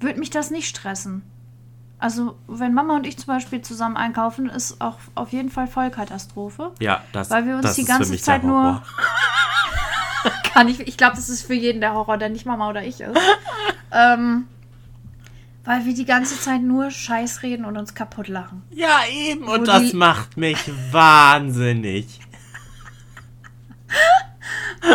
würde 0.00 0.20
mich 0.20 0.30
das 0.30 0.50
nicht 0.50 0.68
stressen. 0.68 1.22
Also 1.98 2.36
wenn 2.46 2.74
Mama 2.74 2.94
und 2.96 3.06
ich 3.06 3.16
zum 3.16 3.28
Beispiel 3.28 3.62
zusammen 3.62 3.96
einkaufen, 3.96 4.50
ist 4.50 4.80
auch 4.82 4.98
auf 5.14 5.32
jeden 5.32 5.48
Fall 5.48 5.66
Vollkatastrophe. 5.66 6.72
Ja, 6.78 7.02
das, 7.12 7.30
weil 7.30 7.46
wir 7.46 7.54
uns 7.56 7.62
das 7.62 7.76
die 7.76 7.84
ganze 7.84 8.16
Zeit 8.18 8.44
nur 8.44 8.82
kann 10.56 10.68
ich. 10.68 10.80
Ich 10.80 10.96
glaube, 10.96 11.16
das 11.16 11.28
ist 11.28 11.42
für 11.42 11.54
jeden 11.54 11.80
der 11.80 11.94
Horror, 11.94 12.16
der 12.16 12.28
nicht 12.28 12.46
Mama 12.46 12.68
oder 12.68 12.82
ich 12.82 13.00
ist. 13.00 13.18
ähm, 13.92 14.46
weil 15.64 15.84
wir 15.84 15.94
die 15.94 16.04
ganze 16.04 16.40
Zeit 16.40 16.62
nur 16.62 16.90
Scheiß 16.90 17.42
reden 17.42 17.64
und 17.64 17.76
uns 17.76 17.94
kaputt 17.94 18.28
lachen. 18.28 18.62
Ja, 18.70 19.00
eben. 19.10 19.44
Und 19.44 19.62
Wo 19.62 19.64
das 19.64 19.92
macht 19.92 20.36
mich 20.36 20.58
wahnsinnig. 20.92 22.20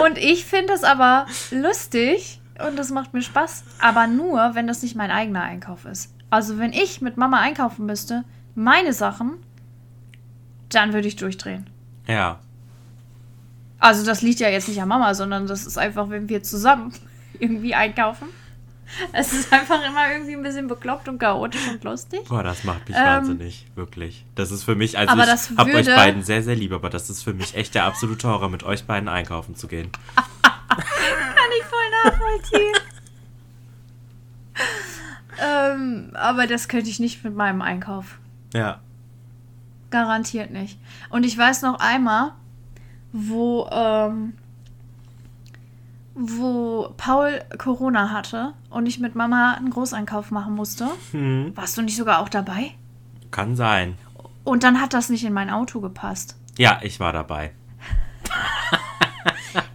Und 0.04 0.18
ich 0.18 0.46
finde 0.46 0.74
es 0.74 0.84
aber 0.84 1.26
lustig 1.52 2.42
und 2.66 2.78
das 2.78 2.90
macht 2.90 3.14
mir 3.14 3.22
Spaß. 3.22 3.64
Aber 3.80 4.08
nur, 4.08 4.56
wenn 4.56 4.68
das 4.68 4.82
nicht 4.82 4.96
mein 4.96 5.12
eigener 5.12 5.44
Einkauf 5.44 5.86
ist. 5.86 6.14
Also, 6.30 6.58
wenn 6.58 6.72
ich 6.72 7.02
mit 7.02 7.18
Mama 7.18 7.40
einkaufen 7.40 7.86
müsste, 7.86 8.24
meine 8.56 8.94
Sachen, 8.94 9.34
dann 10.70 10.94
würde 10.94 11.08
ich 11.08 11.18
durchdrehen. 11.18 11.70
Ja. 12.08 12.40
Also 13.82 14.06
das 14.06 14.22
liegt 14.22 14.40
ja 14.40 14.48
jetzt 14.48 14.68
nicht 14.68 14.80
an 14.80 14.88
Mama, 14.88 15.14
sondern 15.16 15.48
das 15.48 15.66
ist 15.66 15.78
einfach, 15.78 16.10
wenn 16.10 16.30
wir 16.30 16.44
zusammen 16.44 16.94
irgendwie 17.40 17.74
einkaufen. 17.76 18.28
Es 19.12 19.34
ist 19.34 19.52
einfach 19.52 19.82
immer 19.86 20.12
irgendwie 20.12 20.34
ein 20.34 20.44
bisschen 20.44 20.68
bekloppt 20.68 21.08
und 21.08 21.18
chaotisch 21.18 21.68
und 21.70 21.84
lustig. 21.84 22.26
Boah, 22.28 22.44
das 22.44 22.64
macht 22.64 22.88
mich 22.90 22.98
ähm, 22.98 23.06
wahnsinnig, 23.06 23.66
wirklich. 23.74 24.26
Das 24.36 24.52
ist 24.52 24.64
für 24.64 24.76
mich, 24.76 24.98
also 24.98 25.14
aber 25.14 25.24
ich 25.24 25.58
habe 25.58 25.74
euch 25.74 25.88
beiden 25.88 26.24
sehr, 26.24 26.44
sehr 26.44 26.56
lieb, 26.56 26.74
aber 26.74 26.90
das 26.90 27.10
ist 27.10 27.24
für 27.24 27.34
mich 27.34 27.56
echt 27.56 27.74
der 27.74 27.86
absolute 27.86 28.28
Horror, 28.28 28.50
mit 28.50 28.64
euch 28.64 28.84
beiden 28.84 29.10
einkaufen 29.10 29.56
zu 29.56 29.68
gehen. 29.68 29.92
Kann 30.16 31.52
ich 31.58 31.66
voll 31.66 32.12
nachvollziehen. 32.12 32.76
ähm, 35.42 36.12
aber 36.14 36.46
das 36.46 36.68
könnte 36.68 36.90
ich 36.90 37.00
nicht 37.00 37.24
mit 37.24 37.34
meinem 37.34 37.62
Einkauf. 37.62 38.20
Ja. 38.54 38.82
Garantiert 39.90 40.52
nicht. 40.52 40.78
Und 41.10 41.26
ich 41.26 41.38
weiß 41.38 41.62
noch 41.62 41.80
einmal, 41.80 42.34
wo, 43.14 43.68
ähm, 43.72 44.34
wo 46.16 46.94
Paul 46.98 47.42
Corona 47.58 48.12
hatte 48.12 48.54
und 48.70 48.86
ich 48.86 49.00
mit 49.00 49.16
Mama 49.16 49.54
einen 49.54 49.70
Großeinkauf 49.70 50.32
machen 50.32 50.56
musste. 50.56 50.90
Hm. 51.12 51.52
Warst 51.56 51.78
du 51.78 51.82
nicht 51.82 51.98
sogar 51.98 52.20
auch 52.20 52.30
dabei? 52.30 52.72
Kann 53.32 53.56
sein. 53.56 53.98
Und 54.44 54.64
dann 54.64 54.82
hat 54.82 54.94
das 54.94 55.10
nicht 55.10 55.24
in 55.24 55.34
mein 55.34 55.50
Auto 55.50 55.82
gepasst. 55.82 56.36
Ja, 56.58 56.80
ich 56.82 57.00
war 57.00 57.14
dabei. 57.14 57.52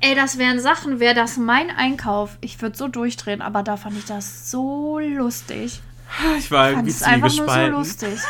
Ey, 0.01 0.15
das 0.15 0.39
wären 0.39 0.61
Sachen, 0.61 1.01
wäre 1.01 1.15
das 1.15 1.37
mein 1.37 1.71
Einkauf. 1.71 2.39
Ich 2.41 2.61
würde 2.63 2.77
so 2.77 2.89
durchdrehen, 2.89 3.43
aber 3.43 3.63
da 3.63 3.77
fand 3.77 3.99
ich 3.99 4.05
das 4.05 4.51
so 4.51 4.99
lustig. 4.99 5.81
Ich 6.39 6.51
war 6.51 6.71
irgendwie 6.71 6.93
ziemlich 6.93 7.25
einfach 7.25 7.37
nur 7.37 7.49
so 7.49 7.79
lustig. 7.79 8.19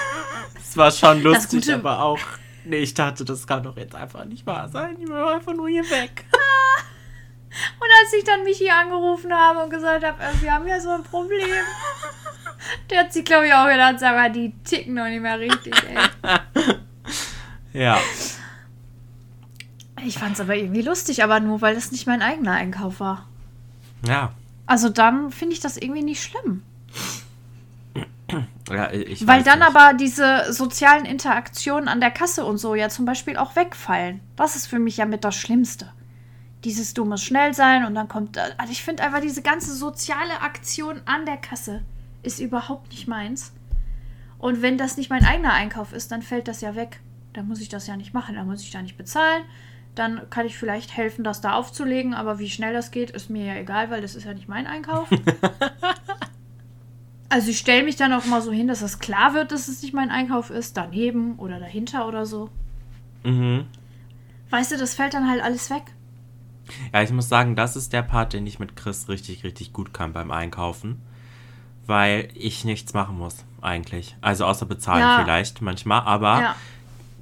Es 0.68 0.76
war 0.76 0.90
schon 0.90 1.22
lustig, 1.22 1.72
aber 1.72 2.02
auch 2.02 2.18
Nee, 2.68 2.78
ich 2.78 2.94
dachte, 2.94 3.24
das 3.24 3.46
kann 3.46 3.62
doch 3.62 3.76
jetzt 3.76 3.94
einfach 3.94 4.24
nicht 4.24 4.44
wahr 4.44 4.68
sein. 4.68 4.96
Ich 5.00 5.08
will 5.08 5.22
einfach 5.22 5.54
nur 5.54 5.68
hier 5.68 5.88
weg. 5.88 6.24
Und 7.80 7.88
als 8.02 8.12
ich 8.12 8.24
dann 8.24 8.42
mich 8.42 8.58
hier 8.58 8.74
angerufen 8.74 9.32
habe 9.32 9.60
und 9.60 9.70
gesagt 9.70 10.04
habe, 10.04 10.22
äh, 10.22 10.42
wir 10.42 10.52
haben 10.52 10.66
ja 10.66 10.78
so 10.78 10.90
ein 10.90 11.02
Problem, 11.04 11.40
der 12.90 13.00
hat 13.00 13.12
sich, 13.12 13.24
glaube 13.24 13.46
ich, 13.46 13.54
auch 13.54 13.66
gedacht, 13.66 13.98
sag 13.98 14.14
mal, 14.14 14.30
die 14.30 14.52
ticken 14.64 14.94
noch 14.94 15.06
nicht 15.06 15.22
mehr 15.22 15.38
richtig, 15.38 15.72
ey. 15.88 15.96
ja. 17.80 17.98
Ich 20.04 20.18
fand 20.18 20.34
es 20.34 20.40
aber 20.40 20.54
irgendwie 20.54 20.82
lustig, 20.82 21.24
aber 21.24 21.40
nur, 21.40 21.62
weil 21.62 21.74
das 21.74 21.92
nicht 21.92 22.06
mein 22.06 22.20
eigener 22.20 22.52
Einkauf 22.52 23.00
war. 23.00 23.26
Ja. 24.06 24.32
Also 24.66 24.90
dann 24.90 25.30
finde 25.30 25.54
ich 25.54 25.60
das 25.60 25.78
irgendwie 25.78 26.02
nicht 26.02 26.22
schlimm. 26.22 26.62
Ja, 28.68 28.90
ich 28.90 29.24
Weil 29.26 29.44
dann 29.44 29.60
nicht. 29.60 29.68
aber 29.68 29.94
diese 29.94 30.52
sozialen 30.52 31.04
Interaktionen 31.04 31.88
an 31.88 32.00
der 32.00 32.10
Kasse 32.10 32.44
und 32.44 32.58
so 32.58 32.74
ja 32.74 32.88
zum 32.88 33.04
Beispiel 33.04 33.36
auch 33.36 33.54
wegfallen. 33.54 34.20
Das 34.34 34.56
ist 34.56 34.66
für 34.66 34.80
mich 34.80 34.96
ja 34.96 35.06
mit 35.06 35.22
das 35.22 35.36
Schlimmste. 35.36 35.92
Dieses 36.64 36.92
du 36.92 37.04
musst 37.04 37.24
schnell 37.24 37.54
sein 37.54 37.84
und 37.84 37.94
dann 37.94 38.08
kommt. 38.08 38.36
Also 38.38 38.72
ich 38.72 38.82
finde 38.82 39.04
einfach 39.04 39.20
diese 39.20 39.42
ganze 39.42 39.72
soziale 39.72 40.40
Aktion 40.42 41.00
an 41.04 41.24
der 41.26 41.36
Kasse 41.36 41.82
ist 42.24 42.40
überhaupt 42.40 42.90
nicht 42.90 43.06
meins. 43.06 43.52
Und 44.38 44.62
wenn 44.62 44.76
das 44.76 44.96
nicht 44.96 45.10
mein 45.10 45.24
eigener 45.24 45.52
Einkauf 45.52 45.92
ist, 45.92 46.10
dann 46.10 46.22
fällt 46.22 46.48
das 46.48 46.60
ja 46.60 46.74
weg. 46.74 47.00
Dann 47.34 47.46
muss 47.46 47.60
ich 47.60 47.68
das 47.68 47.86
ja 47.86 47.96
nicht 47.96 48.14
machen. 48.14 48.34
Dann 48.34 48.46
muss 48.46 48.62
ich 48.62 48.72
da 48.72 48.82
nicht 48.82 48.96
bezahlen. 48.96 49.44
Dann 49.94 50.28
kann 50.28 50.44
ich 50.44 50.58
vielleicht 50.58 50.96
helfen, 50.96 51.22
das 51.24 51.40
da 51.40 51.52
aufzulegen. 51.52 52.14
Aber 52.14 52.38
wie 52.40 52.50
schnell 52.50 52.72
das 52.72 52.90
geht, 52.90 53.10
ist 53.10 53.30
mir 53.30 53.46
ja 53.46 53.54
egal, 53.54 53.90
weil 53.90 54.02
das 54.02 54.14
ist 54.16 54.24
ja 54.24 54.34
nicht 54.34 54.48
mein 54.48 54.66
Einkauf. 54.66 55.08
Also 57.36 57.50
ich 57.50 57.58
stelle 57.58 57.84
mich 57.84 57.96
dann 57.96 58.14
auch 58.14 58.24
mal 58.24 58.40
so 58.40 58.50
hin, 58.50 58.66
dass 58.66 58.80
das 58.80 58.98
klar 58.98 59.34
wird, 59.34 59.52
dass 59.52 59.68
es 59.68 59.82
nicht 59.82 59.92
mein 59.92 60.08
Einkauf 60.08 60.48
ist, 60.48 60.74
daneben 60.78 61.34
oder 61.36 61.60
dahinter 61.60 62.08
oder 62.08 62.24
so. 62.24 62.48
Mhm. 63.24 63.66
Weißt 64.48 64.72
du, 64.72 64.78
das 64.78 64.94
fällt 64.94 65.12
dann 65.12 65.28
halt 65.28 65.42
alles 65.42 65.68
weg. 65.68 65.82
Ja, 66.94 67.02
ich 67.02 67.10
muss 67.10 67.28
sagen, 67.28 67.54
das 67.54 67.76
ist 67.76 67.92
der 67.92 68.00
Part, 68.00 68.32
den 68.32 68.46
ich 68.46 68.58
mit 68.58 68.74
Chris 68.74 69.10
richtig, 69.10 69.44
richtig 69.44 69.74
gut 69.74 69.92
kann 69.92 70.14
beim 70.14 70.30
Einkaufen. 70.30 71.02
Weil 71.84 72.30
ich 72.32 72.64
nichts 72.64 72.94
machen 72.94 73.18
muss, 73.18 73.44
eigentlich. 73.60 74.16
Also 74.22 74.46
außer 74.46 74.64
bezahlen 74.64 75.02
ja. 75.02 75.20
vielleicht 75.22 75.60
manchmal, 75.60 76.00
aber 76.06 76.40
ja. 76.40 76.56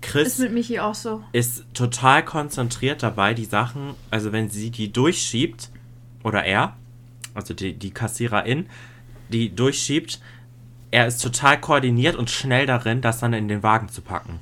Chris 0.01 0.35
ist 0.35 0.39
mit 0.39 0.53
Michi 0.53 0.78
auch 0.78 0.95
so. 0.95 1.24
Ist 1.32 1.65
total 1.74 2.24
konzentriert 2.24 3.03
dabei, 3.03 3.35
die 3.35 3.47
Sachen, 3.47 3.97
also 4.12 4.31
wenn 4.31 4.49
sie 4.49 4.70
die 4.70 4.93
durchschiebt, 4.93 5.70
oder 6.23 6.45
er, 6.45 6.77
also 7.35 7.53
die, 7.53 7.77
die 7.77 7.91
Kassiererin, 7.91 8.66
die 9.28 9.55
durchschiebt, 9.55 10.20
er 10.90 11.06
ist 11.06 11.22
total 11.22 11.60
koordiniert 11.60 12.16
und 12.16 12.30
schnell 12.30 12.66
darin, 12.66 13.01
das 13.01 13.18
dann 13.18 13.32
in 13.32 13.48
den 13.48 13.62
Wagen 13.62 13.88
zu 13.88 14.01
packen. 14.01 14.38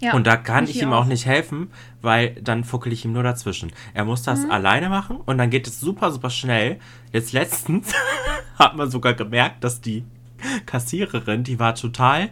Ja, 0.00 0.14
und 0.14 0.26
da 0.26 0.36
kann 0.36 0.66
ich 0.66 0.82
ihm 0.82 0.92
auch. 0.92 1.02
auch 1.02 1.06
nicht 1.06 1.26
helfen, 1.26 1.70
weil 2.00 2.34
dann 2.42 2.64
fuckel 2.64 2.92
ich 2.92 3.04
ihm 3.04 3.12
nur 3.12 3.22
dazwischen. 3.22 3.72
Er 3.94 4.04
muss 4.04 4.22
das 4.22 4.44
mhm. 4.44 4.50
alleine 4.50 4.88
machen 4.88 5.16
und 5.16 5.38
dann 5.38 5.50
geht 5.50 5.68
es 5.68 5.78
super, 5.78 6.10
super 6.10 6.30
schnell. 6.30 6.78
Jetzt 7.12 7.32
letztens 7.32 7.92
hat 8.58 8.76
man 8.76 8.90
sogar 8.90 9.14
gemerkt, 9.14 9.62
dass 9.62 9.80
die 9.80 10.04
Kassiererin, 10.66 11.44
die 11.44 11.60
war 11.60 11.76
total 11.76 12.30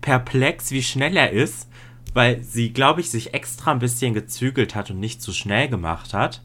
perplex, 0.00 0.70
wie 0.70 0.84
schnell 0.84 1.16
er 1.16 1.30
ist, 1.30 1.68
weil 2.14 2.42
sie, 2.42 2.72
glaube 2.72 3.00
ich, 3.00 3.10
sich 3.10 3.34
extra 3.34 3.72
ein 3.72 3.80
bisschen 3.80 4.14
gezügelt 4.14 4.74
hat 4.74 4.90
und 4.90 5.00
nicht 5.00 5.20
zu 5.20 5.32
schnell 5.32 5.68
gemacht 5.68 6.14
hat. 6.14 6.42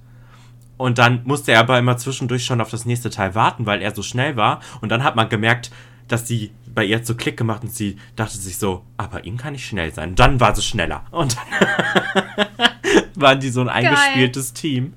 Und 0.77 0.97
dann 0.97 1.21
musste 1.23 1.53
er 1.53 1.61
aber 1.61 1.79
immer 1.79 1.97
zwischendurch 1.97 2.45
schon 2.45 2.61
auf 2.61 2.69
das 2.69 2.85
nächste 2.85 3.09
Teil 3.09 3.33
warten, 3.35 3.65
weil 3.65 3.81
er 3.81 3.95
so 3.95 4.01
schnell 4.01 4.35
war. 4.35 4.59
Und 4.81 4.89
dann 4.89 5.03
hat 5.03 5.15
man 5.15 5.29
gemerkt, 5.29 5.71
dass 6.07 6.27
sie 6.27 6.51
bei 6.73 6.83
ihr 6.83 6.97
hat 6.97 7.05
so 7.05 7.15
Klick 7.15 7.37
gemacht 7.37 7.63
und 7.63 7.73
sie 7.73 7.97
dachte 8.15 8.37
sich 8.37 8.57
so, 8.57 8.83
aber 8.97 9.23
ihm 9.23 9.37
kann 9.37 9.55
ich 9.55 9.65
schnell 9.65 9.93
sein. 9.93 10.09
Und 10.09 10.19
dann 10.19 10.39
war 10.39 10.53
sie 10.53 10.61
schneller. 10.61 11.05
Und 11.11 11.37
dann 11.37 12.67
waren 13.15 13.39
die 13.39 13.49
so 13.49 13.61
ein 13.61 13.69
eingespieltes 13.69 14.53
Team. 14.53 14.93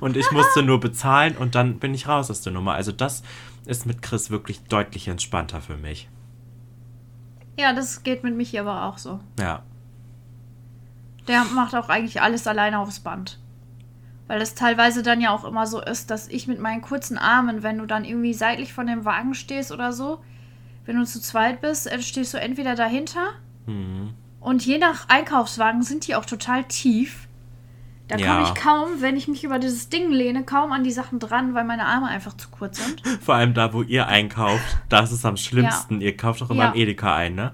Und 0.00 0.16
ich 0.16 0.30
musste 0.30 0.62
nur 0.62 0.80
bezahlen 0.80 1.36
und 1.36 1.54
dann 1.54 1.78
bin 1.78 1.92
ich 1.92 2.08
raus 2.08 2.30
aus 2.30 2.40
der 2.40 2.52
Nummer. 2.52 2.74
Also 2.74 2.92
das 2.92 3.22
ist 3.66 3.84
mit 3.84 4.00
Chris 4.00 4.30
wirklich 4.30 4.62
deutlich 4.64 5.08
entspannter 5.08 5.60
für 5.60 5.76
mich. 5.76 6.08
Ja, 7.58 7.72
das 7.72 8.02
geht 8.02 8.22
mit 8.22 8.36
Michi 8.36 8.58
aber 8.58 8.84
auch 8.84 8.98
so. 8.98 9.20
Ja. 9.38 9.62
Der 11.28 11.44
macht 11.44 11.74
auch 11.74 11.88
eigentlich 11.88 12.22
alles 12.22 12.46
alleine 12.46 12.78
aufs 12.78 13.00
Band. 13.00 13.38
Weil 14.28 14.40
es 14.40 14.54
teilweise 14.54 15.02
dann 15.02 15.20
ja 15.20 15.30
auch 15.30 15.44
immer 15.44 15.66
so 15.66 15.80
ist, 15.80 16.10
dass 16.10 16.26
ich 16.28 16.48
mit 16.48 16.58
meinen 16.60 16.82
kurzen 16.82 17.16
Armen, 17.18 17.62
wenn 17.62 17.78
du 17.78 17.86
dann 17.86 18.04
irgendwie 18.04 18.34
seitlich 18.34 18.72
von 18.72 18.86
dem 18.88 19.04
Wagen 19.04 19.34
stehst 19.34 19.70
oder 19.70 19.92
so, 19.92 20.18
wenn 20.84 20.96
du 20.96 21.04
zu 21.04 21.20
zweit 21.20 21.60
bist, 21.60 21.90
äh, 21.90 22.02
stehst 22.02 22.34
du 22.34 22.38
entweder 22.40 22.74
dahinter 22.74 23.28
Mhm. 23.66 24.14
und 24.40 24.64
je 24.66 24.78
nach 24.78 25.08
Einkaufswagen 25.08 25.82
sind 25.82 26.06
die 26.08 26.14
auch 26.16 26.24
total 26.24 26.64
tief. 26.64 27.28
Da 28.08 28.16
Ja. 28.18 28.26
komme 28.36 28.42
ich 28.48 28.54
kaum, 28.54 28.88
wenn 29.00 29.16
ich 29.16 29.26
mich 29.26 29.42
über 29.42 29.58
dieses 29.58 29.88
Ding 29.88 30.10
lehne, 30.12 30.44
kaum 30.44 30.70
an 30.70 30.84
die 30.84 30.92
Sachen 30.92 31.18
dran, 31.18 31.54
weil 31.54 31.64
meine 31.64 31.86
Arme 31.86 32.06
einfach 32.06 32.36
zu 32.36 32.48
kurz 32.50 32.78
sind. 32.84 33.02
Vor 33.20 33.34
allem 33.34 33.52
da, 33.54 33.72
wo 33.72 33.82
ihr 33.82 34.06
einkauft, 34.06 34.76
da 34.88 35.00
ist 35.00 35.24
am 35.24 35.36
schlimmsten. 35.36 36.00
Ihr 36.00 36.16
kauft 36.16 36.40
doch 36.40 36.50
immer 36.50 36.64
Ja. 36.64 36.70
im 36.70 36.76
Edeka 36.76 37.14
ein, 37.16 37.34
ne? 37.34 37.52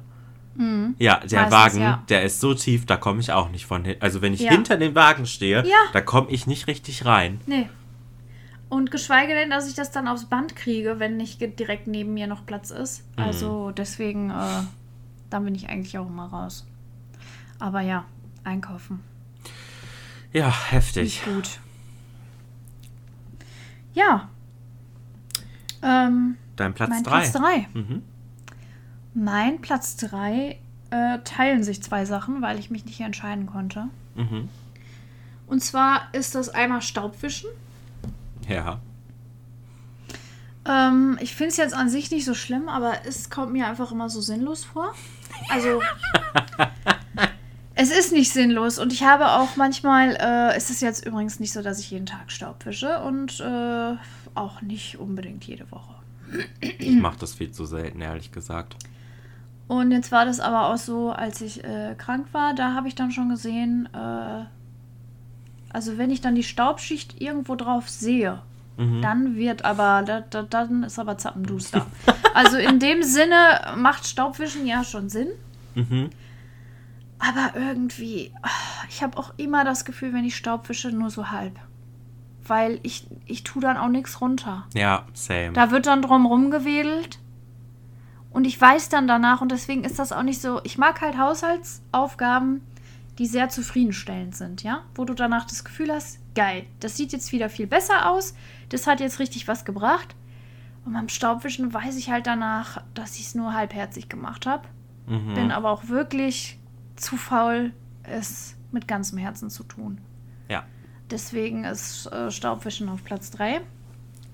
Ja, 0.98 1.18
der 1.20 1.42
Meistens, 1.42 1.52
Wagen, 1.52 1.80
ja. 1.80 2.02
der 2.08 2.22
ist 2.24 2.40
so 2.40 2.54
tief, 2.54 2.86
da 2.86 2.96
komme 2.96 3.20
ich 3.20 3.32
auch 3.32 3.50
nicht 3.50 3.66
von 3.66 3.84
hin. 3.84 3.96
Also 4.00 4.22
wenn 4.22 4.32
ich 4.34 4.40
Ja. 4.40 4.50
hinter 4.52 4.76
dem 4.76 4.94
Wagen 4.94 5.26
stehe, 5.26 5.64
Ja. 5.66 5.76
da 5.92 6.00
komme 6.00 6.30
ich 6.30 6.46
nicht 6.46 6.66
richtig 6.66 7.04
rein. 7.04 7.40
Nee. 7.46 7.68
Und 8.68 8.90
geschweige 8.90 9.34
denn, 9.34 9.50
dass 9.50 9.68
ich 9.68 9.74
das 9.74 9.90
dann 9.90 10.08
aufs 10.08 10.24
Band 10.26 10.56
kriege, 10.56 10.98
wenn 10.98 11.16
nicht 11.18 11.40
direkt 11.58 11.86
neben 11.86 12.14
mir 12.14 12.26
noch 12.26 12.46
Platz 12.46 12.70
ist. 12.70 13.04
Mhm. 13.16 13.22
Also 13.24 13.70
deswegen, 13.70 14.30
äh, 14.30 14.62
dann 15.30 15.44
bin 15.44 15.54
ich 15.54 15.68
eigentlich 15.68 15.98
auch 15.98 16.06
immer 16.06 16.26
raus. 16.26 16.66
Aber 17.58 17.80
ja, 17.80 18.04
einkaufen. 18.44 19.00
Ja, 20.32 20.50
heftig. 20.70 21.02
Nicht 21.02 21.24
gut. 21.26 21.58
Ja. 23.94 24.28
Ähm, 25.82 26.36
Dein 26.56 26.72
Platz 26.74 26.90
mein 26.90 27.02
3. 27.02 27.10
Platz 27.10 27.32
3. 27.32 27.68
Mhm. 27.74 28.02
Mein 29.14 29.60
Platz 29.60 29.96
3 29.96 30.58
äh, 30.90 31.18
teilen 31.24 31.62
sich 31.62 31.82
zwei 31.82 32.04
Sachen, 32.04 32.42
weil 32.42 32.58
ich 32.58 32.70
mich 32.70 32.84
nicht 32.84 33.00
entscheiden 33.00 33.46
konnte. 33.46 33.88
Mhm. 34.14 34.48
Und 35.46 35.62
zwar 35.62 36.08
ist 36.12 36.34
das 36.34 36.48
einmal 36.48 36.82
Staubwischen. 36.82 37.50
Ja. 38.48 38.80
Ähm, 40.64 41.18
ich 41.20 41.34
finde 41.34 41.50
es 41.50 41.56
jetzt 41.56 41.74
an 41.74 41.88
sich 41.88 42.10
nicht 42.10 42.24
so 42.24 42.34
schlimm, 42.34 42.68
aber 42.68 43.06
es 43.06 43.30
kommt 43.30 43.52
mir 43.52 43.66
einfach 43.66 43.92
immer 43.92 44.08
so 44.08 44.20
sinnlos 44.20 44.64
vor. 44.64 44.94
Also, 45.50 45.82
es 47.74 47.90
ist 47.90 48.12
nicht 48.12 48.32
sinnlos 48.32 48.78
und 48.78 48.92
ich 48.92 49.02
habe 49.02 49.32
auch 49.32 49.56
manchmal, 49.56 50.16
äh, 50.16 50.56
es 50.56 50.70
ist 50.70 50.82
jetzt 50.82 51.04
übrigens 51.04 51.40
nicht 51.40 51.52
so, 51.52 51.62
dass 51.62 51.80
ich 51.80 51.90
jeden 51.90 52.06
Tag 52.06 52.30
Staub 52.30 52.64
wische 52.64 53.00
und 53.00 53.40
äh, 53.40 53.96
auch 54.34 54.62
nicht 54.62 54.98
unbedingt 54.98 55.44
jede 55.44 55.70
Woche. 55.70 55.94
Ich 56.60 56.96
mache 56.96 57.18
das 57.18 57.34
viel 57.34 57.50
zu 57.50 57.66
selten, 57.66 58.00
ehrlich 58.00 58.32
gesagt. 58.32 58.76
Und 59.72 59.90
jetzt 59.90 60.12
war 60.12 60.26
das 60.26 60.38
aber 60.38 60.68
auch 60.68 60.76
so, 60.76 61.12
als 61.12 61.40
ich 61.40 61.64
äh, 61.64 61.94
krank 61.96 62.26
war, 62.32 62.54
da 62.54 62.74
habe 62.74 62.88
ich 62.88 62.94
dann 62.94 63.10
schon 63.10 63.30
gesehen, 63.30 63.88
äh, 63.94 64.44
also 65.72 65.96
wenn 65.96 66.10
ich 66.10 66.20
dann 66.20 66.34
die 66.34 66.42
Staubschicht 66.42 67.22
irgendwo 67.22 67.54
drauf 67.54 67.88
sehe, 67.88 68.42
dann 69.00 69.36
wird 69.36 69.64
aber, 69.64 70.02
da, 70.04 70.20
da, 70.20 70.42
dann 70.42 70.82
ist 70.82 70.98
aber 70.98 71.16
zappenduster. 71.16 71.86
also 72.34 72.58
in 72.58 72.80
dem 72.80 73.02
Sinne 73.02 73.74
macht 73.76 74.06
Staubwischen 74.06 74.66
ja 74.66 74.84
schon 74.84 75.08
Sinn. 75.08 75.28
Mhm. 75.74 76.10
Aber 77.18 77.58
irgendwie, 77.58 78.30
ah, 78.42 78.50
ich 78.90 79.02
habe 79.02 79.16
auch 79.16 79.32
immer 79.38 79.64
das 79.64 79.86
Gefühl, 79.86 80.12
wenn 80.12 80.24
ich 80.24 80.36
Staub 80.36 80.68
wische, 80.68 80.90
nur 80.90 81.08
so 81.08 81.30
halb. 81.30 81.58
Weil 82.46 82.78
ich, 82.82 83.06
ich 83.24 83.42
tue 83.42 83.62
dann 83.62 83.78
auch 83.78 83.88
nichts 83.88 84.20
runter. 84.20 84.66
Ja, 84.74 85.06
same. 85.14 85.52
Da 85.52 85.70
wird 85.70 85.86
dann 85.86 86.02
drum 86.02 86.26
rumgewedelt. 86.26 87.18
Und 88.32 88.46
ich 88.46 88.60
weiß 88.60 88.88
dann 88.88 89.06
danach, 89.06 89.40
und 89.40 89.52
deswegen 89.52 89.84
ist 89.84 89.98
das 89.98 90.12
auch 90.12 90.22
nicht 90.22 90.40
so. 90.40 90.60
Ich 90.64 90.78
mag 90.78 91.00
halt 91.00 91.18
Haushaltsaufgaben, 91.18 92.62
die 93.18 93.26
sehr 93.26 93.48
zufriedenstellend 93.48 94.34
sind, 94.34 94.62
ja? 94.62 94.82
Wo 94.94 95.04
du 95.04 95.14
danach 95.14 95.46
das 95.46 95.64
Gefühl 95.64 95.92
hast, 95.92 96.18
geil, 96.34 96.64
das 96.80 96.96
sieht 96.96 97.12
jetzt 97.12 97.32
wieder 97.32 97.50
viel 97.50 97.66
besser 97.66 98.08
aus, 98.10 98.34
das 98.70 98.86
hat 98.86 99.00
jetzt 99.00 99.18
richtig 99.18 99.48
was 99.48 99.64
gebracht. 99.64 100.14
Und 100.84 100.94
beim 100.94 101.08
Staubwischen 101.08 101.72
weiß 101.72 101.96
ich 101.96 102.10
halt 102.10 102.26
danach, 102.26 102.82
dass 102.94 103.16
ich 103.16 103.26
es 103.26 103.34
nur 103.34 103.52
halbherzig 103.52 104.08
gemacht 104.08 104.46
habe. 104.46 104.66
Mhm. 105.06 105.34
Bin 105.34 105.52
aber 105.52 105.70
auch 105.70 105.88
wirklich 105.88 106.58
zu 106.96 107.16
faul, 107.16 107.72
es 108.02 108.56
mit 108.72 108.88
ganzem 108.88 109.18
Herzen 109.18 109.50
zu 109.50 109.62
tun. 109.62 110.00
Ja, 110.48 110.64
Deswegen 111.12 111.64
ist 111.64 112.06
äh, 112.06 112.30
Staubwischen 112.30 112.88
auf 112.88 113.04
Platz 113.04 113.30
3. 113.32 113.60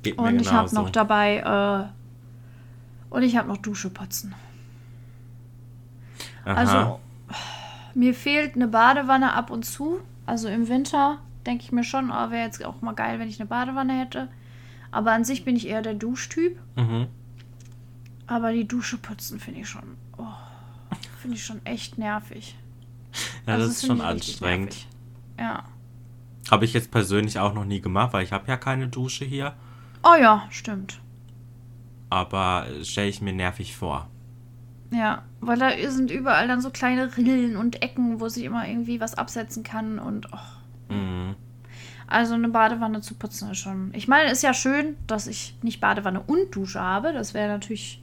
geht 0.02 0.16
Und 0.16 0.40
ich 0.40 0.52
habe 0.52 0.72
noch 0.74 0.90
dabei, 0.90 1.38
äh, 1.38 1.97
und 3.10 3.22
ich 3.22 3.36
habe 3.36 3.48
noch 3.48 3.56
Dusche 3.58 3.90
putzen. 3.90 4.34
Aha. 6.44 6.54
Also, 6.54 7.00
mir 7.94 8.14
fehlt 8.14 8.54
eine 8.54 8.68
Badewanne 8.68 9.32
ab 9.34 9.50
und 9.50 9.64
zu. 9.64 10.00
Also 10.26 10.48
im 10.48 10.68
Winter 10.68 11.18
denke 11.46 11.64
ich 11.64 11.72
mir 11.72 11.84
schon, 11.84 12.10
oh, 12.10 12.30
wäre 12.30 12.44
jetzt 12.44 12.64
auch 12.64 12.80
mal 12.82 12.94
geil, 12.94 13.18
wenn 13.18 13.28
ich 13.28 13.40
eine 13.40 13.48
Badewanne 13.48 13.98
hätte. 13.98 14.28
Aber 14.90 15.12
an 15.12 15.24
sich 15.24 15.44
bin 15.44 15.56
ich 15.56 15.66
eher 15.66 15.82
der 15.82 15.94
Duschtyp. 15.94 16.58
Mhm. 16.76 17.06
Aber 18.26 18.52
die 18.52 18.68
Dusche 18.68 18.98
putzen 18.98 19.40
finde 19.40 19.60
ich 19.60 19.68
schon, 19.68 19.96
oh, 20.18 20.24
finde 21.20 21.36
ich 21.36 21.44
schon 21.44 21.64
echt 21.64 21.98
nervig. 21.98 22.56
Ja, 23.46 23.54
Also 23.54 23.66
das 23.66 23.76
ist 23.76 23.86
schon 23.86 24.00
anstrengend. 24.00 24.86
Ja. 25.38 25.64
Habe 26.50 26.64
ich 26.64 26.72
jetzt 26.72 26.90
persönlich 26.90 27.38
auch 27.38 27.54
noch 27.54 27.64
nie 27.64 27.80
gemacht, 27.80 28.12
weil 28.12 28.24
ich 28.24 28.32
habe 28.32 28.48
ja 28.48 28.56
keine 28.56 28.88
Dusche 28.88 29.24
hier. 29.24 29.54
Oh 30.02 30.14
ja, 30.14 30.46
stimmt. 30.50 31.00
Aber 32.10 32.66
stelle 32.82 33.08
ich 33.08 33.20
mir 33.20 33.32
nervig 33.32 33.76
vor. 33.76 34.08
Ja, 34.90 35.22
weil 35.40 35.58
da 35.58 35.70
sind 35.90 36.10
überall 36.10 36.48
dann 36.48 36.62
so 36.62 36.70
kleine 36.70 37.16
Rillen 37.16 37.56
und 37.56 37.82
Ecken, 37.82 38.20
wo 38.20 38.28
sich 38.28 38.44
immer 38.44 38.66
irgendwie 38.66 39.00
was 39.00 39.14
absetzen 39.14 39.62
kann 39.62 39.98
und 39.98 40.28
oh, 40.32 40.58
Mhm. 40.88 41.36
Also 42.06 42.34
eine 42.34 42.48
Badewanne 42.48 43.00
zu 43.00 43.14
putzen 43.14 43.50
ist 43.50 43.58
schon. 43.58 43.92
Ich 43.94 44.08
meine, 44.08 44.30
ist 44.30 44.42
ja 44.42 44.54
schön, 44.54 44.96
dass 45.06 45.26
ich 45.26 45.56
nicht 45.62 45.80
Badewanne 45.80 46.20
und 46.20 46.54
Dusche 46.54 46.80
habe. 46.80 47.12
Das 47.12 47.34
wäre 47.34 47.48
natürlich 47.48 48.02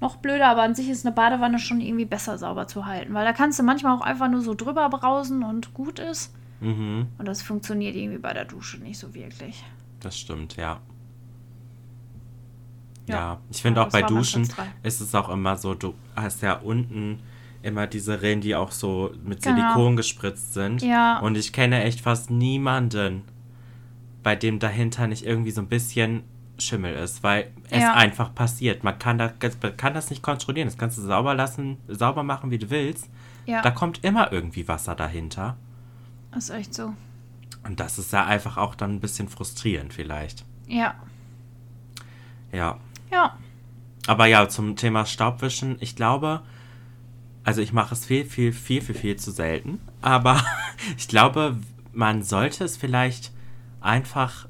noch 0.00 0.16
blöder, 0.16 0.48
aber 0.48 0.62
an 0.62 0.74
sich 0.74 0.88
ist 0.90 1.06
eine 1.06 1.14
Badewanne 1.14 1.58
schon 1.58 1.80
irgendwie 1.80 2.04
besser 2.04 2.36
sauber 2.36 2.66
zu 2.66 2.86
halten. 2.86 3.14
Weil 3.14 3.24
da 3.24 3.32
kannst 3.32 3.58
du 3.58 3.62
manchmal 3.62 3.96
auch 3.96 4.02
einfach 4.02 4.28
nur 4.28 4.42
so 4.42 4.54
drüber 4.54 4.88
brausen 4.90 5.42
und 5.42 5.72
gut 5.72 5.98
ist. 5.98 6.34
Mhm. 6.60 7.06
Und 7.16 7.26
das 7.26 7.40
funktioniert 7.40 7.96
irgendwie 7.96 8.18
bei 8.18 8.34
der 8.34 8.44
Dusche 8.44 8.78
nicht 8.78 8.98
so 8.98 9.14
wirklich. 9.14 9.64
Das 10.00 10.18
stimmt, 10.18 10.56
ja. 10.56 10.80
Ja. 13.08 13.14
Ja, 13.16 13.38
ich 13.50 13.62
finde 13.62 13.80
Ja, 13.80 13.86
auch 13.86 13.90
das 13.90 14.00
bei 14.00 14.02
Duschen 14.06 14.48
ist 14.82 15.00
es 15.00 15.14
auch 15.14 15.28
immer 15.28 15.56
so, 15.56 15.74
du 15.74 15.94
hast 16.14 16.42
ja 16.42 16.54
unten 16.54 17.20
immer 17.62 17.86
diese 17.86 18.22
Rillen, 18.22 18.40
die 18.40 18.54
auch 18.54 18.70
so 18.70 19.12
mit 19.24 19.42
Genau. 19.42 19.56
Silikon 19.56 19.96
gespritzt 19.96 20.54
sind. 20.54 20.80
Ja. 20.82 21.18
Und 21.18 21.36
ich 21.36 21.52
kenne 21.52 21.82
echt 21.82 22.00
fast 22.00 22.30
niemanden, 22.30 23.22
bei 24.22 24.36
dem 24.36 24.58
dahinter 24.58 25.06
nicht 25.06 25.24
irgendwie 25.24 25.50
so 25.50 25.60
ein 25.60 25.68
bisschen 25.68 26.22
Schimmel 26.58 26.94
ist, 26.94 27.22
weil 27.22 27.50
es 27.70 27.82
Ja. 27.82 27.94
einfach 27.94 28.34
passiert. 28.34 28.84
Man 28.84 28.98
kann, 28.98 29.16
da, 29.18 29.32
man 29.62 29.76
kann 29.76 29.94
das 29.94 30.10
nicht 30.10 30.22
kontrollieren. 30.22 30.66
Das 30.68 30.76
kannst 30.76 30.98
du 30.98 31.02
sauber 31.02 31.34
lassen, 31.34 31.76
sauber 31.88 32.22
machen, 32.22 32.50
wie 32.50 32.58
du 32.58 32.68
willst. 32.70 33.08
Ja, 33.46 33.62
Da 33.62 33.70
kommt 33.70 34.04
immer 34.04 34.32
irgendwie 34.32 34.66
Wasser 34.68 34.94
dahinter. 34.94 35.56
ist 36.36 36.50
echt 36.50 36.74
so. 36.74 36.92
Und 37.64 37.80
das 37.80 37.98
ist 37.98 38.12
ja 38.12 38.24
einfach 38.26 38.56
auch 38.56 38.74
dann 38.74 38.94
ein 38.96 39.00
bisschen 39.00 39.28
frustrierend 39.28 39.92
vielleicht. 39.94 40.44
Ja, 40.66 40.94
Ja. 42.52 42.78
Ja. 43.10 43.36
Aber 44.06 44.26
ja, 44.26 44.48
zum 44.48 44.76
Thema 44.76 45.04
Staubwischen, 45.04 45.76
ich 45.80 45.96
glaube, 45.96 46.42
also 47.44 47.60
ich 47.60 47.72
mache 47.72 47.94
es 47.94 48.06
viel, 48.06 48.24
viel, 48.24 48.52
viel, 48.52 48.82
viel, 48.82 48.94
viel 48.94 49.16
zu 49.16 49.30
selten. 49.30 49.80
Aber 50.00 50.42
ich 50.96 51.08
glaube, 51.08 51.56
man 51.92 52.22
sollte 52.22 52.64
es 52.64 52.76
vielleicht 52.76 53.32
einfach 53.80 54.48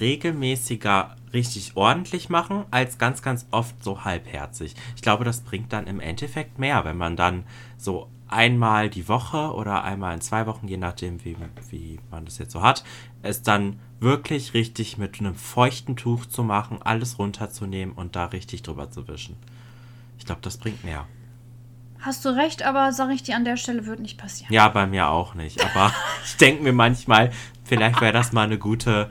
regelmäßiger 0.00 1.16
richtig 1.32 1.76
ordentlich 1.76 2.28
machen, 2.28 2.64
als 2.70 2.96
ganz, 2.96 3.20
ganz 3.20 3.46
oft 3.50 3.82
so 3.82 4.04
halbherzig. 4.04 4.74
Ich 4.96 5.02
glaube, 5.02 5.24
das 5.24 5.40
bringt 5.40 5.72
dann 5.72 5.86
im 5.86 6.00
Endeffekt 6.00 6.58
mehr, 6.58 6.84
wenn 6.84 6.96
man 6.96 7.16
dann 7.16 7.44
so 7.76 8.08
einmal 8.28 8.90
die 8.90 9.08
Woche 9.08 9.52
oder 9.52 9.84
einmal 9.84 10.14
in 10.14 10.20
zwei 10.20 10.46
Wochen, 10.46 10.66
je 10.68 10.76
nachdem, 10.76 11.24
wie, 11.24 11.36
wie 11.70 11.98
man 12.10 12.24
das 12.24 12.38
jetzt 12.38 12.52
so 12.52 12.62
hat, 12.62 12.84
es 13.22 13.42
dann 13.42 13.78
wirklich 14.00 14.54
richtig 14.54 14.98
mit 14.98 15.20
einem 15.20 15.34
feuchten 15.34 15.96
Tuch 15.96 16.26
zu 16.26 16.42
machen, 16.42 16.80
alles 16.82 17.18
runterzunehmen 17.18 17.94
und 17.94 18.16
da 18.16 18.26
richtig 18.26 18.62
drüber 18.62 18.90
zu 18.90 19.08
wischen. 19.08 19.36
Ich 20.18 20.26
glaube, 20.26 20.40
das 20.42 20.56
bringt 20.56 20.84
mehr. 20.84 21.06
Hast 22.00 22.24
du 22.24 22.28
recht, 22.28 22.62
aber 22.62 22.92
sag 22.92 23.10
ich 23.10 23.22
dir 23.22 23.34
an 23.34 23.46
der 23.46 23.56
Stelle, 23.56 23.86
wird 23.86 24.00
nicht 24.00 24.18
passieren. 24.18 24.52
Ja, 24.52 24.68
bei 24.68 24.86
mir 24.86 25.08
auch 25.08 25.34
nicht. 25.34 25.64
Aber 25.64 25.90
ich 26.24 26.36
denke 26.36 26.62
mir 26.62 26.72
manchmal, 26.72 27.30
vielleicht 27.64 28.00
wäre 28.00 28.12
das 28.12 28.32
mal 28.32 28.42
eine 28.42 28.58
gute. 28.58 29.10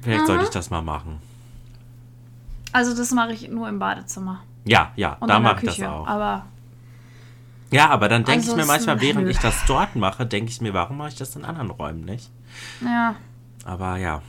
Vielleicht 0.00 0.26
sollte 0.26 0.44
ich 0.44 0.50
das 0.50 0.70
mal 0.70 0.82
machen. 0.82 1.18
Also 2.72 2.94
das 2.96 3.10
mache 3.12 3.32
ich 3.32 3.48
nur 3.48 3.68
im 3.68 3.78
Badezimmer. 3.78 4.42
Ja, 4.64 4.92
ja, 4.96 5.16
Und 5.20 5.28
da 5.28 5.38
mache 5.38 5.66
ich 5.66 5.76
das 5.76 5.88
auch. 5.88 6.06
Aber 6.06 6.46
Ja, 7.74 7.90
aber 7.90 8.08
dann 8.08 8.22
denke 8.22 8.46
ich 8.46 8.54
mir 8.54 8.66
manchmal, 8.66 9.00
während 9.00 9.28
ich 9.28 9.38
das 9.38 9.64
dort 9.66 9.96
mache, 9.96 10.24
denke 10.24 10.48
ich 10.48 10.60
mir, 10.60 10.72
warum 10.74 10.98
mache 10.98 11.08
ich 11.08 11.16
das 11.16 11.34
in 11.34 11.44
anderen 11.44 11.70
Räumen 11.70 12.04
nicht? 12.04 12.30
Ja. 12.80 13.16
Aber 13.64 13.96
ja. 13.96 14.22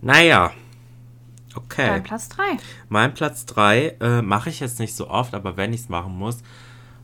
Naja. 0.00 0.52
Okay. 1.56 1.88
Dein 1.88 2.04
Platz 2.04 2.28
3. 2.28 2.42
Mein 2.88 3.14
Platz 3.14 3.46
3 3.46 3.96
äh, 4.00 4.22
mache 4.22 4.48
ich 4.48 4.60
jetzt 4.60 4.78
nicht 4.78 4.94
so 4.94 5.10
oft, 5.10 5.34
aber 5.34 5.56
wenn 5.56 5.72
ich 5.72 5.80
es 5.80 5.88
machen 5.88 6.16
muss, 6.16 6.44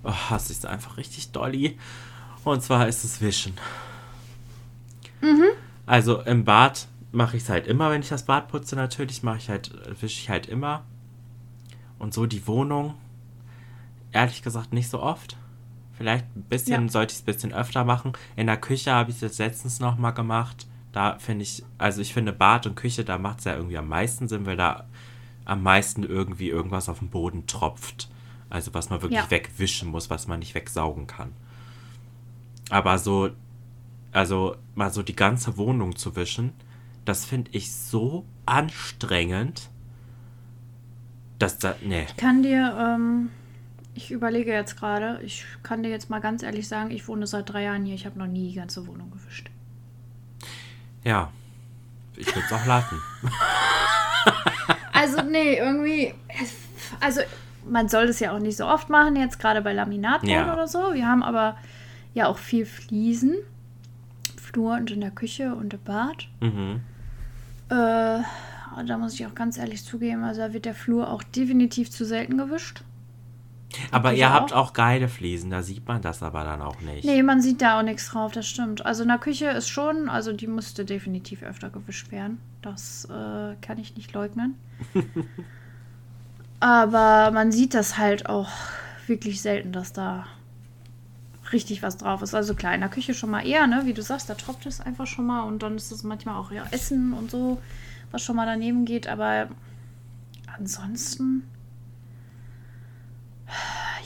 oh, 0.04 0.12
hasse 0.12 0.52
ich 0.52 0.58
es 0.58 0.64
einfach 0.64 0.96
richtig 0.96 1.32
dolly. 1.32 1.76
Und 2.44 2.62
zwar 2.62 2.86
ist 2.86 3.02
es 3.02 3.20
Wischen. 3.20 3.54
Also 5.86 6.20
im 6.20 6.44
Bad 6.44 6.86
mache 7.10 7.36
ich 7.36 7.42
es 7.42 7.48
halt 7.48 7.66
immer, 7.66 7.90
wenn 7.90 8.02
ich 8.02 8.10
das 8.10 8.26
Bad 8.26 8.46
putze, 8.46 8.76
natürlich 8.76 9.24
mache 9.24 9.38
ich 9.38 9.48
halt, 9.48 9.72
wische 10.00 10.20
ich 10.20 10.30
halt 10.30 10.46
immer. 10.46 10.84
Und 11.98 12.14
so 12.14 12.26
die 12.26 12.46
Wohnung, 12.46 12.94
ehrlich 14.12 14.42
gesagt, 14.42 14.72
nicht 14.72 14.88
so 14.88 15.00
oft. 15.02 15.36
Vielleicht 15.96 16.24
ein 16.36 16.42
bisschen, 16.42 16.86
Ja. 16.86 16.90
sollte 16.90 17.12
ich 17.12 17.18
es 17.18 17.22
ein 17.22 17.26
bisschen 17.26 17.52
öfter 17.52 17.84
machen. 17.84 18.12
In 18.36 18.46
der 18.46 18.56
Küche 18.56 18.92
habe 18.92 19.10
ich 19.10 19.16
es 19.16 19.22
jetzt 19.22 19.38
letztens 19.38 19.80
nochmal 19.80 20.14
gemacht. 20.14 20.66
Da 20.92 21.18
finde 21.18 21.42
ich, 21.44 21.62
also 21.78 22.00
ich 22.00 22.12
finde 22.12 22.32
Bad 22.32 22.66
und 22.66 22.74
Küche, 22.76 23.04
da 23.04 23.18
macht 23.18 23.38
es 23.40 23.44
ja 23.44 23.54
irgendwie 23.56 23.78
am 23.78 23.88
meisten 23.88 24.28
Sinn, 24.28 24.46
weil 24.46 24.56
da 24.56 24.84
am 25.44 25.62
meisten 25.62 26.02
irgendwie 26.02 26.48
irgendwas 26.48 26.88
auf 26.88 26.98
den 26.98 27.08
Boden 27.08 27.46
tropft. 27.46 28.08
Also 28.50 28.74
was 28.74 28.90
man 28.90 29.00
wirklich 29.02 29.20
Ja. 29.20 29.30
wegwischen 29.30 29.88
muss, 29.88 30.10
was 30.10 30.26
man 30.28 30.38
nicht 30.40 30.54
wegsaugen 30.54 31.06
kann. 31.06 31.32
Aber 32.70 32.98
so, 32.98 33.30
also 34.12 34.56
mal 34.74 34.92
so 34.92 35.02
die 35.02 35.16
ganze 35.16 35.56
Wohnung 35.56 35.96
zu 35.96 36.14
wischen, 36.16 36.52
das 37.04 37.24
finde 37.24 37.50
ich 37.52 37.72
so 37.72 38.24
anstrengend, 38.46 39.68
dass 41.38 41.58
da, 41.58 41.74
nee. 41.82 42.04
Ich 42.08 42.16
kann 42.16 42.42
dir, 42.42 42.76
ähm, 42.78 43.30
ich 43.94 44.10
überlege 44.10 44.52
jetzt 44.52 44.76
gerade, 44.78 45.20
ich 45.22 45.44
kann 45.62 45.82
dir 45.82 45.90
jetzt 45.90 46.08
mal 46.10 46.20
ganz 46.20 46.42
ehrlich 46.42 46.66
sagen, 46.68 46.90
ich 46.90 47.08
wohne 47.08 47.26
seit 47.26 47.50
drei 47.52 47.64
Jahren 47.64 47.84
hier, 47.84 47.94
ich 47.94 48.06
habe 48.06 48.18
noch 48.18 48.26
nie 48.26 48.48
die 48.50 48.54
ganze 48.56 48.86
Wohnung 48.86 49.10
gewischt. 49.10 49.50
Ja, 51.04 51.30
ich 52.16 52.26
würde 52.28 52.46
es 52.46 52.52
auch 52.52 52.66
lassen. 52.66 52.98
Also, 54.94 55.20
nee, 55.22 55.56
irgendwie, 55.56 56.14
also 57.00 57.22
man 57.68 57.88
soll 57.88 58.06
das 58.06 58.20
ja 58.20 58.32
auch 58.32 58.38
nicht 58.38 58.56
so 58.56 58.66
oft 58.66 58.88
machen, 58.88 59.16
jetzt 59.16 59.40
gerade 59.40 59.60
bei 59.60 59.72
Laminatboden 59.72 60.30
Ja. 60.32 60.52
oder 60.52 60.68
so. 60.68 60.94
Wir 60.94 61.08
haben 61.08 61.24
aber 61.24 61.56
ja 62.14 62.28
auch 62.28 62.38
viel 62.38 62.64
Fliesen. 62.66 63.34
Flur 64.40 64.74
und 64.74 64.90
in 64.92 65.00
der 65.00 65.10
Küche 65.10 65.54
und 65.56 65.74
im 65.74 65.80
Bad. 65.82 66.28
Mhm. 66.40 66.82
Äh, 67.68 68.20
da 68.86 68.98
muss 68.98 69.14
ich 69.14 69.26
auch 69.26 69.34
ganz 69.34 69.58
ehrlich 69.58 69.82
zugeben, 69.84 70.22
also 70.22 70.42
da 70.42 70.52
wird 70.52 70.66
der 70.66 70.74
Flur 70.74 71.10
auch 71.10 71.22
definitiv 71.24 71.90
zu 71.90 72.04
selten 72.04 72.38
gewischt. 72.38 72.82
Aber 73.90 74.12
ihr 74.12 74.32
habt 74.32 74.52
auch? 74.52 74.68
auch 74.68 74.72
geile 74.72 75.08
Fliesen, 75.08 75.50
da 75.50 75.62
sieht 75.62 75.86
man 75.86 76.02
das 76.02 76.22
aber 76.22 76.44
dann 76.44 76.62
auch 76.62 76.80
nicht. 76.80 77.04
Nee, 77.04 77.22
man 77.22 77.40
sieht 77.40 77.62
da 77.62 77.78
auch 77.78 77.82
nichts 77.82 78.08
drauf, 78.10 78.32
das 78.32 78.46
stimmt. 78.46 78.84
Also 78.84 79.02
in 79.02 79.08
der 79.08 79.18
Küche 79.18 79.46
ist 79.46 79.68
schon, 79.68 80.08
also 80.08 80.32
die 80.32 80.46
müsste 80.46 80.84
definitiv 80.84 81.42
öfter 81.42 81.70
gewischt 81.70 82.10
werden. 82.10 82.38
Das 82.60 83.06
äh, 83.06 83.54
kann 83.60 83.78
ich 83.78 83.96
nicht 83.96 84.12
leugnen. 84.12 84.56
Aber 86.60 87.32
man 87.32 87.50
sieht 87.50 87.74
das 87.74 87.98
halt 87.98 88.26
auch 88.26 88.50
wirklich 89.06 89.42
selten, 89.42 89.72
dass 89.72 89.92
da 89.92 90.26
richtig 91.52 91.82
was 91.82 91.98
drauf 91.98 92.22
ist. 92.22 92.34
Also 92.34 92.54
klar, 92.54 92.74
in 92.74 92.80
der 92.80 92.88
Küche 92.88 93.14
schon 93.14 93.30
mal 93.30 93.46
eher, 93.46 93.66
ne? 93.66 93.82
Wie 93.84 93.94
du 93.94 94.02
sagst, 94.02 94.30
da 94.30 94.34
tropft 94.34 94.66
es 94.66 94.80
einfach 94.80 95.06
schon 95.06 95.26
mal 95.26 95.42
und 95.42 95.62
dann 95.62 95.76
ist 95.76 95.90
es 95.90 96.02
manchmal 96.02 96.36
auch 96.36 96.50
ja, 96.50 96.64
Essen 96.70 97.12
und 97.12 97.30
so, 97.30 97.60
was 98.10 98.22
schon 98.22 98.36
mal 98.36 98.46
daneben 98.46 98.84
geht. 98.84 99.08
Aber 99.08 99.48
ansonsten. 100.56 101.48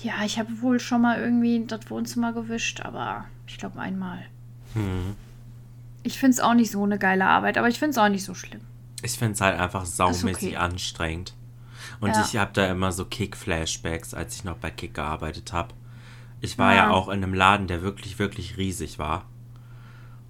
Ja, 0.03 0.25
ich 0.25 0.39
habe 0.39 0.61
wohl 0.63 0.79
schon 0.79 1.03
mal 1.03 1.19
irgendwie 1.19 1.65
das 1.67 1.91
Wohnzimmer 1.91 2.33
gewischt, 2.33 2.81
aber 2.83 3.25
ich 3.47 3.59
glaube 3.59 3.81
einmal. 3.81 4.19
Hm. 4.75 5.17
Ich 6.03 6.19
finde 6.19 6.35
es 6.35 6.41
auch 6.41 6.55
nicht 6.55 6.71
so 6.71 6.85
eine 6.85 6.99
geile 6.99 7.27
Arbeit, 7.27 7.59
aber 7.59 7.69
ich 7.69 7.79
finde 7.79 7.91
es 7.93 7.99
auch 7.99 8.09
nicht 8.09 8.25
so 8.25 8.35
schlimm. 8.35 8.61
Ich 9.03 9.13
finde 9.19 9.33
es 9.35 9.41
halt 9.41 9.59
einfach 9.59 9.85
saumäßig 9.85 10.49
okay. 10.49 10.57
anstrengend. 10.57 11.35
Und 12.01 12.11
Ja. 12.11 12.23
ich 12.25 12.37
habe 12.37 12.53
da 12.53 12.67
immer 12.71 12.93
so 12.93 13.05
Kick-Flashbacks, 13.05 14.15
als 14.15 14.37
ich 14.37 14.45
noch 14.45 14.57
bei 14.59 14.71
Kick 14.71 14.95
gearbeitet 14.95 15.53
habe. 15.53 15.75
Ich 16.41 16.59
war 16.59 16.75
ja. 16.75 16.85
Ja. 16.85 16.91
auch 16.91 17.09
in 17.09 17.23
einem 17.23 17.35
Laden, 17.35 17.67
der 17.67 17.83
wirklich, 17.83 18.19
wirklich 18.19 18.57
riesig 18.57 18.99
war. 18.99 19.25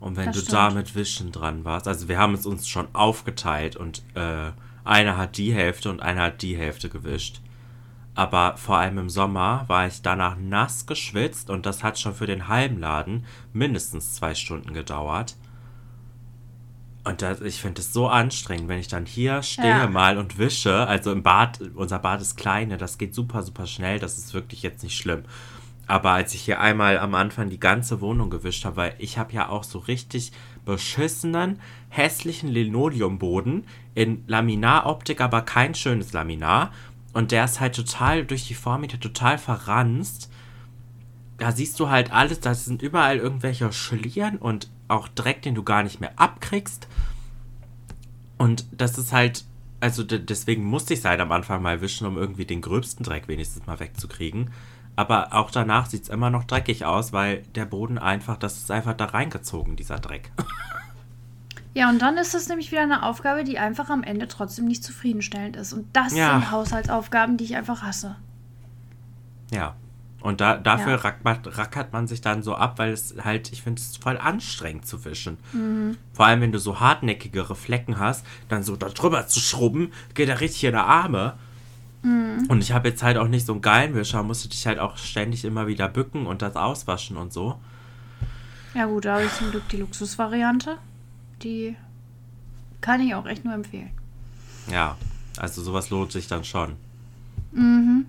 Und 0.01 0.17
wenn 0.17 0.27
Das 0.27 0.37
du 0.37 0.41
stimmt. 0.43 0.55
da 0.55 0.71
mit 0.71 0.95
Wischen 0.95 1.33
dran 1.33 1.65
warst, 1.65 1.89
also 1.89 2.09
wir 2.09 2.19
haben 2.19 2.35
es 2.35 2.47
uns 2.47 2.69
schon 2.69 2.87
aufgeteilt 2.95 3.77
und 3.77 4.03
äh, 4.15 4.53
einer 4.85 5.17
hat 5.17 5.37
die 5.37 5.53
Hälfte 5.53 5.91
und 5.91 6.01
einer 6.01 6.23
hat 6.25 6.43
die 6.43 6.57
Hälfte 6.57 6.89
gewischt. 6.89 7.41
Aber 8.17 8.57
vor 8.57 8.79
allem 8.79 8.97
im 8.97 9.11
Sommer 9.11 9.65
war 9.69 9.87
ich 9.87 10.01
danach 10.01 10.37
nass 10.37 10.87
geschwitzt 10.87 11.51
und 11.51 11.67
das 11.67 11.85
hat 11.85 11.99
schon 11.99 12.15
für 12.15 12.27
den 12.27 12.49
halben 12.49 12.81
Laden 12.81 13.27
mindestens 13.53 14.15
zwei 14.15 14.35
Stunden 14.35 14.73
gedauert. 14.73 15.37
Und 17.05 17.21
das, 17.23 17.43
ich 17.43 17.61
finde 17.61 17.83
es 17.83 17.93
so 17.93 18.09
anstrengend, 18.09 18.69
wenn 18.69 18.81
ich 18.81 18.89
dann 18.89 19.05
hier 19.05 19.43
stehe 19.43 19.69
Ja. 19.69 19.87
mal 19.87 20.17
und 20.17 20.39
wische. 20.39 20.89
Also 20.89 21.13
im 21.13 21.23
Bad, 21.23 21.61
unser 21.75 21.99
Bad 21.99 22.23
ist 22.23 22.37
kleine, 22.37 22.79
das 22.79 22.97
geht 22.97 23.15
super, 23.15 23.43
super 23.43 23.67
schnell, 23.67 23.99
das 23.99 24.17
ist 24.17 24.33
wirklich 24.33 24.63
jetzt 24.63 24.83
nicht 24.83 24.97
schlimm. 24.97 25.23
Aber 25.87 26.11
als 26.13 26.35
ich 26.35 26.41
hier 26.41 26.59
einmal 26.59 26.99
am 26.99 27.15
Anfang 27.15 27.51
die 27.51 27.61
ganze 27.61 28.01
Wohnung 28.01 28.31
gewischt 28.31 28.65
habe, 28.65 28.77
weil 28.77 28.95
ich 28.99 29.19
habe 29.19 29.35
ja 29.35 29.51
auch 29.51 29.63
so 29.63 29.79
richtig 29.79 30.33
beschissenen, 30.65 31.61
hässlichen 31.91 32.49
Linoleumboden 32.49 33.67
in 33.95 34.25
Laminaroptik, 34.27 35.21
aber 35.21 35.43
kein 35.43 35.75
schönes 35.75 36.13
Laminar. 36.13 36.73
Und 37.17 37.33
der 37.33 37.45
ist 37.47 37.61
halt 37.61 37.75
total 37.75 38.25
durch 38.27 38.47
die 38.47 38.55
Vormiete 38.55 39.01
total 39.01 39.39
verranzt 39.39 40.31
da 41.39 41.53
siehst 41.53 41.79
du 41.81 41.91
halt 41.91 42.13
alles, 42.13 42.41
da 42.41 42.55
sind 42.55 42.81
überall 42.81 43.19
irgendwelche 43.19 43.71
Schlieren 43.73 44.39
und 44.39 44.71
auch 44.89 45.07
Dreck, 45.09 45.43
den 45.43 45.55
du 45.55 45.63
gar 45.63 45.83
nicht 45.83 46.01
mehr 46.01 46.13
abkriegst. 46.17 46.89
Und 48.39 48.65
das 48.73 48.97
ist 48.97 49.13
halt, 49.13 49.45
also 49.81 50.03
de- 50.03 50.19
deswegen 50.19 50.65
musste 50.65 50.95
ich 50.95 51.01
es 51.01 51.05
halt 51.05 51.21
am 51.21 51.33
Anfang 51.33 51.61
mal 51.63 51.81
wischen, 51.83 52.07
um 52.07 52.17
irgendwie 52.17 52.47
den 52.47 52.63
gröbsten 52.63 53.05
Dreck 53.05 53.29
wenigstens 53.29 53.67
mal 53.67 53.81
wegzukriegen. 53.81 54.51
Aber 54.95 55.35
auch 55.35 55.51
danach 55.51 55.87
sieht 55.87 56.05
es 56.05 56.09
immer 56.09 56.31
noch 56.31 56.45
dreckig 56.45 56.87
aus, 56.87 57.13
weil 57.13 57.43
der 57.55 57.67
Boden 57.67 57.99
einfach, 57.99 58.39
das 58.39 58.57
ist 58.57 58.71
einfach 58.71 58.95
da 58.95 59.05
reingezogen, 59.07 59.77
dieser 59.77 59.99
Dreck. 59.99 60.33
Ja, 61.77 61.91
und 61.91 62.01
dann 62.01 62.17
ist 62.17 62.33
das 62.33 62.49
nämlich 62.49 62.73
wieder 62.73 62.81
eine 62.81 63.03
Aufgabe, 63.03 63.45
die 63.45 63.59
einfach 63.59 63.91
am 63.91 64.03
Ende 64.03 64.29
trotzdem 64.29 64.65
nicht 64.65 64.83
zufriedenstellend 64.83 65.57
ist. 65.57 65.75
Und 65.75 65.87
das 65.95 66.17
Ja. 66.17 66.31
sind 66.33 66.51
Haushaltsaufgaben, 66.51 67.37
die 67.37 67.45
ich 67.45 67.55
einfach 67.55 67.83
hasse. 67.83 68.17
Ja. 69.51 69.77
Und 70.23 70.41
da, 70.41 70.57
dafür 70.57 70.93
Ja. 70.93 70.97
rack- 70.97 71.23
macht- 71.23 71.59
rackert 71.59 71.93
man 71.93 72.07
sich 72.07 72.23
dann 72.23 72.43
so 72.43 72.55
ab, 72.55 72.79
weil 72.79 72.93
es 72.93 73.15
halt, 73.23 73.53
ich 73.53 73.63
finde 73.63 73.83
es 73.83 73.99
voll 73.99 74.17
anstrengend 74.17 74.87
zu 74.87 75.05
wischen. 75.05 75.37
Mhm. 75.53 75.99
Vor 76.15 76.25
allem, 76.25 76.41
wenn 76.41 76.51
du 76.51 76.59
so 76.59 76.81
hartnäckigere 76.81 77.55
Flecken 77.55 77.99
hast, 77.99 78.25
dann 78.49 78.63
so 78.63 78.75
da 78.77 78.89
drüber 78.89 79.27
zu 79.27 79.39
schrubben, 79.39 79.93
geht 80.15 80.31
da 80.31 80.35
richtig 80.35 80.65
in 80.65 80.71
die 80.73 80.79
Arme. 80.79 81.35
Mhm. 82.03 82.47
Und 82.49 82.63
ich 82.63 82.73
habe 82.73 82.89
jetzt 82.89 83.03
halt 83.03 83.19
auch 83.19 83.29
nicht 83.29 83.45
so 83.45 83.53
einen 83.53 83.61
geilen 83.61 83.95
Wischer, 83.95 84.23
musste 84.23 84.49
dich 84.49 84.67
halt 84.67 84.79
auch 84.79 84.97
ständig 84.97 85.45
immer 85.45 85.67
wieder 85.67 85.89
bücken 85.89 86.27
und 86.27 86.41
das 86.41 86.57
auswaschen 86.57 87.19
und 87.19 87.35
so. 87.35 87.61
Ja 88.73 88.87
gut, 88.87 89.05
da 89.05 89.17
habe 89.17 89.27
ich 89.27 89.35
zum 89.35 89.51
Glück 89.51 89.69
die 89.69 89.77
Luxusvariante. 89.77 90.79
Die 91.47 91.77
kann 92.81 93.01
ich 93.01 93.15
auch 93.15 93.25
echt 93.27 93.45
nur 93.45 93.55
empfehlen. 93.55 93.91
Ja, 94.69 94.97
also 95.37 95.63
sowas 95.63 95.91
lohnt 95.91 96.11
sich 96.11 96.27
dann 96.27 96.43
schon. 96.43 96.75
Mhm. 97.53 98.07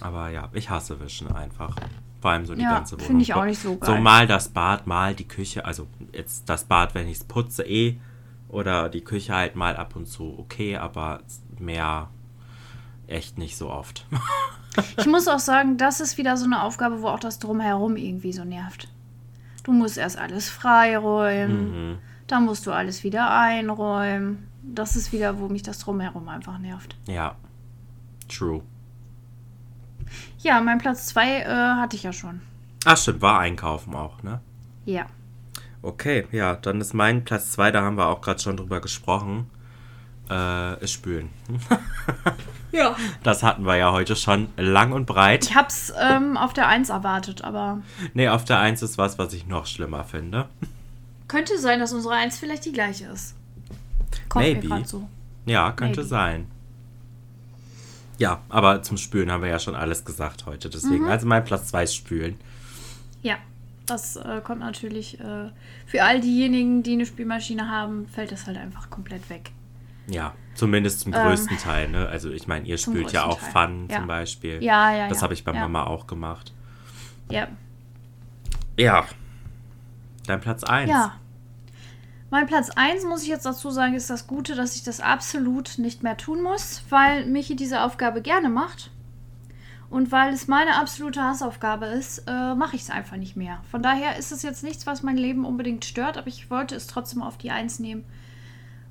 Aber 0.00 0.28
ja, 0.28 0.48
ich 0.52 0.70
hasse 0.70 1.00
Wischen 1.00 1.32
einfach. 1.32 1.74
Vor 2.20 2.30
allem 2.30 2.46
so 2.46 2.54
die 2.54 2.62
Ja, 2.62 2.74
ganze 2.74 2.94
Wohnung. 2.94 3.06
finde 3.08 3.22
ich 3.22 3.34
auch 3.34 3.44
nicht 3.44 3.60
so 3.60 3.70
So 3.82 3.92
geil. 3.92 4.00
mal 4.00 4.26
das 4.28 4.48
Bad, 4.50 4.86
mal 4.86 5.16
die 5.16 5.26
Küche. 5.26 5.64
Also 5.64 5.88
jetzt 6.12 6.48
das 6.48 6.62
Bad, 6.64 6.94
wenn 6.94 7.08
ich 7.08 7.16
es 7.18 7.24
putze, 7.24 7.64
eh. 7.64 7.96
Oder 8.48 8.88
die 8.88 9.00
Küche 9.00 9.34
halt 9.34 9.56
mal 9.56 9.76
ab 9.76 9.96
und 9.96 10.06
zu 10.06 10.36
okay, 10.38 10.76
aber 10.76 11.22
mehr 11.58 12.08
echt 13.08 13.36
nicht 13.36 13.56
so 13.56 13.68
oft. 13.70 14.06
Ich 14.96 15.06
muss 15.06 15.26
auch 15.26 15.40
sagen, 15.40 15.76
das 15.78 15.98
ist 15.98 16.16
wieder 16.16 16.36
so 16.36 16.44
eine 16.44 16.62
Aufgabe, 16.62 17.02
wo 17.02 17.08
auch 17.08 17.18
das 17.18 17.40
Drumherum 17.40 17.96
irgendwie 17.96 18.32
so 18.32 18.44
nervt. 18.44 18.86
Du 19.64 19.72
musst 19.72 19.98
erst 19.98 20.16
alles 20.16 20.48
freiräumen, 20.48 21.90
mhm. 21.94 21.98
Dann 22.30 22.44
musst 22.44 22.66
du 22.66 22.72
alles 22.72 23.04
wieder 23.04 23.30
einräumen. 23.30 24.46
Das 24.62 24.96
ist 24.96 25.12
wieder, 25.12 25.38
wo 25.38 25.48
mich 25.48 25.62
das 25.62 25.78
Drumherum 25.78 26.28
einfach 26.28 26.58
nervt. 26.58 26.96
Ja. 27.06 27.34
True. 28.28 28.62
Ja, 30.38 30.60
mein 30.60 30.78
Platz 30.78 31.06
2 31.06 31.40
äh, 31.40 31.46
hatte 31.46 31.96
ich 31.96 32.02
ja 32.02 32.12
schon. 32.12 32.40
Ach 32.84 32.96
stimmt, 32.96 33.22
war 33.22 33.38
einkaufen 33.40 33.94
auch, 33.94 34.22
ne? 34.22 34.40
Ja. 34.84 35.06
Okay, 35.82 36.26
ja, 36.32 36.56
dann 36.56 36.80
ist 36.80 36.94
mein 36.94 37.24
Platz 37.24 37.52
2, 37.52 37.70
da 37.70 37.82
haben 37.82 37.96
wir 37.96 38.08
auch 38.08 38.20
gerade 38.20 38.40
schon 38.40 38.56
drüber 38.56 38.80
gesprochen. 38.80 39.50
Äh, 40.28 40.82
ist 40.82 40.92
Spülen. 40.92 41.30
Ja. 42.72 42.94
Das 43.24 43.42
hatten 43.42 43.66
wir 43.66 43.76
ja 43.76 43.90
heute 43.90 44.14
schon 44.14 44.48
lang 44.56 44.92
und 44.92 45.06
breit. 45.06 45.44
Ich 45.44 45.56
hab's 45.56 45.92
ähm, 46.00 46.36
auf 46.36 46.52
der 46.52 46.68
1 46.68 46.90
erwartet, 46.90 47.42
aber 47.42 47.80
Nee, 48.14 48.28
auf 48.28 48.44
der 48.44 48.60
1 48.60 48.82
ist 48.82 48.96
was, 48.96 49.18
was 49.18 49.32
ich 49.32 49.46
noch 49.46 49.66
schlimmer 49.66 50.04
finde. 50.04 50.48
Könnte 51.30 51.58
sein, 51.58 51.78
dass 51.80 51.92
unsere 51.92 52.14
1 52.14 52.38
vielleicht 52.38 52.64
die 52.64 52.72
gleiche 52.72 53.06
ist. 53.06 53.34
Kommt 54.28 54.44
Maybe. 54.46 54.66
mir 54.68 54.84
so. 54.84 55.08
Ja, 55.46 55.70
könnte 55.72 56.00
Maybe. 56.00 56.08
sein. 56.08 56.46
Ja, 58.18 58.40
aber 58.48 58.82
zum 58.82 58.96
Spülen 58.98 59.30
haben 59.30 59.42
wir 59.42 59.48
ja 59.48 59.58
schon 59.58 59.74
alles 59.74 60.04
gesagt 60.04 60.44
heute. 60.46 60.68
Deswegen, 60.68 61.04
Mhm. 61.04 61.10
also 61.10 61.26
mein 61.26 61.44
Platz 61.44 61.68
2 61.68 61.84
ist 61.84 61.94
Spülen. 61.94 62.36
Ja, 63.22 63.36
das 63.86 64.16
äh, 64.16 64.40
kommt 64.44 64.60
natürlich 64.60 65.18
äh, 65.20 65.50
für 65.86 66.02
all 66.02 66.20
diejenigen, 66.20 66.82
die 66.82 66.92
eine 66.94 67.06
Spülmaschine 67.06 67.68
haben, 67.68 68.06
fällt 68.08 68.32
das 68.32 68.46
halt 68.46 68.58
einfach 68.58 68.90
komplett 68.90 69.30
weg. 69.30 69.52
Ja, 70.08 70.34
zumindest 70.54 71.00
zum 71.00 71.14
Ähm, 71.14 71.22
größten 71.22 71.56
Teil, 71.58 71.88
ne? 71.88 72.08
Also 72.08 72.30
ich 72.30 72.46
meine, 72.48 72.66
ihr 72.66 72.76
spült 72.78 73.12
ja 73.12 73.24
auch 73.24 73.38
Pfannen 73.38 73.88
ja. 73.88 73.98
zum 73.98 74.06
Beispiel. 74.08 74.62
Ja, 74.62 74.92
ja, 74.94 75.08
Das 75.08 75.18
ja. 75.18 75.22
habe 75.22 75.34
ich 75.34 75.44
bei 75.44 75.52
ja. 75.54 75.60
Mama 75.60 75.84
auch 75.84 76.06
gemacht. 76.06 76.52
Ja. 77.30 77.46
Ja. 78.76 79.06
Dein 80.30 80.40
Platz 80.40 80.62
1. 80.62 80.88
Ja. 80.88 81.16
Mein 82.30 82.46
Platz 82.46 82.70
1, 82.70 83.04
muss 83.04 83.24
ich 83.24 83.28
jetzt 83.28 83.46
dazu 83.46 83.72
sagen, 83.72 83.94
ist 83.94 84.10
das 84.10 84.28
Gute, 84.28 84.54
dass 84.54 84.76
ich 84.76 84.84
das 84.84 85.00
absolut 85.00 85.78
nicht 85.78 86.04
mehr 86.04 86.16
tun 86.16 86.40
muss, 86.40 86.84
weil 86.88 87.26
Michi 87.26 87.56
diese 87.56 87.82
Aufgabe 87.82 88.22
gerne 88.22 88.48
macht. 88.48 88.92
Und 89.90 90.12
weil 90.12 90.32
es 90.32 90.46
meine 90.46 90.76
absolute 90.76 91.20
Hassaufgabe 91.20 91.86
ist, 91.86 92.22
äh, 92.28 92.54
mache 92.54 92.76
ich 92.76 92.82
es 92.82 92.90
einfach 92.90 93.16
nicht 93.16 93.34
mehr. 93.34 93.58
Von 93.72 93.82
daher 93.82 94.18
ist 94.18 94.30
es 94.30 94.42
jetzt 94.42 94.62
nichts, 94.62 94.86
was 94.86 95.02
mein 95.02 95.16
Leben 95.16 95.44
unbedingt 95.44 95.84
stört, 95.84 96.16
aber 96.16 96.28
ich 96.28 96.48
wollte 96.48 96.76
es 96.76 96.86
trotzdem 96.86 97.22
auf 97.22 97.36
die 97.36 97.50
1 97.50 97.80
nehmen, 97.80 98.04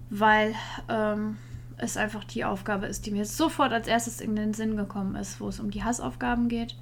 weil 0.09 0.53
ähm, 0.89 1.37
es 1.77 1.95
einfach 1.95 2.25
die 2.25 2.43
Aufgabe 2.43 2.87
ist, 2.87 3.05
die 3.05 3.11
mir 3.11 3.23
sofort 3.23 3.71
als 3.71 3.87
erstes 3.87 4.19
in 4.19 4.35
den 4.35 4.53
Sinn 4.53 4.75
gekommen 4.75 5.15
ist, 5.15 5.39
wo 5.39 5.47
es 5.47 5.61
um 5.61 5.71
die 5.71 5.85
Hassaufgaben 5.85 6.49
geht. 6.49 6.75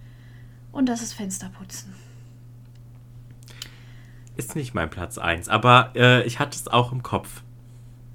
Und 0.72 0.90
das 0.90 1.04
ist 1.04 1.14
Fensterputzen. 1.14 2.07
Ist 4.38 4.56
nicht 4.56 4.74
mein 4.74 4.90
Platz 4.90 5.18
1, 5.18 5.50
aber 5.50 5.92
äh, 5.96 6.24
ich 6.24 6.40
hatte 6.40 6.56
es 6.56 6.68
auch 6.68 6.92
im 6.92 7.04
Kopf. 7.04 7.42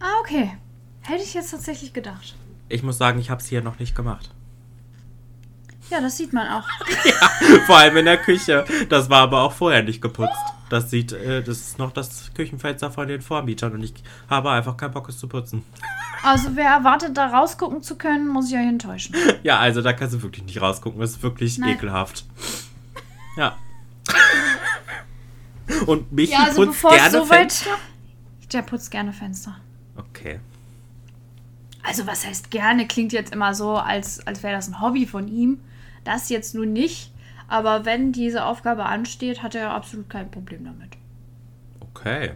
Ah, 0.01 0.20
okay. 0.20 0.57
Hätte 1.01 1.23
ich 1.23 1.35
jetzt 1.35 1.51
tatsächlich 1.51 1.93
gedacht. 1.93 2.36
Ich 2.69 2.82
muss 2.82 2.97
sagen, 2.97 3.19
ich 3.19 3.28
habe 3.28 3.40
es 3.40 3.49
hier 3.49 3.61
noch 3.61 3.78
nicht 3.81 3.94
gemacht. 3.94 4.31
Ja, 5.90 6.01
das 6.01 6.16
sieht 6.16 6.32
man 6.32 6.47
auch. 6.49 6.66
Vor 7.66 7.77
allem 7.77 7.97
in 7.99 8.05
der 8.05 8.19
Küche. 8.19 8.65
Das 8.89 9.11
war 9.11 9.23
aber 9.23 9.43
auch 9.43 9.53
vorher 9.53 9.82
nicht 9.82 10.01
geputzt. 10.01 10.39
Das 10.70 10.89
sieht, 10.90 11.12
äh, 11.12 11.43
das 11.43 11.59
ist 11.59 11.78
noch 11.78 11.93
das 11.93 12.32
Küchenfenster 12.35 12.90
von 12.90 13.09
den 13.09 13.20
Vormietern 13.20 13.74
und 13.74 13.82
ich 13.82 13.93
habe 14.31 14.51
einfach 14.51 14.77
keinen 14.78 14.93
Bock, 14.93 15.09
es 15.11 15.19
zu 15.19 15.28
putzen. 15.28 15.65
Also 16.23 16.51
wer 16.55 16.70
erwartet, 16.70 17.16
da 17.16 17.27
rausgucken 17.27 17.82
zu 17.82 17.97
können, 17.99 18.28
muss 18.28 18.49
ich 18.49 18.57
euch 18.57 18.66
enttäuschen. 18.66 19.15
Ja, 19.43 19.59
also 19.59 19.82
da 19.82 19.93
kannst 19.93 20.15
du 20.15 20.23
wirklich 20.23 20.44
nicht 20.44 20.62
rausgucken. 20.62 21.01
Das 21.01 21.11
ist 21.11 21.23
wirklich 21.23 21.59
Nein. 21.59 21.70
ekelhaft. 21.70 22.24
Ja. 23.36 23.57
Und 25.86 26.12
Michi 26.12 26.32
Ja, 26.32 26.44
also 26.44 26.66
putzt 26.66 26.82
gerne 26.82 27.10
so 27.10 27.30
weit... 27.30 27.52
Fenster? 27.52 27.78
Der 28.52 28.62
putzt 28.62 28.90
gerne 28.90 29.12
Fenster. 29.12 29.56
Okay. 29.97 30.40
Also 31.82 32.06
was 32.06 32.26
heißt 32.26 32.51
gerne? 32.51 32.86
Klingt 32.86 33.12
jetzt 33.12 33.32
immer 33.32 33.55
so, 33.55 33.76
als, 33.76 34.26
als 34.26 34.43
wäre 34.43 34.55
das 34.55 34.68
ein 34.68 34.80
Hobby 34.80 35.06
von 35.06 35.28
ihm. 35.28 35.60
Das 36.05 36.28
jetzt 36.28 36.55
nun 36.55 36.72
nicht. 36.72 37.12
Aber 37.48 37.84
wenn 37.84 38.12
diese 38.12 38.44
Aufgabe 38.44 38.84
ansteht, 38.84 39.43
hat 39.43 39.55
er 39.55 39.72
absolut 39.72 40.09
kein 40.09 40.30
Problem 40.30 40.64
damit. 40.64 40.97
Okay. 41.80 42.32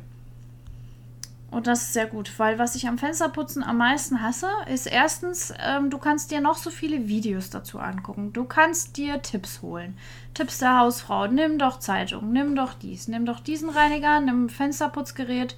Und 1.50 1.68
das 1.68 1.82
ist 1.82 1.92
sehr 1.92 2.06
gut, 2.06 2.30
weil 2.38 2.58
was 2.58 2.74
ich 2.74 2.88
am 2.88 2.98
Fensterputzen 2.98 3.62
am 3.62 3.78
meisten 3.78 4.20
hasse, 4.20 4.48
ist 4.68 4.86
erstens, 4.86 5.54
ähm, 5.64 5.90
du 5.90 5.98
kannst 5.98 6.30
dir 6.30 6.40
noch 6.40 6.56
so 6.56 6.70
viele 6.70 7.08
Videos 7.08 7.50
dazu 7.50 7.78
angucken. 7.78 8.32
Du 8.32 8.44
kannst 8.44 8.96
dir 8.96 9.22
Tipps 9.22 9.62
holen. 9.62 9.96
Tipps 10.34 10.58
der 10.58 10.78
Hausfrau. 10.78 11.28
Nimm 11.28 11.58
doch 11.58 11.78
Zeitung, 11.78 12.32
nimm 12.32 12.56
doch 12.56 12.74
dies, 12.74 13.06
nimm 13.08 13.26
doch 13.26 13.40
diesen 13.40 13.70
Reiniger, 13.70 14.20
nimm 14.20 14.48
Fensterputzgerät. 14.48 15.56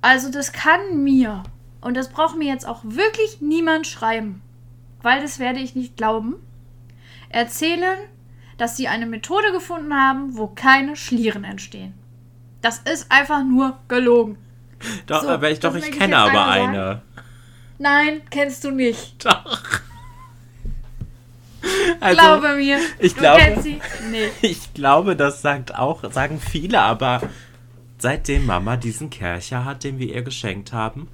Also 0.00 0.30
das 0.30 0.52
kann 0.52 1.04
mir, 1.04 1.44
und 1.80 1.96
das 1.96 2.10
braucht 2.10 2.36
mir 2.36 2.48
jetzt 2.48 2.66
auch 2.66 2.80
wirklich 2.84 3.40
niemand 3.40 3.86
schreiben, 3.86 4.42
weil 5.00 5.22
das 5.22 5.38
werde 5.38 5.60
ich 5.60 5.76
nicht 5.76 5.96
glauben, 5.96 6.34
erzählen, 7.28 7.98
dass 8.58 8.76
sie 8.76 8.88
eine 8.88 9.06
Methode 9.06 9.52
gefunden 9.52 9.94
haben, 9.94 10.36
wo 10.36 10.48
keine 10.48 10.96
Schlieren 10.96 11.44
entstehen. 11.44 11.94
Das 12.60 12.78
ist 12.78 13.10
einfach 13.10 13.44
nur 13.44 13.78
gelogen. 13.88 14.38
Doch, 15.06 15.22
So, 15.22 15.28
aber 15.28 15.50
ich, 15.50 15.60
doch, 15.60 15.74
ich 15.74 15.90
kenne 15.92 16.16
aber 16.16 16.46
eine. 16.48 17.02
Nein, 17.78 18.22
kennst 18.30 18.64
du 18.64 18.70
nicht. 18.70 19.24
Doch. 19.24 19.58
Also, 22.00 22.20
glaube 22.20 22.56
mir. 22.56 22.78
ich 22.98 23.14
du 23.14 23.20
glaube- 23.20 23.40
kennst 23.40 23.62
sie 23.62 23.80
nicht. 24.10 24.32
ich 24.42 24.74
glaube, 24.74 25.14
das 25.14 25.42
sagt 25.42 25.74
auch, 25.76 26.02
sagen 26.12 26.40
viele, 26.40 26.80
aber 26.80 27.22
seitdem 27.98 28.46
Mama 28.46 28.76
diesen 28.76 29.10
Kercher 29.10 29.64
hat, 29.64 29.84
den 29.84 30.00
wir 30.00 30.12
ihr 30.12 30.22
geschenkt 30.22 30.72
haben, 30.72 31.08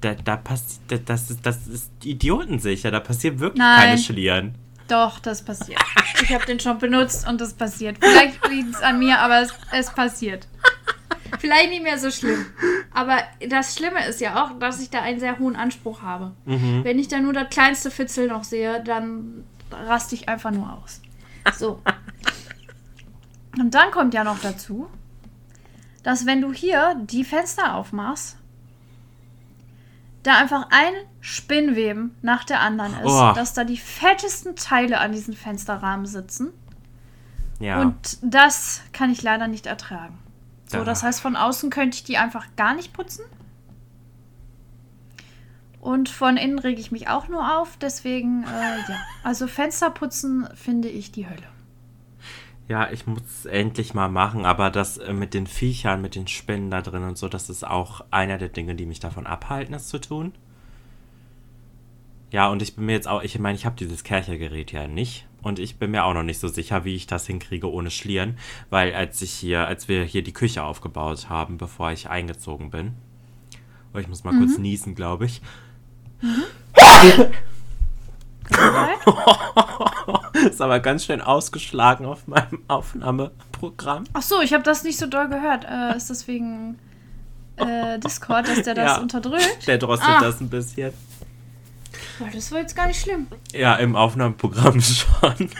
da, 0.00 0.14
da 0.14 0.36
passiert, 0.36 1.08
das 1.08 1.30
ist, 1.30 1.44
das 1.44 1.66
ist 1.66 1.90
idiotensicher, 2.04 2.90
da 2.92 3.00
passieren 3.00 3.40
wirklich 3.40 3.58
Nein. 3.58 3.80
keine 3.80 3.98
Schlieren. 3.98 4.54
Doch, 4.88 5.18
das 5.18 5.44
passiert. 5.44 5.80
Ich 6.22 6.32
habe 6.32 6.44
den 6.46 6.60
schon 6.60 6.78
benutzt 6.78 7.26
und 7.26 7.40
das 7.40 7.54
passiert. 7.54 7.96
Vielleicht 8.00 8.46
liegt 8.48 8.74
es 8.76 8.82
an 8.82 8.98
mir, 8.98 9.18
aber 9.18 9.40
es, 9.42 9.52
es 9.72 9.90
passiert. 9.90 10.46
Vielleicht 11.38 11.70
nicht 11.70 11.82
mehr 11.82 11.98
so 11.98 12.10
schlimm. 12.10 12.44
Aber 12.92 13.18
das 13.48 13.74
Schlimme 13.74 14.06
ist 14.06 14.20
ja 14.20 14.44
auch, 14.44 14.58
dass 14.58 14.80
ich 14.80 14.90
da 14.90 15.00
einen 15.02 15.20
sehr 15.20 15.38
hohen 15.38 15.56
Anspruch 15.56 16.02
habe. 16.02 16.32
Mhm. 16.44 16.84
Wenn 16.84 16.98
ich 16.98 17.08
da 17.08 17.20
nur 17.20 17.32
das 17.32 17.48
kleinste 17.50 17.90
Fitzel 17.90 18.28
noch 18.28 18.44
sehe, 18.44 18.82
dann 18.84 19.44
raste 19.70 20.14
ich 20.14 20.28
einfach 20.28 20.50
nur 20.50 20.72
aus. 20.72 21.00
So. 21.58 21.80
Und 23.58 23.74
dann 23.74 23.90
kommt 23.90 24.14
ja 24.14 24.24
noch 24.24 24.38
dazu, 24.40 24.88
dass 26.02 26.26
wenn 26.26 26.40
du 26.40 26.52
hier 26.52 26.96
die 27.02 27.24
Fenster 27.24 27.74
aufmachst, 27.74 28.36
da 30.22 30.38
einfach 30.38 30.68
ein 30.70 30.92
Spinnweben 31.20 32.14
nach 32.22 32.44
der 32.44 32.60
anderen 32.60 32.92
ist, 32.94 33.10
Oh. 33.10 33.32
dass 33.34 33.54
da 33.54 33.64
die 33.64 33.76
fettesten 33.76 34.54
Teile 34.56 35.00
an 35.00 35.12
diesen 35.12 35.34
Fensterrahmen 35.34 36.06
sitzen. 36.06 36.50
Ja. 37.58 37.80
Und 37.80 38.18
das 38.22 38.82
kann 38.92 39.10
ich 39.10 39.22
leider 39.22 39.48
nicht 39.48 39.66
ertragen. 39.66 40.18
So, 40.72 40.78
Da- 40.78 40.84
das 40.84 41.02
heißt, 41.02 41.20
von 41.20 41.36
außen 41.36 41.70
könnte 41.70 41.96
ich 41.96 42.04
die 42.04 42.16
einfach 42.18 42.46
gar 42.56 42.74
nicht 42.74 42.92
putzen. 42.92 43.24
Und 45.80 46.08
von 46.08 46.36
innen 46.36 46.58
rege 46.58 46.80
ich 46.80 46.92
mich 46.92 47.08
auch 47.08 47.28
nur 47.28 47.58
auf. 47.60 47.76
Deswegen, 47.76 48.44
äh, 48.44 48.46
ja. 48.90 48.98
Also 49.24 49.46
Fensterputzen 49.48 50.48
finde 50.54 50.88
ich 50.88 51.10
die 51.12 51.28
Hölle. 51.28 51.42
Ja, 52.68 52.90
ich 52.90 53.06
muss 53.06 53.20
es 53.26 53.44
endlich 53.46 53.92
mal 53.92 54.08
machen, 54.08 54.44
aber 54.46 54.70
das 54.70 54.96
äh, 54.98 55.12
mit 55.12 55.34
den 55.34 55.46
Viechern, 55.48 56.00
mit 56.00 56.14
den 56.14 56.28
Spinnen 56.28 56.70
da 56.70 56.80
drin 56.80 57.02
und 57.02 57.18
so, 57.18 57.28
das 57.28 57.50
ist 57.50 57.66
auch 57.66 58.02
einer 58.12 58.38
der 58.38 58.48
Dinge, 58.48 58.76
die 58.76 58.86
mich 58.86 59.00
davon 59.00 59.26
abhalten, 59.26 59.74
es 59.74 59.88
zu 59.88 59.98
tun. 60.00 60.32
Ja, 62.30 62.48
und 62.48 62.62
ich 62.62 62.76
bin 62.76 62.86
mir 62.86 62.92
jetzt 62.92 63.08
auch, 63.08 63.22
ich 63.22 63.38
meine, 63.40 63.56
ich 63.56 63.66
habe 63.66 63.76
dieses 63.76 64.04
Kerchergerät 64.04 64.70
ja 64.72 64.86
nicht 64.86 65.26
und 65.42 65.58
ich 65.58 65.76
bin 65.78 65.90
mir 65.90 66.04
auch 66.04 66.14
noch 66.14 66.22
nicht 66.22 66.40
so 66.40 66.48
sicher, 66.48 66.84
wie 66.84 66.94
ich 66.94 67.06
das 67.06 67.26
hinkriege 67.26 67.70
ohne 67.70 67.90
Schlieren, 67.90 68.38
weil 68.70 68.94
als 68.94 69.20
ich 69.22 69.32
hier, 69.32 69.66
als 69.66 69.88
wir 69.88 70.04
hier 70.04 70.22
die 70.22 70.32
Küche 70.32 70.62
aufgebaut 70.62 71.28
haben, 71.28 71.58
bevor 71.58 71.90
ich 71.92 72.08
eingezogen 72.08 72.70
bin, 72.70 72.94
oh, 73.94 73.98
ich 73.98 74.08
muss 74.08 74.24
mal 74.24 74.36
kurz 74.38 74.58
niesen, 74.58 74.94
glaube 74.94 75.26
ich. 75.26 75.42
ist 80.46 80.60
aber 80.60 80.80
ganz 80.80 81.04
schön 81.04 81.20
ausgeschlagen 81.20 82.06
auf 82.06 82.26
meinem 82.26 82.62
Aufnahmeprogramm. 82.68 84.04
Ach 84.12 84.22
so, 84.22 84.40
ich 84.40 84.52
habe 84.52 84.62
das 84.62 84.82
nicht 84.84 84.98
so 84.98 85.06
doll 85.06 85.28
gehört. 85.28 85.64
Äh, 85.64 85.96
ist 85.96 86.10
das 86.10 86.26
wegen 86.28 86.78
äh, 87.56 87.98
Discord, 87.98 88.48
dass 88.48 88.62
der 88.62 88.74
das 88.74 88.96
Ja. 88.96 89.00
unterdrückt? 89.00 89.66
Der 89.66 89.78
drosselt 89.78 90.08
Ah. 90.08 90.20
das 90.20 90.40
ein 90.40 90.48
bisschen. 90.48 90.92
Boah, 92.22 92.30
das 92.32 92.52
war 92.52 92.60
jetzt 92.60 92.76
gar 92.76 92.86
nicht 92.86 93.00
schlimm. 93.00 93.26
Ja, 93.52 93.74
im 93.76 93.96
Aufnahmeprogramm 93.96 94.80
schon. 94.80 95.50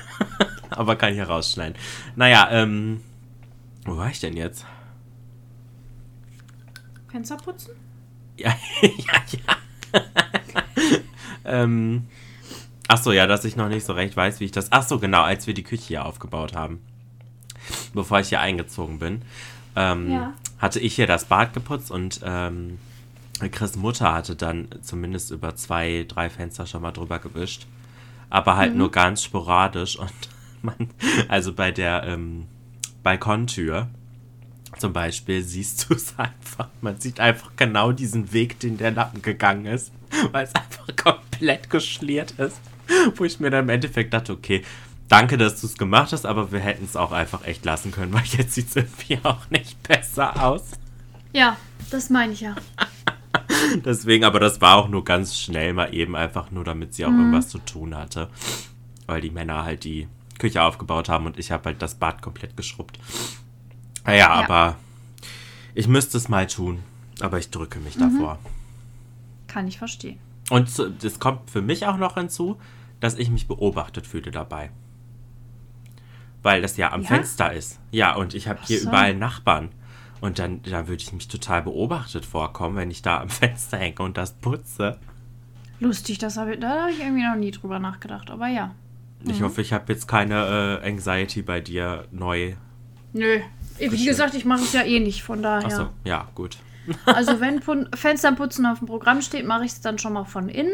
Aber 0.71 0.97
kann 0.97 1.13
ich 1.13 1.19
herausschneiden. 1.19 1.75
Naja, 2.17 2.49
ähm. 2.51 3.01
Wo 3.85 3.97
war 3.97 4.09
ich 4.11 4.21
denn 4.21 4.37
jetzt? 4.37 4.65
Fenster 7.11 7.37
putzen? 7.37 7.73
Ja, 8.39 8.57
ja, 8.83 8.91
ja. 9.93 10.01
ähm. 11.45 12.07
Ach 12.89 12.99
so, 13.03 13.13
ja, 13.13 13.27
dass 13.27 13.45
ich 13.45 13.57
noch 13.57 13.69
nicht 13.69 13.87
so 13.87 13.93
recht 13.95 14.17
weiß, 14.17 14.41
wie 14.41 14.45
ich 14.45 14.53
das. 14.53 14.71
Ach 14.71 14.83
so, 14.83 14.99
genau, 14.99 15.23
als 15.23 15.47
wir 15.47 15.55
die 15.55 15.63
Küche 15.63 15.85
hier 15.89 16.05
aufgebaut 16.05 16.55
haben. 16.55 16.81
Bevor 17.95 18.21
ich 18.21 18.29
hier 18.29 18.41
eingezogen 18.41 18.99
bin, 18.99 19.23
ähm, 19.77 20.11
Ja. 20.11 20.33
hatte 20.59 20.79
ich 20.81 20.95
hier 20.95 21.07
das 21.07 21.25
Bad 21.27 21.55
geputzt 21.55 21.91
und 21.91 22.21
ähm, 22.25 22.79
Chris 23.49 23.77
Mutter 23.77 24.13
hatte 24.13 24.37
dann 24.37 24.69
zumindest 24.83 25.31
über 25.31 25.55
zwei, 25.57 26.05
drei 26.09 26.31
Fenster 26.31 26.67
schon 26.67 26.83
mal 26.83 26.93
drüber 26.93 27.19
gewischt. 27.19 27.67
Aber 28.31 28.57
halt 28.57 28.75
nur 28.75 28.91
ganz 28.91 29.23
sporadisch 29.23 29.99
und 29.99 30.13
man, 30.63 30.91
also 31.29 31.53
bei 31.53 31.71
der 31.71 32.05
ähm, 32.05 32.47
Balkontür 33.03 33.89
zum 34.79 34.93
Beispiel 34.93 35.43
siehst 35.43 35.89
du 35.89 35.95
es 35.95 36.15
einfach. 36.19 36.69
Man 36.81 37.01
sieht 37.01 37.21
einfach 37.21 37.51
genau 37.57 37.93
diesen 37.93 38.33
Weg, 38.33 38.59
den 38.61 38.79
der 38.79 38.91
Lappen 38.91 39.23
gegangen 39.23 39.67
ist, 39.67 39.93
weil 40.31 40.45
es 40.45 40.55
einfach 40.55 40.87
komplett 40.97 41.71
geschliert 41.71 42.33
ist. 42.33 42.61
Wo 43.17 43.25
ich 43.25 43.41
mir 43.41 43.51
dann 43.51 43.65
im 43.65 43.71
Endeffekt 43.71 44.13
dachte, 44.13 44.33
okay, 44.33 44.65
danke, 45.09 45.37
dass 45.37 45.61
du 45.61 45.67
es 45.67 45.77
gemacht 45.77 46.13
hast, 46.13 46.27
aber 46.27 46.53
wir 46.53 46.61
hätten 46.61 46.85
es 46.85 46.97
auch 46.97 47.13
einfach 47.13 47.45
echt 47.45 47.65
lassen 47.65 47.93
können, 47.93 48.13
weil 48.13 48.25
jetzt 48.25 48.55
sieht 48.55 48.69
es 48.69 48.77
irgendwie 48.77 49.19
auch 49.23 49.51
nicht 49.51 49.83
besser 49.83 50.43
aus. 50.43 50.63
Ja, 51.33 51.57
das 51.91 52.11
meine 52.11 52.33
ich 52.33 52.41
ja. 52.41 52.55
Deswegen, 53.85 54.25
aber 54.25 54.41
das 54.41 54.61
war 54.61 54.77
auch 54.77 54.89
nur 54.89 55.05
ganz 55.05 55.39
schnell 55.39 55.73
mal 55.73 55.95
eben 55.95 56.17
einfach 56.17 56.51
nur, 56.51 56.65
damit 56.65 56.95
sie 56.95 57.05
auch 57.05 57.11
mhm. 57.11 57.21
irgendwas 57.21 57.49
zu 57.49 57.59
tun 57.59 57.95
hatte. 57.95 58.29
Weil 59.07 59.21
die 59.21 59.31
Männer 59.31 59.65
halt 59.65 59.85
die 59.85 60.09
Küche 60.39 60.63
aufgebaut 60.63 61.09
haben 61.09 61.27
und 61.27 61.39
ich 61.39 61.51
habe 61.51 61.67
halt 61.67 61.83
das 61.83 61.95
Bad 61.95 62.23
komplett 62.23 62.57
geschrubbt. 62.57 62.99
Naja, 64.05 64.19
ja. 64.19 64.31
aber 64.31 64.77
ich 65.75 65.89
müsste 65.89 66.19
es 66.19 66.29
mal 66.29 66.47
tun. 66.47 66.83
Aber 67.21 67.39
ich 67.39 67.51
drücke 67.51 67.79
mich 67.79 67.97
mhm. 67.97 68.01
davor. 68.01 68.39
Kann 69.47 69.69
ich 69.69 69.79
verstehen. 69.79 70.19
Und 70.51 70.69
es 70.79 71.19
kommt 71.19 71.51
für 71.51 71.63
mich 71.63 71.87
auch 71.87 71.97
noch 71.97 72.15
hinzu, 72.15 72.59
dass 73.01 73.17
ich 73.17 73.31
mich 73.31 73.47
beobachtet 73.49 74.07
fühle 74.07 74.31
dabei. 74.31 74.71
Weil 76.43 76.63
das 76.63 76.77
ja 76.77 76.93
am 76.93 77.03
ja? 77.03 77.09
Fenster 77.09 77.53
ist. 77.53 77.79
Ja, 77.91 78.17
und 78.17 78.35
ich 78.35 78.49
habe 78.49 78.61
hier 78.65 78.81
so. 78.81 78.89
überall 78.89 79.15
Nachbarn. 79.15 79.71
Und 80.23 80.39
dann, 80.39 80.63
dann 80.63 80.87
würde 80.87 81.03
ich 81.03 81.13
mich 81.13 81.27
total 81.27 81.63
beobachtet 81.63 82.25
vorkommen, 82.25 82.77
wenn 82.77 82.93
ich 82.93 83.03
da 83.03 83.21
am 83.21 83.29
Fenster 83.29 83.77
hänge 83.77 83.99
und 83.99 84.17
das 84.17 84.33
putze. 84.35 84.99
Lustig, 85.81 86.19
das 86.19 86.37
hab 86.37 86.49
ich, 86.49 86.61
da 86.61 86.83
habe 86.83 86.93
ich 86.93 87.01
irgendwie 87.01 87.25
noch 87.25 87.35
nie 87.35 87.51
drüber 87.51 87.81
nachgedacht, 87.81 88.31
aber 88.31 88.47
ja. 88.47 88.73
Ich 89.25 89.41
mhm. 89.41 89.45
hoffe, 89.45 89.61
ich 89.63 89.73
habe 89.73 89.93
jetzt 89.93 90.07
keine 90.07 90.81
äh, 90.83 90.89
Anxiety 90.89 91.43
bei 91.43 91.61
dir 91.61 92.07
neu. 92.13 92.55
Nö. 93.13 93.41
Wie 93.79 94.05
gesagt, 94.05 94.35
ich 94.35 94.45
mache 94.45 94.63
es 94.63 94.73
ja 94.73 94.83
eh 94.85 95.01
nicht, 95.01 95.25
von 95.25 95.43
daher. 95.43 95.67
Achso, 95.67 95.89
ja, 96.05 96.29
gut. 96.37 96.57
also 97.05 97.41
wenn 97.41 97.61
Fensterputzen 97.93 98.65
auf 98.67 98.79
dem 98.79 98.87
Programm 98.87 99.23
steht, 99.23 99.45
mache 99.45 99.65
ich 99.65 99.73
es 99.73 99.81
dann 99.81 99.99
schon 99.99 100.13
mal 100.13 100.25
von 100.25 100.49
innen. 100.49 100.73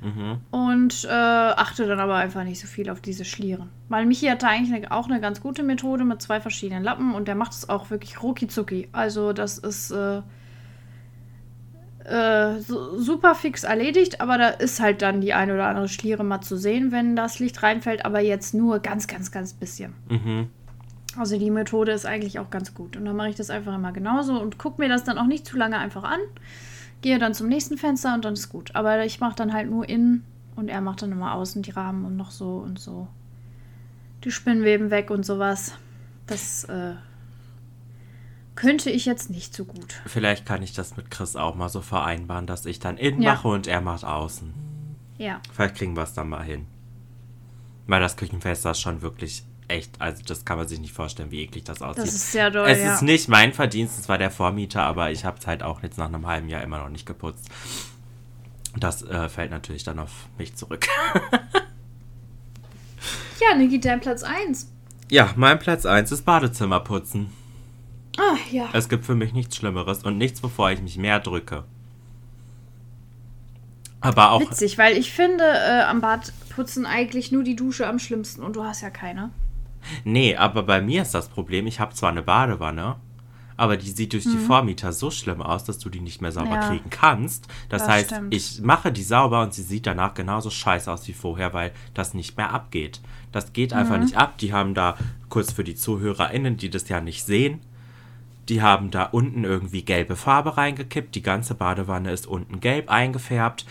Mhm. 0.00 0.38
Und 0.50 1.04
äh, 1.04 1.08
achte 1.08 1.86
dann 1.86 2.00
aber 2.00 2.16
einfach 2.16 2.44
nicht 2.44 2.60
so 2.60 2.66
viel 2.66 2.88
auf 2.90 3.00
diese 3.00 3.24
Schlieren. 3.24 3.68
Weil 3.88 4.06
Michi 4.06 4.26
hatte 4.26 4.46
eigentlich 4.46 4.74
eine, 4.74 4.92
auch 4.92 5.08
eine 5.08 5.20
ganz 5.20 5.40
gute 5.40 5.62
Methode 5.62 6.04
mit 6.04 6.22
zwei 6.22 6.40
verschiedenen 6.40 6.84
Lappen 6.84 7.14
und 7.14 7.28
der 7.28 7.34
macht 7.34 7.52
es 7.52 7.68
auch 7.68 7.90
wirklich 7.90 8.22
rucki 8.22 8.88
Also 8.92 9.32
das 9.32 9.58
ist 9.58 9.90
äh, 9.90 10.22
äh, 12.04 12.60
so, 12.60 12.98
super 12.98 13.34
fix 13.34 13.64
erledigt, 13.64 14.20
aber 14.20 14.38
da 14.38 14.48
ist 14.48 14.80
halt 14.80 15.02
dann 15.02 15.20
die 15.20 15.34
eine 15.34 15.54
oder 15.54 15.66
andere 15.66 15.88
Schliere 15.88 16.24
mal 16.24 16.40
zu 16.40 16.56
sehen, 16.56 16.92
wenn 16.92 17.16
das 17.16 17.38
Licht 17.38 17.62
reinfällt, 17.62 18.04
aber 18.04 18.20
jetzt 18.20 18.54
nur 18.54 18.78
ganz, 18.78 19.06
ganz, 19.08 19.32
ganz 19.32 19.52
bisschen. 19.52 19.94
Mhm. 20.08 20.48
Also 21.16 21.38
die 21.38 21.50
Methode 21.50 21.92
ist 21.92 22.06
eigentlich 22.06 22.38
auch 22.38 22.50
ganz 22.50 22.74
gut. 22.74 22.96
Und 22.96 23.04
dann 23.04 23.16
mache 23.16 23.30
ich 23.30 23.34
das 23.34 23.50
einfach 23.50 23.74
immer 23.74 23.92
genauso 23.92 24.40
und 24.40 24.58
gucke 24.58 24.80
mir 24.80 24.88
das 24.88 25.02
dann 25.04 25.18
auch 25.18 25.26
nicht 25.26 25.46
zu 25.46 25.56
lange 25.56 25.78
einfach 25.78 26.04
an 26.04 26.20
gehe 27.02 27.18
dann 27.18 27.34
zum 27.34 27.48
nächsten 27.48 27.78
Fenster 27.78 28.14
und 28.14 28.24
dann 28.24 28.34
ist 28.34 28.48
gut. 28.48 28.74
Aber 28.74 29.04
ich 29.04 29.20
mache 29.20 29.36
dann 29.36 29.52
halt 29.52 29.70
nur 29.70 29.88
innen 29.88 30.24
und 30.56 30.68
er 30.68 30.80
macht 30.80 31.02
dann 31.02 31.12
immer 31.12 31.34
außen 31.34 31.62
die 31.62 31.70
Rahmen 31.70 32.04
und 32.04 32.16
noch 32.16 32.30
so 32.30 32.56
und 32.56 32.78
so. 32.78 33.08
Die 34.24 34.30
Spinnweben 34.30 34.90
weg 34.90 35.10
und 35.10 35.24
sowas. 35.24 35.72
Das 36.26 36.64
äh, 36.64 36.94
könnte 38.54 38.90
ich 38.90 39.06
jetzt 39.06 39.30
nicht 39.30 39.54
so 39.54 39.64
gut. 39.64 40.02
Vielleicht 40.06 40.44
kann 40.44 40.62
ich 40.62 40.72
das 40.72 40.96
mit 40.96 41.10
Chris 41.10 41.36
auch 41.36 41.54
mal 41.54 41.68
so 41.68 41.80
vereinbaren, 41.80 42.46
dass 42.46 42.66
ich 42.66 42.80
dann 42.80 42.96
innen 42.98 43.22
ja. 43.22 43.34
mache 43.34 43.48
und 43.48 43.66
er 43.68 43.80
macht 43.80 44.04
außen. 44.04 44.52
Ja. 45.16 45.40
Vielleicht 45.52 45.76
kriegen 45.76 45.96
wir 45.96 46.02
es 46.02 46.14
dann 46.14 46.28
mal 46.28 46.42
hin. 46.42 46.66
Weil 47.86 48.00
das 48.00 48.16
Küchenfenster 48.16 48.72
ist 48.72 48.80
schon 48.80 49.00
wirklich 49.00 49.44
echt, 49.68 50.00
also 50.00 50.22
das 50.26 50.44
kann 50.44 50.58
man 50.58 50.66
sich 50.66 50.80
nicht 50.80 50.92
vorstellen, 50.92 51.30
wie 51.30 51.42
eklig 51.42 51.64
das 51.64 51.82
aussieht. 51.82 52.04
Das 52.04 52.14
ist 52.14 52.32
sehr 52.32 52.50
doll, 52.50 52.68
Es 52.68 52.80
ja. 52.80 52.94
ist 52.94 53.02
nicht 53.02 53.28
mein 53.28 53.52
Verdienst, 53.52 53.98
es 53.98 54.08
war 54.08 54.18
der 54.18 54.30
Vormieter, 54.30 54.82
aber 54.82 55.10
ich 55.10 55.24
habe 55.24 55.38
es 55.38 55.46
halt 55.46 55.62
auch 55.62 55.82
jetzt 55.82 55.98
nach 55.98 56.08
einem 56.08 56.26
halben 56.26 56.48
Jahr 56.48 56.62
immer 56.62 56.78
noch 56.78 56.88
nicht 56.88 57.06
geputzt. 57.06 57.48
Das 58.76 59.02
äh, 59.02 59.28
fällt 59.28 59.50
natürlich 59.50 59.84
dann 59.84 59.98
auf 59.98 60.28
mich 60.38 60.54
zurück. 60.56 60.86
ja, 63.40 63.54
Niki, 63.56 63.80
dein 63.80 64.00
Platz 64.00 64.22
1. 64.22 64.70
Ja, 65.10 65.32
mein 65.36 65.58
Platz 65.58 65.86
1 65.86 66.12
ist 66.12 66.22
Badezimmer 66.24 66.80
putzen. 66.80 67.32
Ah, 68.18 68.36
ja. 68.50 68.68
Es 68.72 68.88
gibt 68.88 69.04
für 69.04 69.14
mich 69.14 69.32
nichts 69.32 69.56
Schlimmeres 69.56 70.02
und 70.02 70.18
nichts, 70.18 70.42
wovor 70.42 70.70
ich 70.70 70.82
mich 70.82 70.96
mehr 70.98 71.20
drücke. 71.20 71.64
Aber 74.00 74.32
auch. 74.32 74.40
Witzig, 74.40 74.78
weil 74.78 74.96
ich 74.96 75.12
finde 75.12 75.44
äh, 75.44 75.82
am 75.82 76.00
Badputzen 76.00 76.86
eigentlich 76.86 77.32
nur 77.32 77.42
die 77.42 77.56
Dusche 77.56 77.86
am 77.86 77.98
schlimmsten 77.98 78.42
und 78.42 78.56
du 78.56 78.64
hast 78.64 78.80
ja 78.80 78.90
keine. 78.90 79.30
Nee, 80.04 80.36
aber 80.36 80.62
bei 80.62 80.80
mir 80.80 81.02
ist 81.02 81.14
das 81.14 81.28
Problem, 81.28 81.66
ich 81.66 81.80
habe 81.80 81.94
zwar 81.94 82.10
eine 82.10 82.22
Badewanne, 82.22 82.96
aber 83.58 83.76
die 83.76 83.90
sieht 83.90 84.12
durch 84.12 84.24
mhm. 84.24 84.30
die 84.32 84.38
Vormieter 84.38 84.92
so 84.92 85.10
schlimm 85.10 85.42
aus, 85.42 85.64
dass 85.64 85.78
du 85.78 85.90
die 85.90 86.00
nicht 86.00 86.22
mehr 86.22 86.30
sauber 86.32 86.54
ja, 86.54 86.68
kriegen 86.68 86.90
kannst. 86.90 87.48
Das, 87.68 87.82
das 87.82 87.88
heißt, 87.88 88.10
stimmt. 88.10 88.34
ich 88.34 88.60
mache 88.62 88.92
die 88.92 89.02
sauber 89.02 89.42
und 89.42 89.52
sie 89.52 89.62
sieht 89.62 89.86
danach 89.86 90.14
genauso 90.14 90.48
scheiße 90.48 90.90
aus 90.90 91.06
wie 91.08 91.12
vorher, 91.12 91.52
weil 91.52 91.72
das 91.92 92.14
nicht 92.14 92.36
mehr 92.36 92.52
abgeht. 92.52 93.00
Das 93.32 93.52
geht 93.52 93.72
mhm. 93.72 93.78
einfach 93.78 93.98
nicht 93.98 94.16
ab. 94.16 94.38
Die 94.38 94.52
haben 94.52 94.74
da, 94.74 94.96
kurz 95.28 95.52
für 95.52 95.64
die 95.64 95.74
ZuhörerInnen, 95.74 96.56
die 96.56 96.70
das 96.70 96.88
ja 96.88 97.00
nicht 97.00 97.24
sehen, 97.24 97.60
die 98.48 98.62
haben 98.62 98.90
da 98.90 99.02
unten 99.02 99.44
irgendwie 99.44 99.82
gelbe 99.82 100.16
Farbe 100.16 100.56
reingekippt. 100.56 101.14
Die 101.14 101.22
ganze 101.22 101.54
Badewanne 101.54 102.12
ist 102.12 102.26
unten 102.26 102.60
gelb 102.60 102.90
eingefärbt 102.90 103.66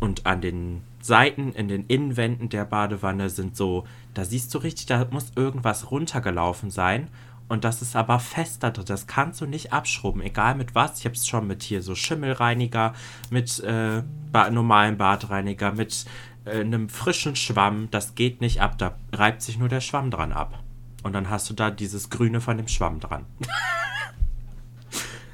und 0.00 0.24
an 0.24 0.40
den 0.40 0.82
Seiten 1.04 1.52
in 1.52 1.68
den 1.68 1.86
Innenwänden 1.86 2.48
der 2.48 2.64
Badewanne 2.64 3.28
sind 3.28 3.56
so, 3.56 3.84
da 4.14 4.24
siehst 4.24 4.54
du 4.54 4.58
richtig, 4.58 4.86
da 4.86 5.06
muss 5.10 5.32
irgendwas 5.36 5.90
runtergelaufen 5.90 6.70
sein. 6.70 7.08
Und 7.48 7.64
das 7.64 7.82
ist 7.82 7.96
aber 7.96 8.18
fest 8.18 8.62
da 8.62 8.70
drin. 8.70 8.86
Das 8.86 9.06
kannst 9.06 9.40
du 9.40 9.46
nicht 9.46 9.72
abschrubben, 9.72 10.22
egal 10.22 10.54
mit 10.54 10.74
was. 10.74 11.00
Ich 11.00 11.04
habe 11.04 11.14
es 11.14 11.26
schon 11.26 11.46
mit 11.46 11.62
hier 11.62 11.82
so 11.82 11.94
Schimmelreiniger, 11.94 12.94
mit 13.30 13.60
äh, 13.60 14.02
ba 14.30 14.48
normalen 14.48 14.96
Badreiniger, 14.96 15.72
mit 15.72 16.06
äh, 16.46 16.60
einem 16.60 16.88
frischen 16.88 17.36
Schwamm. 17.36 17.88
Das 17.90 18.14
geht 18.14 18.40
nicht 18.40 18.62
ab. 18.62 18.78
Da 18.78 18.94
reibt 19.12 19.42
sich 19.42 19.58
nur 19.58 19.68
der 19.68 19.80
Schwamm 19.80 20.10
dran 20.10 20.32
ab. 20.32 20.62
Und 21.02 21.12
dann 21.12 21.28
hast 21.28 21.50
du 21.50 21.54
da 21.54 21.70
dieses 21.70 22.08
Grüne 22.08 22.40
von 22.40 22.56
dem 22.56 22.68
Schwamm 22.68 23.00
dran. 23.00 23.26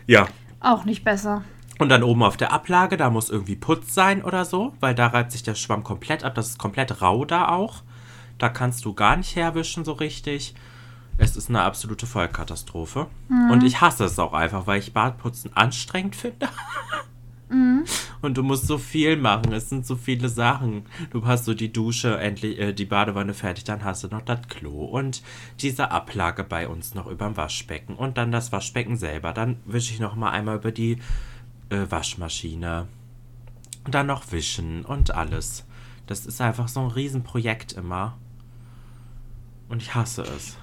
ja. 0.07 0.27
Auch 0.61 0.85
nicht 0.85 1.05
besser. 1.05 1.45
Und 1.79 1.91
dann 1.91 2.03
oben 2.03 2.25
auf 2.25 2.37
der 2.37 2.53
Ablage, 2.53 2.97
da 2.97 3.09
muss 3.09 3.31
irgendwie 3.31 3.57
Putz 3.57 3.95
sein 3.95 4.25
oder 4.25 4.45
so, 4.45 4.75
weil 4.81 4.95
da 4.95 5.07
reibt 5.07 5.33
sich 5.33 5.45
der 5.45 5.55
Schwamm 5.55 5.85
komplett 5.85 6.25
ab. 6.25 6.35
Das 6.35 6.49
ist 6.49 6.59
komplett 6.59 7.01
rau 7.01 7.25
da 7.25 7.49
auch. 7.49 7.83
Da 8.39 8.49
kannst 8.49 8.85
du 8.85 8.95
gar 8.95 9.17
nicht 9.17 9.37
herwischen 9.37 9.85
so 9.85 9.93
richtig. 9.93 10.55
Es 11.19 11.37
ist 11.37 11.49
eine 11.49 11.63
absolute 11.63 12.07
Vollkatastrophe. 12.07 13.07
Mhm. 13.29 13.51
Und 13.51 13.65
ich 13.65 13.81
hasse 13.81 14.05
es 14.05 14.19
auch 14.19 14.33
einfach, 14.33 14.67
weil 14.67 14.81
ich 14.81 14.93
Badputzen 14.93 15.57
anstrengend 15.57 16.17
finde. 16.17 16.49
Mhm. 17.51 17.85
Und 18.21 18.37
du 18.37 18.43
musst 18.43 18.67
so 18.67 18.79
viel 18.79 19.17
machen. 19.17 19.53
Es 19.53 19.69
sind 19.69 19.87
so 19.87 19.97
viele 19.97 20.29
Sachen. 20.29 20.85
Du 21.11 21.25
hast 21.25 21.45
so 21.47 21.55
die 21.55 21.73
Dusche, 21.73 22.19
endlich 22.19 22.59
äh, 22.59 22.73
die 22.73 22.85
Badewanne 22.85 23.35
fertig, 23.35 23.65
dann 23.65 23.85
hast 23.85 24.05
du 24.05 24.09
noch 24.09 24.23
das 24.23 24.49
Klo 24.49 24.85
und 24.85 25.23
diese 25.61 25.91
Ablage 25.91 26.45
bei 26.45 26.69
uns 26.69 26.95
noch 26.95 27.07
über 27.07 27.27
dem 27.27 27.37
Waschbecken 27.37 27.95
und 27.95 28.19
dann 28.19 28.33
das 28.33 28.53
Waschbecken 28.53 28.97
selber. 28.97 29.33
Dann 29.33 29.57
wische 29.65 29.93
ich 29.93 30.01
noch 30.01 30.15
mal 30.15 30.31
einmal 30.31 30.57
über 30.57 30.73
die 30.73 30.99
äh, 31.70 31.86
Waschmaschine. 31.89 32.89
Und 33.85 33.95
dann 33.95 34.07
noch 34.07 34.32
wischen 34.32 34.85
und 34.85 35.15
alles. 35.15 35.65
Das 36.07 36.27
ist 36.27 36.40
einfach 36.40 36.69
so 36.69 36.81
ein 36.81 36.90
Riesenprojekt 36.90 37.73
immer. 37.73 38.16
Und 39.69 39.82
ich 39.82 39.95
hasse 39.95 40.23
es. 40.23 40.57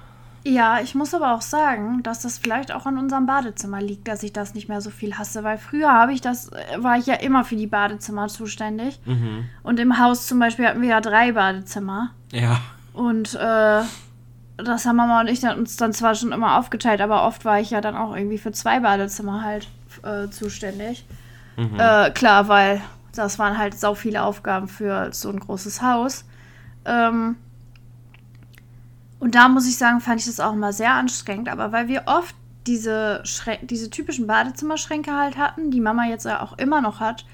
Ja, 0.47 0.79
ich 0.79 0.93
muss 0.93 1.13
aber 1.15 1.33
auch 1.33 1.41
sagen, 1.41 2.03
dass 2.03 2.21
das 2.21 2.37
vielleicht 2.37 2.71
auch 2.71 2.85
an 2.85 2.99
unserem 2.99 3.25
Badezimmer 3.25 3.81
liegt, 3.81 4.07
dass 4.07 4.21
ich 4.21 4.31
das 4.31 4.53
nicht 4.53 4.69
mehr 4.69 4.79
so 4.79 4.91
viel 4.91 5.17
hasse, 5.17 5.43
weil 5.43 5.57
früher 5.57 5.91
habe 5.91 6.13
ich 6.13 6.21
das, 6.21 6.49
äh, 6.49 6.83
war 6.83 6.99
ich 6.99 7.07
ja 7.07 7.15
immer 7.15 7.43
für 7.43 7.55
die 7.55 7.65
Badezimmer 7.65 8.27
zuständig. 8.27 8.99
Mhm. 9.05 9.49
Und 9.63 9.79
im 9.79 9.97
Haus 9.97 10.27
zum 10.27 10.37
Beispiel 10.37 10.67
hatten 10.67 10.83
wir 10.83 10.89
ja 10.89 11.01
drei 11.01 11.31
Badezimmer. 11.31 12.11
Ja. 12.31 12.61
Und 12.93 13.33
äh, 13.33 13.81
das 14.57 14.85
haben 14.85 14.95
Mama 14.95 15.21
und 15.21 15.27
ich 15.27 15.39
dann, 15.39 15.57
uns 15.57 15.77
dann 15.77 15.93
zwar 15.93 16.13
schon 16.13 16.31
immer 16.31 16.59
aufgeteilt, 16.59 17.01
aber 17.01 17.25
oft 17.25 17.43
war 17.43 17.59
ich 17.59 17.71
ja 17.71 17.81
dann 17.81 17.95
auch 17.95 18.15
irgendwie 18.15 18.37
für 18.37 18.51
zwei 18.51 18.79
Badezimmer 18.79 19.41
halt 19.41 19.67
äh, 20.03 20.29
zuständig. 20.29 21.05
Mhm. 21.57 21.79
Äh, 21.79 22.11
klar, 22.11 22.47
weil 22.47 22.81
das 23.13 23.39
waren 23.39 23.57
halt 23.57 23.79
sau 23.79 23.95
viele 23.95 24.23
Aufgaben 24.23 24.67
für 24.67 25.11
so 25.13 25.29
ein 25.29 25.39
großes 25.39 25.81
Haus. 25.81 26.25
Ähm, 26.85 27.37
und 29.19 29.35
da 29.35 29.47
muss 29.47 29.67
ich 29.67 29.77
sagen, 29.77 30.01
fand 30.01 30.19
ich 30.19 30.27
das 30.27 30.39
auch 30.39 30.53
immer 30.53 30.73
sehr 30.73 30.93
anstrengend, 30.93 31.49
aber 31.49 31.71
weil 31.71 31.87
wir 31.87 32.03
oft 32.05 32.35
diese, 32.67 33.23
diese 33.61 33.89
typischen 33.89 34.27
Badezimmerschränke 34.27 35.13
halt 35.13 35.37
hatten, 35.37 35.71
die 35.71 35.81
Mama 35.81 36.05
jetzt 36.05 36.25
ja 36.25 36.41
auch 36.41 36.57
immer 36.57 36.81
noch 36.81 36.99
hat, 36.99 37.25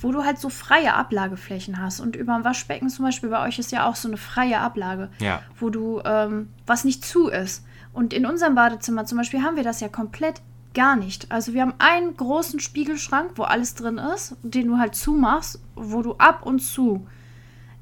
wo 0.00 0.12
du 0.12 0.24
halt 0.24 0.38
so 0.38 0.48
freie 0.48 0.94
Ablageflächen 0.94 1.80
hast. 1.80 2.00
Und 2.00 2.16
über 2.16 2.34
dem 2.34 2.44
Waschbecken 2.44 2.88
zum 2.88 3.04
Beispiel, 3.04 3.28
bei 3.28 3.46
euch 3.46 3.58
ist 3.58 3.72
ja 3.72 3.86
auch 3.86 3.96
so 3.96 4.08
eine 4.08 4.16
freie 4.16 4.60
Ablage, 4.60 5.10
ja. 5.20 5.42
wo 5.58 5.70
du, 5.70 6.00
ähm, 6.04 6.48
was 6.66 6.84
nicht 6.84 7.04
zu 7.04 7.28
ist. 7.28 7.64
Und 7.92 8.12
in 8.12 8.26
unserem 8.26 8.54
Badezimmer 8.54 9.06
zum 9.06 9.18
Beispiel 9.18 9.42
haben 9.42 9.56
wir 9.56 9.64
das 9.64 9.80
ja 9.80 9.88
komplett 9.88 10.40
gar 10.78 10.94
nicht. 10.94 11.32
Also 11.32 11.54
wir 11.54 11.62
haben 11.62 11.74
einen 11.78 12.16
großen 12.16 12.60
Spiegelschrank, 12.60 13.32
wo 13.34 13.42
alles 13.42 13.74
drin 13.74 13.98
ist, 13.98 14.36
den 14.44 14.68
du 14.68 14.78
halt 14.78 14.94
zumachst, 14.94 15.60
wo 15.74 16.02
du 16.02 16.14
ab 16.18 16.46
und 16.46 16.60
zu 16.60 17.04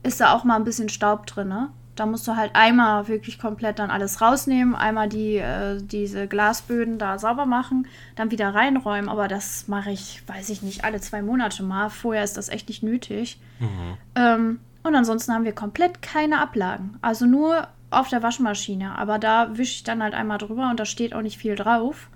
ist 0.02 0.20
da 0.20 0.32
auch 0.32 0.44
mal 0.44 0.56
ein 0.56 0.64
bisschen 0.64 0.88
Staub 0.88 1.26
drin. 1.26 1.48
Ne? 1.48 1.68
Da 1.94 2.06
musst 2.06 2.26
du 2.26 2.36
halt 2.36 2.52
einmal 2.54 3.06
wirklich 3.06 3.38
komplett 3.38 3.78
dann 3.78 3.90
alles 3.90 4.22
rausnehmen, 4.22 4.74
einmal 4.74 5.10
die, 5.10 5.36
äh, 5.36 5.78
diese 5.82 6.26
Glasböden 6.26 6.98
da 6.98 7.18
sauber 7.18 7.44
machen, 7.44 7.86
dann 8.14 8.30
wieder 8.30 8.54
reinräumen. 8.54 9.10
Aber 9.10 9.28
das 9.28 9.68
mache 9.68 9.90
ich, 9.90 10.22
weiß 10.26 10.48
ich 10.48 10.62
nicht, 10.62 10.84
alle 10.84 11.00
zwei 11.02 11.20
Monate 11.20 11.62
mal. 11.62 11.90
Vorher 11.90 12.24
ist 12.24 12.38
das 12.38 12.48
echt 12.48 12.68
nicht 12.70 12.82
nötig. 12.82 13.38
Mhm. 13.58 13.96
Ähm, 14.14 14.60
und 14.84 14.94
ansonsten 14.94 15.34
haben 15.34 15.44
wir 15.44 15.54
komplett 15.54 16.00
keine 16.00 16.40
Ablagen. 16.40 16.96
Also 17.02 17.26
nur 17.26 17.68
auf 17.90 18.08
der 18.08 18.22
Waschmaschine. 18.22 18.96
Aber 18.96 19.18
da 19.18 19.58
wische 19.58 19.74
ich 19.74 19.84
dann 19.84 20.02
halt 20.02 20.14
einmal 20.14 20.38
drüber 20.38 20.70
und 20.70 20.80
da 20.80 20.86
steht 20.86 21.12
auch 21.12 21.22
nicht 21.22 21.36
viel 21.36 21.56
drauf. 21.56 22.08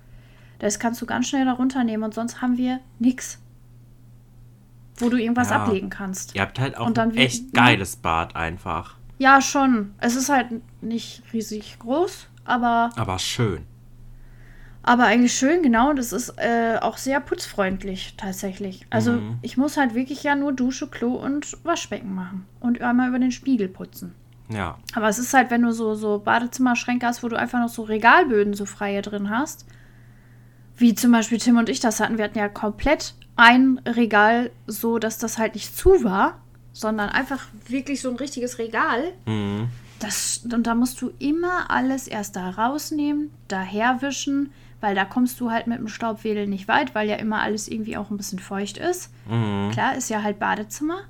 Das 0.61 0.79
kannst 0.79 1.03
du 1.03 1.07
ganz 1.07 1.27
schnell 1.29 1.45
da 1.45 1.53
runternehmen 1.53 2.05
und 2.05 2.15
sonst 2.15 2.41
haben 2.41 2.57
wir 2.57 2.79
nichts. 2.99 3.39
wo 5.03 5.09
du 5.09 5.17
irgendwas 5.17 5.49
Ja. 5.49 5.65
ablegen 5.65 5.89
kannst. 5.89 6.35
Ihr 6.35 6.43
habt 6.43 6.61
halt 6.61 6.77
auch 6.77 6.87
ein 6.95 7.17
echt 7.17 7.55
geiles 7.55 7.97
Bad 7.97 8.37
einfach. 8.37 8.97
Ja, 9.19 9.41
schon. 9.41 9.95
Es 9.97 10.15
ist 10.15 10.29
halt 10.29 10.49
nicht 10.83 11.23
riesig 11.33 11.79
groß, 11.79 12.27
aber, 12.45 12.91
Aber 12.97 13.19
schön. 13.19 13.63
aber 14.83 15.05
eigentlich 15.05 15.33
schön, 15.33 15.63
genau. 15.63 15.89
Und 15.89 15.99
es 15.99 16.13
ist 16.13 16.35
äh, 16.37 16.77
auch 16.83 16.99
sehr 16.99 17.19
putzfreundlich 17.21 18.13
tatsächlich. 18.19 18.87
Also 18.91 19.13
Mhm. 19.13 19.39
ich 19.41 19.57
muss 19.57 19.79
halt 19.79 19.95
wirklich 19.95 20.23
ja 20.23 20.35
nur 20.37 20.53
Dusche, 20.53 20.87
Klo 20.89 21.15
und 21.15 21.57
Waschbecken 21.65 22.15
machen. 22.15 22.45
Und 22.61 22.83
einmal 22.83 23.09
über 23.09 23.19
den 23.19 23.33
Spiegel 23.33 23.69
putzen. 23.69 24.15
Ja. 24.51 24.77
Aber 24.95 25.09
es 25.09 25.19
ist 25.19 25.33
halt, 25.33 25.51
wenn 25.51 25.63
du 25.63 25.73
so, 25.73 25.95
so 25.95 26.19
Badezimmerschränke 26.19 27.07
hast, 27.07 27.23
wo 27.23 27.29
du 27.29 27.39
einfach 27.39 27.59
noch 27.61 27.71
so 27.71 27.85
Regalböden 27.85 28.53
so 28.53 28.67
freie 28.67 29.01
drin 29.01 29.31
hast. 29.31 29.65
Wie 30.81 30.95
zum 30.95 31.13
Beispiel 31.13 31.37
Tim 31.37 31.59
und 31.59 31.69
ich 31.69 31.81
das 31.81 32.01
hatten. 32.01 32.17
Wir 32.17 32.25
hatten 32.25 32.39
ja 32.39 32.49
komplett 32.49 33.15
ein 33.37 33.79
Regal 33.87 34.51
so, 34.67 34.99
dass 34.99 35.19
das 35.19 35.37
halt 35.37 35.55
nicht 35.55 35.77
zu 35.77 36.03
war, 36.03 36.41
sondern 36.73 37.11
einfach 37.11 37.47
wirklich 37.69 38.01
so 38.01 38.09
ein 38.09 38.17
richtiges 38.17 38.59
Regal. 38.59 39.13
Mhm. 39.27 39.69
Das, 39.99 40.41
und 40.51 40.67
da 40.67 40.75
musst 40.75 41.03
du 41.03 41.11
immer 41.19 41.71
alles 41.71 42.09
erst 42.09 42.35
da 42.35 42.49
rausnehmen, 42.49 43.31
daher 43.49 44.01
wischen, 44.01 44.53
weil 44.81 44.95
da 44.95 45.05
kommst 45.05 45.39
du 45.41 45.51
halt 45.51 45.67
mit 45.67 45.79
dem 45.79 45.89
Staubwedel 45.89 46.47
nicht 46.47 46.67
weit, 46.67 46.95
weil 46.95 47.11
ja 47.11 47.17
immer 47.17 47.43
alles 47.43 47.69
irgendwie 47.69 47.99
auch 47.99 48.09
ein 48.11 48.17
bisschen 48.17 48.39
feucht 48.39 48.79
ist. 48.79 49.13
Mhm. 49.29 49.71
Klar, 49.73 49.97
ist 49.97 50.09
ja 50.09 50.23
halt 50.23 50.39
Badezimmer. 50.39 51.03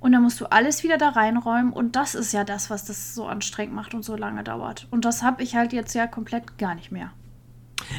Und 0.00 0.10
dann 0.10 0.22
musst 0.22 0.40
du 0.40 0.46
alles 0.46 0.82
wieder 0.82 0.98
da 0.98 1.10
reinräumen. 1.10 1.72
Und 1.72 1.94
das 1.94 2.16
ist 2.16 2.32
ja 2.32 2.42
das, 2.42 2.68
was 2.68 2.84
das 2.84 3.14
so 3.14 3.26
anstrengend 3.26 3.76
macht 3.76 3.94
und 3.94 4.04
so 4.04 4.16
lange 4.16 4.42
dauert. 4.42 4.88
Und 4.90 5.04
das 5.04 5.22
habe 5.22 5.44
ich 5.44 5.54
halt 5.54 5.72
jetzt 5.72 5.94
ja 5.94 6.08
komplett 6.08 6.58
gar 6.58 6.74
nicht 6.74 6.90
mehr. 6.90 7.12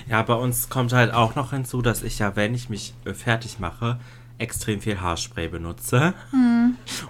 Ja, 0.09 0.21
bei 0.21 0.33
uns 0.33 0.69
kommt 0.69 0.93
halt 0.93 1.13
auch 1.13 1.35
noch 1.35 1.51
hinzu, 1.51 1.81
dass 1.81 2.03
ich 2.03 2.19
ja, 2.19 2.35
wenn 2.35 2.53
ich 2.53 2.69
mich 2.69 2.93
äh, 3.05 3.13
fertig 3.13 3.59
mache, 3.59 3.99
extrem 4.39 4.81
viel 4.81 5.01
Haarspray 5.01 5.47
benutze. 5.47 6.13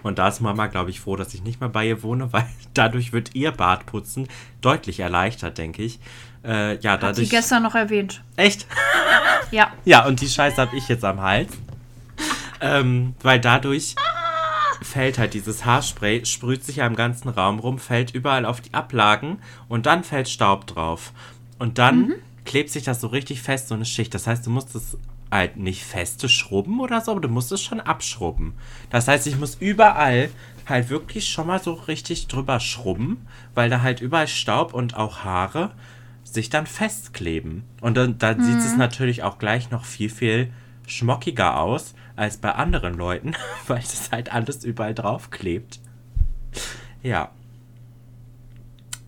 Und 0.04 0.18
da 0.18 0.28
ist 0.30 0.40
Mama, 0.40 0.68
glaube 0.68 0.92
ich, 0.92 1.02
froh, 1.02 1.16
dass 1.16 1.34
ich 1.34 1.44
nicht 1.44 1.60
mehr 1.60 1.70
bei 1.70 1.88
ihr 1.88 2.04
wohne, 2.04 2.32
weil 2.34 2.48
dadurch 2.74 3.14
wird 3.14 3.36
ihr 3.36 3.52
Bartputzen 3.52 4.28
deutlich 4.62 5.00
erleichtert, 5.00 5.58
denke 5.58 5.84
ich. 5.84 6.00
Äh, 6.44 6.78
ja, 6.80 7.00
Hat 7.00 7.16
sie 7.16 7.28
gestern 7.28 7.64
noch 7.64 7.76
erwähnt. 7.76 8.24
Echt? 8.36 8.68
Ja. 9.50 9.72
Ja, 9.86 10.06
und 10.06 10.20
die 10.20 10.28
Scheiße 10.28 10.58
habe 10.60 10.76
ich 10.76 10.90
jetzt 10.90 11.06
am 11.06 11.22
Hals. 11.22 11.54
Ähm, 12.60 13.16
weil 13.22 13.40
dadurch 13.40 13.96
fällt 14.82 15.18
halt 15.18 15.34
dieses 15.34 15.64
Haarspray, 15.64 16.26
sprüht 16.26 16.66
sich 16.66 16.78
ja 16.78 16.88
im 16.88 16.98
ganzen 16.98 17.30
Raum 17.30 17.60
rum, 17.60 17.80
fällt 17.80 18.14
überall 18.14 18.46
auf 18.46 18.60
die 18.60 18.74
Ablagen 18.74 19.40
und 19.70 19.86
dann 19.86 20.04
fällt 20.04 20.28
Staub 20.28 20.68
drauf. 20.68 21.14
Und 21.60 21.78
dann 21.78 22.16
klebt 22.48 22.70
sich 22.72 22.84
das 22.84 23.02
so 23.02 23.08
richtig 23.08 23.42
fest, 23.42 23.68
so 23.68 23.76
eine 23.76 23.86
Schicht. 23.86 24.14
Das 24.14 24.26
heißt, 24.26 24.46
du 24.48 24.50
musst 24.50 24.74
es 24.74 24.98
halt 25.30 25.58
nicht 25.58 25.84
feste 25.84 26.30
schrubben 26.30 26.80
oder 26.80 27.02
so, 27.02 27.12
aber 27.12 27.22
du 27.22 27.28
musst 27.28 27.52
es 27.52 27.62
schon 27.62 27.82
abschrubben. 27.82 28.54
Das 28.90 29.08
heißt, 29.08 29.28
ich 29.28 29.38
muss 29.38 29.56
überall 29.56 30.30
halt 30.66 30.90
wirklich 30.90 31.28
schon 31.28 31.48
mal 31.48 31.62
so 31.62 31.74
richtig 31.74 32.28
drüber 32.28 32.60
schrubben, 32.60 33.28
weil 33.54 33.70
da 33.70 33.82
halt 33.82 34.02
überall 34.02 34.28
Staub 34.28 34.74
und 34.74 34.96
auch 34.96 35.24
Haare 35.24 35.72
sich 36.24 36.50
dann 36.50 36.66
festkleben. 36.66 37.64
Und 37.82 37.96
dann, 37.98 38.18
dann 38.18 38.44
sieht 38.44 38.60
es 38.60 38.78
natürlich 38.78 39.24
auch 39.24 39.38
gleich 39.38 39.70
noch 39.70 39.86
viel, 39.86 40.10
viel 40.10 40.52
schmockiger 40.88 41.60
aus 41.60 41.96
als 42.16 42.38
bei 42.38 42.54
anderen 42.54 42.94
Leuten, 42.96 43.34
weil 43.68 43.82
das 43.82 44.10
halt 44.12 44.34
alles 44.34 44.64
überall 44.64 44.96
draufklebt. 44.96 45.80
Ja. 47.04 47.30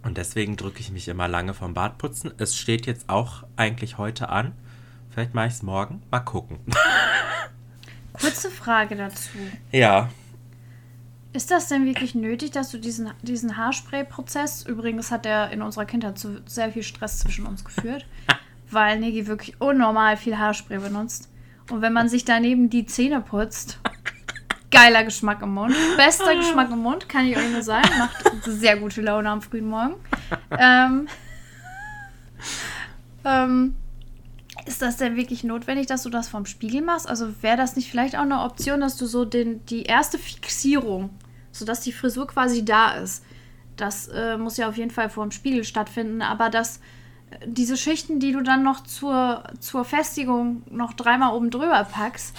Und 0.04 0.18
deswegen 0.18 0.56
drücke 0.56 0.80
ich 0.80 0.92
mich 0.92 1.08
immer 1.08 1.28
lange 1.28 1.54
vom 1.54 1.74
Bartputzen. 1.74 2.32
Es 2.38 2.56
steht 2.56 2.86
jetzt 2.86 3.10
auch 3.10 3.44
eigentlich 3.58 3.98
heute 3.98 4.30
an. 4.30 4.54
Vielleicht 5.10 5.34
mache 5.34 5.48
ich 5.48 5.54
es 5.54 5.64
morgen. 5.64 6.02
Mal 6.10 6.22
gucken. 6.22 6.60
Kurze 8.14 8.50
Frage 8.50 8.96
dazu. 8.96 9.38
Ja. 9.72 10.10
Ist 11.32 11.52
das 11.52 11.68
denn 11.68 11.86
wirklich 11.86 12.16
nötig, 12.16 12.52
dass 12.52 12.72
du 12.72 12.80
diesen, 12.80 13.12
diesen 13.22 13.56
Haarspray-Prozess, 13.56 14.66
übrigens 14.66 15.12
hat 15.12 15.26
der 15.26 15.52
in 15.52 15.62
unserer 15.62 15.86
Kindheit 15.86 16.18
zu 16.18 16.42
sehr 16.46 16.72
viel 16.72 16.84
Stress 16.84 17.20
zwischen 17.20 17.46
uns 17.46 17.64
geführt, 17.64 18.06
weil 18.72 19.00
Negi 19.00 19.28
wirklich 19.28 19.62
unnormal 19.62 20.18
viel 20.18 20.38
Haarspray 20.38 20.80
benutzt. 20.80 21.30
Und 21.70 21.82
wenn 21.82 21.94
man 21.94 22.10
sich 22.10 22.26
daneben 22.26 22.70
die 22.70 22.86
Zähne 22.86 23.22
putzt, 23.22 23.80
geiler 24.72 25.04
Geschmack 25.04 25.42
im 25.42 25.54
Mund, 25.54 25.76
bester 25.98 26.36
Geschmack 26.36 26.70
im 26.72 26.80
Mund, 26.80 27.10
kann 27.10 27.26
ich 27.26 27.38
euch 27.38 27.50
nur 27.50 27.64
sagen, 27.64 27.90
macht 27.98 28.16
sehr 28.44 28.78
gute 28.78 29.02
Laune 29.02 29.30
am 29.30 29.42
frühen 29.42 29.68
Morgen. 29.68 29.96
Ähm, 30.58 31.08
ähm, 33.26 33.76
ist 34.66 34.82
das 34.82 34.98
denn 34.98 35.16
wirklich 35.16 35.44
notwendig, 35.44 35.88
dass 35.88 36.04
du 36.04 36.10
das 36.10 36.30
vom 36.30 36.46
Spiegel 36.46 36.82
machst? 36.82 37.10
Also 37.10 37.42
wäre 37.42 37.58
das 37.58 37.76
nicht 37.76 37.90
vielleicht 37.90 38.16
auch 38.16 38.22
eine 38.22 38.42
Option, 38.42 38.82
dass 38.82 38.98
du 38.98 39.06
so 39.06 39.26
den, 39.26 39.66
die 39.66 39.84
erste 39.84 40.20
Fixierung, 40.20 41.10
sodass 41.52 41.82
die 41.82 41.94
Frisur 41.94 42.28
quasi 42.28 42.64
da 42.64 42.92
ist, 42.94 43.24
das 43.78 44.10
äh, 44.10 44.38
muss 44.38 44.58
ja 44.58 44.68
auf 44.68 44.78
jeden 44.78 44.92
Fall 44.92 45.10
vor 45.10 45.26
dem 45.26 45.32
Spiegel 45.32 45.64
stattfinden, 45.64 46.22
aber 46.22 46.50
dass 46.50 46.78
äh, 47.32 47.46
diese 47.46 47.78
Schichten, 47.78 48.20
die 48.20 48.34
du 48.34 48.42
dann 48.42 48.64
noch 48.64 48.84
zur, 48.84 49.44
zur 49.60 49.86
Festigung 49.86 50.64
noch 50.70 50.94
dreimal 50.94 51.34
oben 51.34 51.50
drüber 51.50 51.84
packst, 51.90 52.36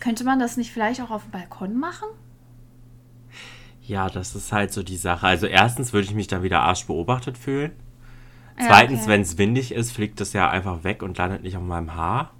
könnte 0.00 0.24
man 0.24 0.38
das 0.38 0.56
nicht 0.56 0.72
vielleicht 0.72 1.00
auch 1.00 1.10
auf 1.10 1.22
dem 1.24 1.30
Balkon 1.30 1.78
machen? 1.78 2.08
Ja, 3.82 4.08
das 4.08 4.34
ist 4.34 4.52
halt 4.52 4.72
so 4.72 4.82
die 4.82 4.96
Sache. 4.96 5.26
Also 5.26 5.46
erstens 5.46 5.92
würde 5.92 6.06
ich 6.06 6.14
mich 6.14 6.26
dann 6.28 6.42
wieder 6.42 6.60
arschbeobachtet 6.62 7.36
fühlen. 7.36 7.72
Ja, 8.58 8.66
Zweitens, 8.68 9.00
okay. 9.02 9.08
wenn 9.10 9.20
es 9.22 9.38
windig 9.38 9.72
ist, 9.72 9.92
fliegt 9.92 10.20
es 10.20 10.32
ja 10.32 10.48
einfach 10.50 10.84
weg 10.84 11.02
und 11.02 11.16
landet 11.18 11.42
nicht 11.42 11.56
auf 11.56 11.62
meinem 11.62 11.94
Haar. 11.94 12.30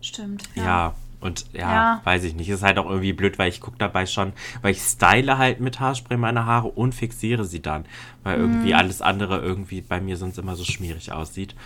Stimmt. 0.00 0.44
Ja. 0.54 0.94
Und 1.18 1.46
ja, 1.52 1.72
Ja. 1.72 2.00
weiß 2.04 2.24
ich 2.24 2.34
nicht. 2.34 2.48
Ist 2.50 2.62
halt 2.62 2.78
auch 2.78 2.84
irgendwie 2.88 3.14
blöd, 3.14 3.38
weil 3.38 3.48
ich 3.48 3.60
gucke 3.60 3.78
dabei 3.78 4.06
schon, 4.06 4.32
weil 4.62 4.72
ich 4.72 4.80
style 4.82 5.38
halt 5.38 5.60
mit 5.60 5.80
Haarspray 5.80 6.18
meine 6.18 6.44
Haare 6.44 6.68
und 6.68 6.94
fixiere 6.94 7.44
sie 7.46 7.60
dann. 7.62 7.84
Weil 8.22 8.38
irgendwie 8.38 8.72
Mhm. 8.74 8.78
alles 8.78 9.02
andere 9.02 9.40
irgendwie 9.40 9.80
bei 9.80 10.00
mir 10.00 10.16
sonst 10.18 10.38
immer 10.38 10.54
so 10.56 10.64
schmierig 10.64 11.10
aussieht. 11.10 11.56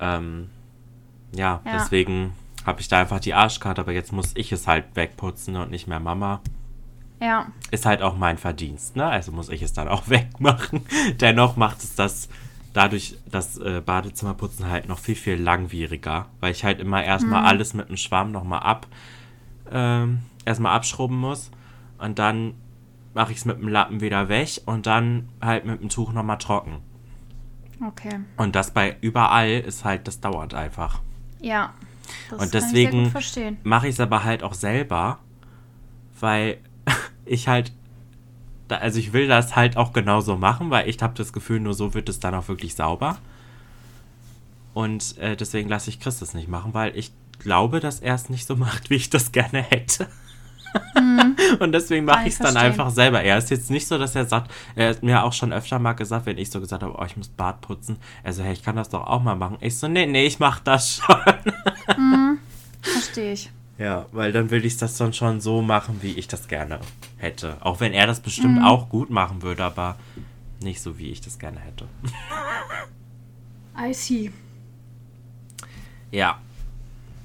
Ähm, 0.00 0.48
ja, 1.34 1.60
Ja. 1.66 1.72
deswegen 1.74 2.32
habe 2.64 2.80
ich 2.80 2.88
da 2.88 3.00
einfach 3.00 3.20
die 3.20 3.34
Arschkarte, 3.34 3.80
aber 3.80 3.92
jetzt 3.92 4.12
muss 4.12 4.32
ich 4.36 4.52
es 4.52 4.66
halt 4.66 4.84
wegputzen 4.94 5.56
und 5.56 5.70
nicht 5.70 5.86
mehr 5.86 6.00
Mama. 6.00 6.40
Ja. 7.20 7.46
Ist 7.70 7.86
halt 7.86 8.02
auch 8.02 8.16
mein 8.16 8.38
Verdienst, 8.38 8.96
ne? 8.96 9.06
Also 9.06 9.32
muss 9.32 9.48
ich 9.48 9.62
es 9.62 9.72
dann 9.72 9.88
auch 9.88 10.08
wegmachen. 10.08 10.82
Dennoch 11.20 11.56
macht 11.56 11.78
es 11.78 11.94
das 11.94 12.28
dadurch 12.74 13.16
das 13.30 13.56
äh, 13.56 13.80
Badezimmerputzen 13.80 14.68
halt 14.68 14.88
noch 14.88 14.98
viel, 14.98 15.14
viel 15.14 15.36
langwieriger, 15.36 16.26
weil 16.40 16.52
ich 16.52 16.64
halt 16.64 16.80
immer 16.80 17.02
erstmal 17.02 17.44
alles 17.44 17.72
mit 17.72 17.88
dem 17.88 17.96
Schwamm 17.96 18.32
nochmal 18.32 18.60
ab, 18.60 18.86
ähm, 19.70 20.22
erstmal 20.44 20.74
abschrubben 20.74 21.16
muss 21.16 21.50
und 21.98 22.18
dann 22.18 22.54
mache 23.14 23.30
ich 23.30 23.38
es 23.38 23.44
mit 23.44 23.58
dem 23.58 23.68
Lappen 23.68 24.00
wieder 24.00 24.28
weg 24.28 24.60
und 24.66 24.86
dann 24.86 25.28
halt 25.40 25.64
mit 25.64 25.80
dem 25.80 25.88
Tuch 25.88 26.12
nochmal 26.12 26.38
trocken. 26.38 26.82
Okay. 27.86 28.20
Und 28.36 28.56
das 28.56 28.72
bei 28.72 28.96
überall 29.00 29.60
ist 29.60 29.84
halt, 29.84 30.08
das 30.08 30.20
dauert 30.20 30.52
einfach. 30.52 31.00
Ja. 31.40 31.74
Das 32.30 32.40
Und 32.40 32.54
deswegen 32.54 33.12
mache 33.62 33.88
ich 33.88 33.94
es 33.94 34.00
aber 34.00 34.24
halt 34.24 34.42
auch 34.42 34.54
selber, 34.54 35.18
weil 36.20 36.58
ich 37.24 37.48
halt, 37.48 37.72
da, 38.68 38.76
also 38.76 38.98
ich 38.98 39.12
will 39.12 39.28
das 39.28 39.56
halt 39.56 39.76
auch 39.76 39.92
genauso 39.92 40.36
machen, 40.36 40.70
weil 40.70 40.88
ich 40.88 41.02
habe 41.02 41.14
das 41.14 41.32
Gefühl, 41.32 41.60
nur 41.60 41.74
so 41.74 41.94
wird 41.94 42.08
es 42.08 42.20
dann 42.20 42.34
auch 42.34 42.48
wirklich 42.48 42.74
sauber. 42.74 43.18
Und 44.72 45.16
äh, 45.18 45.36
deswegen 45.36 45.68
lasse 45.68 45.90
ich 45.90 46.00
Chris 46.00 46.18
das 46.18 46.34
nicht 46.34 46.48
machen, 46.48 46.74
weil 46.74 46.96
ich 46.96 47.12
glaube, 47.38 47.80
dass 47.80 48.00
er 48.00 48.14
es 48.14 48.28
nicht 48.28 48.46
so 48.46 48.56
macht, 48.56 48.90
wie 48.90 48.96
ich 48.96 49.10
das 49.10 49.32
gerne 49.32 49.62
hätte. 49.62 50.08
Und 51.60 51.72
deswegen 51.72 52.04
mache 52.04 52.26
ich 52.26 52.34
es 52.34 52.38
dann 52.38 52.56
einfach 52.56 52.90
selber. 52.90 53.22
Er 53.22 53.38
ist 53.38 53.50
jetzt 53.50 53.70
nicht 53.70 53.86
so, 53.86 53.96
dass 53.96 54.16
er 54.16 54.24
sagt, 54.24 54.50
er 54.74 54.90
hat 54.90 55.02
mir 55.02 55.22
auch 55.22 55.32
schon 55.32 55.52
öfter 55.52 55.78
mal 55.78 55.92
gesagt, 55.92 56.26
wenn 56.26 56.38
ich 56.38 56.50
so 56.50 56.60
gesagt 56.60 56.82
habe, 56.82 56.96
oh, 56.98 57.04
ich 57.04 57.16
muss 57.16 57.28
Bart 57.28 57.60
putzen. 57.60 57.98
Also, 58.24 58.42
hey, 58.42 58.52
ich 58.52 58.62
kann 58.62 58.74
das 58.74 58.88
doch 58.88 59.06
auch 59.06 59.22
mal 59.22 59.36
machen. 59.36 59.58
Ich 59.60 59.78
so, 59.78 59.86
nee, 59.86 60.06
nee, 60.06 60.26
ich 60.26 60.40
mach 60.40 60.60
das 60.60 60.96
schon. 60.96 61.16
Verstehe 62.82 63.32
ich. 63.32 63.50
Ja, 63.78 64.06
weil 64.12 64.30
dann 64.32 64.50
will 64.50 64.64
ich 64.64 64.76
das 64.76 64.96
dann 64.96 65.12
schon 65.12 65.40
so 65.40 65.60
machen, 65.62 65.98
wie 66.00 66.12
ich 66.12 66.28
das 66.28 66.46
gerne 66.48 66.78
hätte. 67.16 67.56
Auch 67.60 67.80
wenn 67.80 67.92
er 67.92 68.06
das 68.06 68.20
bestimmt 68.20 68.58
Mhm. 68.58 68.64
auch 68.64 68.88
gut 68.88 69.10
machen 69.10 69.42
würde, 69.42 69.64
aber 69.64 69.96
nicht 70.62 70.80
so, 70.80 70.98
wie 70.98 71.08
ich 71.10 71.20
das 71.20 71.38
gerne 71.38 71.58
hätte. 71.60 71.86
I 73.76 73.92
see. 73.92 74.30
Ja. 76.12 76.38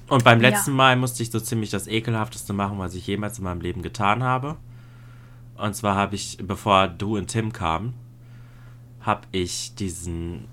Und 0.08 0.24
beim 0.24 0.42
Ja. 0.42 0.48
letzten 0.48 0.72
Mal 0.72 0.96
musste 0.96 1.22
ich 1.22 1.30
so 1.30 1.38
ziemlich 1.38 1.70
das 1.70 1.86
Ekelhafteste 1.86 2.52
machen, 2.52 2.78
was 2.78 2.94
ich 2.94 3.06
jemals 3.06 3.38
in 3.38 3.44
meinem 3.44 3.60
Leben 3.60 3.82
getan 3.82 4.24
habe. 4.24 4.56
Und 5.56 5.76
zwar 5.76 5.94
habe 5.94 6.16
ich, 6.16 6.38
bevor 6.42 6.88
du 6.88 7.16
und 7.16 7.28
Tim 7.28 7.52
kamen, 7.52 7.94
habe 9.02 9.22
ich 9.30 9.74
diesen, 9.76 10.46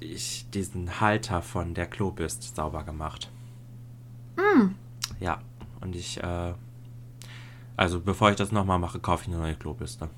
ich, 0.00 0.46
diesen 0.50 1.00
Halter 1.00 1.42
von 1.42 1.74
der 1.74 1.86
Klobürste 1.86 2.46
sauber 2.54 2.84
gemacht. 2.84 3.30
Ja, 5.20 5.40
und 5.80 5.94
ich, 5.94 6.22
äh, 6.22 6.54
also 7.76 8.00
bevor 8.00 8.30
ich 8.30 8.36
das 8.36 8.52
nochmal 8.52 8.78
mache, 8.78 8.98
kaufe 8.98 9.24
ich 9.24 9.28
eine 9.28 9.38
neue 9.38 9.54
Klobürste. 9.54 10.08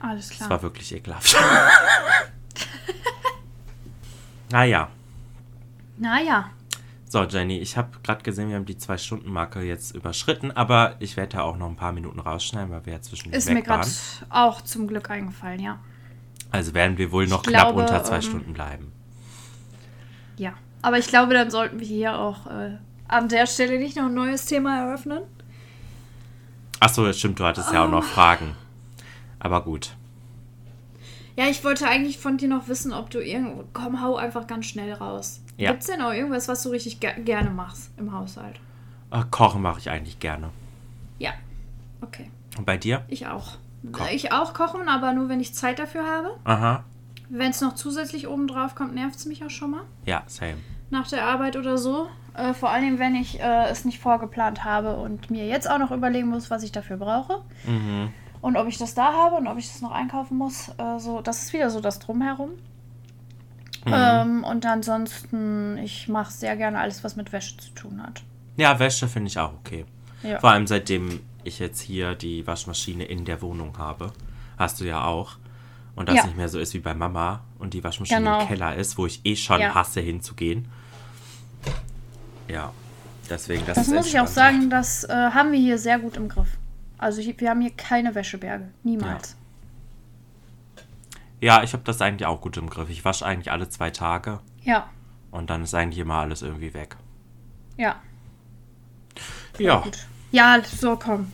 Alles 0.00 0.28
Das 0.28 0.38
klar. 0.38 0.50
war 0.50 0.62
wirklich 0.62 0.94
ekelhaft. 0.94 1.36
naja, 4.50 4.88
Naja. 5.96 6.50
So, 7.08 7.22
Jenny, 7.22 7.58
ich 7.60 7.76
habe 7.76 7.88
gerade 8.02 8.22
gesehen, 8.22 8.48
wir 8.48 8.56
haben 8.56 8.66
die 8.66 8.76
Zwei-Stunden-Marke 8.76 9.62
jetzt 9.62 9.94
überschritten, 9.94 10.50
aber 10.50 10.96
ich 10.98 11.16
werde 11.16 11.36
da 11.36 11.42
auch 11.42 11.56
noch 11.56 11.68
ein 11.68 11.76
paar 11.76 11.92
Minuten 11.92 12.20
rausschneiden, 12.20 12.70
weil 12.70 12.84
wir 12.84 12.94
ja 12.94 13.00
zwischen 13.00 13.32
Ist 13.32 13.48
mir 13.48 13.62
gerade 13.62 13.88
auch 14.28 14.60
zum 14.60 14.88
Glück 14.88 15.08
eingefallen, 15.08 15.60
ja. 15.60 15.78
Also 16.50 16.74
werden 16.74 16.98
wir 16.98 17.12
wohl 17.12 17.26
noch 17.26 17.42
Ich 17.44 17.50
knapp 17.50 17.68
glaube, 17.68 17.80
unter 17.82 18.04
zwei 18.04 18.16
ähm, 18.16 18.22
Stunden 18.22 18.52
bleiben. 18.52 18.92
Ja. 20.36 20.52
Aber 20.82 20.98
ich 20.98 21.08
glaube, 21.08 21.34
dann 21.34 21.50
sollten 21.50 21.80
wir 21.80 21.86
hier 21.86 22.18
auch 22.18 22.46
äh, 22.46 22.76
an 23.08 23.28
der 23.28 23.46
Stelle 23.46 23.78
nicht 23.78 23.96
noch 23.96 24.04
ein 24.06 24.14
neues 24.14 24.46
Thema 24.46 24.78
eröffnen. 24.86 25.22
Achso, 26.80 27.10
stimmt, 27.12 27.40
du 27.40 27.44
hattest 27.44 27.72
ja 27.72 27.82
auch 27.84 27.88
Oh. 27.88 27.90
noch 27.90 28.04
Fragen. 28.04 28.54
Aber 29.38 29.62
gut. 29.62 29.94
Ja, 31.36 31.46
ich 31.46 31.62
wollte 31.64 31.86
eigentlich 31.88 32.18
von 32.18 32.38
dir 32.38 32.48
noch 32.48 32.68
wissen, 32.68 32.92
ob 32.92 33.10
du 33.10 33.18
irgendwo. 33.22 33.64
Komm, 33.72 34.00
hau 34.02 34.16
einfach 34.16 34.46
ganz 34.46 34.66
schnell 34.66 34.92
raus. 34.92 35.40
Ja. 35.56 35.70
Gibt's 35.70 35.86
denn 35.86 36.00
auch 36.02 36.12
irgendwas, 36.12 36.48
was 36.48 36.62
du 36.62 36.70
richtig 36.70 37.00
ge 37.00 37.10
gerne 37.24 37.50
machst 37.50 37.90
im 37.98 38.12
Haushalt? 38.12 38.58
Äh, 39.10 39.22
Kochen 39.30 39.62
mache 39.62 39.78
ich 39.80 39.90
eigentlich 39.90 40.18
gerne. 40.18 40.50
Ja. 41.18 41.32
Okay. 42.00 42.30
Und 42.58 42.64
bei 42.66 42.76
dir? 42.76 43.04
Ich 43.08 43.26
auch. 43.26 43.56
Kochen. 43.92 44.08
Ich 44.12 44.32
auch 44.32 44.52
kochen, 44.54 44.88
aber 44.88 45.12
nur 45.12 45.28
wenn 45.28 45.40
ich 45.40 45.54
Zeit 45.54 45.78
dafür 45.78 46.04
habe. 46.06 46.36
Aha. 46.44 46.84
Wenn 47.28 47.50
es 47.50 47.60
noch 47.60 47.74
zusätzlich 47.74 48.28
oben 48.28 48.46
drauf 48.46 48.74
kommt, 48.74 48.94
nervt 48.94 49.16
es 49.16 49.26
mich 49.26 49.44
auch 49.44 49.50
schon 49.50 49.72
mal. 49.72 49.82
Ja, 50.04 50.22
same. 50.26 50.56
Nach 50.90 51.08
der 51.08 51.24
Arbeit 51.24 51.56
oder 51.56 51.78
so. 51.78 52.08
Äh, 52.34 52.54
vor 52.54 52.70
allem, 52.70 52.98
wenn 52.98 53.14
ich 53.14 53.40
äh, 53.40 53.68
es 53.68 53.84
nicht 53.84 53.98
vorgeplant 53.98 54.64
habe 54.64 54.96
und 54.96 55.30
mir 55.30 55.46
jetzt 55.46 55.68
auch 55.68 55.78
noch 55.78 55.90
überlegen 55.90 56.28
muss, 56.28 56.50
was 56.50 56.62
ich 56.62 56.72
dafür 56.72 56.96
brauche. 56.96 57.42
Mhm. 57.66 58.12
Und 58.40 58.56
ob 58.56 58.68
ich 58.68 58.78
das 58.78 58.94
da 58.94 59.12
habe 59.12 59.36
und 59.36 59.46
ob 59.48 59.58
ich 59.58 59.66
das 59.66 59.80
noch 59.80 59.90
einkaufen 59.90 60.38
muss. 60.38 60.70
Äh, 60.78 60.98
so, 60.98 61.20
das 61.20 61.42
ist 61.42 61.52
wieder 61.52 61.70
so 61.70 61.80
das 61.80 61.98
Drumherum. 61.98 62.50
Mhm. 63.84 63.92
Ähm, 63.92 64.44
und 64.44 64.66
ansonsten, 64.66 65.78
ich 65.78 66.08
mache 66.08 66.32
sehr 66.32 66.56
gerne 66.56 66.78
alles, 66.78 67.02
was 67.04 67.16
mit 67.16 67.32
Wäsche 67.32 67.56
zu 67.56 67.70
tun 67.70 68.02
hat. 68.02 68.22
Ja, 68.56 68.78
Wäsche 68.78 69.08
finde 69.08 69.28
ich 69.28 69.38
auch 69.38 69.52
okay. 69.54 69.84
Ja. 70.22 70.40
Vor 70.40 70.50
allem 70.50 70.66
seitdem 70.66 71.20
ich 71.44 71.58
jetzt 71.58 71.80
hier 71.80 72.14
die 72.14 72.46
Waschmaschine 72.46 73.04
in 73.04 73.24
der 73.24 73.42
Wohnung 73.42 73.78
habe. 73.78 74.12
Hast 74.58 74.80
du 74.80 74.84
ja 74.84 75.04
auch. 75.04 75.38
Und 75.96 76.08
das 76.08 76.16
Ja. 76.16 76.26
nicht 76.26 76.36
mehr 76.36 76.48
so 76.48 76.58
ist 76.60 76.72
wie 76.74 76.78
bei 76.78 76.94
Mama 76.94 77.40
und 77.58 77.72
die 77.74 77.82
Waschmaschine 77.82 78.20
Genau. 78.20 78.40
im 78.42 78.46
Keller 78.46 78.76
ist, 78.76 78.96
wo 78.98 79.06
ich 79.06 79.20
eh 79.24 79.34
schon 79.34 79.60
Ja. 79.60 79.74
hasse 79.74 80.00
hinzugehen. 80.00 80.68
Ja, 82.48 82.72
deswegen 83.28 83.64
das, 83.66 83.76
Das 83.76 83.88
ist 83.88 83.94
muss 83.94 84.06
ich 84.06 84.20
auch 84.20 84.26
sagen, 84.28 84.70
das 84.70 85.04
äh, 85.04 85.12
haben 85.12 85.50
wir 85.52 85.58
hier 85.58 85.78
sehr 85.78 85.98
gut 85.98 86.16
im 86.16 86.28
Griff. 86.28 86.58
Also 86.98 87.20
hier, 87.22 87.34
wir 87.40 87.50
haben 87.50 87.60
hier 87.60 87.72
keine 87.72 88.14
Wäscheberge. 88.14 88.68
Niemals. 88.84 89.36
Ja, 91.40 91.62
ich 91.62 91.72
habe 91.72 91.82
das 91.84 92.00
eigentlich 92.00 92.26
auch 92.26 92.40
gut 92.40 92.56
im 92.56 92.70
Griff. 92.70 92.88
Ich 92.88 93.04
wasche 93.04 93.26
eigentlich 93.26 93.50
alle 93.50 93.68
zwei 93.68 93.90
Tage 93.90 94.40
Ja, 94.62 94.88
und 95.30 95.50
dann 95.50 95.62
ist 95.62 95.74
eigentlich 95.74 95.98
immer 95.98 96.16
alles 96.16 96.42
irgendwie 96.42 96.72
weg. 96.74 96.96
ja. 97.76 97.96
Ja. 99.58 99.82
Ja, 100.32 100.58
so 100.62 100.96
komm. 100.96 101.32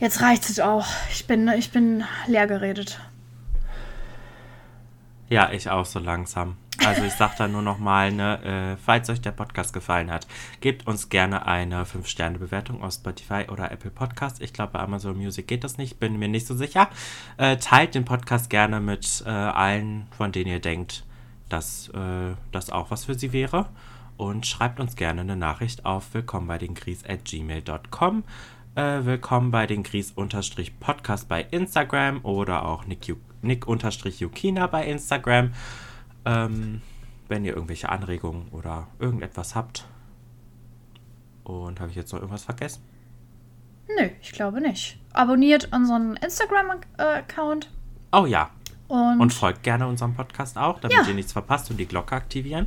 Jetzt 0.00 0.20
reicht 0.20 0.48
es 0.50 0.60
auch. 0.60 0.86
Ich 1.10 1.26
bin, 1.26 1.48
ich 1.48 1.70
bin 1.70 2.04
leer 2.26 2.46
geredet. 2.46 3.00
ja, 5.28 5.50
ich 5.52 5.70
auch 5.70 5.86
so 5.86 5.98
langsam. 5.98 6.56
Also 6.84 7.02
ich 7.04 7.12
sag 7.12 7.36
da 7.36 7.46
nur 7.48 7.62
noch 7.62 7.78
mal, 7.78 8.12
ne, 8.12 8.74
äh, 8.74 8.76
falls 8.76 9.08
euch 9.08 9.20
der 9.20 9.30
Podcast 9.30 9.72
gefallen 9.72 10.10
hat, 10.10 10.26
gebt 10.60 10.86
uns 10.86 11.08
gerne 11.08 11.46
eine 11.46 11.84
5-Sterne-Bewertung 11.84 12.82
auf 12.82 12.94
Spotify 12.94 13.46
oder 13.50 13.70
Apple 13.70 13.90
Podcast. 13.90 14.42
Ich 14.42 14.52
glaube, 14.52 14.72
bei 14.72 14.80
Amazon 14.80 15.16
Music 15.16 15.46
geht 15.46 15.64
das 15.64 15.78
nicht, 15.78 16.00
bin 16.00 16.18
mir 16.18 16.28
nicht 16.28 16.46
so 16.46 16.54
sicher. 16.54 16.88
Äh, 17.36 17.56
teilt 17.58 17.94
den 17.94 18.04
Podcast 18.04 18.50
gerne 18.50 18.80
mit 18.80 19.22
äh, 19.24 19.30
allen, 19.30 20.08
von 20.16 20.32
denen 20.32 20.50
ihr 20.50 20.60
denkt, 20.60 21.04
dass 21.48 21.88
äh, 21.90 22.34
das 22.50 22.70
auch 22.70 22.90
was 22.90 23.04
für 23.04 23.14
sie 23.14 23.32
wäre. 23.32 23.68
Und 24.16 24.46
schreibt 24.46 24.78
uns 24.78 24.94
gerne 24.96 25.22
eine 25.22 25.36
Nachricht 25.36 25.86
auf 25.86 26.12
willkommen 26.12 26.46
bei 26.46 26.58
den 26.58 26.74
Gries 26.74 27.04
at. 27.04 27.32
Äh, 28.76 29.04
willkommen 29.04 29.50
bei 29.50 29.66
den 29.66 29.82
Gries-Podcast 29.84 31.28
bei 31.28 31.42
Instagram 31.42 32.24
oder 32.24 32.64
auch 32.66 32.86
Nick, 32.86 33.04
Ju- 33.04 33.18
Nick-Jukina 33.42 34.66
bei 34.66 34.86
Instagram. 34.86 35.52
Ähm, 36.24 36.80
wenn 37.28 37.44
ihr 37.44 37.54
irgendwelche 37.54 37.88
Anregungen 37.88 38.48
oder 38.50 38.88
irgendetwas 38.98 39.54
habt. 39.54 39.86
Und 41.44 41.80
habe 41.80 41.90
ich 41.90 41.96
jetzt 41.96 42.12
noch 42.12 42.20
irgendwas 42.20 42.44
vergessen? 42.44 42.82
Nö, 43.98 44.08
ich 44.20 44.32
glaube 44.32 44.60
nicht. 44.60 44.98
Abonniert 45.12 45.68
unseren 45.72 46.16
Instagram-Account 46.16 47.70
Oh 48.12 48.26
ja. 48.26 48.50
und, 48.88 49.20
Und 49.20 49.32
folgt 49.32 49.62
gerne 49.62 49.86
unserem 49.86 50.14
Podcast 50.14 50.56
auch, 50.58 50.80
damit 50.80 50.96
Ja. 50.96 51.06
ihr 51.06 51.14
nichts 51.14 51.32
verpasst 51.32 51.70
und 51.70 51.76
die 51.76 51.86
Glocke 51.86 52.14
aktivieren. 52.16 52.66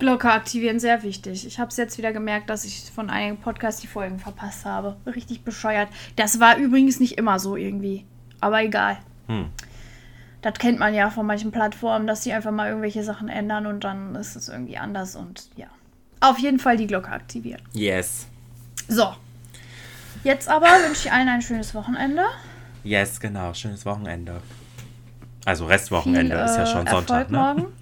Glocke 0.00 0.32
aktivieren, 0.32 0.80
sehr 0.80 1.02
wichtig. 1.02 1.46
Ich 1.46 1.60
habe 1.60 1.68
es 1.70 1.76
jetzt 1.76 1.96
wieder 1.98 2.12
gemerkt, 2.12 2.50
dass 2.50 2.64
ich 2.64 2.90
von 2.90 3.10
einigen 3.10 3.36
Podcasts 3.36 3.80
die 3.80 3.86
Folgen 3.86 4.18
verpasst 4.18 4.64
habe. 4.64 4.96
Richtig 5.06 5.42
bescheuert. 5.42 5.88
Das 6.16 6.40
war 6.40 6.56
übrigens 6.56 6.98
nicht 6.98 7.16
immer 7.18 7.38
so 7.38 7.56
irgendwie. 7.56 8.04
Aber 8.40 8.62
egal. 8.62 8.98
Hm. 9.28 9.46
Das 10.42 10.54
kennt 10.54 10.78
man 10.78 10.94
ja 10.94 11.10
von 11.10 11.26
manchen 11.26 11.52
Plattformen, 11.52 12.06
dass 12.06 12.22
die 12.22 12.32
einfach 12.32 12.50
mal 12.50 12.68
irgendwelche 12.68 13.04
Sachen 13.04 13.28
ändern 13.28 13.66
und 13.66 13.84
dann 13.84 14.14
ist 14.14 14.36
es 14.36 14.48
irgendwie 14.48 14.78
anders 14.78 15.14
und 15.14 15.48
ja. 15.56 15.66
Auf 16.20 16.38
jeden 16.38 16.58
Fall 16.58 16.76
die 16.76 16.86
Glocke 16.86 17.10
aktivieren. 17.10 17.62
Yes. 17.72 18.26
So. 18.88 19.14
Jetzt 20.24 20.48
aber 20.48 20.66
wünsche 20.66 21.06
ich 21.06 21.12
allen 21.12 21.28
ein 21.28 21.42
schönes 21.42 21.74
Wochenende. 21.74 22.24
Yes, 22.84 23.20
genau. 23.20 23.54
Schönes 23.54 23.86
Wochenende. 23.86 24.40
Also 25.44 25.66
Restwochenende 25.66 26.36
Viel, 26.36 26.44
ist 26.44 26.56
ja 26.56 26.62
äh, 26.62 26.66
schon 26.66 26.86
Erfolg 26.86 27.08
Sonntag, 27.08 27.30
ne? 27.30 27.38
morgen. 27.38 27.66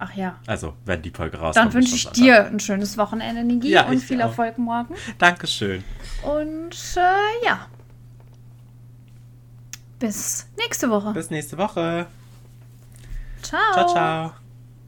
Ach 0.00 0.14
ja. 0.14 0.38
Also, 0.46 0.74
wenn 0.84 1.02
die 1.02 1.10
Folge 1.10 1.38
rauskommt. 1.38 1.66
Dann 1.66 1.74
wünsche 1.74 1.94
ich 1.96 2.08
dir 2.10 2.46
ein 2.46 2.60
schönes 2.60 2.96
Wochenende, 2.98 3.42
Nigi, 3.42 3.70
Ja, 3.70 3.86
und 3.88 3.98
viel 3.98 4.20
auch. 4.22 4.26
Erfolg 4.26 4.56
morgen. 4.58 4.94
Dankeschön. 5.18 5.82
Und 6.22 6.76
äh, 6.96 7.44
ja. 7.46 7.66
Bis 9.98 10.46
nächste 10.56 10.88
Woche. 10.90 11.12
Bis 11.12 11.30
nächste 11.30 11.58
Woche. 11.58 12.06
Ciao. 13.42 13.72
Ciao, 13.72 13.88
ciao. 13.88 14.47